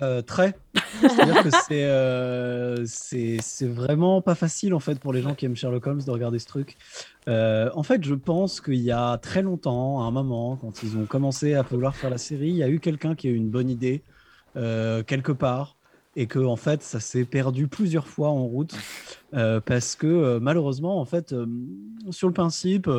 Euh, 0.01 0.21
très. 0.21 0.55
C'est-à-dire 1.01 1.43
que 1.43 1.49
c'est 1.67 1.85
euh, 1.85 2.83
c'est 2.85 3.37
c'est 3.41 3.67
vraiment 3.67 4.21
pas 4.21 4.35
facile 4.35 4.73
en 4.73 4.79
fait 4.79 4.99
pour 4.99 5.13
les 5.13 5.21
gens 5.21 5.35
qui 5.35 5.45
aiment 5.45 5.55
Sherlock 5.55 5.85
Holmes 5.85 6.01
de 6.03 6.11
regarder 6.11 6.39
ce 6.39 6.47
truc. 6.47 6.77
En 7.27 7.83
fait, 7.83 8.03
je 8.03 8.15
pense 8.15 8.59
qu'il 8.59 8.81
y 8.81 8.91
a 8.91 9.17
très 9.17 9.41
longtemps, 9.41 10.01
à 10.01 10.05
un 10.05 10.11
moment, 10.11 10.57
quand 10.57 10.83
ils 10.83 10.97
ont 10.97 11.05
commencé 11.05 11.53
à 11.53 11.61
vouloir 11.61 11.95
faire 11.95 12.09
la 12.09 12.17
série, 12.17 12.49
il 12.49 12.55
y 12.57 12.63
a 12.63 12.69
eu 12.69 12.79
quelqu'un 12.79 13.15
qui 13.15 13.27
a 13.27 13.31
eu 13.31 13.35
une 13.35 13.49
bonne 13.49 13.69
idée 13.69 14.01
quelque 14.55 15.31
part 15.31 15.75
et 16.15 16.27
que 16.27 16.37
en 16.37 16.55
fait 16.55 16.83
ça 16.83 16.99
s'est 16.99 17.25
perdu 17.25 17.67
plusieurs 17.67 18.07
fois 18.07 18.29
en 18.29 18.45
route 18.45 18.75
parce 19.31 19.95
que 19.95 20.37
malheureusement 20.39 20.99
en 20.99 21.05
fait 21.05 21.33
sur 22.11 22.27
le 22.27 22.33
principe 22.33 22.89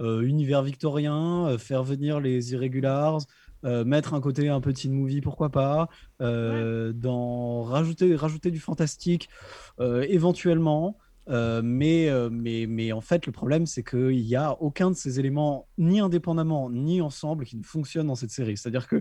univers 0.00 0.62
victorien 0.62 1.46
euh, 1.46 1.58
faire 1.58 1.82
venir 1.82 2.20
les 2.20 2.52
irregulars 2.52 3.18
euh, 3.64 3.84
mettre 3.84 4.14
un 4.14 4.20
côté 4.20 4.48
un 4.48 4.60
petit 4.60 4.88
movie 4.88 5.20
pourquoi 5.20 5.50
pas 5.50 5.88
euh, 6.20 6.92
dans 6.92 7.62
rajouter 7.62 8.16
rajouter 8.16 8.50
du 8.50 8.58
fantastique 8.58 9.28
euh, 9.80 10.04
éventuellement 10.08 10.96
euh, 11.28 11.62
mais, 11.62 12.08
euh, 12.08 12.30
mais, 12.30 12.66
mais 12.68 12.92
en 12.92 13.00
fait, 13.00 13.26
le 13.26 13.32
problème, 13.32 13.66
c'est 13.66 13.84
qu'il 13.84 14.24
n'y 14.24 14.36
a 14.36 14.60
aucun 14.60 14.90
de 14.90 14.96
ces 14.96 15.20
éléments, 15.20 15.68
ni 15.78 16.00
indépendamment, 16.00 16.70
ni 16.70 17.00
ensemble, 17.00 17.44
qui 17.44 17.56
ne 17.56 17.62
fonctionne 17.62 18.08
dans 18.08 18.14
cette 18.14 18.30
série. 18.30 18.56
C'est-à-dire 18.56 18.88
que 18.88 19.00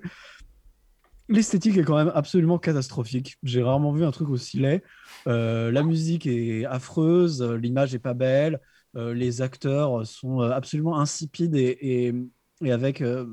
l'esthétique 1.29 1.77
est 1.77 1.83
quand 1.83 1.95
même 1.95 2.11
absolument 2.13 2.59
catastrophique. 2.59 3.37
J'ai 3.43 3.63
rarement 3.63 3.91
vu 3.91 4.05
un 4.05 4.11
truc 4.11 4.29
aussi 4.29 4.59
laid. 4.59 4.83
Euh, 5.27 5.71
la 5.71 5.83
musique 5.83 6.27
est 6.27 6.65
affreuse, 6.65 7.41
euh, 7.41 7.55
l'image 7.55 7.95
est 7.95 7.99
pas 7.99 8.13
belle, 8.13 8.55
euh, 8.55 8.57
les 8.95 9.41
acteurs 9.41 10.05
sont 10.05 10.41
euh, 10.41 10.51
absolument 10.51 10.99
insipides 10.99 11.55
et, 11.55 11.77
et, 11.81 12.13
et 12.63 12.71
avec 12.71 13.01
euh, 13.01 13.25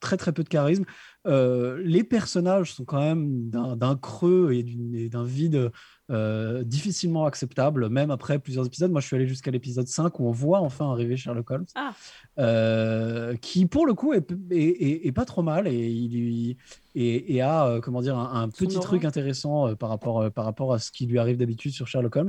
très 0.00 0.16
très 0.16 0.32
peu 0.32 0.42
de 0.44 0.48
charisme. 0.48 0.84
Euh, 1.26 1.80
les 1.82 2.04
personnages 2.04 2.74
sont 2.74 2.84
quand 2.84 3.00
même 3.00 3.48
d'un 3.48 3.96
creux 3.96 4.52
et 4.52 5.08
d'un 5.08 5.24
vide 5.24 5.70
euh, 6.10 6.62
difficilement 6.64 7.24
acceptable, 7.24 7.88
même 7.88 8.10
après 8.10 8.38
plusieurs 8.38 8.66
épisodes. 8.66 8.90
Moi, 8.90 9.00
je 9.00 9.06
suis 9.06 9.16
allé 9.16 9.26
jusqu'à 9.26 9.50
l'épisode 9.50 9.86
5 9.86 10.20
où 10.20 10.28
on 10.28 10.32
voit 10.32 10.60
enfin 10.60 10.90
arriver 10.90 11.16
Sherlock 11.16 11.50
Holmes, 11.50 11.64
Ah. 11.76 11.94
euh, 12.38 13.36
qui 13.36 13.64
pour 13.66 13.86
le 13.86 13.94
coup 13.94 14.12
est, 14.12 14.30
est- 14.50 14.56
est- 14.56 15.06
est 15.06 15.12
pas 15.12 15.24
trop 15.24 15.42
mal 15.42 15.66
et, 15.66 15.88
il, 15.90 16.14
il- 16.14 16.56
et, 16.94 17.34
et 17.36 17.40
a 17.40 17.66
euh, 17.66 17.80
comment 17.80 18.02
dire 18.02 18.18
un, 18.18 18.48
petit 18.48 18.66
truc 18.78 19.04
intéressant 19.06 19.68
euh, 19.68 19.74
par, 19.74 19.88
rapport, 19.88 20.20
euh, 20.20 20.30
par 20.30 20.44
rapport 20.44 20.72
à 20.74 20.78
ce 20.78 20.90
qui 20.92 21.06
lui 21.06 21.18
arrive 21.18 21.38
d'habitude 21.38 21.72
sur 21.72 21.88
Sherlock 21.88 22.16
Holmes. 22.16 22.28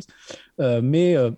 Euh, 0.61 0.79
mais 0.81 1.15
euh, 1.17 1.31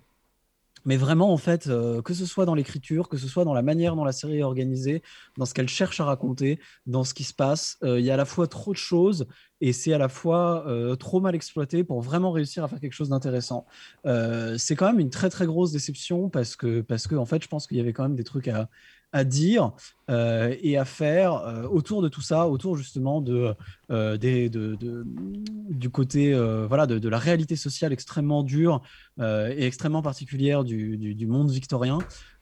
mais 0.84 0.96
vraiment, 0.96 1.32
en 1.32 1.36
fait, 1.36 1.66
euh, 1.66 2.02
que 2.02 2.14
ce 2.14 2.26
soit 2.26 2.44
dans 2.44 2.54
l'écriture, 2.54 3.08
que 3.08 3.16
ce 3.16 3.28
soit 3.28 3.44
dans 3.44 3.54
la 3.54 3.62
manière 3.62 3.96
dont 3.96 4.04
la 4.04 4.12
série 4.12 4.38
est 4.38 4.42
organisée, 4.42 5.02
dans 5.36 5.44
ce 5.44 5.54
qu'elle 5.54 5.68
cherche 5.68 6.00
à 6.00 6.04
raconter, 6.04 6.60
dans 6.86 7.04
ce 7.04 7.14
qui 7.14 7.24
se 7.24 7.34
passe, 7.34 7.78
euh, 7.82 8.00
il 8.00 8.06
y 8.06 8.10
a 8.10 8.14
à 8.14 8.16
la 8.16 8.24
fois 8.24 8.46
trop 8.46 8.72
de 8.72 8.78
choses 8.78 9.26
et 9.60 9.72
c'est 9.72 9.92
à 9.92 9.98
la 9.98 10.08
fois 10.08 10.66
euh, 10.68 10.94
trop 10.96 11.20
mal 11.20 11.34
exploité 11.34 11.84
pour 11.84 12.00
vraiment 12.00 12.30
réussir 12.30 12.62
à 12.64 12.68
faire 12.68 12.80
quelque 12.80 12.92
chose 12.92 13.08
d'intéressant. 13.08 13.66
C'est 14.04 14.76
quand 14.76 14.86
même 14.86 15.00
une 15.00 15.10
très 15.10 15.30
très 15.30 15.46
grosse 15.46 15.72
déception 15.72 16.28
parce 16.28 16.56
que, 16.56 16.80
parce 16.80 17.06
que 17.06 17.14
en 17.14 17.26
fait, 17.26 17.42
je 17.42 17.48
pense 17.48 17.66
qu'il 17.66 17.76
y 17.76 17.80
avait 17.80 17.92
quand 17.92 18.04
même 18.04 18.16
des 18.16 18.24
trucs 18.24 18.48
à, 18.48 18.68
à 19.12 19.24
dire 19.24 19.72
euh, 20.10 20.54
et 20.60 20.76
à 20.76 20.84
faire 20.84 21.34
euh, 21.34 21.62
autour 21.64 22.02
de 22.02 22.08
tout 22.08 22.20
ça, 22.20 22.46
autour 22.46 22.76
justement 22.76 23.20
de, 23.20 23.54
euh, 23.90 24.16
du 24.18 25.90
côté 25.90 26.34
voilà, 26.68 26.86
de, 26.86 27.08
la 27.08 27.18
réalité 27.18 27.56
sociale 27.56 27.92
extrêmement 27.92 28.42
dure 28.42 28.82
et 29.20 29.66
extrêmement 29.66 30.02
particulière 30.02 30.64
du, 30.64 31.26
monde 31.26 31.50
victorien 31.50 31.98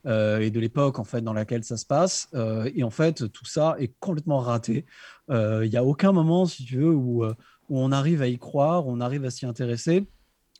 et 0.06 0.50
de 0.50 0.60
l'époque 0.60 0.98
en 0.98 1.04
fait 1.04 1.20
dans 1.20 1.32
laquelle 1.32 1.64
ça 1.64 1.76
se 1.76 1.86
passe. 1.86 2.28
Et 2.74 2.82
en 2.82 2.90
fait, 2.90 3.30
tout 3.32 3.44
ça 3.44 3.76
est 3.78 3.92
complètement 4.00 4.38
raté. 4.38 4.84
Il 5.30 5.68
n'y 5.68 5.76
a 5.76 5.84
aucun 5.84 6.12
moment, 6.12 6.46
si 6.46 6.64
tu 6.64 6.78
veux, 6.78 6.90
où, 6.92 7.24
où 7.24 7.34
on 7.70 7.92
arrive 7.92 8.22
à 8.22 8.28
y 8.28 8.38
croire, 8.38 8.86
on 8.86 9.00
arrive 9.00 9.24
à 9.24 9.30
s'y 9.30 9.46
intéresser. 9.46 10.06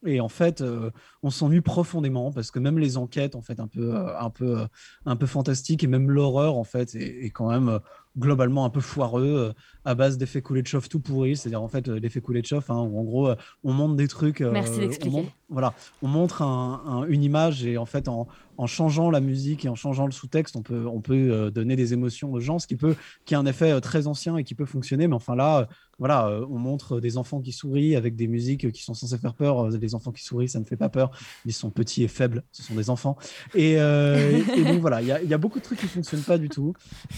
Et 0.06 0.20
en 0.20 0.28
fait, 0.28 0.60
euh, 0.60 0.90
on 1.22 1.30
s'ennuie 1.30 1.60
profondément 1.60 2.32
parce 2.32 2.50
que 2.50 2.58
même 2.58 2.78
les 2.78 2.96
enquêtes, 2.96 3.34
en 3.34 3.42
fait, 3.42 3.60
un 3.60 3.66
peu, 3.66 3.94
euh, 3.94 4.18
un 4.18 4.30
peu, 4.30 4.60
euh, 4.60 4.66
un 5.04 5.16
peu 5.16 5.26
fantastiques 5.26 5.84
et 5.84 5.86
même 5.86 6.10
l'horreur, 6.10 6.56
en 6.56 6.64
fait, 6.64 6.94
est, 6.94 7.30
quand 7.30 7.50
même 7.50 7.80
globalement 8.18 8.64
un 8.64 8.70
peu 8.70 8.80
foireux 8.80 9.52
à 9.86 9.94
base 9.94 10.18
d'effets 10.18 10.42
coulés 10.42 10.60
de 10.62 10.66
chauffe 10.66 10.88
tout 10.90 11.00
pourris. 11.00 11.36
C'est-à-dire, 11.36 11.62
en 11.62 11.68
fait, 11.68 11.88
euh, 11.88 11.98
l'effet 11.98 12.20
coulé 12.20 12.42
de 12.42 12.46
chauffe, 12.46 12.68
hein, 12.70 12.80
où 12.82 12.98
en 12.98 13.04
gros, 13.04 13.28
euh, 13.28 13.36
on 13.64 13.72
monte 13.72 13.96
des 13.96 14.08
trucs. 14.08 14.42
euh, 14.42 14.50
Merci 14.52 14.80
d'expliquer. 14.80 15.26
voilà, 15.48 15.72
on 16.02 16.08
montre 16.08 16.42
un- 16.42 16.82
un- 16.86 17.04
une 17.06 17.22
image 17.22 17.64
et 17.64 17.78
en 17.78 17.86
fait, 17.86 18.08
en, 18.08 18.26
en 18.58 18.66
changeant 18.66 19.10
la 19.10 19.20
musique 19.20 19.64
et 19.64 19.68
en 19.68 19.74
changeant 19.74 20.06
le 20.06 20.12
sous-texte, 20.12 20.56
on 20.56 20.62
peut, 20.62 20.86
on 20.86 21.00
peut 21.00 21.50
donner 21.50 21.76
des 21.76 21.92
émotions 21.92 22.32
aux 22.32 22.40
gens, 22.40 22.58
ce 22.58 22.66
qui 22.66 22.76
peut, 22.76 22.94
qui 23.26 23.34
a 23.34 23.38
un 23.38 23.46
effet 23.46 23.80
très 23.82 24.06
ancien 24.06 24.36
et 24.38 24.44
qui 24.44 24.54
peut 24.54 24.64
fonctionner. 24.64 25.06
Mais 25.08 25.14
enfin 25.14 25.36
là, 25.36 25.68
voilà, 25.98 26.30
on 26.50 26.58
montre 26.58 26.98
des 27.00 27.16
enfants 27.18 27.40
qui 27.40 27.52
sourient 27.52 27.96
avec 27.96 28.16
des 28.16 28.26
musiques 28.28 28.70
qui 28.72 28.82
sont 28.82 28.94
censées 28.94 29.18
faire 29.18 29.34
peur. 29.34 29.68
Les 29.68 29.94
enfants 29.94 30.10
qui 30.10 30.24
sourient, 30.24 30.48
ça 30.48 30.58
ne 30.58 30.64
fait 30.64 30.76
pas 30.76 30.88
peur. 30.88 31.10
Ils 31.44 31.52
sont 31.52 31.70
petits 31.70 32.02
et 32.02 32.08
faibles, 32.08 32.42
ce 32.50 32.62
sont 32.62 32.74
des 32.74 32.88
enfants. 32.90 33.16
Et, 33.54 33.76
euh, 33.78 34.40
et 34.56 34.64
donc 34.64 34.80
voilà, 34.80 35.00
il 35.02 35.08
y, 35.08 35.12
a- 35.12 35.22
il 35.22 35.28
y 35.28 35.34
a 35.34 35.38
beaucoup 35.38 35.58
de 35.58 35.64
trucs 35.64 35.78
qui 35.78 35.86
fonctionnent 35.86 36.22
pas 36.22 36.38
du 36.38 36.48
tout. 36.48 36.72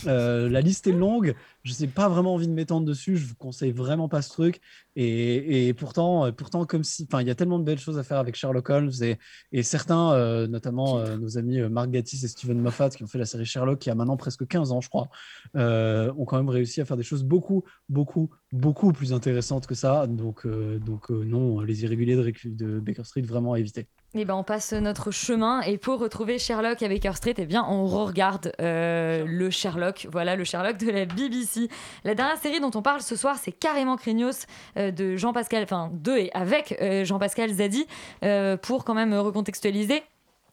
Euh, 0.06 0.48
la 0.48 0.60
liste 0.60 0.86
est 0.88 0.92
longue. 0.92 1.34
Je 1.62 1.74
n'ai 1.80 1.86
pas 1.88 2.08
vraiment 2.08 2.34
envie 2.34 2.48
de 2.48 2.52
m'étendre 2.58 2.86
dessus. 2.86 3.16
Je 3.16 3.26
vous 3.26 3.34
conseille 3.36 3.72
vraiment 3.72 4.08
pas 4.08 4.22
ce 4.22 4.30
truc. 4.30 4.60
Et, 4.96 5.68
et 5.68 5.74
pourtant, 5.74 6.26
euh, 6.26 6.32
pourtant, 6.32 6.66
comme 6.66 6.84
si, 6.84 7.06
enfin, 7.08 7.22
il 7.22 7.28
y 7.28 7.30
a 7.30 7.34
tellement 7.34 7.58
de 7.58 7.64
belles 7.64 7.78
choses 7.78 7.98
à 7.98 8.02
faire 8.02 8.18
avec 8.18 8.34
Sherlock 8.34 8.68
Holmes 8.68 8.90
et, 9.00 9.16
et 9.52 9.62
certains, 9.62 10.12
euh, 10.12 10.46
notamment 10.46 10.98
euh, 10.98 11.16
nos 11.16 11.38
amis 11.38 11.60
Mark 11.60 11.90
Gatiss 11.90 12.24
et 12.24 12.28
Steven 12.28 12.60
Moffat, 12.60 12.90
qui 12.90 13.04
ont 13.04 13.06
fait 13.06 13.18
la 13.18 13.26
série 13.26 13.46
Sherlock, 13.46 13.78
qui 13.78 13.90
a 13.90 13.94
maintenant 13.94 14.16
presque 14.16 14.46
15 14.46 14.72
ans, 14.72 14.80
je 14.80 14.88
crois, 14.88 15.08
ont 15.54 16.24
quand 16.24 16.36
même 16.36 16.48
réussi 16.48 16.80
à 16.80 16.84
faire 16.84 16.96
des 16.96 17.02
choses 17.02 17.22
beaucoup, 17.22 17.64
beaucoup, 17.88 18.30
beaucoup 18.52 18.92
plus 18.92 19.12
intéressantes 19.12 19.66
que 19.66 19.74
ça. 19.74 20.06
Donc, 20.06 20.46
donc 20.46 21.10
non, 21.10 21.60
les 21.60 21.84
irréguliers 21.84 22.16
de, 22.16 22.32
de 22.44 22.80
Baker 22.80 23.04
Street, 23.04 23.22
vraiment 23.22 23.52
à 23.52 23.60
éviter. 23.60 23.86
Et 24.14 24.24
ben 24.24 24.34
on 24.34 24.42
passe 24.42 24.72
notre 24.72 25.10
chemin 25.10 25.60
et 25.60 25.76
pour 25.76 25.98
retrouver 25.98 26.38
Sherlock 26.38 26.82
à 26.82 26.88
Baker 26.88 27.12
Street, 27.14 27.34
eh 27.36 27.44
bien 27.44 27.64
on 27.68 27.84
regarde 27.86 28.52
euh, 28.60 29.24
le 29.26 29.50
Sherlock, 29.50 30.06
voilà 30.10 30.34
le 30.34 30.44
Sherlock 30.44 30.78
de 30.78 30.90
la 30.90 31.04
BBC. 31.04 31.68
La 32.04 32.14
dernière 32.14 32.38
série 32.38 32.58
dont 32.58 32.70
on 32.74 32.80
parle 32.80 33.02
ce 33.02 33.16
soir, 33.16 33.36
c'est 33.40 33.52
carrément 33.52 33.96
Craignos 33.96 34.46
euh, 34.78 34.90
de 34.90 35.16
Jean-Pascal, 35.16 35.62
enfin 35.62 35.90
de 35.92 36.12
et 36.16 36.30
avec 36.32 36.78
euh, 36.80 37.04
Jean-Pascal 37.04 37.52
Zadi 37.52 37.86
euh, 38.24 38.56
pour 38.56 38.84
quand 38.84 38.94
même 38.94 39.12
recontextualiser. 39.14 40.02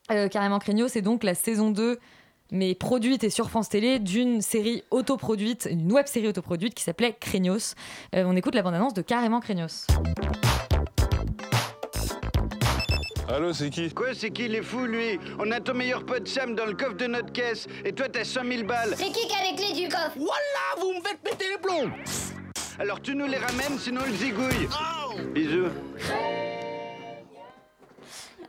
Carrément 0.08 0.60
Craignos, 0.60 0.89
c'est 0.89 1.01
donc 1.01 1.24
la 1.24 1.34
saison 1.34 1.72
2 1.72 1.97
mais 2.51 2.76
produite 2.76 3.24
et 3.24 3.30
sur 3.30 3.49
France 3.49 3.70
Télé 3.70 3.99
d'une 3.99 4.41
série 4.41 4.84
autoproduite, 4.91 5.68
une 5.70 5.91
web 5.91 6.08
série 6.08 6.28
autoproduite 6.28 6.74
qui 6.74 6.84
s'appelait 6.84 7.16
Craignos. 7.20 7.76
Euh, 8.16 8.24
on 8.26 8.36
écoute 8.36 8.56
la 8.56 8.62
bande-annonce 8.62 8.93
de 8.93 9.01
Carrément 9.01 9.39
Craignos. 9.39 9.88
Allô, 13.28 13.53
c'est 13.53 13.69
qui 13.71 13.91
Quoi, 13.91 14.13
c'est 14.13 14.30
qui 14.30 14.45
il 14.45 14.55
est 14.55 14.61
fou, 14.61 14.86
lui 14.86 15.19
On 15.39 15.49
a 15.51 15.59
ton 15.59 15.73
meilleur 15.73 16.05
pote 16.05 16.28
Sam 16.28 16.53
dans 16.53 16.65
le 16.65 16.73
coffre 16.73 16.95
de 16.95 17.07
notre 17.07 17.32
caisse, 17.32 17.67
et 17.84 17.91
toi 17.91 18.07
t'as 18.07 18.23
100 18.23 18.41
000 18.43 18.63
balles. 18.65 18.93
C'est 18.97 19.05
qui 19.05 19.28
qui 19.28 19.34
a 19.34 19.51
les 19.51 19.55
clés 19.55 19.82
du 19.82 19.88
coffre 19.89 20.11
Voilà, 20.15 20.80
vous 20.80 20.93
me 20.93 21.01
faites 21.01 21.19
péter 21.23 21.45
les 21.49 21.57
plombs 21.57 21.91
Alors 22.78 23.01
tu 23.01 23.15
nous 23.15 23.26
les 23.26 23.38
ramènes, 23.38 23.80
sinon 23.80 24.01
on 24.05 24.09
le 24.09 24.15
zigouille. 24.15 24.69
Bisous. 25.34 25.69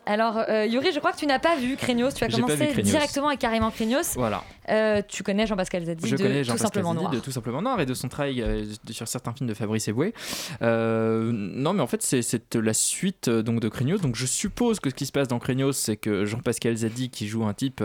Alors, 0.07 0.39
euh, 0.49 0.67
Yuri, 0.67 0.93
je 0.93 1.01
crois 1.01 1.13
que 1.13 1.19
tu 1.19 1.27
n'as 1.27 1.41
pas 1.41 1.57
vu 1.57 1.77
Craignos. 1.77 2.15
Tu 2.15 2.23
as 2.23 2.29
commencé 2.29 2.83
directement 2.83 3.27
avec 3.27 3.41
Carrément 3.41 3.73
Craignos. 3.73 4.15
Voilà. 4.15 4.45
Euh, 4.69 5.03
tu 5.07 5.23
connais 5.23 5.47
Jean-Pascal 5.47 5.85
Zadi 5.85 6.09
Je 6.09 6.17
de 6.17 6.23
connais 6.23 6.43
Tout 6.43 6.49
Jean-Pascal 6.49 6.69
Simplement 6.69 6.95
Noir. 6.95 7.11
de 7.11 7.19
Tout 7.19 7.31
Simplement 7.31 7.63
Noir 7.63 7.81
et 7.81 7.87
de 7.87 7.95
son 7.95 8.09
travail 8.09 8.43
euh, 8.43 8.65
sur 8.91 9.09
certains 9.09 9.33
films 9.33 9.49
de 9.49 9.55
Fabrice 9.55 9.89
Eboué. 9.89 10.15
Euh, 10.63 11.31
non, 11.33 11.73
mais 11.73 11.83
en 11.83 11.87
fait, 11.87 12.03
c'est 12.03 12.55
la 12.55 12.75
suite 12.75 13.29
donc, 13.29 13.61
de 13.61 13.69
Craignos. 13.69 14.01
Donc, 14.01 14.17
je 14.17 14.27
suppose 14.27 14.81
que 14.81 14.91
ce 14.91 14.95
qui 14.95 15.07
se 15.07 15.13
passe 15.13 15.29
dans 15.29 15.39
Craignos, 15.39 15.77
c'est 15.77 15.97
que 15.97 16.25
Jean-Pascal 16.25 16.77
Zadi, 16.77 17.11
qui 17.11 17.27
joue 17.27 17.45
un 17.45 17.55
type 17.55 17.83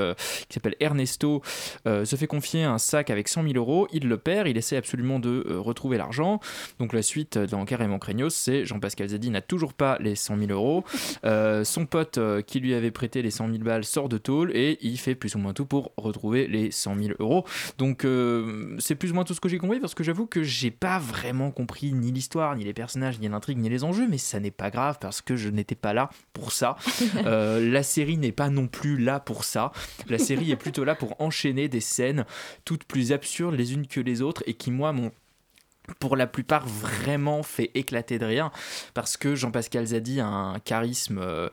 qui 0.48 0.54
s'appelle 0.54 0.76
Ernesto, 0.80 1.42
se 1.86 2.16
fait 2.16 2.28
confier 2.28 2.64
un 2.64 2.78
sac 2.78 3.10
avec 3.10 3.28
100 3.28 3.44
000 3.44 3.56
euros. 3.56 3.88
Il 3.92 4.08
le 4.08 4.18
perd, 4.18 4.48
il 4.48 4.58
essaie 4.58 4.78
absolument 4.78 5.20
de 5.20 5.46
retrouver 5.58 5.98
l'argent. 5.98 6.40
Donc, 6.80 6.94
la 6.94 7.02
suite 7.02 7.38
dans 7.38 7.66
Carrément 7.66 8.00
Craignos, 8.00 8.34
c'est 8.34 8.66
Jean-Pascal 8.66 9.10
Zadi 9.10 9.30
n'a 9.30 9.42
toujours 9.42 9.74
pas 9.74 9.98
les 10.00 10.16
100 10.16 10.38
000 10.38 10.52
euros. 10.52 10.84
Son 11.64 11.86
pote 11.86 12.11
euh, 12.18 12.41
qui 12.41 12.59
lui 12.59 12.74
avait 12.74 12.91
prêté 12.91 13.22
les 13.22 13.32
100 13.32 13.49
000 13.49 13.59
balles 13.59 13.84
sort 13.84 14.09
de 14.09 14.18
tôle 14.18 14.55
et 14.55 14.78
il 14.82 14.97
fait 14.97 15.16
plus 15.16 15.36
ou 15.36 15.39
moins 15.39 15.53
tout 15.53 15.66
pour 15.66 15.91
retrouver 15.97 16.47
les 16.47 16.72
100 16.72 16.95
000 16.95 17.09
euros. 17.20 17.45
Donc 17.78 18.05
euh, 18.05 18.76
c'est 18.80 18.95
plus 18.95 19.12
ou 19.12 19.16
moins 19.16 19.24
tout 19.24 19.34
ce 19.34 19.41
que 19.41 19.49
j'ai 19.49 19.57
compris 19.57 19.80
parce 19.80 19.93
que 19.93 20.03
j'avoue 20.03 20.26
que 20.26 20.43
j'ai 20.43 20.72
pas 20.72 20.99
vraiment 20.99 21.51
compris 21.51 21.93
ni 21.93 22.12
l'histoire, 22.12 22.55
ni 22.55 22.64
les 22.64 22.74
personnages, 22.74 23.20
ni 23.20 23.28
l'intrigue, 23.28 23.57
ni 23.57 23.70
les 23.70 23.84
enjeux, 23.84 24.07
mais 24.09 24.18
ça 24.18 24.39
n'est 24.39 24.51
pas 24.51 24.70
grave 24.70 24.97
parce 24.99 25.22
que 25.22 25.36
je 25.36 25.49
n'étais 25.49 25.76
pas 25.76 25.93
là 25.93 26.09
pour 26.34 26.51
ça. 26.51 26.76
Euh, 27.26 27.72
la 27.72 27.84
série 27.84 28.18
n'est 28.18 28.32
pas 28.32 28.49
non 28.49 28.68
plus 28.68 28.97
là 28.97 29.20
pour 29.20 29.43
ça. 29.43 29.72
La 30.07 30.18
série 30.18 30.51
est 30.51 30.55
plutôt 30.55 30.84
là 30.84 30.95
pour 30.95 31.20
enchaîner 31.22 31.68
des 31.68 31.80
scènes 31.80 32.26
toutes 32.66 32.84
plus 32.86 33.12
absurdes 33.12 33.55
les 33.55 33.74
unes 33.74 33.86
que 33.86 33.99
les 33.99 34.22
autres 34.22 34.43
et 34.47 34.53
qui 34.53 34.72
moi 34.72 34.91
m'ont 34.91 35.12
pour 35.99 36.16
la 36.16 36.28
plupart 36.28 36.66
vraiment 36.66 37.43
fait 37.43 37.72
éclater 37.74 38.20
de 38.20 38.26
rire 38.26 38.51
parce 38.93 39.18
que 39.18 39.36
Jean-Pascal 39.36 39.86
Zadi 39.88 40.20
a 40.20 40.28
un 40.28 40.59
charisme 40.59 41.20
euh, 41.20 41.49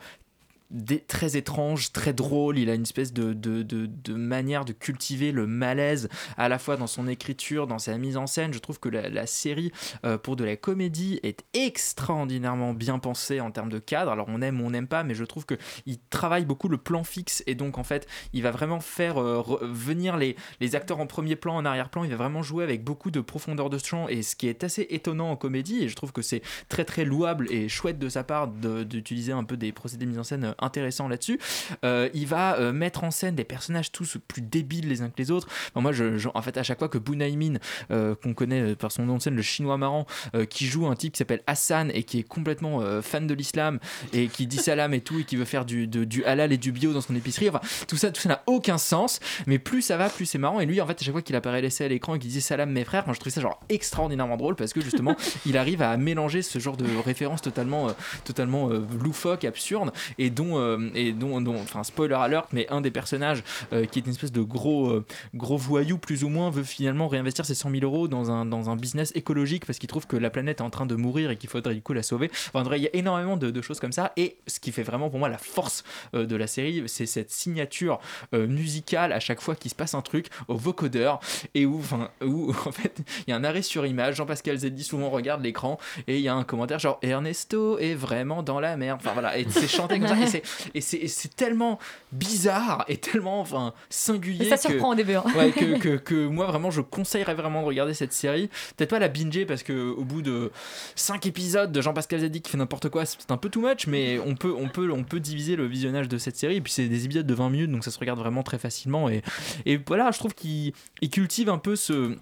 très 1.06 1.36
étrange, 1.36 1.92
très 1.92 2.12
drôle. 2.12 2.58
Il 2.58 2.68
a 2.70 2.74
une 2.74 2.82
espèce 2.82 3.12
de, 3.12 3.32
de, 3.32 3.62
de- 3.62 4.14
manière 4.14 4.64
de 4.64 4.72
cultiver 4.72 5.32
le 5.32 5.46
malaise 5.46 6.08
à 6.36 6.48
la 6.48 6.58
fois 6.58 6.76
dans 6.76 6.86
son 6.86 7.08
écriture, 7.08 7.66
dans 7.66 7.78
sa 7.78 7.96
mise 7.96 8.16
en 8.16 8.26
scène. 8.26 8.52
Je 8.52 8.58
trouve 8.58 8.78
que 8.78 8.88
la, 8.88 9.26
série 9.26 9.72
euh, 10.04 10.18
pour 10.18 10.36
de 10.36 10.44
la 10.44 10.56
comédie 10.56 11.20
est 11.22 11.44
extraordinairement 11.54 12.74
bien 12.74 12.98
pensée 12.98 13.40
en 13.40 13.50
termes 13.50 13.70
de 13.70 13.78
cadre. 13.78 14.10
Alors 14.10 14.26
on 14.28 14.42
aime 14.42 14.60
ou 14.60 14.66
on 14.66 14.70
n'aime 14.70 14.88
pas, 14.88 15.04
mais 15.04 15.14
je 15.14 15.24
trouve 15.24 15.46
que 15.46 15.54
il 15.86 15.98
travaille 16.10 16.44
beaucoup 16.44 16.68
le 16.68 16.78
plan 16.78 17.04
fixe 17.04 17.42
et 17.46 17.54
donc 17.54 17.78
en 17.78 17.84
fait 17.84 18.06
il 18.32 18.42
va 18.42 18.50
vraiment 18.50 18.80
faire 18.80 19.20
euh, 19.20 19.42
venir 19.62 20.16
les, 20.16 20.36
les 20.60 20.74
acteurs 20.74 21.00
en 21.00 21.06
premier 21.06 21.36
plan, 21.36 21.56
en 21.56 21.64
arrière-plan. 21.64 22.04
Il 22.04 22.10
va 22.10 22.16
vraiment 22.16 22.42
jouer 22.42 22.64
avec 22.64 22.84
beaucoup 22.84 23.10
de 23.10 23.20
profondeur 23.20 23.70
de 23.70 23.78
champ 23.78 24.08
et 24.08 24.22
ce 24.22 24.36
qui 24.36 24.48
est 24.48 24.64
assez 24.64 24.86
étonnant 24.90 25.30
en 25.30 25.36
comédie 25.36 25.84
et 25.84 25.88
je 25.88 25.96
trouve 25.96 26.12
que 26.12 26.22
c'est 26.22 26.42
très 26.68 26.84
très 26.84 27.04
louable 27.04 27.50
et 27.50 27.68
chouette 27.68 27.98
de 27.98 28.08
sa 28.08 28.24
part 28.24 28.48
d'utiliser 28.48 29.32
un 29.32 29.44
peu 29.44 29.56
des 29.56 29.72
procédés 29.72 30.04
de 30.04 30.10
mise 30.10 30.18
en 30.18 30.24
scène 30.24 30.54
intéressants 30.60 31.08
là-dessus. 31.08 31.38
Euh, 31.84 32.08
il 32.14 32.26
va 32.26 32.56
euh, 32.56 32.72
mettre 32.72 33.04
en 33.04 33.10
scène 33.10 33.34
des 33.34 33.44
personnages 33.44 33.92
tous 33.92 34.18
plus 34.26 34.42
débiles 34.42 34.88
les 34.88 35.02
uns 35.02 35.08
que 35.08 35.18
les 35.18 35.30
autres. 35.30 35.48
Enfin, 35.74 35.80
moi, 35.80 35.92
en 36.34 36.42
fait, 36.42 36.56
à 36.56 36.62
chaque 36.62 36.78
fois 36.78 36.88
que 36.88 36.98
Bunaimin, 36.98 37.54
euh, 37.90 38.14
qu'on 38.14 38.34
connaît 38.34 38.74
par 38.74 38.92
son 38.92 39.04
nom 39.04 39.16
de 39.16 39.22
scène, 39.22 39.36
le 39.36 39.42
chinois 39.42 39.76
marrant, 39.76 40.06
qui 40.50 40.66
joue 40.66 40.86
un 40.86 40.94
type 40.94 41.12
qui 41.12 41.18
s'appelle 41.18 41.42
Hassan 41.46 41.90
et 41.94 42.02
qui 42.02 42.18
est 42.18 42.22
complètement 42.22 42.80
fan 43.02 43.26
de 43.26 43.34
l'islam 43.34 43.78
et 44.12 44.28
qui 44.28 44.46
dit 44.46 44.56
salam 44.56 44.94
et 44.94 45.00
tout 45.00 45.20
et 45.20 45.24
qui 45.24 45.36
veut 45.36 45.44
faire 45.44 45.64
du, 45.64 45.86
du 45.86 46.24
halal 46.24 46.52
et 46.52 46.56
du 46.56 46.72
bio 46.72 46.92
dans 46.92 47.00
son 47.00 47.14
épicerie. 47.14 47.48
Enfin, 47.48 47.60
tout 47.86 47.96
ça, 47.96 48.10
tout 48.10 48.20
ça 48.20 48.28
n'a 48.28 48.42
aucun 48.46 48.78
sens. 48.78 49.20
Mais 49.46 49.58
plus 49.58 49.82
ça 49.82 49.96
va, 49.96 50.08
plus 50.08 50.26
c'est 50.26 50.38
marrant. 50.38 50.60
Et 50.60 50.66
lui, 50.66 50.80
en 50.80 50.86
fait, 50.86 51.00
à 51.00 51.04
chaque 51.04 51.12
fois 51.12 51.22
qu'il 51.22 51.36
apparaît 51.36 51.62
laissé 51.62 51.84
à 51.84 51.88
l'écran 51.88 52.14
et 52.14 52.18
qu'il 52.18 52.30
dit 52.30 52.40
salam 52.40 52.70
mes 52.70 52.84
frères, 52.84 53.04
moi, 53.06 53.14
je 53.14 53.20
trouve 53.20 53.32
ça 53.32 53.40
genre 53.40 53.60
extraordinairement 53.68 54.36
drôle 54.36 54.56
parce 54.56 54.72
que 54.72 54.80
justement, 54.80 55.16
il 55.46 55.56
arrive 55.56 55.82
à 55.82 55.96
mélanger 55.96 56.42
ce 56.42 56.58
genre 56.58 56.76
de 56.76 56.86
références 57.04 57.42
totalement, 57.42 57.88
euh, 57.88 57.92
totalement 58.24 58.68
loufoques, 58.68 59.44
absurdes. 59.44 59.92
Et 60.18 60.30
donc, 60.30 60.47
euh, 60.56 60.90
et 60.94 61.12
dont, 61.12 61.44
enfin 61.60 61.84
spoiler 61.84 62.14
alert, 62.14 62.48
mais 62.52 62.66
un 62.70 62.80
des 62.80 62.90
personnages 62.90 63.42
euh, 63.72 63.84
qui 63.84 63.98
est 63.98 64.02
une 64.02 64.12
espèce 64.12 64.32
de 64.32 64.40
gros, 64.40 64.88
euh, 64.88 65.04
gros 65.34 65.56
voyou 65.56 65.98
plus 65.98 66.24
ou 66.24 66.28
moins 66.28 66.50
veut 66.50 66.62
finalement 66.62 67.08
réinvestir 67.08 67.44
ses 67.44 67.54
100 67.54 67.70
000 67.70 67.82
euros 67.82 68.08
dans 68.08 68.30
un, 68.30 68.46
dans 68.46 68.70
un 68.70 68.76
business 68.76 69.12
écologique 69.14 69.66
parce 69.66 69.78
qu'il 69.78 69.88
trouve 69.88 70.06
que 70.06 70.16
la 70.16 70.30
planète 70.30 70.60
est 70.60 70.62
en 70.62 70.70
train 70.70 70.86
de 70.86 70.94
mourir 70.94 71.30
et 71.30 71.36
qu'il 71.36 71.50
faudrait 71.50 71.74
du 71.74 71.82
coup 71.82 71.92
la 71.92 72.02
sauver. 72.02 72.30
Enfin, 72.52 72.64
il 72.76 72.82
y 72.82 72.86
a 72.86 72.94
énormément 72.94 73.36
de, 73.36 73.58
choses 73.60 73.80
comme 73.80 73.92
ça 73.92 74.12
et 74.16 74.36
ce 74.46 74.60
qui 74.60 74.70
fait 74.70 74.84
vraiment 74.84 75.10
pour 75.10 75.18
moi 75.18 75.28
la 75.28 75.36
force 75.36 75.82
de 76.12 76.36
la 76.36 76.46
série, 76.46 76.84
c'est 76.86 77.06
cette 77.06 77.32
signature 77.32 77.98
musicale 78.32 79.12
à 79.12 79.18
chaque 79.18 79.40
fois 79.40 79.56
qu'il 79.56 79.70
se 79.70 79.74
passe 79.74 79.94
un 79.94 80.00
truc 80.00 80.28
au 80.46 80.54
vocodeur 80.54 81.18
et 81.54 81.66
où, 81.66 81.78
enfin, 81.78 82.10
où 82.24 82.50
en 82.66 82.72
fait 82.72 83.02
il 83.26 83.30
y 83.30 83.32
a 83.32 83.36
un 83.36 83.42
arrêt 83.42 83.62
sur 83.62 83.84
image. 83.84 84.14
Jean-Pascal 84.14 84.56
Zeddy 84.58 84.84
souvent 84.84 85.10
regarde 85.10 85.42
l'écran 85.42 85.78
et 86.06 86.16
il 86.16 86.22
y 86.22 86.28
a 86.28 86.34
un 86.34 86.44
commentaire 86.44 86.78
genre 86.78 86.98
Ernesto 87.02 87.78
est 87.78 87.94
vraiment 87.94 88.44
dans 88.44 88.60
la 88.60 88.76
merde. 88.76 89.00
Enfin 89.02 89.12
voilà, 89.12 89.38
et 89.38 89.46
c'est 89.50 89.68
chanté 89.68 89.98
comme 89.98 90.08
ça 90.08 90.37
c'est- 90.80 90.96
et 90.98 91.08
c'est 91.08 91.34
tellement 91.34 91.78
bizarre 92.12 92.84
et 92.88 92.96
tellement 92.96 93.40
enfin 93.40 93.72
singulier. 93.90 94.46
Et 94.46 94.48
ça 94.48 94.56
que- 94.56 94.62
surprend 94.62 94.90
au 94.92 94.94
début, 94.94 95.14
hein. 95.14 95.24
Ouais, 95.36 95.50
que, 95.50 95.78
que, 95.78 95.96
que 95.96 96.26
moi 96.26 96.46
vraiment 96.46 96.70
je 96.70 96.80
conseillerais 96.80 97.34
vraiment 97.34 97.62
de 97.62 97.66
regarder 97.66 97.94
cette 97.94 98.12
série. 98.12 98.48
Peut-être 98.76 98.90
pas 98.90 98.98
la 98.98 99.08
binger 99.08 99.46
parce 99.46 99.62
que 99.62 99.90
au 99.90 100.04
bout 100.04 100.22
de 100.22 100.50
5 100.94 101.26
épisodes 101.26 101.70
de 101.72 101.80
Jean-Pascal 101.80 102.20
Zeddy 102.20 102.40
qui 102.42 102.50
fait 102.50 102.58
n'importe 102.58 102.88
quoi, 102.88 103.04
c'est 103.04 103.30
un 103.30 103.36
peu 103.36 103.48
too 103.48 103.60
much, 103.60 103.86
mais 103.86 104.18
on 104.24 104.34
peut, 104.34 104.54
on 104.56 104.68
peut, 104.68 104.90
on 104.92 105.04
peut 105.04 105.20
diviser 105.20 105.56
le 105.56 105.66
visionnage 105.66 106.08
de 106.08 106.18
cette 106.18 106.36
série. 106.36 106.56
Et 106.56 106.60
puis 106.60 106.72
c'est 106.72 106.88
des 106.88 107.04
épisodes 107.04 107.26
de 107.26 107.34
20 107.34 107.50
minutes 107.50 107.70
donc 107.70 107.84
ça 107.84 107.90
se 107.90 107.98
regarde 107.98 108.18
vraiment 108.18 108.42
très 108.42 108.58
facilement. 108.58 109.08
Et, 109.08 109.22
et 109.66 109.78
voilà, 109.86 110.10
je 110.10 110.18
trouve 110.18 110.34
qu'il 110.34 110.72
il 111.00 111.10
cultive 111.10 111.48
un 111.50 111.58
peu 111.58 111.76
ce. 111.76 112.16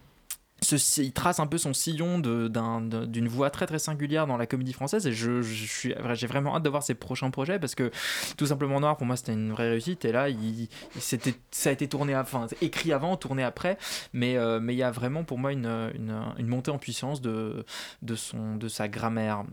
Il 0.72 1.12
trace 1.12 1.40
un 1.40 1.46
peu 1.46 1.58
son 1.58 1.74
sillon 1.74 2.18
d'une 2.18 3.28
voix 3.28 3.50
très 3.50 3.66
très 3.66 3.78
singulière 3.78 4.26
dans 4.26 4.36
la 4.36 4.46
comédie 4.46 4.72
française 4.72 5.06
et 5.06 5.12
je, 5.12 5.42
suis 5.42 5.94
j'ai 6.14 6.26
vraiment 6.26 6.56
hâte 6.56 6.62
de 6.62 6.68
voir 6.68 6.82
ses 6.82 6.94
prochains 6.94 7.30
projets 7.30 7.58
parce 7.58 7.74
que 7.74 7.90
tout 8.36 8.46
simplement 8.46 8.80
noir 8.80 8.96
pour 8.96 9.06
moi 9.06 9.16
c'était 9.16 9.32
une 9.32 9.52
vraie 9.52 9.70
réussite 9.70 10.04
et 10.04 10.12
là 10.12 10.26
ça 10.98 11.70
a 11.70 11.72
été 11.72 11.88
tourné 11.88 12.16
enfin 12.16 12.46
écrit 12.60 12.92
avant 12.92 13.16
tourné 13.16 13.42
après 13.42 13.78
mais 14.12 14.36
euh, 14.36 14.60
mais 14.60 14.74
il 14.74 14.78
y 14.78 14.82
a 14.82 14.90
vraiment 14.90 15.24
pour 15.24 15.38
moi 15.38 15.52
une, 15.52 15.92
montée 16.38 16.70
en 16.70 16.78
puissance 16.78 17.20
de 17.20 17.64
son 18.14 18.56
de 18.56 18.68
sa 18.68 18.88
grammaire 18.88 19.44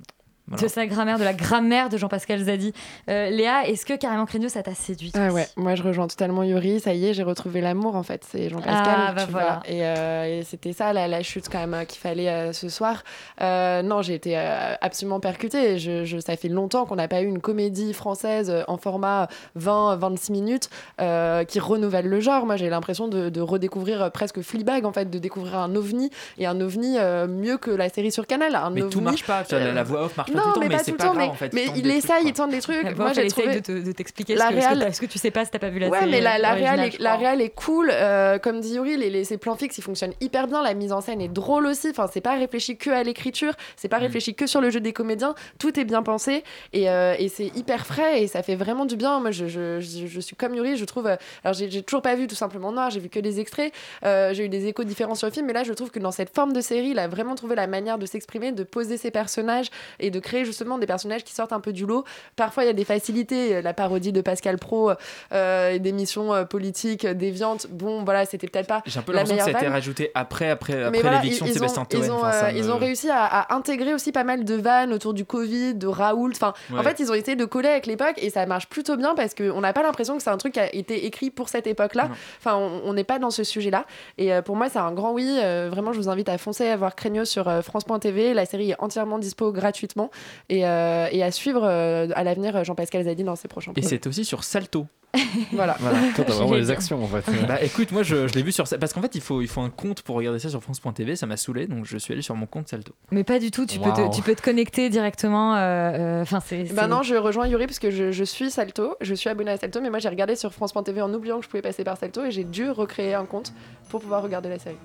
Voilà. 0.48 0.64
De 0.64 0.68
sa 0.68 0.86
grammaire, 0.88 1.18
de 1.18 1.24
la 1.24 1.34
grammaire 1.34 1.88
de 1.88 1.98
Jean-Pascal 1.98 2.44
Zadi. 2.44 2.74
Euh, 3.10 3.30
Léa, 3.30 3.66
est-ce 3.68 3.86
que 3.86 3.94
Carrément 3.96 4.26
Craignos, 4.26 4.50
ça 4.50 4.62
t'a 4.62 4.76
séduit 4.76 5.12
Ah 5.16 5.30
ouais, 5.32 5.48
moi 5.56 5.76
je 5.76 5.84
rejoins 5.84 6.08
totalement 6.08 6.44
Yuri, 6.44 6.82
ça 6.82 6.94
y 6.94 7.06
est, 7.08 7.14
j'ai 7.14 7.24
retrouvé 7.24 7.62
l'amour 7.62 7.96
en 7.96 8.04
fait, 8.04 8.26
c'est 8.30 8.50
Jean-Pascal. 8.50 8.84
Ah, 8.86 9.14
bah 9.16 9.26
tu 9.26 9.32
voilà. 9.32 9.62
vois. 9.66 9.72
Et, 9.74 9.86
euh, 9.86 10.40
et 10.40 10.44
c'était 10.44 10.74
ça 10.74 10.92
la, 10.92 11.08
la 11.08 11.24
chute 11.24 11.48
quand 11.50 11.60
même 11.60 11.74
euh, 11.74 11.86
qu'il 11.86 12.00
fallait 12.02 12.28
euh, 12.28 12.52
ce 12.52 12.68
soir. 12.68 13.04
Euh, 13.42 13.82
non, 13.84 14.02
j'ai 14.02 14.16
été 14.16 14.38
euh, 14.38 14.74
absolument 14.82 15.22
percutée. 15.22 15.80
Je, 15.80 16.04
je- 16.04 16.20
ça 16.20 16.36
fait 16.36 16.50
longtemps 16.50 16.86
qu'on 16.86 16.98
n'a 16.98 17.08
pas 17.08 17.22
eu 17.22 17.26
une 17.28 17.40
comédie 17.40 17.94
française 17.94 18.54
en 18.68 18.76
format 18.78 19.30
20-26 19.58 20.32
minutes 20.32 20.70
euh, 21.02 21.44
qui 21.46 21.60
renouvelle 21.62 22.08
le 22.08 22.20
genre. 22.20 22.46
Moi 22.46 22.58
j'ai 22.58 22.70
l'impression 22.70 23.08
de, 23.08 23.30
de 23.30 23.42
redécouvrir 23.42 24.12
presque 24.12 24.42
Fleabag 24.42 24.86
en 24.86 24.92
fait, 24.92 25.10
de 25.10 25.20
découvrir 25.20 25.58
un 25.58 25.74
ovni 25.76 26.10
et 26.38 26.46
un 26.46 26.60
ovni 26.60 26.98
euh, 27.00 27.28
mieux 27.28 27.58
que 27.58 27.72
la 27.72 27.88
série 27.90 28.12
sur 28.12 28.28
Canal. 28.28 28.56
Un 28.56 28.70
mais 28.72 28.82
tout 28.82 28.98
ovni, 28.98 29.02
marche 29.04 29.24
pas 29.26 29.44
la, 29.52 29.72
la 29.72 29.84
voix 29.84 30.04
off 30.06 30.18
marche 30.18 30.32
pas 30.32 30.33
non, 30.36 30.42
tout 30.44 30.48
le 30.50 30.54
temps 30.56 30.60
mais 30.62 30.68
mais, 30.70 30.76
pas 30.76 30.84
c'est 30.84 30.86
tout 30.86 30.92
le 30.92 30.98
pas 30.98 31.04
temps, 31.06 31.14
grave 31.14 31.26
mais- 31.26 31.32
en 31.32 31.36
fait 31.36 31.54
mais 31.54 31.66
il 31.76 31.90
essaye, 31.92 32.26
il 32.26 32.34
tente 32.34 32.52
des 32.52 32.60
trucs. 32.62 32.84
Moi, 32.84 32.94
voix, 32.94 33.14
j'ai 33.14 33.28
trouvé- 33.28 33.56
de 33.56 33.60
te- 33.60 33.86
de 33.86 33.92
t'expliquer 33.92 34.36
La 34.36 34.50
ce 34.50 34.54
réal- 34.56 34.94
ce 34.94 35.02
que 35.02 35.06
tu 35.06 35.18
sais 35.20 35.32
pas 35.32 35.46
si 35.46 35.52
t'as 35.52 35.60
pas 35.60 35.70
vu 35.70 35.80
la 35.80 35.90
ouais, 35.90 36.00
série. 36.00 36.12
mais 36.12 36.22
la, 36.22 36.54
réal, 36.54 36.80
est, 36.80 37.00
la 37.00 37.16
réal 37.16 37.42
est 37.42 37.50
cool. 37.50 37.90
euh, 37.92 38.38
comme 38.40 38.60
dit 38.62 38.76
Yuri, 38.76 38.98
les, 38.98 39.10
les- 39.10 39.24
ces 39.24 39.38
plans 39.38 39.56
fixes, 39.56 39.78
ils 39.78 39.82
fonctionnent 39.84 40.14
hyper 40.22 40.48
bien. 40.48 40.62
La 40.64 40.74
mise 40.74 40.92
en 40.94 41.02
scène 41.02 41.22
est 41.22 41.28
drôle 41.28 41.66
aussi. 41.68 41.90
Enfin, 41.90 42.08
c'est 42.12 42.22
pas 42.22 42.36
réfléchi 42.36 42.78
que 42.78 42.90
à 42.90 43.04
l'écriture, 43.04 43.54
c'est 43.76 43.88
Mm. 43.88 43.92
pas 43.92 43.98
réfléchi 43.98 44.34
que 44.36 44.48
sur 44.48 44.62
le 44.62 44.70
jeu 44.70 44.80
des 44.80 44.94
comédiens. 44.94 45.36
Tout 45.60 45.80
est 45.80 45.84
bien 45.86 46.04
pensé 46.04 46.44
et, 46.74 46.90
euh, 46.90 47.16
et 47.20 47.30
c'est 47.30 47.48
hyper 47.56 47.86
frais 47.86 48.22
et 48.24 48.28
ça 48.28 48.44
fait 48.44 48.56
vraiment 48.56 48.86
du 48.86 48.96
bien. 48.96 49.20
Moi, 49.20 49.32
je, 49.32 49.48
je, 49.48 49.80
je, 49.80 50.08
je 50.08 50.20
suis 50.20 50.36
comme 50.36 50.54
Yuri, 50.56 50.78
je 50.78 50.86
trouve. 50.86 51.08
euh, 51.08 51.16
alors, 51.44 51.54
j'ai 51.54 51.82
toujours 51.84 52.02
pas 52.02 52.16
vu 52.16 52.28
tout 52.28 52.36
simplement 52.36 52.72
Noir, 52.72 52.90
j'ai 52.90 53.00
vu 53.00 53.10
que 53.10 53.20
des 53.20 53.40
extraits. 53.40 53.74
Euh, 54.06 54.34
j'ai 54.34 54.46
eu 54.46 54.50
des 54.50 54.68
échos 54.68 54.84
différents 54.84 55.16
sur 55.16 55.28
le 55.28 55.34
film, 55.34 55.46
mais 55.46 55.54
là, 55.54 55.64
je 55.64 55.74
trouve 55.74 55.92
que 55.92 56.00
dans 56.00 56.12
cette 56.12 56.34
forme 56.34 56.54
de 56.54 56.62
série, 56.62 56.90
il 56.90 57.00
a 57.00 57.08
vraiment 57.08 57.36
trouvé 57.36 57.56
la 57.56 57.68
manière 57.68 57.98
de 57.98 58.06
s'exprimer, 58.06 58.52
de 58.52 58.64
poser 58.64 58.98
ses 58.98 59.12
personnages 59.12 59.68
et 60.00 60.10
de 60.12 60.20
créer 60.24 60.46
justement 60.46 60.78
des 60.78 60.88
personnages 60.88 61.24
qui 61.24 61.34
sortent 61.34 61.54
un 61.54 61.60
peu 61.60 61.74
du 61.74 61.86
lot. 61.86 62.04
Parfois, 62.36 62.64
il 62.64 62.68
y 62.68 62.70
a 62.70 62.74
des 62.74 62.86
facilités. 62.86 63.62
La 63.62 63.74
parodie 63.74 64.12
de 64.12 64.22
Pascal 64.22 64.58
Pro, 64.58 64.92
euh, 65.32 65.78
des 65.78 65.92
missions 65.92 66.34
euh, 66.34 66.46
politiques 66.46 67.06
euh, 67.06 67.14
déviantes. 67.14 67.68
Bon, 67.70 68.04
voilà, 68.04 68.26
c'était 68.26 68.48
peut-être 68.48 68.68
pas 68.68 68.82
j'ai 68.86 69.00
un 69.00 69.02
peu 69.02 69.14
l'impression 69.14 69.38
que 69.46 69.52
ça 69.52 69.58
a 69.58 69.62
été 69.62 69.68
rajouté 69.68 70.12
après 70.16 70.50
après 70.50 70.84
après 70.84 71.10
l'éviction 71.10 71.46
de 71.46 71.52
Sébastien 71.52 71.86
Ils 71.92 72.12
ont, 72.12 72.24
Enfin, 72.24 72.48
euh, 72.48 72.52
ils 72.56 72.72
ont 72.72 72.78
réussi 72.78 73.10
à, 73.10 73.24
à 73.24 73.56
intégrer 73.56 73.94
aussi 73.94 74.12
pas 74.12 74.24
mal 74.24 74.46
de 74.46 74.56
vannes 74.56 74.94
autour 74.94 75.14
du 75.14 75.26
Covid, 75.26 75.76
de 75.76 75.88
Raoult. 75.88 76.32
Enfin, 76.32 76.54
en 76.76 76.84
fait, 76.84 77.00
ils 77.00 77.12
ont 77.12 77.14
essayé 77.14 77.36
de 77.36 77.46
coller 77.46 77.70
avec 77.70 77.86
l'époque 77.86 78.16
et 78.18 78.30
ça 78.30 78.46
marche 78.46 78.68
plutôt 78.68 78.96
bien 78.98 79.16
parce 79.16 79.34
qu'on 79.34 79.62
n'a 79.62 79.74
pas 79.74 79.84
l'impression 79.84 80.18
que 80.18 80.24
c'est 80.24 80.30
un 80.30 80.38
truc 80.38 80.54
qui 80.54 80.60
a 80.60 80.74
été 80.74 81.06
écrit 81.06 81.30
pour 81.30 81.50
cette 81.50 81.68
époque-là. 81.68 82.10
Enfin, 82.40 82.56
on 82.58 82.94
n'est 82.94 83.04
pas 83.04 83.20
dans 83.20 83.32
ce 83.32 83.44
sujet-là. 83.44 83.86
Et 84.18 84.34
euh, 84.34 84.42
pour 84.42 84.56
moi, 84.56 84.70
c'est 84.70 84.80
un 84.80 84.92
grand 84.92 85.12
oui. 85.12 85.40
Euh, 85.42 85.70
vraiment, 85.72 85.94
je 85.94 86.00
vous 86.00 86.10
invite 86.10 86.30
à 86.30 86.38
foncer 86.38 86.68
à 86.68 86.78
voir 86.78 86.96
Craignos 86.96 87.26
sur 87.26 87.48
euh, 87.48 87.62
France.tv. 87.62 88.34
La 88.34 88.46
série 88.46 88.72
est 88.72 88.76
entièrement 88.80 89.20
dispo 89.20 89.52
gratuitement 89.52 90.12
et, 90.50 90.66
euh, 90.68 91.08
et 91.12 91.24
à 91.24 91.32
suivre 91.32 91.64
euh, 91.64 92.08
à 92.16 92.24
l'avenir 92.24 92.56
euh, 92.56 92.64
Jean-Pascal 92.64 93.04
Zadi 93.04 93.24
dans 93.24 93.36
ses 93.36 93.48
prochains 93.48 93.72
et 93.76 93.82
c'est 93.82 94.06
aussi 94.08 94.26
sur 94.26 94.44
Salto 94.44 94.88
Voilà. 95.52 95.78
Voilà, 95.80 96.00
toi, 96.16 96.26
t'as 96.26 96.34
vraiment 96.34 96.56
les 96.56 96.72
actions 96.72 97.04
en 97.04 97.08
fait. 97.08 97.24
bah 97.48 97.62
écoute, 97.62 97.92
moi 97.92 98.02
je, 98.02 98.28
je 98.28 98.34
l'ai 98.34 98.42
vu 98.42 98.52
sur 98.52 98.66
ça 98.66 98.80
parce 98.80 98.94
qu'en 98.94 99.02
fait 99.04 99.14
il 99.14 99.22
faut, 99.22 99.42
il 99.44 99.48
faut 99.48 99.62
un 99.62 99.70
compte 99.70 100.02
pour 100.02 100.16
regarder 100.16 100.40
ça 100.40 100.50
sur 100.50 100.64
France.tv, 100.64 101.16
ça 101.16 101.28
m'a 101.28 101.38
saoulé 101.38 101.68
donc 101.68 101.86
je 101.86 102.00
suis 102.00 102.14
allé 102.14 102.24
sur 102.24 102.36
mon 102.36 102.48
compte 102.48 102.68
Salto. 102.68 102.94
Mais 103.12 103.24
pas 103.24 103.38
du 103.38 103.52
tout, 103.52 103.68
tu, 103.68 103.78
peux, 103.78 103.90
Waouh. 103.90 104.10
te, 104.10 104.16
tu 104.16 104.24
peux 104.24 104.34
te 104.34 104.42
connecter 104.42 104.90
directement. 104.90 105.56
euh, 105.56 105.60
euh, 105.60 106.22
Enfin, 106.24 106.40
c'est. 106.44 106.64
Bah 106.74 106.88
non, 106.88 107.04
je 107.04 107.14
rejoins 107.14 107.48
Yuri 107.48 107.68
parce 107.68 107.78
que 107.78 107.92
je, 107.92 108.12
je 108.12 108.24
suis 108.24 108.50
Salto, 108.50 108.96
je 109.02 109.14
suis 109.14 109.30
abonné 109.30 109.52
à 109.52 109.58
Salto, 109.58 109.82
mais 109.82 109.92
moi 109.92 110.00
j'ai 110.00 110.10
regardé 110.10 110.36
sur 110.36 110.52
France.tv 110.52 111.00
en 111.04 111.14
oubliant 111.14 111.38
que 111.38 111.46
je 111.46 111.50
pouvais 111.50 111.62
passer 111.62 111.84
par 111.84 111.98
Salto 111.98 112.26
et 112.26 112.32
j'ai 112.32 112.44
dû 112.44 112.72
recréer 112.72 113.14
un 113.14 113.26
compte 113.26 113.54
pour 113.90 114.02
pouvoir 114.02 114.24
regarder 114.24 114.50
la 114.50 114.58
série. 114.58 114.78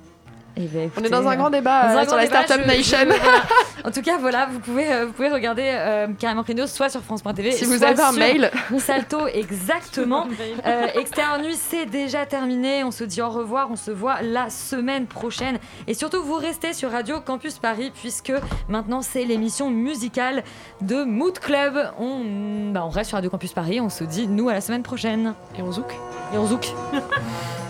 Eh 0.61 0.67
ben, 0.67 0.91
On 0.99 1.05
est 1.05 1.09
dans 1.09 1.27
un 1.29 1.33
euh, 1.33 1.37
grand 1.37 1.51
débat 1.51 1.85
euh, 1.85 1.97
un 1.99 2.03
sur 2.03 2.07
grand 2.09 2.17
la 2.17 2.25
débat, 2.27 2.43
Startup 2.45 2.65
je- 2.65 2.77
Nation. 2.77 2.99
je-. 3.11 3.87
En 3.87 3.91
tout 3.93 4.03
cas, 4.03 4.19
voilà, 4.19 4.47
vous 4.51 4.59
pouvez, 4.59 4.93
euh, 4.93 5.07
vous 5.07 5.13
pouvez 5.13 5.29
regarder 5.31 5.63
euh, 5.65 6.09
carrément 6.19 6.43
Craignos 6.43 6.67
soit 6.67 6.89
sur 6.89 7.01
France.tv. 7.03 7.53
Si 7.53 7.65
vous 7.65 7.85
avez 7.85 8.03
un 8.03 8.11
mail. 8.13 8.51
Salto, 8.79 9.27
exactement. 9.33 10.27
euh, 10.67 10.87
Extérieur 10.97 11.41
Nuit, 11.41 11.55
c'est 11.55 11.87
déjà 11.87 12.27
terminé. 12.27 12.83
On 12.83 12.91
se 12.91 13.05
dit 13.05 13.23
au 13.23 13.29
revoir. 13.29 13.69
On 13.71 13.77
se 13.77 13.93
voit 13.93 14.21
la 14.23 14.51
semaine 14.51 15.07
prochaine. 15.07 15.59
Et 15.87 15.95
surtout, 15.95 16.23
vous 16.25 16.35
restez 16.35 16.73
sur 16.73 16.91
Radio 16.91 17.21
Campus 17.21 17.59
Paris, 17.59 17.93
puisque 17.95 18.33
maintenant, 18.69 19.01
c'est 19.01 19.25
l'émission 19.25 19.71
musicale 19.71 20.43
de 20.81 21.05
Mood 21.05 21.39
Club. 21.39 21.79
On, 21.99 22.73
bah, 22.73 22.83
on 22.85 22.91
reste 22.91 23.09
sur 23.11 23.17
Radio 23.17 23.31
Campus 23.31 23.53
Paris. 23.53 23.81
On 23.81 23.91
se 23.91 24.03
dit, 24.03 24.27
nous, 24.27 24.49
à 24.49 24.55
la 24.55 24.61
semaine 24.61 24.83
prochaine. 24.83 25.35
Et 25.57 25.63
on 25.63 25.71
zouk. 25.71 25.93
Et 26.35 26.39
on 26.39 26.47
zouk. 26.47 26.69